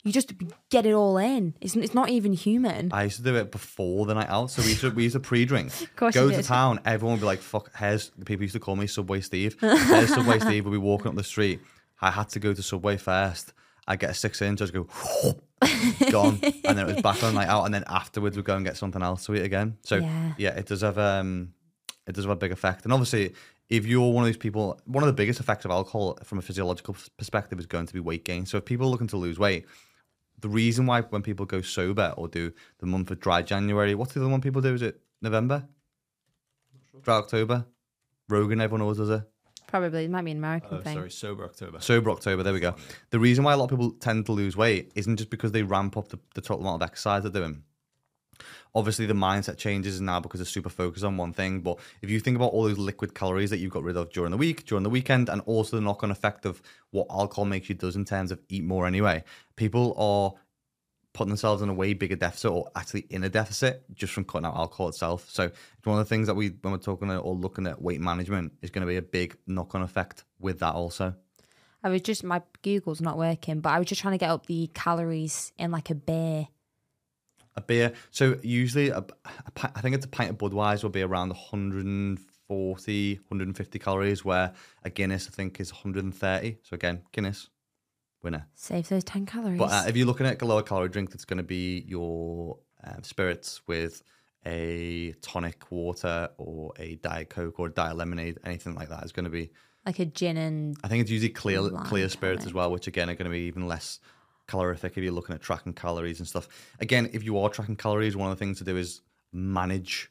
you 0.04 0.12
just 0.12 0.34
get 0.70 0.86
it 0.86 0.94
all 0.94 1.18
in. 1.18 1.56
It's, 1.62 1.76
it's 1.76 1.94
not 1.94 2.10
even 2.10 2.34
human. 2.34 2.92
I 2.94 3.04
used 3.06 3.18
to 3.18 3.24
do 3.24 3.36
it 3.36 3.52
before 3.52 4.06
the 4.06 4.14
night 4.14 4.30
out. 4.30 4.52
So 4.52 4.62
we 4.62 4.70
used 4.70 4.82
to, 4.82 4.92
we 4.92 5.04
used 5.04 5.14
to 5.16 5.20
pre-drink. 5.20 5.72
course 5.96 6.14
Go 6.14 6.30
to 6.30 6.36
did. 6.38 6.46
town. 6.46 6.80
Everyone 6.86 7.16
would 7.16 7.22
be 7.22 7.26
like, 7.26 7.40
"Fuck." 7.40 7.76
Here's 7.76 8.12
the 8.18 8.26
people 8.26 8.44
used 8.44 8.54
to 8.54 8.60
call 8.60 8.76
me 8.76 8.88
Subway 8.88 9.22
Steve. 9.22 9.58
Here's 9.60 10.14
Subway 10.14 10.40
Steve. 10.40 10.66
We'd 10.66 10.72
be 10.72 10.78
walking 10.78 11.08
up 11.08 11.16
the 11.16 11.24
street. 11.24 11.60
I 12.02 12.12
had 12.12 12.30
to 12.30 12.40
go 12.40 12.54
to 12.54 12.62
Subway 12.62 12.98
first. 12.98 13.54
I 13.88 13.96
get 13.96 14.10
a 14.12 14.14
six 14.14 14.42
inch. 14.42 14.62
I 14.62 14.66
just 14.66 14.74
go 14.74 14.88
gone, 16.12 16.40
and 16.64 16.78
then 16.78 16.80
it 16.80 16.94
was 16.94 17.02
back 17.02 17.24
on 17.24 17.34
the 17.34 17.40
night 17.40 17.48
out. 17.50 17.66
And 17.66 17.74
then 17.74 17.84
afterwards, 17.88 18.36
we'd 18.36 18.46
go 18.46 18.56
and 18.56 18.66
get 18.66 18.78
something 18.78 19.02
else 19.02 19.26
to 19.26 19.36
eat 19.36 19.44
again. 19.44 19.78
So 19.84 19.98
Yeah. 19.98 20.34
yeah, 20.38 20.50
it 20.56 20.66
does 20.68 20.82
have 20.82 20.98
um, 20.98 21.54
it 22.08 22.14
does 22.16 22.26
have 22.26 22.32
a 22.32 22.36
big 22.36 22.52
effect. 22.52 22.84
And 22.84 22.94
obviously, 22.94 23.34
if 23.70 23.86
you're 23.86 24.12
one 24.12 24.24
of 24.24 24.28
these 24.28 24.38
people, 24.38 24.80
one 24.86 25.04
of 25.04 25.08
the 25.08 25.14
biggest 25.14 25.40
effects 25.40 25.66
of 25.66 25.72
alcohol 25.72 26.18
from 26.24 26.38
a 26.38 26.42
physiological 26.42 26.96
perspective 27.18 27.60
is 27.60 27.66
going 27.66 27.88
to 27.88 27.94
be 27.94 28.00
weight 28.00 28.24
gain. 28.26 28.46
So 28.46 28.58
if 28.58 28.66
people 28.66 28.88
are 28.88 28.90
looking 28.90 29.08
to 29.08 29.18
lose 29.18 29.40
weight, 29.40 29.66
the 30.40 30.50
reason 30.50 30.86
why 30.86 31.02
when 31.02 31.22
people 31.24 31.46
go 31.46 31.62
sober 31.62 32.14
or 32.18 32.28
do 32.28 32.52
the 32.80 32.86
month 32.86 33.10
of 33.12 33.20
dry 33.20 33.42
January, 33.42 33.96
what's 33.96 34.14
the 34.14 34.20
other 34.20 34.30
one 34.30 34.42
people 34.42 34.62
do? 34.62 34.74
Is 34.74 34.82
it 34.82 35.00
November? 35.22 35.68
Dry 37.02 37.16
October? 37.16 37.66
Rogan, 38.30 38.62
everyone 38.62 38.82
always 38.82 38.98
does 38.98 39.10
it. 39.10 39.22
Probably, 39.68 40.06
it 40.06 40.12
might 40.12 40.24
be 40.24 40.32
an 40.32 40.38
American 40.38 40.78
Oh, 40.78 40.82
thing. 40.82 40.96
sorry, 40.96 41.12
sober 41.12 41.44
October. 41.44 41.80
Sober 41.82 42.12
October, 42.12 42.44
there 42.44 42.54
we 42.54 42.60
go. 42.60 42.76
The 43.10 43.20
reason 43.20 43.44
why 43.44 43.54
a 43.54 43.58
lot 43.58 43.66
of 43.66 43.70
people 43.72 43.92
tend 43.92 44.26
to 44.28 44.32
lose 44.32 44.56
weight 44.56 44.92
isn't 44.96 45.18
just 45.18 45.30
because 45.30 45.52
they 45.52 45.64
ramp 45.64 45.98
up 45.98 46.08
the, 46.10 46.20
the 46.34 46.42
total 46.42 46.62
amount 46.62 46.82
of 46.84 46.88
exercise 46.88 47.24
they're 47.24 47.32
doing. 47.32 47.64
Obviously 48.74 49.06
the 49.06 49.14
mindset 49.14 49.58
changes 49.58 50.00
now 50.02 50.20
because 50.20 50.40
they're 50.40 50.46
super 50.46 50.70
focused 50.70 51.04
on 51.06 51.18
one 51.18 51.34
thing. 51.34 51.62
But 51.62 51.80
if 52.02 52.10
you 52.10 52.20
think 52.20 52.36
about 52.36 52.52
all 52.52 52.64
those 52.64 52.78
liquid 52.78 53.16
calories 53.16 53.50
that 53.50 53.58
you've 53.58 53.72
got 53.72 53.84
rid 53.84 53.98
of 53.98 54.12
during 54.12 54.32
the 54.32 54.38
week, 54.38 54.66
during 54.66 54.84
the 54.84 54.90
weekend, 54.90 55.30
and 55.30 55.42
also 55.46 55.78
the 55.78 55.82
knock 55.82 56.04
on 56.04 56.12
effect 56.12 56.46
of 56.46 56.62
what 56.92 57.08
alcohol 57.10 57.46
makes 57.46 57.70
you 57.70 57.76
does 57.76 57.96
in 57.96 58.06
terms 58.06 58.32
of 58.32 58.40
eat 58.50 58.64
more 58.64 58.86
anyway, 58.86 59.24
people 59.56 59.94
are 59.98 60.40
putting 61.16 61.30
themselves 61.30 61.62
in 61.62 61.70
a 61.70 61.74
way 61.74 61.94
bigger 61.94 62.18
deficit 62.18 62.52
or 62.52 62.70
actually 62.76 63.06
in 63.10 63.24
a 63.24 63.30
deficit 63.30 63.86
just 63.94 64.12
from 64.12 64.26
cutting 64.26 64.46
out 64.46 64.56
alcohol 64.56 64.90
itself. 64.90 65.30
So 65.30 65.44
it's 65.44 65.86
one 65.86 65.98
of 65.98 66.06
the 66.06 66.10
things 66.10 66.28
that 66.28 66.36
we 66.36 66.50
when 66.62 66.74
we're 66.74 66.78
talking 66.78 67.10
or 67.10 67.34
looking 67.34 67.66
at 67.68 67.82
weight 67.82 68.02
management 68.02 68.52
is 68.62 68.70
going 68.70 68.82
to 68.82 68.88
be 68.88 68.98
a 68.98 69.02
big 69.02 69.38
knock 69.48 69.74
on 69.76 69.82
effect 69.82 70.26
with 70.40 70.60
that 70.60 70.76
also. 70.76 71.16
I 71.86 71.90
was 71.90 72.02
just 72.02 72.24
my 72.24 72.42
Google's 72.64 73.00
not 73.00 73.18
working, 73.18 73.62
but 73.62 73.70
I 73.70 73.80
was 73.80 73.88
just 73.88 74.02
trying 74.02 74.14
to 74.14 74.18
get 74.18 74.30
up 74.30 74.48
the 74.48 74.70
calories 74.74 75.54
in 75.58 75.72
like 75.72 75.90
a 75.90 75.96
beer. 75.96 76.48
A 77.58 77.62
beer. 77.62 77.94
So 78.12 78.38
usually, 78.44 78.90
a, 78.90 78.98
a 78.98 79.52
pi- 79.54 79.72
I 79.76 79.82
think 79.82 79.96
it's 79.96 80.06
a 80.06 80.10
pint 80.10 80.30
of 80.30 80.38
Budweiser 80.38 80.84
will 80.84 80.90
be 80.90 81.02
around 81.04 81.30
140, 81.30 83.16
150 83.16 83.80
calories, 83.80 84.26
where 84.26 84.54
a 84.84 84.90
Guinness 84.90 85.28
I 85.28 85.32
think 85.32 85.60
is 85.60 85.72
130. 85.72 86.58
So 86.64 86.74
again, 86.76 87.04
Guinness 87.12 87.50
winner. 88.22 88.48
Save 88.56 88.90
those 88.90 89.04
ten 89.04 89.26
calories. 89.26 89.60
But 89.60 89.72
uh, 89.72 89.84
if 89.88 89.96
you're 89.96 90.08
looking 90.08 90.26
at 90.26 90.42
a 90.42 90.46
lower 90.46 90.64
calorie 90.64 90.90
drink, 90.90 91.12
that's 91.12 91.26
going 91.26 91.38
to 91.38 91.44
be 91.44 91.86
your 91.88 92.58
um, 92.84 93.04
spirits 93.04 93.62
with 93.68 94.04
a 94.46 95.14
tonic 95.22 95.72
water 95.72 96.30
or 96.38 96.74
a 96.78 96.96
diet 96.98 97.30
coke 97.30 97.60
or 97.60 97.68
a 97.68 97.72
diet 97.72 97.96
lemonade, 97.98 98.38
anything 98.44 98.76
like 98.76 98.90
that 98.90 99.04
is 99.04 99.12
going 99.12 99.24
to 99.24 99.30
be. 99.32 99.50
like 99.86 100.00
a 100.00 100.06
gin 100.06 100.38
and 100.38 100.78
I 100.84 100.88
think 100.88 101.02
it's 101.02 101.12
usually 101.12 101.30
clear 101.30 101.70
clear 101.70 102.10
spirits 102.10 102.46
as 102.46 102.54
well, 102.54 102.70
which 102.72 102.88
again 102.88 103.10
are 103.10 103.16
going 103.16 103.26
to 103.26 103.32
be 103.32 103.46
even 103.46 103.68
less 103.68 104.00
calorific 104.48 104.98
if 104.98 105.04
you're 105.04 105.12
looking 105.12 105.36
at 105.36 105.42
tracking 105.42 105.74
calories 105.74 106.20
and 106.20 106.28
stuff. 106.28 106.48
Again, 106.80 107.10
if 107.14 107.24
you 107.24 107.38
are 107.40 107.50
tracking 107.50 107.76
calories, 107.76 108.16
one 108.16 108.32
of 108.32 108.38
the 108.38 108.44
things 108.44 108.58
to 108.60 108.64
do 108.64 108.78
is 108.78 109.02
manage. 109.34 110.10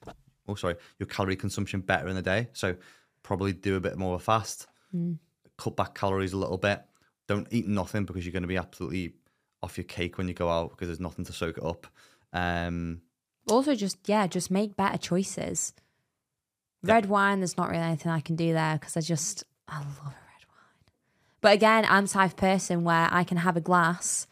Oh, 0.48 0.54
sorry, 0.54 0.76
your 0.98 1.06
calorie 1.06 1.36
consumption 1.36 1.80
better 1.80 2.08
in 2.08 2.14
the 2.16 2.22
day. 2.22 2.48
So 2.52 2.76
probably 3.22 3.52
do 3.52 3.76
a 3.76 3.80
bit 3.80 3.96
more 3.96 4.14
of 4.14 4.20
a 4.20 4.24
fast, 4.24 4.66
cut 5.56 5.76
back 5.76 5.94
calories 5.94 6.32
a 6.32 6.36
little 6.36 6.58
bit. 6.58 6.82
Don't 7.26 7.48
eat 7.50 7.66
nothing 7.66 8.04
because 8.04 8.24
you're 8.24 8.32
going 8.32 8.42
to 8.42 8.48
be 8.48 8.58
absolutely 8.58 9.14
off 9.62 9.78
your 9.78 9.84
cake 9.84 10.18
when 10.18 10.28
you 10.28 10.34
go 10.34 10.50
out 10.50 10.70
because 10.70 10.88
there's 10.88 11.00
nothing 11.00 11.24
to 11.24 11.32
soak 11.32 11.56
it 11.56 11.64
up. 11.64 11.86
Um, 12.32 13.00
also 13.48 13.74
just 13.74 13.98
yeah, 14.06 14.26
just 14.26 14.50
make 14.50 14.76
better 14.76 14.98
choices. 14.98 15.72
Red 16.82 17.06
wine, 17.06 17.40
there's 17.40 17.56
not 17.56 17.70
really 17.70 17.82
anything 17.82 18.12
I 18.12 18.20
can 18.20 18.36
do 18.36 18.52
there 18.52 18.74
because 18.78 18.96
I 18.96 19.00
just 19.00 19.44
I 19.66 19.78
love 19.78 20.00
a 20.00 20.04
red 20.04 20.14
wine. 20.14 20.23
But 21.44 21.52
again, 21.52 21.84
I'm 21.90 22.06
the 22.06 22.10
type 22.10 22.30
of 22.30 22.36
person 22.38 22.84
where 22.84 23.06
I 23.12 23.22
can 23.22 23.36
have 23.36 23.54
a 23.54 23.60
glass 23.60 24.26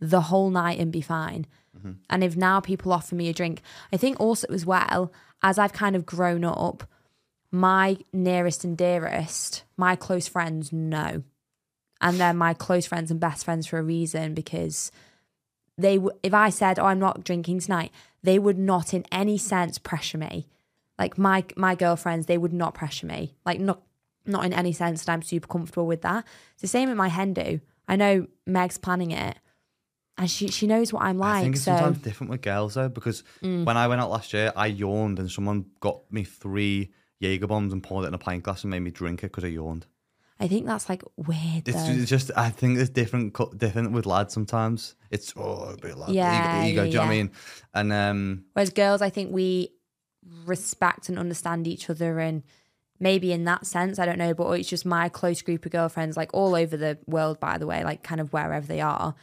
the 0.00 0.22
whole 0.22 0.48
night 0.48 0.78
and 0.78 0.90
be 0.90 1.02
fine. 1.02 1.46
Mm-hmm. 1.76 1.92
And 2.08 2.24
if 2.24 2.38
now 2.38 2.60
people 2.60 2.90
offer 2.90 3.14
me 3.14 3.28
a 3.28 3.34
drink, 3.34 3.60
I 3.92 3.98
think 3.98 4.18
also 4.18 4.46
as 4.50 4.64
well 4.64 5.12
as 5.42 5.58
I've 5.58 5.74
kind 5.74 5.94
of 5.94 6.06
grown 6.06 6.42
up, 6.42 6.88
my 7.50 7.98
nearest 8.14 8.64
and 8.64 8.78
dearest, 8.78 9.64
my 9.76 9.94
close 9.94 10.26
friends 10.26 10.72
know, 10.72 11.22
and 12.00 12.18
they're 12.18 12.32
my 12.32 12.54
close 12.54 12.86
friends 12.86 13.10
and 13.10 13.20
best 13.20 13.44
friends 13.44 13.66
for 13.66 13.78
a 13.78 13.82
reason 13.82 14.32
because 14.32 14.90
they 15.76 15.96
w- 15.96 16.18
if 16.22 16.32
I 16.32 16.48
said, 16.48 16.78
"Oh, 16.78 16.86
I'm 16.86 16.98
not 16.98 17.24
drinking 17.24 17.60
tonight," 17.60 17.92
they 18.22 18.38
would 18.38 18.58
not 18.58 18.94
in 18.94 19.04
any 19.12 19.36
sense 19.36 19.76
pressure 19.76 20.16
me. 20.16 20.46
Like 20.98 21.18
my 21.18 21.44
my 21.56 21.74
girlfriends, 21.74 22.24
they 22.24 22.38
would 22.38 22.54
not 22.54 22.72
pressure 22.72 23.06
me. 23.06 23.34
Like 23.44 23.60
not 23.60 23.82
not 24.26 24.44
in 24.44 24.52
any 24.52 24.72
sense 24.72 25.04
that 25.04 25.12
I'm 25.12 25.22
super 25.22 25.46
comfortable 25.46 25.86
with 25.86 26.02
that. 26.02 26.24
It's 26.54 26.62
the 26.62 26.68
same 26.68 26.88
with 26.88 26.98
my 26.98 27.08
hen 27.08 27.32
do. 27.34 27.60
I 27.86 27.96
know 27.96 28.26
Meg's 28.46 28.78
planning 28.78 29.10
it, 29.10 29.36
and 30.16 30.30
she 30.30 30.48
she 30.48 30.66
knows 30.66 30.92
what 30.92 31.02
I'm 31.02 31.18
like. 31.18 31.36
I 31.36 31.40
think 31.42 31.56
it's 31.56 31.64
so 31.64 31.72
Mm. 31.72 31.78
sometimes 31.78 31.98
different 31.98 32.30
with 32.30 32.42
girls 32.42 32.74
though, 32.74 32.88
because 32.88 33.22
when 33.40 33.68
I 33.76 33.88
went 33.88 34.00
out 34.00 34.10
last 34.10 34.32
year, 34.32 34.52
I 34.56 34.66
yawned 34.66 35.18
and 35.18 35.30
someone 35.30 35.66
got 35.80 36.10
me 36.10 36.24
three 36.24 36.92
Jaeger 37.20 37.46
bombs 37.46 37.72
and 37.72 37.82
poured 37.82 38.04
it 38.04 38.08
in 38.08 38.14
a 38.14 38.18
pint 38.18 38.42
glass 38.42 38.64
and 38.64 38.70
made 38.70 38.80
me 38.80 38.90
drink 38.90 39.20
it 39.22 39.28
because 39.28 39.44
I 39.44 39.48
yawned. 39.48 39.86
I 40.40 40.48
think 40.48 40.66
that's 40.66 40.88
like 40.88 41.02
weird. 41.16 41.68
It's, 41.68 41.86
though. 41.86 41.92
it's 41.92 42.10
just 42.10 42.30
I 42.36 42.50
think 42.50 42.78
it's 42.78 42.90
different 42.90 43.36
different 43.58 43.92
with 43.92 44.04
lads 44.06 44.34
sometimes. 44.34 44.96
It's 45.10 45.32
oh 45.36 45.72
a 45.72 45.76
bit 45.76 45.96
lad 45.96 46.14
Yeah, 46.14 46.48
ego, 46.56 46.64
ego, 46.64 46.82
yeah, 46.82 46.84
do 46.84 46.88
you 46.88 46.94
know 46.94 47.00
what 47.00 47.06
I 47.06 47.10
mean? 47.10 47.30
And 47.72 47.92
um 47.92 48.44
Whereas 48.54 48.70
girls, 48.70 49.00
I 49.00 49.10
think 49.10 49.32
we 49.32 49.70
respect 50.44 51.08
and 51.08 51.18
understand 51.18 51.66
each 51.68 51.88
other, 51.90 52.18
and 52.18 52.42
maybe 53.00 53.32
in 53.32 53.44
that 53.44 53.66
sense, 53.66 53.98
I 53.98 54.06
don't 54.06 54.18
know, 54.18 54.34
but 54.34 54.50
it's 54.52 54.68
just 54.68 54.86
my 54.86 55.08
close 55.08 55.42
group 55.42 55.66
of 55.66 55.72
girlfriends, 55.72 56.16
like 56.16 56.32
all 56.32 56.54
over 56.54 56.76
the 56.76 56.98
world, 57.06 57.40
by 57.40 57.58
the 57.58 57.66
way, 57.66 57.84
like 57.84 58.02
kind 58.02 58.20
of 58.20 58.32
wherever 58.32 58.66
they 58.66 58.80
are. 58.80 59.14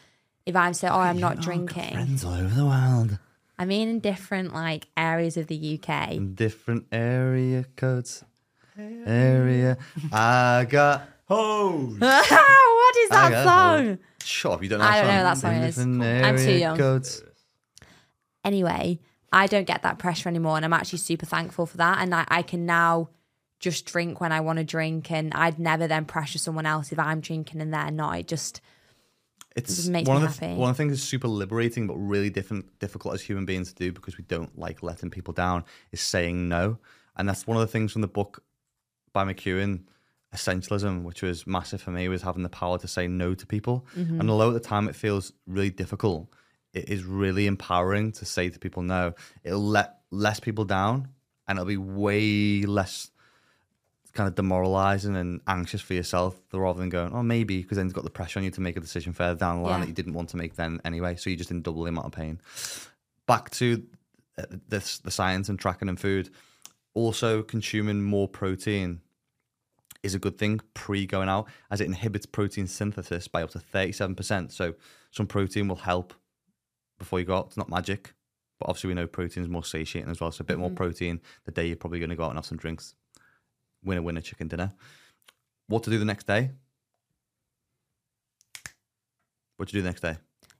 If 0.45 0.55
I'm 0.55 0.73
saying, 0.73 0.93
oh, 0.93 0.99
I'm 0.99 1.19
not 1.19 1.39
drinking, 1.39 1.91
friends 1.93 2.25
all 2.25 2.33
over 2.33 2.55
the 2.55 2.65
world, 2.65 3.19
I 3.57 3.65
mean 3.65 3.87
in 3.89 3.99
different 3.99 4.53
like 4.53 4.87
areas 4.97 5.37
of 5.37 5.47
the 5.47 5.79
UK. 5.79 6.11
in 6.13 6.33
different 6.35 6.85
area 6.91 7.65
codes, 7.75 8.23
area. 8.77 9.77
I 10.11 10.65
got 10.69 11.07
Oh, 11.33 11.95
what 11.97 12.97
is 12.97 13.11
I 13.11 13.29
that 13.29 13.31
got 13.31 13.43
song? 13.45 13.99
Shut 14.21 14.51
up, 14.51 14.63
you 14.63 14.67
don't 14.67 14.79
know. 14.79 14.85
I 14.85 15.01
that 15.01 15.01
don't 15.01 15.15
know 15.15 15.23
what 15.23 15.33
that 15.33 15.37
song 15.37 15.53
is. 15.55 15.75
Different 15.75 16.03
I'm 16.03 16.35
too 16.35 16.43
area 16.43 16.59
young. 16.59 16.77
Codes. 16.77 17.23
Anyway, 18.43 18.99
I 19.31 19.47
don't 19.47 19.65
get 19.65 19.81
that 19.83 19.97
pressure 19.97 20.27
anymore, 20.27 20.57
and 20.57 20.65
I'm 20.65 20.73
actually 20.73 20.99
super 20.99 21.25
thankful 21.25 21.65
for 21.65 21.77
that. 21.77 21.99
And 22.01 22.13
I, 22.13 22.25
I 22.27 22.41
can 22.41 22.65
now 22.65 23.09
just 23.61 23.85
drink 23.85 24.19
when 24.19 24.31
I 24.33 24.41
want 24.41 24.59
to 24.59 24.65
drink, 24.65 25.09
and 25.11 25.33
I'd 25.33 25.59
never 25.59 25.87
then 25.87 26.03
pressure 26.05 26.39
someone 26.39 26.65
else 26.65 26.91
if 26.91 26.99
I'm 26.99 27.21
drinking 27.21 27.61
and 27.61 27.73
they're 27.73 27.91
not. 27.91 28.19
It 28.19 28.27
just 28.27 28.59
It's 29.55 29.87
makes 29.87 30.09
one 30.09 30.21
me 30.21 30.27
of 30.27 30.37
the 30.37 30.45
happy. 30.45 30.59
one 30.59 30.69
of 30.71 30.75
the 30.75 30.83
things 30.83 30.93
that's 30.93 31.03
super 31.03 31.27
liberating, 31.27 31.87
but 31.87 31.95
really 31.95 32.29
different, 32.29 32.79
difficult 32.79 33.13
as 33.13 33.21
human 33.21 33.45
beings 33.45 33.71
to 33.71 33.75
do 33.75 33.91
because 33.91 34.17
we 34.17 34.23
don't 34.25 34.57
like 34.57 34.83
letting 34.83 35.09
people 35.09 35.33
down. 35.33 35.63
Is 35.91 36.01
saying 36.01 36.49
no, 36.49 36.79
and 37.15 37.29
that's 37.29 37.45
one 37.47 37.55
of 37.55 37.61
the 37.61 37.67
things 37.67 37.93
from 37.93 38.01
the 38.01 38.07
book 38.07 38.43
by 39.13 39.25
McKeown, 39.25 39.81
Essentialism, 40.33 41.03
which 41.03 41.21
was 41.21 41.45
massive 41.45 41.81
for 41.81 41.91
me, 41.91 42.07
was 42.07 42.21
having 42.21 42.43
the 42.43 42.49
power 42.49 42.77
to 42.79 42.87
say 42.87 43.07
no 43.07 43.35
to 43.35 43.45
people. 43.45 43.85
Mm-hmm. 43.95 44.21
And 44.21 44.29
although 44.29 44.49
at 44.49 44.53
the 44.53 44.67
time 44.67 44.87
it 44.87 44.95
feels 44.95 45.33
really 45.45 45.69
difficult, 45.69 46.33
it 46.73 46.89
is 46.89 47.03
really 47.03 47.45
empowering 47.45 48.13
to 48.13 48.25
say 48.25 48.49
to 48.49 48.57
people 48.57 48.81
no. 48.81 49.13
It'll 49.43 49.61
let 49.61 49.99
less 50.09 50.39
people 50.39 50.63
down, 50.65 51.09
and 51.47 51.59
it'll 51.59 51.67
be 51.67 51.77
way 51.77 52.61
less 52.63 53.10
kind 54.13 54.27
of 54.27 54.35
demoralizing 54.35 55.15
and 55.15 55.39
anxious 55.47 55.81
for 55.81 55.93
yourself 55.93 56.35
rather 56.53 56.79
than 56.79 56.89
going, 56.89 57.13
oh, 57.13 57.23
maybe, 57.23 57.61
because 57.61 57.77
then 57.77 57.85
you've 57.87 57.95
got 57.95 58.03
the 58.03 58.09
pressure 58.09 58.39
on 58.39 58.43
you 58.43 58.51
to 58.51 58.61
make 58.61 58.75
a 58.75 58.81
decision 58.81 59.13
further 59.13 59.39
down 59.39 59.57
the 59.57 59.63
line 59.63 59.73
Yeah. 59.73 59.79
that 59.81 59.87
you 59.87 59.93
didn't 59.93 60.13
want 60.13 60.29
to 60.29 60.37
make 60.37 60.55
then 60.55 60.81
anyway. 60.83 61.15
So 61.15 61.29
you're 61.29 61.37
just 61.37 61.51
in 61.51 61.61
double 61.61 61.83
the 61.83 61.89
amount 61.89 62.07
of 62.07 62.11
pain. 62.11 62.41
Back 63.25 63.49
to 63.51 63.83
uh, 64.37 64.43
this, 64.67 64.97
the 64.99 65.11
science 65.11 65.47
and 65.49 65.57
tracking 65.59 65.87
and 65.89 65.99
food. 65.99 66.29
Also, 66.93 67.41
consuming 67.41 68.01
more 68.03 68.27
protein 68.27 68.99
is 70.03 70.13
a 70.15 70.19
good 70.19 70.37
thing 70.37 70.59
pre 70.73 71.05
going 71.05 71.29
out 71.29 71.47
as 71.69 71.79
it 71.79 71.85
inhibits 71.85 72.25
protein 72.25 72.67
synthesis 72.67 73.27
by 73.27 73.43
up 73.43 73.51
to 73.51 73.59
37%. 73.59 74.51
So 74.51 74.73
some 75.11 75.27
protein 75.27 75.67
will 75.67 75.75
help 75.77 76.13
before 76.99 77.19
you 77.19 77.25
go 77.25 77.37
out. 77.37 77.47
It's 77.47 77.57
not 77.57 77.69
magic, 77.69 78.13
but 78.59 78.67
obviously 78.67 78.89
we 78.89 78.93
know 78.95 79.07
protein 79.07 79.43
is 79.43 79.49
more 79.49 79.63
satiating 79.63 80.09
as 80.11 80.19
well. 80.19 80.31
So 80.31 80.41
a 80.41 80.45
bit 80.45 80.57
more 80.59 80.69
protein 80.71 81.21
the 81.45 81.51
day 81.51 81.67
you're 81.67 81.75
probably 81.77 81.99
going 81.99 82.09
to 82.09 82.15
go 82.15 82.23
out 82.25 82.31
and 82.31 82.37
have 82.37 82.45
some 82.45 82.57
drinks. 82.57 82.95
Winner, 83.83 84.01
winner, 84.01 84.21
chicken 84.21 84.47
dinner. 84.47 84.71
What 85.67 85.83
to 85.83 85.89
do 85.89 85.97
the 85.97 86.05
next 86.05 86.27
day? 86.27 86.51
What 89.57 89.71
you 89.71 89.79
do 89.79 89.83
the 89.83 89.89
next 89.89 90.01
day? 90.01 90.17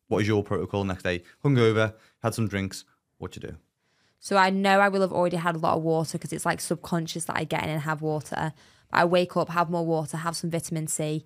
What 0.08 0.22
is 0.22 0.28
your 0.28 0.44
protocol 0.44 0.84
next 0.84 1.04
day? 1.04 1.24
Hungover, 1.44 1.94
had 2.22 2.34
some 2.34 2.48
drinks. 2.48 2.86
What 3.18 3.36
you 3.36 3.42
do? 3.42 3.56
So 4.20 4.38
I 4.38 4.52
know 4.52 4.80
I 4.80 4.90
will 4.90 5.02
have 5.02 5.12
already 5.12 5.38
had 5.38 5.56
a 5.56 5.60
lot 5.60 5.78
of 5.78 5.84
water 5.84 6.18
because 6.18 6.32
it's 6.32 6.46
like 6.46 6.62
subconscious 6.62 7.26
that 7.26 7.38
I 7.38 7.44
get 7.44 7.64
in 7.64 7.70
and 7.70 7.82
have 7.82 8.02
water. 8.02 8.54
But 8.92 9.00
I 9.00 9.06
wake 9.06 9.36
up, 9.36 9.50
have 9.50 9.70
more 9.70 9.86
water, 9.86 10.18
have 10.18 10.36
some 10.36 10.52
vitamin 10.52 10.88
C, 10.88 11.26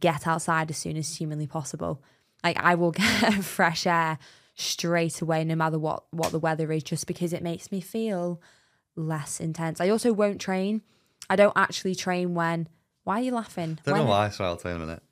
get 0.00 0.26
outside 0.26 0.70
as 0.70 0.78
soon 0.78 0.96
as 0.96 1.16
humanly 1.16 1.46
possible. 1.46 2.02
Like 2.42 2.58
I 2.58 2.74
will 2.74 2.90
get 2.92 3.44
fresh 3.44 3.86
air 3.86 4.18
straight 4.54 5.20
away, 5.20 5.44
no 5.44 5.54
matter 5.54 5.78
what 5.78 6.04
what 6.10 6.32
the 6.32 6.38
weather 6.38 6.72
is, 6.72 6.82
just 6.82 7.06
because 7.06 7.32
it 7.32 7.42
makes 7.42 7.70
me 7.70 7.80
feel 7.80 8.40
less 8.96 9.40
intense. 9.40 9.80
I 9.80 9.90
also 9.90 10.12
won't 10.12 10.40
train. 10.40 10.82
I 11.30 11.36
don't 11.36 11.56
actually 11.56 11.94
train 11.94 12.34
when. 12.34 12.68
Why 13.04 13.20
are 13.20 13.22
you 13.22 13.32
laughing? 13.32 13.78
Don't 13.84 13.94
When- 13.94 14.04
know 14.04 14.10
why, 14.10 14.28
so 14.28 14.44
I'll 14.44 14.56
tell 14.56 14.72
you 14.72 14.76
in 14.76 14.82
a 14.82 14.86
minute. 14.86 15.02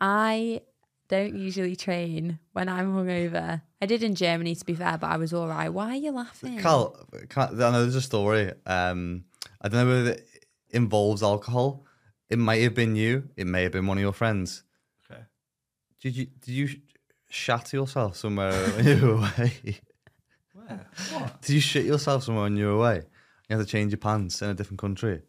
I 0.00 0.62
don't 1.08 1.36
usually 1.36 1.76
train 1.76 2.38
when 2.52 2.68
I'm 2.68 2.92
hungover. 2.94 3.62
I 3.80 3.86
did 3.86 4.02
in 4.02 4.14
Germany, 4.14 4.54
to 4.56 4.64
be 4.64 4.74
fair, 4.74 4.98
but 4.98 5.08
I 5.10 5.16
was 5.18 5.32
all 5.32 5.46
right. 5.46 5.68
Why 5.68 5.90
are 5.90 5.96
you 5.96 6.10
laughing? 6.12 6.58
Cal, 6.58 6.96
Cal, 7.28 7.50
I 7.52 7.70
know 7.70 7.82
there's 7.82 7.94
a 7.94 8.00
story. 8.02 8.52
Um, 8.66 9.24
I 9.60 9.68
don't 9.68 9.86
know 9.86 9.94
whether 9.94 10.10
it 10.12 10.26
involves 10.70 11.22
alcohol. 11.22 11.84
It 12.30 12.38
might 12.38 12.62
have 12.62 12.74
been 12.74 12.96
you. 12.96 13.28
It 13.36 13.46
may 13.46 13.62
have 13.64 13.72
been 13.72 13.86
one 13.86 13.98
of 13.98 14.02
your 14.02 14.12
friends. 14.14 14.64
okay. 15.10 15.22
Did 16.00 16.16
you 16.16 16.26
did 16.26 16.52
you 16.52 16.68
shat 17.28 17.72
yourself 17.72 18.16
somewhere 18.16 18.52
when 18.70 18.86
you 18.86 19.06
were 19.06 19.12
away? 19.14 19.80
Where? 20.54 20.86
What? 21.12 21.42
Did 21.42 21.52
you 21.54 21.60
shit 21.60 21.84
yourself 21.84 22.24
somewhere 22.24 22.44
when 22.44 22.56
you 22.56 22.66
were 22.66 22.72
away? 22.72 23.02
You 23.48 23.56
had 23.58 23.64
to 23.66 23.70
change 23.70 23.92
your 23.92 23.98
pants 23.98 24.40
in 24.40 24.48
a 24.48 24.54
different 24.54 24.80
country. 24.80 25.20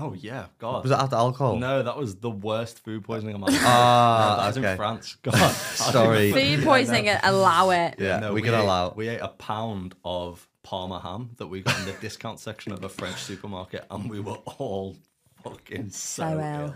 Oh 0.00 0.14
yeah, 0.14 0.46
God. 0.58 0.82
Was 0.84 0.92
it 0.92 0.98
after 0.98 1.16
alcohol? 1.16 1.56
No, 1.56 1.82
that 1.82 1.96
was 1.96 2.16
the 2.16 2.30
worst 2.30 2.84
food 2.84 3.02
poisoning 3.04 3.34
of 3.34 3.40
my 3.40 3.48
life. 3.48 3.60
Ah, 3.64 4.36
that 4.40 4.46
was 4.48 4.58
okay. 4.58 4.70
in 4.72 4.76
France. 4.76 5.16
God, 5.22 5.34
Sorry. 5.52 6.32
Food 6.32 6.64
poisoning, 6.64 7.08
allow 7.22 7.70
it. 7.70 7.96
Yeah, 7.98 8.18
No, 8.20 8.32
we 8.32 8.42
can 8.42 8.54
ate, 8.54 8.60
allow. 8.64 8.92
We 8.96 9.08
ate 9.08 9.20
a 9.20 9.28
pound 9.28 9.94
of 10.04 10.46
Parma 10.62 11.00
ham 11.00 11.30
that 11.38 11.46
we 11.46 11.62
got 11.62 11.78
in 11.80 11.86
the 11.86 11.92
discount 12.00 12.38
section 12.40 12.72
of 12.72 12.84
a 12.84 12.88
French 12.88 13.16
supermarket, 13.16 13.86
and 13.90 14.08
we 14.08 14.20
were 14.20 14.36
all 14.58 14.96
fucking 15.42 15.90
so, 15.90 16.22
So 16.22 16.28
ill. 16.38 16.40
ill. 16.40 16.74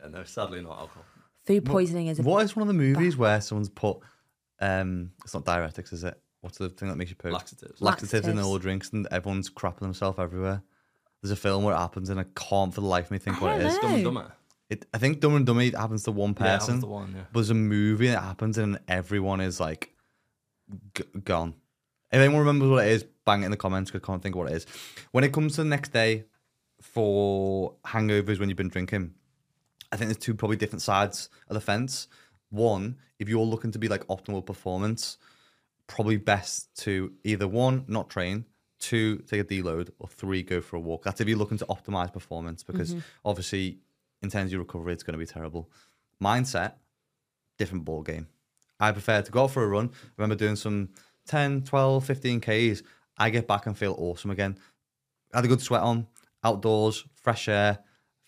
Yeah, 0.00 0.08
no, 0.10 0.24
sadly 0.24 0.62
not 0.62 0.78
alcohol. 0.78 1.04
Food 1.46 1.64
poisoning 1.64 2.06
is 2.08 2.18
a 2.18 2.22
What 2.22 2.44
is 2.44 2.56
one 2.56 2.62
of 2.62 2.68
the 2.68 2.74
movies 2.74 3.16
where 3.16 3.40
someone's 3.40 3.68
put? 3.68 3.98
Um, 4.60 5.12
it's 5.24 5.34
not 5.34 5.44
diuretics, 5.44 5.92
is 5.92 6.04
it? 6.04 6.18
What's 6.40 6.58
the 6.58 6.68
thing 6.68 6.88
that 6.88 6.96
makes 6.96 7.10
you 7.10 7.16
poop? 7.16 7.32
Laxatives. 7.32 7.80
Laxatives 7.80 8.26
in 8.26 8.36
Laxatives. 8.36 8.46
all 8.46 8.58
drinks, 8.58 8.90
and 8.92 9.06
everyone's 9.10 9.50
crapping 9.50 9.80
themselves 9.80 10.18
everywhere. 10.18 10.62
There's 11.22 11.30
a 11.32 11.36
film 11.36 11.64
where 11.64 11.74
it 11.74 11.78
happens, 11.78 12.08
and 12.10 12.20
I 12.20 12.24
can't 12.34 12.74
for 12.74 12.80
the 12.80 12.86
life 12.86 13.06
of 13.06 13.10
me 13.12 13.18
think 13.18 13.36
I 13.38 13.40
what 13.44 13.54
it 13.60 13.62
don't 13.64 13.72
is. 13.72 13.78
Dumb 13.78 13.94
and 13.94 14.04
Dumber. 14.04 14.32
It, 14.68 14.86
I 14.92 14.98
think 14.98 15.20
Dumb 15.20 15.36
and 15.36 15.46
Dummy 15.46 15.70
happens 15.70 16.02
to 16.04 16.10
one 16.10 16.34
Yeah, 16.38 16.44
that 16.44 16.58
person. 16.60 16.74
was 16.74 16.80
the 16.82 16.86
one. 16.88 17.12
Yeah. 17.16 17.22
But 17.32 17.40
there's 17.40 17.50
a 17.50 17.54
movie 17.54 18.08
that 18.08 18.22
happens 18.22 18.58
and 18.58 18.78
everyone 18.88 19.40
is 19.40 19.60
like 19.60 19.94
g- 20.94 21.04
gone. 21.24 21.54
If 22.10 22.18
anyone 22.20 22.40
remembers 22.40 22.68
what 22.70 22.84
it 22.86 22.90
is, 22.90 23.04
bang 23.24 23.42
it 23.42 23.46
in 23.46 23.50
the 23.52 23.56
comments 23.56 23.90
because 23.90 24.04
I 24.04 24.06
can't 24.10 24.22
think 24.22 24.34
of 24.34 24.40
what 24.40 24.50
it 24.50 24.56
is. 24.56 24.66
When 25.12 25.22
it 25.22 25.32
comes 25.32 25.54
to 25.54 25.62
the 25.62 25.68
next 25.68 25.92
day 25.92 26.24
for 26.80 27.74
hangovers 27.86 28.38
when 28.38 28.48
you've 28.48 28.58
been 28.58 28.68
drinking, 28.68 29.14
I 29.92 29.96
think 29.96 30.08
there's 30.08 30.16
two 30.18 30.34
probably 30.34 30.56
different 30.56 30.82
sides 30.82 31.28
of 31.48 31.54
the 31.54 31.60
fence. 31.60 32.08
One, 32.50 32.96
if 33.18 33.28
you're 33.28 33.44
looking 33.44 33.70
to 33.72 33.78
be 33.78 33.88
like 33.88 34.04
optimal 34.08 34.44
performance, 34.44 35.16
probably 35.86 36.16
best 36.16 36.74
to 36.82 37.12
either 37.24 37.46
one, 37.48 37.84
not 37.86 38.08
train, 38.10 38.44
two, 38.78 39.18
take 39.18 39.40
a 39.40 39.44
deload, 39.44 39.90
or 39.98 40.08
three, 40.08 40.42
go 40.42 40.60
for 40.60 40.76
a 40.76 40.80
walk. 40.80 41.04
That's 41.04 41.20
if 41.20 41.28
you're 41.28 41.38
looking 41.38 41.58
to 41.58 41.66
optimize 41.66 42.12
performance 42.12 42.62
because 42.62 42.90
mm-hmm. 42.90 43.00
obviously 43.24 43.78
in 44.22 44.30
terms 44.30 44.46
of 44.48 44.52
your 44.52 44.60
recovery, 44.60 44.92
it's 44.92 45.02
going 45.02 45.12
to 45.12 45.18
be 45.18 45.26
terrible. 45.26 45.70
Mindset, 46.22 46.74
different 47.58 47.84
ball 47.84 48.02
game. 48.02 48.28
I 48.78 48.92
prefer 48.92 49.22
to 49.22 49.32
go 49.32 49.44
out 49.44 49.52
for 49.52 49.64
a 49.64 49.68
run. 49.68 49.90
I 49.92 50.08
remember 50.18 50.36
doing 50.36 50.56
some 50.56 50.90
10, 51.26 51.62
12, 51.62 52.04
15 52.04 52.40
Ks. 52.40 52.82
I 53.18 53.30
get 53.30 53.46
back 53.46 53.66
and 53.66 53.76
feel 53.76 53.94
awesome 53.98 54.30
again. 54.30 54.58
Had 55.32 55.44
a 55.44 55.48
good 55.48 55.62
sweat 55.62 55.82
on, 55.82 56.06
outdoors, 56.44 57.04
fresh 57.14 57.48
air, 57.48 57.78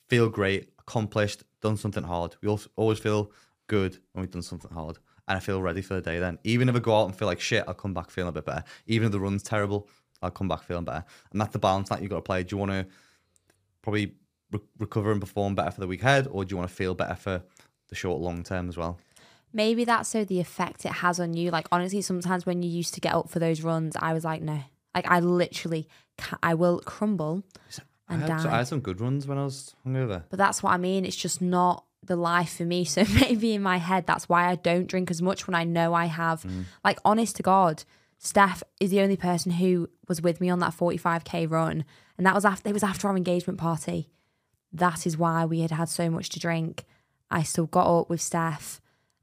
feel 0.09 0.28
great, 0.28 0.70
accomplished, 0.78 1.44
done 1.61 1.76
something 1.76 2.03
hard. 2.03 2.36
We 2.42 2.57
always 2.76 2.99
feel 2.99 3.30
good 3.66 3.99
when 4.12 4.22
we've 4.22 4.30
done 4.30 4.42
something 4.42 4.70
hard. 4.70 4.99
And 5.26 5.36
I 5.36 5.40
feel 5.40 5.61
ready 5.61 5.82
for 5.82 5.94
the 5.94 6.01
day 6.01 6.18
then. 6.18 6.38
Even 6.44 6.68
if 6.70 6.76
I 6.76 6.78
go 6.78 6.99
out 6.99 7.05
and 7.05 7.14
feel 7.14 7.28
like 7.28 7.40
shit, 7.40 7.64
I'll 7.68 7.74
come 7.74 7.92
back 7.92 8.11
feeling 8.11 8.30
a 8.30 8.32
bit 8.32 8.46
better. 8.46 8.64
Even 8.86 9.07
if 9.07 9.12
the 9.12 9.20
run's 9.20 9.42
terrible, 9.42 9.88
I'll 10.23 10.31
come 10.31 10.49
back 10.49 10.62
feeling 10.62 10.85
better. 10.85 11.05
And 11.33 11.41
that's 11.41 11.53
the 11.53 11.59
balance 11.59 11.89
that 11.91 12.01
you've 12.01 12.11
got 12.11 12.16
to 12.16 12.23
play. 12.23 12.43
Do 12.43 12.55
you 12.55 12.59
want 12.59 12.73
to 12.73 12.87
probably 13.83 14.12
re- 14.51 14.61
recover 14.79 15.12
and 15.12 15.21
perform 15.21 15.55
better 15.55 15.71
for 15.71 15.81
the 15.81 15.87
week 15.87 16.03
ahead, 16.03 16.27
or 16.31 16.45
do 16.45 16.53
you 16.53 16.57
want 16.57 16.69
to 16.69 16.75
feel 16.75 16.95
better 16.95 17.14
for 17.14 17.43
the 17.89 17.95
short, 17.95 18.21
long 18.21 18.43
term 18.43 18.69
as 18.69 18.77
well? 18.77 18.99
Maybe 19.53 19.85
that's 19.85 20.11
so 20.11 20.25
the 20.25 20.41
effect 20.41 20.85
it 20.85 20.93
has 20.93 21.19
on 21.19 21.35
you. 21.35 21.51
Like 21.51 21.69
honestly, 21.73 22.03
sometimes 22.03 22.45
when 22.45 22.62
you 22.62 22.69
used 22.69 22.95
to 22.95 23.01
get 23.01 23.14
up 23.14 23.31
for 23.31 23.39
those 23.39 23.62
runs, 23.62 23.97
I 23.99 24.12
was 24.12 24.25
like, 24.25 24.43
no, 24.43 24.61
like 24.95 25.07
I 25.11 25.21
literally, 25.21 25.89
ca 26.19 26.37
I 26.43 26.55
will 26.55 26.81
crumble 26.81 27.45
and 28.09 28.25
I 28.25 28.27
had, 28.27 28.43
die. 28.43 28.55
I 28.55 28.59
had 28.59 28.69
some 28.69 28.81
good 28.81 29.01
runs 29.01 29.27
when 29.27 29.39
I 29.39 29.45
was 29.45 29.75
hungover. 29.87 30.25
But 30.29 30.39
that's 30.39 30.62
what 30.62 30.73
I 30.73 30.77
mean. 30.77 31.05
It's 31.05 31.16
just 31.16 31.41
not 31.41 31.85
the 32.03 32.16
life 32.16 32.57
for 32.57 32.64
me. 32.64 32.85
So 32.89 33.05
maybe 33.14 33.55
in 33.55 33.62
my 33.62 33.77
head, 33.79 34.07
that's 34.07 34.29
why 34.29 34.49
I 34.49 34.57
don't 34.57 34.87
drink 34.87 35.11
as 35.11 35.23
much 35.23 35.47
when 35.47 35.55
I 35.55 35.64
know 35.64 35.95
I 35.95 36.07
have. 36.07 36.43
Mm. 36.43 36.64
Like, 36.85 36.99
honest 37.05 37.37
to 37.37 37.43
God, 37.43 37.85
Steph 38.19 38.62
is 38.81 38.91
the 38.91 39.01
only 39.01 39.16
person 39.16 39.53
who 39.53 39.89
was 40.09 40.21
with 40.21 40.41
me 40.41 40.51
on 40.51 40.59
that 40.59 40.77
45k 40.77 41.51
run, 41.51 41.85
and 42.16 42.27
that 42.27 42.35
was 42.35 42.45
after 42.45 42.69
it 42.69 42.73
was 42.73 42.83
after 42.83 43.09
our 43.09 43.16
engagement 43.16 43.59
party. 43.59 44.09
That 44.73 45.07
is 45.07 45.16
why 45.16 45.45
we 45.45 45.61
had 45.61 45.71
had 45.71 45.89
so 45.89 46.11
much 46.11 46.29
to 46.31 46.41
drink. 46.41 46.85
I 47.31 47.43
still 47.43 47.66
got 47.66 47.87
up 47.87 48.11
with 48.11 48.21
Steph, 48.21 48.81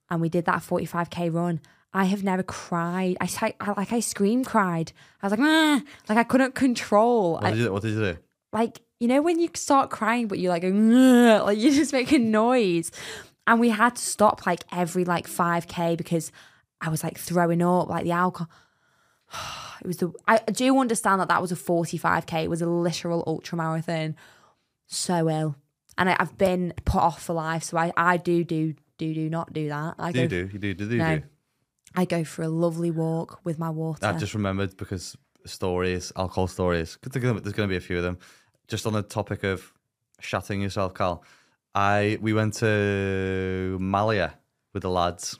and 0.10 0.22
we 0.22 0.30
did 0.30 0.46
that 0.46 0.62
45k 0.62 1.34
run. 1.34 1.60
I 1.94 2.06
have 2.06 2.24
never 2.24 2.44
cried. 2.44 3.18
I, 3.22 3.54
I 3.60 3.74
like 3.78 3.94
I 3.94 4.00
scream 4.00 4.44
cried. 4.44 4.92
I 5.22 5.28
was 5.28 5.38
like, 5.38 5.48
"Ah," 5.48 5.82
like 6.10 6.18
I 6.18 6.24
couldn't 6.24 6.56
control. 6.56 7.34
What 7.34 7.54
did, 7.54 7.58
you, 7.58 7.72
what 7.72 7.82
did 7.82 7.94
you 7.94 8.00
do? 8.00 8.18
like 8.56 8.82
you 9.00 9.08
know 9.08 9.22
when 9.22 9.40
you 9.40 9.50
start 9.54 9.92
crying 9.92 10.28
but 10.28 10.40
you're 10.40 10.50
like 10.50 10.64
like 10.64 11.58
you 11.58 11.72
just 11.72 11.94
make 11.94 12.12
a 12.12 12.18
noise 12.18 12.90
and 13.46 13.60
we 13.60 13.70
had 13.70 13.96
to 13.96 14.02
stop 14.02 14.46
like 14.48 14.64
every 14.72 15.06
like 15.06 15.28
5k 15.28 15.98
because 15.98 16.32
i 16.82 16.90
was 16.90 17.04
like 17.04 17.18
throwing 17.18 17.62
up 17.62 17.90
like 17.90 18.06
the 18.06 18.12
alcohol 18.12 18.50
it 19.82 19.88
was 19.88 19.98
the 19.98 20.12
i 20.28 20.38
do 20.38 20.78
understand 20.80 21.22
that 21.22 21.28
that 21.28 21.42
was 21.42 21.52
a 21.52 21.56
45k 21.56 22.44
it 22.44 22.50
was 22.50 22.62
a 22.62 22.68
literal 22.68 23.24
ultra 23.28 23.58
marathon 23.58 24.16
so 24.88 25.30
ill 25.30 25.56
and 25.98 26.10
I, 26.10 26.16
i've 26.20 26.38
been 26.38 26.74
put 26.86 27.02
off 27.02 27.24
for 27.24 27.34
life 27.34 27.64
so 27.64 27.78
i 27.78 27.92
i 27.98 28.18
do 28.18 28.44
do 28.44 28.74
do 28.98 29.14
do 29.14 29.30
not 29.30 29.54
do 29.54 29.70
that 29.70 29.96
i 30.00 30.12
Do 30.12 30.22
go 30.22 30.28
do? 30.28 30.50
You 30.54 30.60
do? 30.60 30.74
Do 30.74 30.86
you 30.86 30.98
no 30.98 31.18
do? 31.18 31.24
i 31.96 32.06
go 32.06 32.24
for 32.24 32.44
a 32.44 32.50
lovely 32.50 32.92
walk 32.92 33.40
with 33.44 33.60
my 33.60 33.70
water 33.70 34.06
I 34.06 34.14
just 34.14 34.34
remembered 34.34 34.78
because 34.78 35.18
stories, 35.46 36.12
alcohol 36.16 36.48
stories, 36.48 36.98
there's 37.02 37.22
going 37.22 37.42
to 37.42 37.68
be 37.68 37.76
a 37.76 37.82
few 37.82 37.98
of 37.98 38.04
them. 38.04 38.18
Just 38.68 38.86
on 38.88 38.94
the 38.94 39.04
topic 39.04 39.44
of 39.44 39.72
shatting 40.20 40.62
yourself, 40.62 40.94
Carl. 40.94 41.24
I 41.74 42.18
we 42.22 42.34
went 42.34 42.56
to 42.56 43.78
Malia 43.80 44.34
with 44.74 44.84
the 44.84 44.90
lads. 44.90 45.40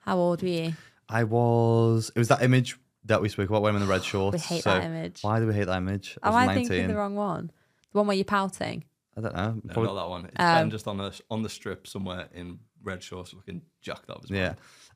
how 0.00 0.16
old 0.18 0.42
were 0.42 0.48
you 0.48 0.72
I 1.08 1.24
was. 1.24 2.10
It 2.14 2.18
was 2.18 2.28
that 2.28 2.42
image 2.42 2.78
that 3.08 3.20
we 3.20 3.28
spoke 3.28 3.48
about 3.50 3.62
when 3.62 3.70
I'm 3.74 3.82
in 3.82 3.86
the 3.86 3.92
red 3.92 4.04
shorts. 4.04 4.34
we 4.34 4.56
hate 4.56 4.62
so 4.62 4.70
that 4.70 4.84
image 4.84 5.22
Why 5.22 5.40
do 5.40 5.46
we 5.46 5.54
hate 5.54 5.64
that 5.66 5.76
image? 5.76 6.16
I 6.22 6.28
am 6.28 6.34
was 6.34 6.42
i 6.42 6.46
19. 6.46 6.68
thinking 6.68 6.88
the 6.88 6.96
wrong 6.96 7.14
one 7.16 7.50
the 7.92 7.98
one 7.98 8.06
where 8.06 8.16
you're 8.16 8.24
pouting 8.24 8.84
I 9.16 9.20
don't 9.20 9.34
know. 9.34 9.60
No, 9.64 9.72
Probably- 9.72 9.94
not 9.94 10.02
that 10.02 10.08
one. 10.08 10.24
It's 10.26 10.34
Um, 10.38 10.54
Ben 10.54 10.70
just 10.70 10.86
on 10.86 10.96
the 10.98 11.20
on 11.28 11.42
the 11.42 11.48
strip 11.48 11.88
somewhere 11.88 12.28
in 12.32 12.60
red 12.84 13.02
shorts, 13.02 13.34
looking 13.34 13.62
jacked 13.82 14.08
up. 14.10 14.20
As 14.22 14.30
well. 14.30 14.38
Yeah. 14.38 14.54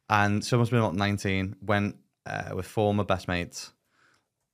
And 0.09 0.45
so 0.45 0.57
I 0.57 0.59
must 0.61 0.71
have 0.71 0.79
been 0.79 0.85
about 0.85 0.95
19, 0.95 1.57
went 1.61 1.97
uh, 2.27 2.53
with 2.55 2.67
former 2.67 3.03
best 3.05 3.27
mates. 3.27 3.73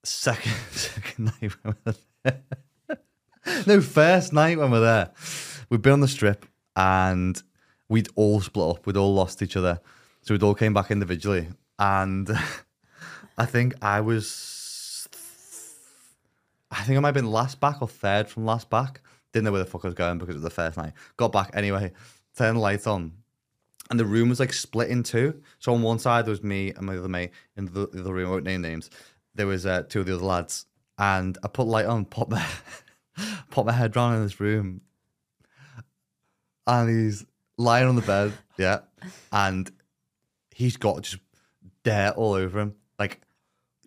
Second, 0.05 0.53
second 0.71 1.25
night 1.27 1.53
when 1.63 1.75
we 1.85 1.93
were 1.93 1.95
there. 2.25 3.03
no, 3.67 3.81
first 3.83 4.33
night 4.33 4.57
when 4.59 4.71
we 4.71 4.79
we're 4.79 4.85
there. 4.85 5.11
We'd 5.69 5.83
been 5.83 5.95
on 5.95 6.01
the 6.01 6.09
strip 6.09 6.47
and 6.75 7.43
we'd 7.91 8.09
all 8.15 8.41
split 8.41 8.77
up. 8.77 8.87
We'd 8.87 8.97
all 8.97 9.13
lost 9.15 9.43
each 9.43 9.57
other. 9.57 9.81
So 10.23 10.33
we'd 10.33 10.43
all 10.43 10.55
came 10.55 10.73
back 10.73 10.91
individually. 10.91 11.49
And 11.79 12.29
I 13.39 13.47
think 13.47 13.75
I 13.81 14.01
was, 14.01 15.09
I 16.71 16.83
think 16.83 16.99
I 16.99 17.01
might 17.01 17.09
have 17.09 17.15
been 17.15 17.31
last 17.31 17.61
back 17.61 17.81
or 17.81 17.89
third 17.89 18.29
from 18.29 18.45
last 18.45 18.69
back. 18.69 19.01
Didn't 19.33 19.45
know 19.45 19.53
where 19.53 19.65
the 19.65 19.71
fuck 19.71 19.85
I 19.85 19.89
was 19.89 19.95
going 19.95 20.19
because 20.19 20.35
it 20.35 20.43
was 20.43 20.45
the 20.45 20.51
first 20.51 20.77
night. 20.77 20.93
Got 21.17 21.33
back 21.33 21.51
anyway, 21.55 21.93
turned 22.37 22.57
the 22.57 22.61
lights 22.61 22.87
on 22.87 23.13
and 23.91 23.99
the 23.99 24.05
room 24.05 24.29
was 24.29 24.41
like 24.41 24.53
split 24.53 24.91
in 24.91 25.03
two. 25.03 25.41
So 25.59 25.73
on 25.75 25.83
one 25.83 25.99
side 25.99 26.27
there 26.27 26.31
was 26.31 26.43
me 26.43 26.73
and 26.73 26.87
my 26.87 26.97
other 26.97 27.09
mate, 27.09 27.31
in 27.57 27.67
the, 27.67 27.87
the 27.87 28.01
other 28.01 28.13
room, 28.13 28.29
I 28.29 28.31
won't 28.33 28.45
name 28.45 28.63
names. 28.63 28.91
There 29.35 29.47
was 29.47 29.67
uh, 29.67 29.83
two 29.89 30.01
of 30.01 30.07
the 30.07 30.15
other 30.17 30.25
lads, 30.25 30.67
and 30.99 31.39
I 31.43 31.49
put 31.49 31.67
light 31.67 31.87
on, 31.87 32.05
pop 32.05 32.29
my 32.29 32.45
pop 33.51 33.67
my 33.67 33.73
head 33.73 33.97
round 33.97 34.17
in 34.17 34.23
this 34.23 34.41
room, 34.41 34.83
and 36.67 36.89
he's 36.89 37.25
lying 37.57 37.87
on 37.87 37.97
the 37.97 38.03
bed, 38.03 38.33
yeah, 38.57 38.81
and 39.33 39.71
he's 40.51 40.77
got 40.77 41.03
just 41.03 41.19
dirt 41.85 42.15
all 42.17 42.33
over 42.33 42.61
him, 42.61 42.75
like 42.99 43.21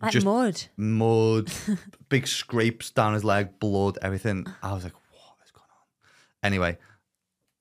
like 0.02 0.12
just 0.12 0.26
mud 0.26 0.62
mud, 0.76 1.52
big 2.08 2.26
scrapes 2.26 2.90
down 2.90 3.14
his 3.14 3.24
leg, 3.24 3.58
blood, 3.58 3.98
everything. 4.02 4.46
I 4.62 4.72
was 4.72 4.84
like, 4.84 4.94
what 4.94 5.36
is 5.44 5.50
going 5.50 5.64
on? 5.70 5.86
Anyway, 6.42 6.78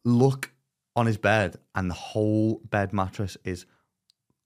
look 0.04 0.52
on 0.96 1.06
his 1.06 1.18
bed, 1.18 1.58
and 1.76 1.90
the 1.90 1.96
whole 1.96 2.62
bed 2.70 2.94
mattress 2.94 3.38
is 3.44 3.66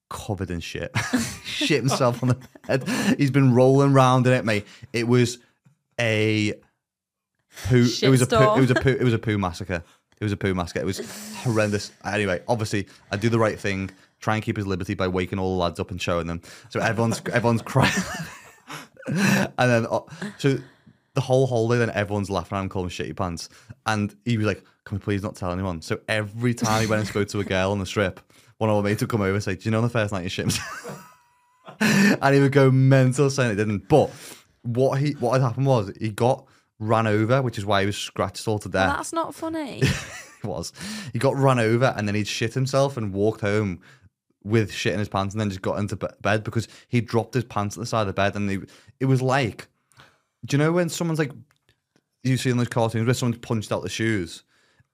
covered 0.09 0.51
in 0.51 0.59
shit. 0.59 0.95
shit 1.43 1.79
himself 1.79 2.21
on 2.21 2.29
the 2.29 2.37
bed. 2.67 3.17
He's 3.17 3.31
been 3.31 3.53
rolling 3.53 3.93
around 3.93 4.27
in 4.27 4.33
it, 4.33 4.45
mate. 4.45 4.67
It 4.93 5.07
was 5.07 5.39
a 5.99 6.53
poo. 7.67 7.87
it 8.01 8.09
was 8.09 8.21
a 8.21 8.27
poo, 8.27 8.55
it 8.55 8.61
was 8.61 8.71
a 8.71 8.75
poo. 8.75 8.89
It 8.89 9.03
was 9.03 9.13
a 9.13 9.19
poo 9.19 9.37
massacre. 9.39 9.83
It 10.19 10.23
was 10.23 10.31
a 10.31 10.37
poo 10.37 10.53
massacre. 10.53 10.79
It 10.79 10.85
was 10.85 11.33
horrendous. 11.43 11.91
Anyway, 12.05 12.41
obviously, 12.47 12.87
I 13.11 13.17
do 13.17 13.29
the 13.29 13.39
right 13.39 13.59
thing. 13.59 13.89
Try 14.19 14.35
and 14.35 14.43
keep 14.43 14.57
his 14.57 14.65
liberty 14.67 14.93
by 14.95 15.07
waking 15.07 15.39
all 15.39 15.55
the 15.57 15.61
lads 15.63 15.79
up 15.79 15.91
and 15.91 16.01
showing 16.01 16.27
them. 16.27 16.41
So 16.69 16.79
everyone's 16.79 17.21
everyone's 17.31 17.61
crying, 17.61 17.93
and 19.07 19.51
then 19.57 19.85
uh, 19.89 19.99
so 20.37 20.57
the 21.13 21.21
whole 21.21 21.47
holiday, 21.47 21.79
then 21.79 21.91
everyone's 21.95 22.29
laughing 22.29 22.57
at 22.57 22.61
him, 22.61 22.69
calling 22.69 22.89
him 22.89 22.91
shitty 22.91 23.15
pants, 23.15 23.49
and 23.85 24.15
he 24.25 24.37
was 24.37 24.47
like, 24.47 24.63
"Can 24.85 24.97
we 24.97 25.01
please 25.01 25.21
not 25.21 25.35
tell 25.35 25.51
anyone?" 25.51 25.81
So 25.81 25.99
every 26.07 26.53
time 26.53 26.81
he 26.81 26.87
went 26.87 27.01
and 27.01 27.07
spoke 27.09 27.27
to 27.29 27.39
a 27.39 27.43
girl 27.43 27.71
on 27.71 27.79
the 27.79 27.85
strip, 27.85 28.19
one 28.57 28.69
of 28.69 28.75
our 28.77 28.81
mates 28.83 29.01
would 29.01 29.09
come 29.09 29.21
over 29.21 29.33
and 29.35 29.43
say, 29.43 29.55
"Do 29.55 29.61
you 29.65 29.71
know 29.71 29.77
on 29.77 29.83
the 29.83 29.89
first 29.89 30.11
night 30.11 30.23
you 30.23 30.29
shit 30.29 30.45
himself?" 30.45 31.11
and 31.79 32.35
he 32.35 32.41
would 32.41 32.51
go 32.51 32.71
mental 32.71 33.29
saying 33.29 33.51
it 33.51 33.55
didn't. 33.55 33.87
But 33.87 34.09
what 34.63 34.99
he 34.99 35.11
what 35.13 35.33
had 35.33 35.41
happened 35.41 35.67
was 35.67 35.91
he 35.99 36.09
got 36.09 36.45
ran 36.79 37.05
over, 37.07 37.41
which 37.41 37.57
is 37.57 37.65
why 37.65 37.81
he 37.81 37.85
was 37.85 37.97
scratched 37.97 38.47
all 38.47 38.59
to 38.59 38.69
Well, 38.69 38.87
death. 38.87 38.97
that's 38.97 39.13
not 39.13 39.35
funny 39.35 39.81
It 40.43 40.47
was. 40.47 40.73
He 41.13 41.19
got 41.19 41.35
run 41.37 41.57
over 41.59 41.93
and 41.97 42.07
then 42.07 42.15
he'd 42.15 42.27
shit 42.27 42.53
himself 42.53 42.97
and 42.97 43.13
walked 43.13 43.41
home 43.41 43.79
with 44.45 44.71
shit 44.71 44.93
in 44.93 44.99
his 44.99 45.09
pants 45.09 45.33
and 45.33 45.41
then 45.41 45.49
just 45.49 45.61
got 45.61 45.79
into 45.79 45.95
bed 46.21 46.43
because 46.43 46.67
he 46.87 47.01
dropped 47.01 47.33
his 47.33 47.43
pants 47.43 47.75
at 47.75 47.81
the 47.81 47.85
side 47.85 48.01
of 48.01 48.07
the 48.07 48.13
bed 48.13 48.35
and 48.35 48.49
he, 48.49 48.59
it 48.99 49.05
was 49.05 49.21
like, 49.21 49.67
do 50.45 50.55
you 50.55 50.63
know 50.63 50.71
when 50.71 50.87
someone's 50.87 51.19
like, 51.19 51.31
you 52.23 52.37
see 52.37 52.51
in 52.51 52.57
those 52.57 52.67
cartoons 52.69 53.05
where 53.05 53.13
someone's 53.13 53.39
punched 53.41 53.71
out 53.71 53.81
the 53.83 53.89
shoes. 53.89 54.43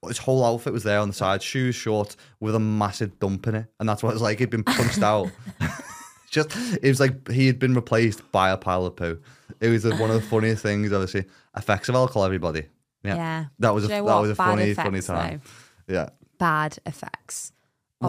His 0.08 0.18
whole 0.18 0.44
outfit 0.44 0.72
was 0.72 0.82
there 0.82 0.98
on 0.98 1.08
the 1.08 1.14
side, 1.14 1.42
shoes 1.42 1.74
short 1.76 2.16
with 2.40 2.54
a 2.56 2.58
massive 2.58 3.18
dump 3.20 3.46
in 3.46 3.54
it, 3.54 3.66
and 3.78 3.88
that's 3.88 4.02
what 4.02 4.10
it 4.10 4.14
was 4.14 4.22
like. 4.22 4.40
He'd 4.40 4.50
been 4.50 4.64
punched 4.64 5.00
out. 5.02 5.30
Just 6.30 6.50
it 6.82 6.88
was 6.88 6.98
like 6.98 7.28
he 7.30 7.46
had 7.46 7.58
been 7.58 7.74
replaced 7.74 8.32
by 8.32 8.50
a 8.50 8.56
pile 8.56 8.84
of 8.86 8.96
poo. 8.96 9.20
It 9.60 9.68
was 9.68 9.84
one 9.84 10.10
of 10.10 10.16
the 10.16 10.22
funniest 10.22 10.62
things 10.62 10.88
I've 10.88 10.94
ever 10.94 11.06
seen. 11.06 11.26
Effects 11.56 11.88
of 11.88 11.94
alcohol, 11.94 12.24
everybody. 12.24 12.64
Yeah, 13.04 13.14
Yeah. 13.16 13.44
that 13.60 13.74
was 13.74 13.84
a 13.84 13.88
you 13.88 13.94
know 14.02 14.06
that 14.06 14.20
was 14.20 14.30
a 14.30 14.34
Bad 14.34 14.44
funny 14.44 14.62
effects, 14.70 14.86
funny 14.86 15.00
time. 15.02 15.42
Yeah. 15.86 16.08
Bad 16.38 16.78
effects 16.84 17.52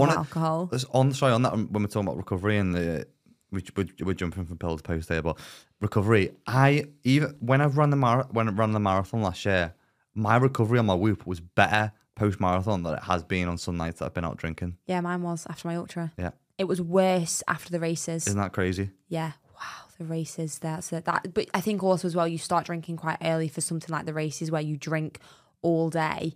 of- 0.01 0.17
alcohol. 0.17 0.69
On 0.91 1.13
sorry 1.13 1.33
on 1.33 1.41
that 1.43 1.53
um, 1.53 1.67
when 1.71 1.83
we're 1.83 1.87
talking 1.87 2.07
about 2.07 2.17
recovery 2.17 2.57
and 2.57 2.73
the 2.75 3.07
we, 3.51 3.63
we, 3.75 3.87
we're 4.03 4.13
jumping 4.13 4.45
from 4.45 4.57
pillar 4.57 4.77
to 4.77 4.83
post 4.83 5.09
there, 5.09 5.21
but 5.21 5.37
recovery. 5.79 6.31
I 6.47 6.85
even 7.03 7.35
when 7.39 7.61
I 7.61 7.65
ran 7.65 7.89
the 7.91 7.95
mar- 7.97 8.27
when 8.31 8.47
I 8.47 8.51
ran 8.51 8.71
the 8.71 8.79
marathon 8.79 9.21
last 9.21 9.45
year, 9.45 9.73
my 10.15 10.37
recovery 10.37 10.79
on 10.79 10.87
my 10.87 10.95
Whoop 10.95 11.25
was 11.27 11.39
better 11.39 11.91
post 12.15 12.39
marathon 12.39 12.83
than 12.83 12.93
it 12.95 13.03
has 13.03 13.23
been 13.23 13.47
on 13.47 13.57
some 13.57 13.77
nights 13.77 13.99
that 13.99 14.05
I've 14.05 14.13
been 14.13 14.25
out 14.25 14.37
drinking. 14.37 14.77
Yeah, 14.87 15.01
mine 15.01 15.21
was 15.21 15.45
after 15.49 15.67
my 15.67 15.75
ultra. 15.75 16.11
Yeah, 16.17 16.31
It 16.57 16.65
was 16.65 16.81
worse 16.81 17.41
after 17.47 17.71
the 17.71 17.79
races. 17.79 18.27
isn't 18.27 18.39
that 18.39 18.53
crazy? 18.53 18.91
Yeah. 19.07 19.31
Wow, 19.55 19.85
the 19.97 20.05
races. 20.05 20.59
That's 20.59 20.91
it. 20.93 21.05
That. 21.05 21.33
But 21.33 21.49
I 21.53 21.61
think 21.61 21.81
also 21.83 22.07
as 22.07 22.15
well, 22.15 22.27
you 22.27 22.37
start 22.37 22.65
drinking 22.65 22.97
quite 22.97 23.17
early 23.21 23.47
for 23.47 23.61
something 23.61 23.91
like 23.91 24.05
the 24.05 24.13
races 24.13 24.51
where 24.51 24.61
you 24.61 24.77
drink 24.77 25.19
all 25.61 25.89
day. 25.89 26.35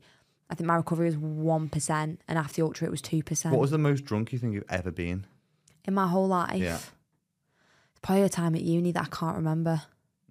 I 0.49 0.55
think 0.55 0.67
my 0.67 0.75
recovery 0.75 1.07
was 1.07 1.17
one 1.17 1.69
percent, 1.69 2.21
and 2.27 2.37
after 2.37 2.61
the 2.61 2.65
ultra, 2.65 2.87
it 2.87 2.91
was 2.91 3.01
two 3.01 3.21
percent. 3.23 3.53
What 3.53 3.61
was 3.61 3.71
the 3.71 3.77
most 3.77 4.05
drunk 4.05 4.31
you 4.31 4.39
think 4.39 4.53
you've 4.53 4.63
ever 4.69 4.91
been? 4.91 5.25
in 5.85 5.93
my 5.93 6.07
whole 6.07 6.27
life? 6.27 6.61
Yeah, 6.61 6.75
It's 6.75 7.99
probably 8.01 8.23
a 8.23 8.29
time 8.29 8.55
at 8.55 8.61
uni 8.61 8.91
that 8.91 9.03
I 9.03 9.07
can't 9.15 9.37
remember. 9.37 9.83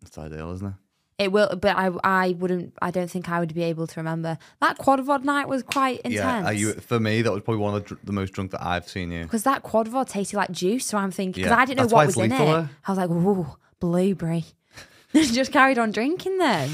that's 0.03 0.19
ideal, 0.19 0.53
isn't 0.53 0.67
it? 0.67 0.75
It 1.19 1.33
will, 1.33 1.57
but 1.57 1.75
I, 1.79 1.91
I 2.05 2.29
wouldn't. 2.39 2.75
I 2.83 2.91
don't 2.91 3.11
think 3.11 3.31
I 3.31 3.41
would 3.41 3.55
be 3.55 3.63
able 3.63 3.87
to 3.87 4.01
remember 4.01 4.37
that 4.61 4.77
quadvod 4.79 5.25
night 5.25 5.49
was 5.49 5.63
quite 5.63 6.01
intense. 6.01 6.15
Yeah, 6.15 6.45
are 6.45 6.53
you 6.53 6.75
for 6.75 7.01
me 7.01 7.23
that 7.23 7.33
was 7.33 7.43
probably 7.43 7.63
one 7.63 7.75
of 7.75 7.83
the, 7.85 7.89
dr- 7.95 8.01
the 8.05 8.13
most 8.13 8.35
drunk 8.35 8.51
that 8.51 8.63
I've 8.63 8.87
seen 8.87 9.11
you. 9.11 9.23
because 9.23 9.45
that 9.45 9.63
quadvod 9.63 10.11
tasted 10.11 10.37
like 10.37 10.51
juice. 10.51 10.85
So 10.85 10.99
I'm 10.99 11.11
thinking 11.11 11.43
because 11.43 11.57
Yeah, 11.57 11.63
I 11.63 11.65
didn't 11.65 11.79
know 11.91 11.97
what 11.97 12.05
was 12.07 12.19
in 12.19 12.33
it. 12.33 12.41
I 12.41 12.69
was 12.91 12.99
like, 12.99 13.09
"Ooh, 13.09 13.47
blueberry." 13.81 14.45
Just 15.15 15.53
carried 15.53 15.79
on 15.79 15.91
drinking 15.91 16.37
then. 16.37 16.69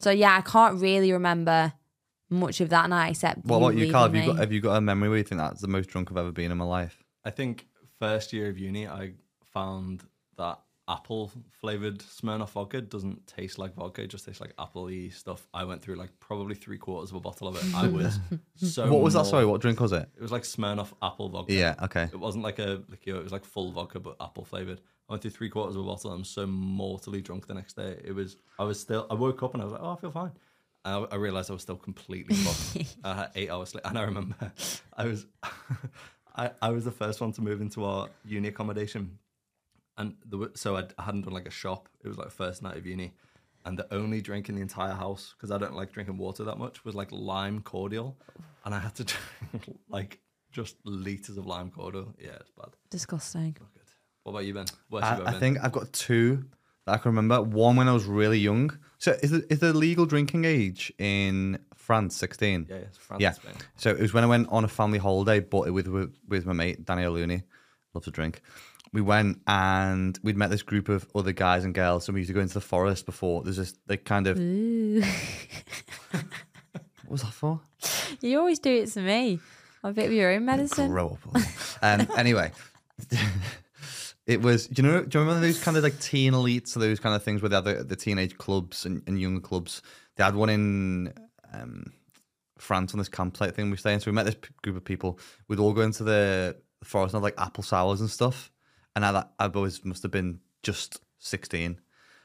So 0.00 0.10
yeah, 0.10 0.36
I 0.36 0.40
can't 0.40 0.80
really 0.80 1.12
remember 1.12 1.72
much 2.30 2.60
of 2.60 2.68
that 2.70 2.88
night 2.90 3.10
except. 3.10 3.44
Well, 3.44 3.60
what 3.60 3.68
about 3.68 3.74
you, 3.74 3.86
leaving 3.86 3.92
Carl? 3.92 4.04
Have 4.04 4.14
you 4.14 4.26
got 4.26 4.38
have 4.38 4.52
you 4.52 4.60
got 4.60 4.76
a 4.76 4.80
memory 4.80 5.08
where 5.08 5.18
you 5.18 5.24
think 5.24 5.40
that's 5.40 5.60
the 5.60 5.68
most 5.68 5.88
drunk 5.88 6.10
I've 6.10 6.16
ever 6.16 6.32
been 6.32 6.50
in 6.50 6.58
my 6.58 6.64
life? 6.64 7.02
I 7.24 7.30
think 7.30 7.66
first 7.98 8.32
year 8.32 8.48
of 8.48 8.58
uni, 8.58 8.86
I 8.86 9.12
found 9.52 10.02
that 10.36 10.60
apple 10.88 11.32
flavored 11.60 11.98
Smirnoff 11.98 12.50
vodka 12.50 12.80
doesn't 12.80 13.26
taste 13.26 13.58
like 13.58 13.74
vodka; 13.74 14.02
it 14.02 14.08
just 14.08 14.24
tastes 14.24 14.40
like 14.40 14.52
apple-y 14.58 15.08
stuff. 15.08 15.48
I 15.52 15.64
went 15.64 15.82
through 15.82 15.96
like 15.96 16.10
probably 16.20 16.54
three 16.54 16.78
quarters 16.78 17.10
of 17.10 17.16
a 17.16 17.20
bottle 17.20 17.48
of 17.48 17.56
it. 17.56 17.74
I 17.74 17.88
was 17.88 18.18
so. 18.56 18.90
what 18.92 19.02
was 19.02 19.14
that? 19.14 19.26
Sorry, 19.26 19.44
what 19.44 19.60
drink 19.60 19.80
was 19.80 19.92
it? 19.92 20.08
It 20.16 20.22
was 20.22 20.32
like 20.32 20.42
Smirnoff 20.42 20.92
apple 21.02 21.28
vodka. 21.28 21.52
Yeah, 21.52 21.74
okay. 21.82 22.04
It 22.04 22.18
wasn't 22.20 22.44
like 22.44 22.58
a 22.58 22.82
liqueur; 22.88 23.16
it 23.16 23.22
was 23.22 23.32
like 23.32 23.44
full 23.44 23.72
vodka 23.72 24.00
but 24.00 24.16
apple 24.20 24.44
flavored. 24.44 24.80
I 25.08 25.12
went 25.12 25.22
through 25.22 25.32
three 25.32 25.48
quarters 25.48 25.76
of 25.76 25.82
a 25.82 25.86
bottle. 25.86 26.10
I'm 26.10 26.24
so 26.24 26.46
mortally 26.46 27.22
drunk 27.22 27.46
the 27.46 27.54
next 27.54 27.74
day. 27.74 28.00
It 28.04 28.12
was. 28.12 28.36
I 28.58 28.64
was 28.64 28.80
still. 28.80 29.06
I 29.10 29.14
woke 29.14 29.42
up 29.42 29.54
and 29.54 29.62
I 29.62 29.64
was 29.64 29.72
like, 29.72 29.82
"Oh, 29.82 29.92
I 29.92 29.96
feel 29.96 30.10
fine." 30.10 30.32
And 30.86 31.06
I, 31.10 31.14
I 31.14 31.16
realized 31.16 31.50
I 31.50 31.52
was 31.52 31.62
still 31.62 31.76
completely 31.76 32.36
fucked. 32.36 32.96
I 33.04 33.14
had 33.14 33.30
eight 33.34 33.50
hours 33.50 33.70
sleep, 33.70 33.82
and 33.84 33.98
I 33.98 34.02
remember 34.04 34.36
I 34.96 35.04
was. 35.06 35.26
I, 36.38 36.50
I 36.60 36.68
was 36.68 36.84
the 36.84 36.90
first 36.92 37.20
one 37.20 37.32
to 37.32 37.40
move 37.40 37.60
into 37.62 37.82
our 37.84 38.08
uni 38.24 38.48
accommodation, 38.48 39.18
and 39.96 40.14
the, 40.26 40.50
so 40.54 40.76
I'd, 40.76 40.92
I 40.98 41.04
hadn't 41.04 41.22
done 41.22 41.32
like 41.32 41.46
a 41.48 41.50
shop. 41.50 41.88
It 42.04 42.08
was 42.08 42.18
like 42.18 42.30
first 42.30 42.62
night 42.62 42.76
of 42.76 42.86
uni, 42.86 43.14
and 43.64 43.78
the 43.78 43.92
only 43.92 44.20
drink 44.20 44.48
in 44.50 44.54
the 44.54 44.60
entire 44.60 44.92
house 44.92 45.34
because 45.36 45.50
I 45.50 45.56
don't 45.58 45.74
like 45.74 45.92
drinking 45.92 46.18
water 46.18 46.44
that 46.44 46.58
much 46.58 46.84
was 46.84 46.94
like 46.94 47.10
lime 47.10 47.62
cordial, 47.62 48.16
and 48.64 48.74
I 48.74 48.78
had 48.78 48.94
to 48.96 49.04
drink 49.50 49.78
like 49.88 50.20
just 50.52 50.76
liters 50.84 51.38
of 51.38 51.46
lime 51.46 51.70
cordial. 51.70 52.14
Yeah, 52.18 52.36
it's 52.38 52.50
bad. 52.50 52.76
disgusting? 52.90 53.56
Not 53.58 53.72
good. 53.72 53.82
What 54.22 54.32
about 54.32 54.44
you, 54.44 54.54
Ben? 54.54 54.66
Worst 54.90 55.06
I, 55.06 55.16
you've 55.16 55.26
I 55.26 55.30
been? 55.30 55.40
think 55.40 55.58
I've 55.62 55.72
got 55.72 55.90
two 55.92 56.44
that 56.86 56.92
I 56.94 56.96
can 56.98 57.10
remember. 57.10 57.42
One 57.42 57.76
when 57.76 57.88
I 57.88 57.92
was 57.92 58.04
really 58.06 58.38
young. 58.38 58.76
So 58.98 59.12
is 59.22 59.30
the, 59.32 59.46
is 59.52 59.58
the 59.58 59.72
legal 59.74 60.06
drinking 60.06 60.44
age 60.46 60.92
in 60.98 61.58
France 61.74 62.16
sixteen? 62.16 62.66
Yeah, 62.68 62.76
it's 62.76 62.96
France 62.98 63.20
Yeah. 63.22 63.32
Spain. 63.32 63.52
So 63.76 63.90
it 63.90 64.00
was 64.00 64.14
when 64.14 64.24
I 64.24 64.26
went 64.26 64.48
on 64.50 64.64
a 64.64 64.68
family 64.68 64.98
holiday, 64.98 65.40
but 65.40 65.72
with 65.72 65.86
with, 65.88 66.14
with 66.28 66.46
my 66.46 66.52
mate 66.54 66.84
Daniel 66.84 67.12
Looney. 67.12 67.42
Loves 67.94 68.06
to 68.06 68.10
drink. 68.10 68.40
We 68.92 69.00
went 69.02 69.40
and 69.46 70.18
we'd 70.22 70.36
met 70.36 70.48
this 70.50 70.62
group 70.62 70.88
of 70.88 71.06
other 71.14 71.32
guys 71.32 71.64
and 71.64 71.74
girls. 71.74 72.04
So 72.04 72.12
we 72.12 72.20
used 72.20 72.28
to 72.28 72.34
go 72.34 72.40
into 72.40 72.54
the 72.54 72.60
forest 72.60 73.04
before. 73.04 73.42
There's 73.42 73.56
this 73.56 73.74
like 73.88 74.04
kind 74.04 74.26
of 74.26 74.38
what 77.02 77.10
was 77.10 77.22
that 77.22 77.32
for? 77.32 77.60
you 78.20 78.38
always 78.38 78.58
do 78.58 78.70
it 78.70 78.86
to 78.92 79.00
me. 79.00 79.40
A 79.82 79.92
bit 79.92 80.06
of 80.06 80.12
your 80.12 80.32
own 80.32 80.44
medicine. 80.44 80.90
Grow 80.90 81.18
up. 81.22 81.34
will 81.34 81.42
um, 81.82 82.08
anyway, 82.16 82.50
it 84.26 84.42
was. 84.42 84.66
Do 84.66 84.82
you 84.82 84.88
know? 84.88 85.02
Do 85.04 85.18
you 85.18 85.24
remember 85.24 85.46
those 85.46 85.62
kind 85.62 85.76
of 85.76 85.82
like 85.82 85.98
teen 86.00 86.32
elites, 86.32 86.74
those 86.74 87.00
kind 87.00 87.14
of 87.14 87.22
things 87.22 87.42
where 87.42 87.48
they 87.48 87.56
had 87.56 87.64
the, 87.64 87.84
the 87.84 87.96
teenage 87.96 88.36
clubs 88.38 88.84
and, 88.84 89.02
and 89.06 89.20
young 89.20 89.40
clubs? 89.40 89.82
They 90.16 90.24
had 90.24 90.34
one 90.34 90.50
in 90.50 91.14
um, 91.52 91.92
France 92.58 92.92
on 92.94 92.98
this 92.98 93.08
campsite 93.08 93.54
thing 93.54 93.70
we 93.70 93.76
stay 93.76 93.94
in. 93.94 94.00
So 94.00 94.10
we 94.10 94.14
met 94.14 94.26
this 94.26 94.34
p- 94.34 94.48
group 94.62 94.76
of 94.76 94.84
people. 94.84 95.18
We'd 95.46 95.58
all 95.58 95.72
go 95.72 95.82
into 95.82 96.04
the 96.04 96.56
forest 96.84 97.14
and 97.14 97.18
have 97.18 97.24
like 97.24 97.40
apple 97.40 97.62
sours 97.62 98.00
and 98.00 98.10
stuff. 98.10 98.50
And 98.94 99.04
I, 99.04 99.24
I 99.38 99.46
always 99.46 99.84
must 99.84 100.02
have 100.02 100.12
been 100.12 100.40
just 100.62 101.00
sixteen. 101.18 101.80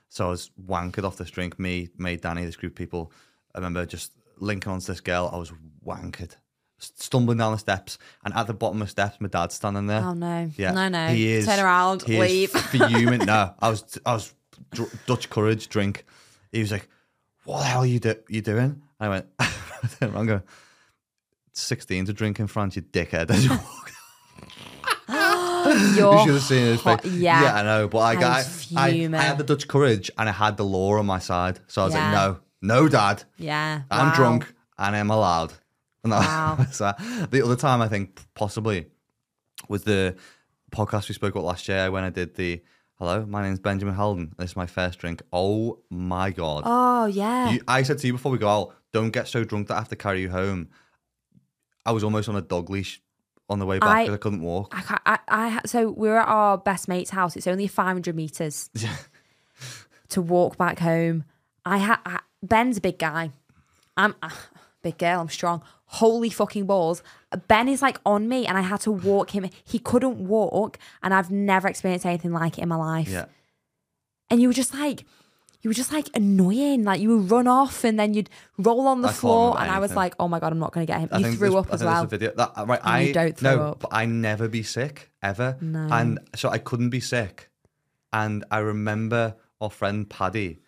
So 0.09 0.25
I 0.25 0.29
was 0.29 0.51
wankered 0.61 1.05
off 1.05 1.17
this 1.17 1.31
drink. 1.31 1.59
Me, 1.59 1.89
me, 1.97 2.17
Danny, 2.17 2.45
this 2.45 2.55
group 2.55 2.73
of 2.73 2.77
people. 2.77 3.11
I 3.53 3.59
remember 3.59 3.85
just 3.85 4.11
linking 4.37 4.71
onto 4.71 4.87
this 4.87 5.01
girl. 5.01 5.29
I 5.31 5.37
was 5.37 5.53
wankered, 5.85 6.35
stumbling 6.83 7.37
down 7.37 7.51
the 7.53 7.57
steps, 7.59 7.97
and 8.25 8.33
at 8.33 8.47
the 8.47 8.53
bottom 8.53 8.81
of 8.81 8.87
the 8.87 8.91
steps, 8.91 9.21
my 9.21 9.27
dad's 9.29 9.55
standing 9.55 9.87
there. 9.87 10.01
Oh 10.03 10.13
no! 10.13 10.49
Yeah, 10.57 10.71
no, 10.71 10.89
no! 10.89 11.07
He 11.07 11.31
is. 11.31 11.45
Turn 11.45 11.59
around, 11.59 12.01
he 12.03 12.19
leave. 12.19 12.55
Is 12.55 12.61
fuming. 12.71 13.19
no, 13.25 13.53
I 13.59 13.69
was. 13.69 13.99
I 14.05 14.13
was 14.13 14.33
dr- 14.71 15.05
Dutch 15.05 15.29
courage 15.29 15.69
drink. 15.69 16.05
He 16.51 16.59
was 16.59 16.71
like, 16.71 16.89
"What 17.45 17.59
the 17.59 17.65
hell 17.65 17.81
are 17.81 17.85
you 17.85 17.99
do- 17.99 18.23
you 18.29 18.41
doing?" 18.41 18.81
I 18.99 19.09
went, 19.09 19.25
"I'm 20.01 20.25
going." 20.25 20.41
Sixteen 21.53 22.05
to 22.05 22.13
drink 22.13 22.39
in 22.39 22.47
France, 22.47 22.75
you 22.77 22.81
dickhead. 22.81 23.29
As 23.29 23.43
you 23.45 23.51
You're 25.09 26.13
you 26.13 26.23
should 26.25 26.33
have 26.33 26.41
seen 26.43 26.65
his 26.65 26.81
face. 26.81 26.99
yeah. 27.05 27.41
yeah, 27.43 27.53
I 27.55 27.63
know. 27.63 27.87
But 27.87 27.99
I, 27.99 28.13
I 28.13 28.39
I, 28.39 28.43
I, 28.77 29.09
I 29.13 29.21
had 29.21 29.37
the 29.37 29.43
Dutch 29.43 29.67
courage 29.67 30.09
and 30.17 30.27
I 30.27 30.31
had 30.31 30.57
the 30.57 30.65
law 30.65 30.97
on 30.97 31.05
my 31.05 31.19
side. 31.19 31.59
So 31.67 31.81
I 31.81 31.85
was 31.85 31.93
Yeah. 31.93 32.03
like, 32.27 32.37
no, 32.61 32.75
no, 32.83 32.87
dad. 32.89 33.23
yeah. 33.37 33.81
I'm 33.91 34.07
wow. 34.07 34.15
drunk 34.15 34.53
and 34.77 34.95
I'm 34.95 35.11
allowed. 35.11 35.53
And 36.03 36.13
that 36.13 36.19
Wow. 36.19 36.55
was 36.59 36.77
that. 36.79 36.97
The 37.31 37.43
other 37.43 37.55
time 37.55 37.81
I 37.81 37.87
think 37.87 38.19
possibly 38.33 38.87
was 39.67 39.83
the 39.83 40.15
podcast 40.71 41.09
we 41.09 41.15
spoke 41.15 41.33
about 41.35 41.43
last 41.45 41.67
year 41.67 41.91
when 41.91 42.03
I 42.03 42.09
did 42.09 42.35
the 42.35 42.61
hello, 42.97 43.25
my 43.25 43.41
name's 43.41 43.59
Benjamin 43.59 43.95
Haldon. 43.95 44.33
This 44.37 44.51
is 44.51 44.55
my 44.55 44.65
first 44.67 44.99
drink. 44.99 45.21
Oh 45.33 45.79
my 45.89 46.31
god. 46.31 46.63
Oh 46.65 47.05
yeah. 47.05 47.51
You, 47.51 47.61
I 47.67 47.83
said 47.83 47.97
to 47.99 48.07
you 48.07 48.13
before 48.13 48.31
we 48.31 48.37
go 48.37 48.47
out, 48.49 48.75
don't 48.93 49.11
get 49.11 49.27
so 49.27 49.43
drunk 49.43 49.67
that 49.67 49.75
I 49.75 49.77
have 49.79 49.89
to 49.89 49.95
carry 49.95 50.21
you 50.21 50.29
home. 50.29 50.69
I 51.85 51.91
was 51.91 52.03
almost 52.03 52.29
on 52.29 52.35
a 52.35 52.41
dog 52.41 52.69
leash 52.69 53.01
on 53.49 53.59
the 53.59 53.65
way 53.65 53.79
back 53.79 54.05
because 54.05 54.13
I 54.15 54.17
couldn't 54.17 54.41
walk. 54.41 54.73
I, 54.77 54.81
can't, 54.81 55.01
I, 55.05 55.19
I, 55.27 55.61
so 55.65 55.91
we 55.91 56.07
were 56.07 56.19
at 56.19 56.27
our 56.27 56.57
best 56.57 56.87
mate's 56.87 57.09
house. 57.09 57.35
It's 57.35 57.47
only 57.47 57.67
500 57.67 58.15
meters 58.15 58.69
to 60.09 60.21
walk 60.21 60.57
back 60.57 60.79
home. 60.79 61.25
I 61.65 61.77
had 61.77 61.97
Ben's 62.41 62.77
a 62.77 62.81
big 62.81 62.97
guy. 62.97 63.31
I'm 63.97 64.15
uh, 64.21 64.29
big 64.83 64.97
girl. 64.97 65.21
I'm 65.21 65.29
strong. 65.29 65.61
Holy 65.95 66.29
fucking 66.29 66.65
balls! 66.67 67.03
Ben 67.47 67.67
is 67.67 67.81
like 67.81 67.99
on 68.05 68.29
me, 68.29 68.45
and 68.47 68.57
I 68.57 68.61
had 68.61 68.79
to 68.81 68.91
walk 68.91 69.31
him. 69.31 69.49
He 69.65 69.77
couldn't 69.77 70.25
walk, 70.25 70.79
and 71.03 71.13
I've 71.13 71.29
never 71.29 71.67
experienced 71.67 72.05
anything 72.05 72.31
like 72.31 72.57
it 72.57 72.61
in 72.61 72.69
my 72.69 72.77
life. 72.77 73.09
Yeah. 73.09 73.25
And 74.29 74.41
you 74.41 74.47
were 74.47 74.53
just 74.53 74.73
like, 74.73 75.03
you 75.61 75.69
were 75.69 75.73
just 75.73 75.91
like 75.91 76.07
annoying. 76.15 76.85
Like 76.85 77.01
you 77.01 77.17
would 77.17 77.29
run 77.29 77.45
off, 77.45 77.83
and 77.83 77.99
then 77.99 78.13
you'd 78.13 78.29
roll 78.57 78.87
on 78.87 79.01
the 79.01 79.09
I 79.09 79.11
floor, 79.11 79.59
and 79.59 79.69
I 79.69 79.79
was 79.79 79.93
like, 79.93 80.15
oh 80.17 80.29
my 80.29 80.39
god, 80.39 80.53
I'm 80.53 80.59
not 80.59 80.71
going 80.71 80.87
to 80.87 80.91
get 80.93 81.01
him. 81.01 81.09
I 81.11 81.17
You 81.17 81.33
threw 81.33 81.57
up 81.57 81.67
I 81.69 81.73
as 81.73 81.83
well. 81.83 82.05
video 82.05 82.31
that 82.37 82.51
uh, 82.55 82.65
right. 82.65 82.79
And 82.79 82.89
I 82.89 83.01
you 83.01 83.13
don't 83.13 83.35
throw 83.37 83.55
no, 83.57 83.63
up. 83.71 83.79
but 83.81 83.89
I 83.93 84.05
never 84.05 84.47
be 84.47 84.63
sick 84.63 85.11
ever, 85.21 85.57
No. 85.59 85.89
and 85.91 86.19
so 86.35 86.47
I 86.49 86.57
couldn't 86.57 86.91
be 86.91 87.01
sick. 87.01 87.49
And 88.13 88.45
I 88.49 88.59
remember 88.59 89.35
our 89.59 89.69
friend 89.69 90.09
Paddy 90.09 90.59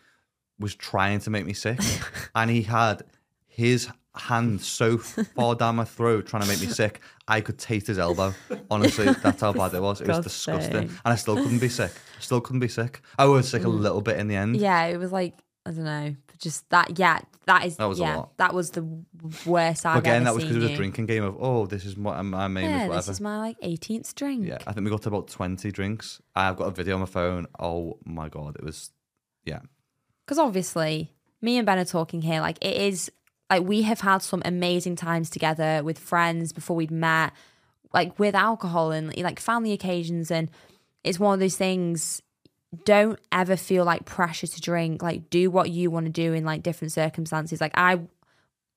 was 0.59 0.75
trying 0.75 1.19
to 1.21 1.29
make 1.29 1.45
me 1.45 1.53
sick, 1.53 1.79
and 2.35 2.51
he 2.51 2.63
had 2.63 3.03
his 3.47 3.87
hand 4.15 4.61
so 4.61 4.97
far 4.97 5.55
down 5.55 5.75
my 5.75 5.85
throat 5.85 6.27
trying 6.27 6.43
to 6.43 6.47
make 6.47 6.61
me 6.61 6.67
sick. 6.67 7.01
I 7.27 7.41
could 7.41 7.57
taste 7.57 7.87
his 7.87 7.97
elbow. 7.97 8.33
Honestly, 8.69 9.05
that's 9.23 9.41
how 9.41 9.53
bad 9.53 9.73
it 9.73 9.81
was. 9.81 10.01
It 10.01 10.07
was 10.07 10.19
disgusting, 10.19 10.75
and 10.83 10.99
I 11.03 11.15
still 11.15 11.35
couldn't 11.35 11.59
be 11.59 11.69
sick. 11.69 11.91
Still 12.19 12.41
couldn't 12.41 12.59
be 12.59 12.67
sick. 12.67 13.01
I 13.17 13.25
was 13.25 13.49
sick 13.49 13.63
a 13.63 13.67
mm. 13.67 13.79
little 13.79 14.01
bit 14.01 14.17
in 14.17 14.27
the 14.27 14.35
end. 14.35 14.57
Yeah, 14.57 14.85
it 14.85 14.97
was 14.97 15.11
like 15.11 15.35
I 15.65 15.71
don't 15.71 15.85
know, 15.85 16.15
just 16.39 16.69
that. 16.71 16.99
Yeah, 16.99 17.19
that 17.45 17.65
is. 17.65 17.77
That 17.77 17.85
was 17.85 17.99
a 17.99 18.03
yeah, 18.03 18.17
lot. 18.17 18.37
that 18.37 18.53
was 18.53 18.71
the 18.71 18.85
worst 19.45 19.85
I've 19.85 19.99
Again, 19.99 20.15
ever 20.15 20.25
that 20.25 20.33
was 20.35 20.43
seen 20.43 20.49
because 20.49 20.63
it 20.63 20.65
was 20.65 20.69
you. 20.71 20.75
a 20.75 20.77
drinking 20.77 21.05
game 21.05 21.23
of 21.23 21.37
oh, 21.39 21.65
this 21.65 21.85
is 21.85 21.97
what 21.97 22.21
my 22.23 22.47
main 22.49 22.65
Yeah, 22.65 22.87
whatever. 22.87 22.95
this 22.95 23.07
is 23.07 23.21
my 23.21 23.39
like 23.39 23.59
18th 23.61 24.13
drink. 24.15 24.45
Yeah, 24.45 24.57
I 24.67 24.73
think 24.73 24.83
we 24.83 24.91
got 24.91 25.01
to 25.03 25.09
about 25.09 25.29
20 25.29 25.71
drinks. 25.71 26.21
I've 26.35 26.57
got 26.57 26.65
a 26.65 26.71
video 26.71 26.95
on 26.95 27.01
my 27.01 27.05
phone. 27.05 27.47
Oh 27.59 27.97
my 28.03 28.27
God, 28.27 28.57
it 28.57 28.63
was, 28.63 28.91
yeah. 29.45 29.61
Because 30.25 30.37
obviously 30.37 31.13
me 31.41 31.57
and 31.57 31.65
Ben 31.65 31.79
are 31.79 31.85
talking 31.85 32.21
here. 32.21 32.41
Like 32.41 32.57
it 32.63 32.75
is 32.75 33.09
like 33.49 33.63
we 33.63 33.83
have 33.83 34.01
had 34.01 34.21
some 34.21 34.41
amazing 34.45 34.95
times 34.95 35.29
together 35.29 35.81
with 35.83 35.99
friends 35.99 36.53
before 36.53 36.75
we'd 36.75 36.91
met, 36.91 37.33
like 37.93 38.17
with 38.17 38.35
alcohol 38.35 38.91
and 38.91 39.15
like 39.17 39.39
family 39.39 39.71
occasions. 39.73 40.31
And 40.31 40.49
it's 41.03 41.19
one 41.19 41.33
of 41.33 41.39
those 41.39 41.57
things. 41.57 42.21
Don't 42.85 43.19
ever 43.31 43.55
feel 43.55 43.85
like 43.85 44.05
pressure 44.05 44.47
to 44.47 44.61
drink. 44.61 45.03
Like 45.03 45.29
do 45.29 45.51
what 45.51 45.69
you 45.69 45.91
want 45.91 46.07
to 46.07 46.11
do 46.11 46.33
in 46.33 46.43
like 46.43 46.63
different 46.63 46.91
circumstances. 46.91 47.61
Like 47.61 47.73
I, 47.75 47.99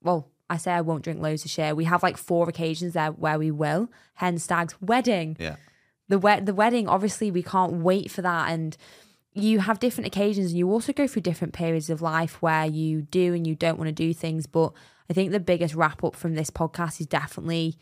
well, 0.02 0.28
I 0.50 0.58
say 0.58 0.72
I 0.72 0.82
won't 0.82 1.02
drink 1.02 1.20
loads 1.20 1.44
of 1.44 1.50
share. 1.50 1.74
We 1.74 1.84
have 1.84 2.02
like 2.02 2.16
four 2.16 2.48
occasions 2.48 2.92
there 2.92 3.10
where 3.12 3.38
we 3.38 3.50
will. 3.50 3.88
Hen 4.14 4.38
stags, 4.38 4.74
wedding. 4.80 5.36
Yeah. 5.40 5.56
The 6.08 6.18
wed 6.18 6.46
the 6.46 6.54
wedding, 6.54 6.86
obviously 6.86 7.30
we 7.30 7.42
can't 7.42 7.72
wait 7.72 8.10
for 8.10 8.22
that. 8.22 8.50
And 8.50 8.76
you 9.36 9.60
have 9.60 9.78
different 9.78 10.06
occasions 10.06 10.50
and 10.50 10.58
you 10.58 10.70
also 10.70 10.92
go 10.92 11.06
through 11.06 11.22
different 11.22 11.52
periods 11.52 11.90
of 11.90 12.00
life 12.00 12.40
where 12.40 12.64
you 12.64 13.02
do 13.02 13.34
and 13.34 13.46
you 13.46 13.54
don't 13.54 13.78
want 13.78 13.88
to 13.88 13.92
do 13.92 14.14
things. 14.14 14.46
But 14.46 14.72
I 15.10 15.12
think 15.12 15.30
the 15.30 15.40
biggest 15.40 15.74
wrap 15.74 16.02
up 16.02 16.16
from 16.16 16.34
this 16.34 16.50
podcast 16.50 17.00
is 17.00 17.06
definitely 17.06 17.76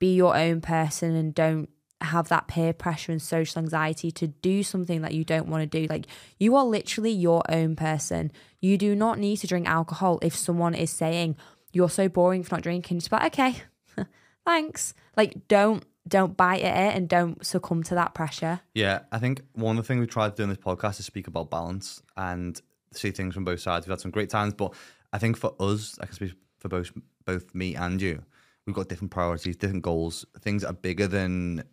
be 0.00 0.14
your 0.14 0.36
own 0.36 0.60
person 0.60 1.14
and 1.14 1.32
don't 1.32 1.68
have 2.00 2.28
that 2.28 2.48
peer 2.48 2.72
pressure 2.72 3.12
and 3.12 3.22
social 3.22 3.62
anxiety 3.62 4.10
to 4.10 4.26
do 4.26 4.62
something 4.62 5.00
that 5.02 5.14
you 5.14 5.24
don't 5.24 5.46
want 5.46 5.62
to 5.62 5.80
do. 5.80 5.86
Like 5.86 6.06
you 6.38 6.56
are 6.56 6.64
literally 6.64 7.12
your 7.12 7.42
own 7.48 7.76
person. 7.76 8.32
You 8.60 8.76
do 8.76 8.96
not 8.96 9.18
need 9.18 9.36
to 9.38 9.46
drink 9.46 9.68
alcohol 9.68 10.18
if 10.22 10.34
someone 10.34 10.74
is 10.74 10.90
saying 10.90 11.36
you're 11.72 11.88
so 11.88 12.08
boring 12.08 12.42
for 12.42 12.56
not 12.56 12.62
drinking. 12.62 12.98
Just 12.98 13.12
like, 13.12 13.32
okay, 13.38 13.62
thanks. 14.44 14.92
Like 15.16 15.46
don't 15.46 15.84
don't 16.08 16.36
bite 16.36 16.62
at 16.62 16.94
it 16.94 16.96
and 16.96 17.08
don't 17.08 17.44
succumb 17.44 17.82
to 17.84 17.94
that 17.94 18.14
pressure. 18.14 18.60
Yeah, 18.74 19.00
I 19.10 19.18
think 19.18 19.42
one 19.52 19.78
of 19.78 19.84
the 19.84 19.88
things 19.88 20.00
we 20.00 20.06
tried 20.06 20.30
to 20.30 20.36
do 20.36 20.42
in 20.44 20.48
this 20.48 20.58
podcast 20.58 21.00
is 21.00 21.06
speak 21.06 21.26
about 21.26 21.50
balance 21.50 22.02
and 22.16 22.60
see 22.92 23.10
things 23.10 23.34
from 23.34 23.44
both 23.44 23.60
sides. 23.60 23.86
We've 23.86 23.92
had 23.92 24.00
some 24.00 24.10
great 24.10 24.30
times, 24.30 24.54
but 24.54 24.74
I 25.12 25.18
think 25.18 25.36
for 25.36 25.54
us, 25.60 25.98
I 26.00 26.06
can 26.06 26.14
speak 26.14 26.34
for 26.58 26.68
both 26.68 26.92
both 27.24 27.54
me 27.54 27.74
and 27.74 28.00
you, 28.00 28.22
we've 28.66 28.74
got 28.74 28.88
different 28.88 29.10
priorities, 29.10 29.56
different 29.56 29.82
goals, 29.82 30.24
things 30.40 30.62
that 30.62 30.68
are 30.68 30.74
bigger 30.74 31.06
than 31.06 31.64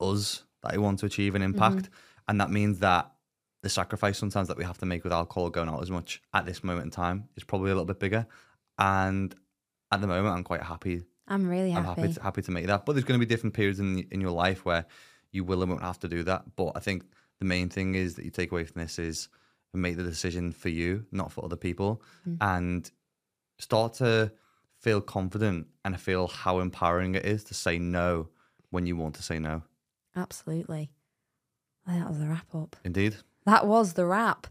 us 0.00 0.42
that 0.62 0.72
we 0.72 0.78
want 0.78 0.98
to 1.00 1.06
achieve 1.06 1.34
and 1.34 1.44
impact. 1.44 1.76
Mm-hmm. 1.76 1.92
And 2.28 2.40
that 2.40 2.50
means 2.50 2.78
that 2.80 3.12
the 3.62 3.68
sacrifice 3.68 4.18
sometimes 4.18 4.48
that 4.48 4.56
we 4.56 4.64
have 4.64 4.78
to 4.78 4.86
make 4.86 5.04
with 5.04 5.12
alcohol 5.12 5.50
going 5.50 5.68
out 5.68 5.82
as 5.82 5.90
much 5.90 6.20
at 6.32 6.46
this 6.46 6.64
moment 6.64 6.86
in 6.86 6.90
time 6.90 7.28
is 7.36 7.44
probably 7.44 7.70
a 7.70 7.74
little 7.74 7.86
bit 7.86 8.00
bigger. 8.00 8.26
And 8.78 9.34
at 9.92 10.00
the 10.00 10.06
moment, 10.06 10.34
I'm 10.34 10.44
quite 10.44 10.62
happy 10.62 11.02
I'm 11.26 11.48
really 11.48 11.70
happy. 11.70 11.88
I'm 11.88 11.96
happy 11.96 12.12
to, 12.14 12.22
happy 12.22 12.42
to 12.42 12.50
make 12.50 12.66
that. 12.66 12.84
But 12.84 12.92
there's 12.92 13.04
going 13.04 13.18
to 13.18 13.26
be 13.26 13.28
different 13.28 13.54
periods 13.54 13.80
in 13.80 14.06
in 14.10 14.20
your 14.20 14.32
life 14.32 14.64
where 14.64 14.86
you 15.32 15.44
will 15.44 15.62
and 15.62 15.70
won't 15.70 15.82
have 15.82 15.98
to 16.00 16.08
do 16.08 16.22
that. 16.24 16.44
But 16.56 16.72
I 16.76 16.80
think 16.80 17.04
the 17.38 17.44
main 17.44 17.68
thing 17.68 17.94
is 17.94 18.14
that 18.14 18.24
you 18.24 18.30
take 18.30 18.52
away 18.52 18.64
from 18.64 18.80
this 18.80 18.98
is 18.98 19.28
make 19.74 19.96
the 19.96 20.02
decision 20.02 20.52
for 20.52 20.68
you, 20.68 21.04
not 21.10 21.32
for 21.32 21.44
other 21.44 21.56
people, 21.56 22.02
mm. 22.28 22.36
and 22.40 22.90
start 23.58 23.94
to 23.94 24.32
feel 24.78 25.00
confident 25.00 25.66
and 25.84 25.98
feel 26.00 26.28
how 26.28 26.60
empowering 26.60 27.14
it 27.14 27.24
is 27.24 27.44
to 27.44 27.54
say 27.54 27.78
no 27.78 28.28
when 28.70 28.86
you 28.86 28.96
want 28.96 29.14
to 29.16 29.22
say 29.22 29.38
no. 29.38 29.62
Absolutely. 30.16 30.90
That 31.86 32.08
was 32.08 32.18
the 32.18 32.28
wrap 32.28 32.54
up. 32.54 32.76
Indeed. 32.84 33.16
That 33.46 33.66
was 33.66 33.94
the 33.94 34.06
wrap. 34.06 34.46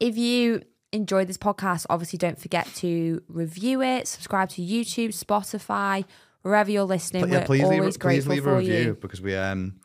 If 0.00 0.16
you 0.16 0.62
enjoyed 0.96 1.28
this 1.28 1.38
podcast, 1.38 1.86
obviously 1.88 2.18
don't 2.18 2.38
forget 2.38 2.66
to 2.76 3.22
review 3.28 3.82
it, 3.82 4.08
subscribe 4.08 4.48
to 4.50 4.62
YouTube, 4.62 5.08
Spotify, 5.08 6.04
wherever 6.42 6.70
you're 6.70 6.84
listening. 6.84 7.22
But, 7.22 7.30
yeah, 7.30 7.44
please 7.44 7.62
We're 7.62 7.70
leave, 7.70 7.80
always 7.80 7.98
please 7.98 8.26
leave 8.26 8.46
a 8.46 8.56
review 8.56 8.74
you. 8.74 8.94
because 8.94 9.20
we 9.20 9.34
um 9.36 9.80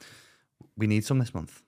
we 0.78 0.88
need 0.88 1.06
some 1.06 1.20
this 1.20 1.34
month. 1.34 1.62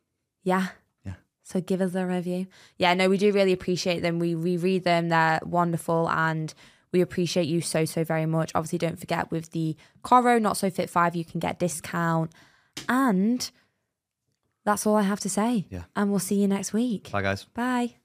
Yeah. 0.43 0.67
Yeah. 1.05 1.15
So 1.43 1.61
give 1.61 1.81
us 1.81 1.93
a 1.95 2.05
review. 2.05 2.47
Yeah, 2.77 2.93
no, 2.93 3.09
we 3.09 3.17
do 3.17 3.31
really 3.31 3.53
appreciate 3.53 4.01
them. 4.01 4.19
We 4.19 4.35
we 4.35 4.57
read 4.57 4.83
them. 4.83 5.09
They're 5.09 5.39
wonderful 5.43 6.09
and 6.09 6.53
we 6.91 7.01
appreciate 7.01 7.47
you 7.47 7.59
so, 7.59 7.85
so 7.85 8.03
very 8.03 8.27
much. 8.27 8.51
Obviously, 8.55 8.77
don't 8.77 8.99
forget 8.99 9.31
with 9.31 9.51
the 9.51 9.75
Koro 10.03 10.37
Not 10.37 10.57
So 10.57 10.69
Fit 10.69 10.89
5, 10.89 11.15
you 11.15 11.25
can 11.25 11.39
get 11.39 11.57
discount. 11.57 12.31
And 12.87 13.49
that's 14.63 14.85
all 14.85 14.95
I 14.95 15.01
have 15.01 15.19
to 15.21 15.29
say. 15.29 15.65
Yeah. 15.69 15.83
And 15.95 16.11
we'll 16.11 16.19
see 16.19 16.35
you 16.35 16.47
next 16.47 16.71
week. 16.71 17.11
Bye, 17.11 17.23
guys. 17.23 17.45
Bye. 17.45 17.95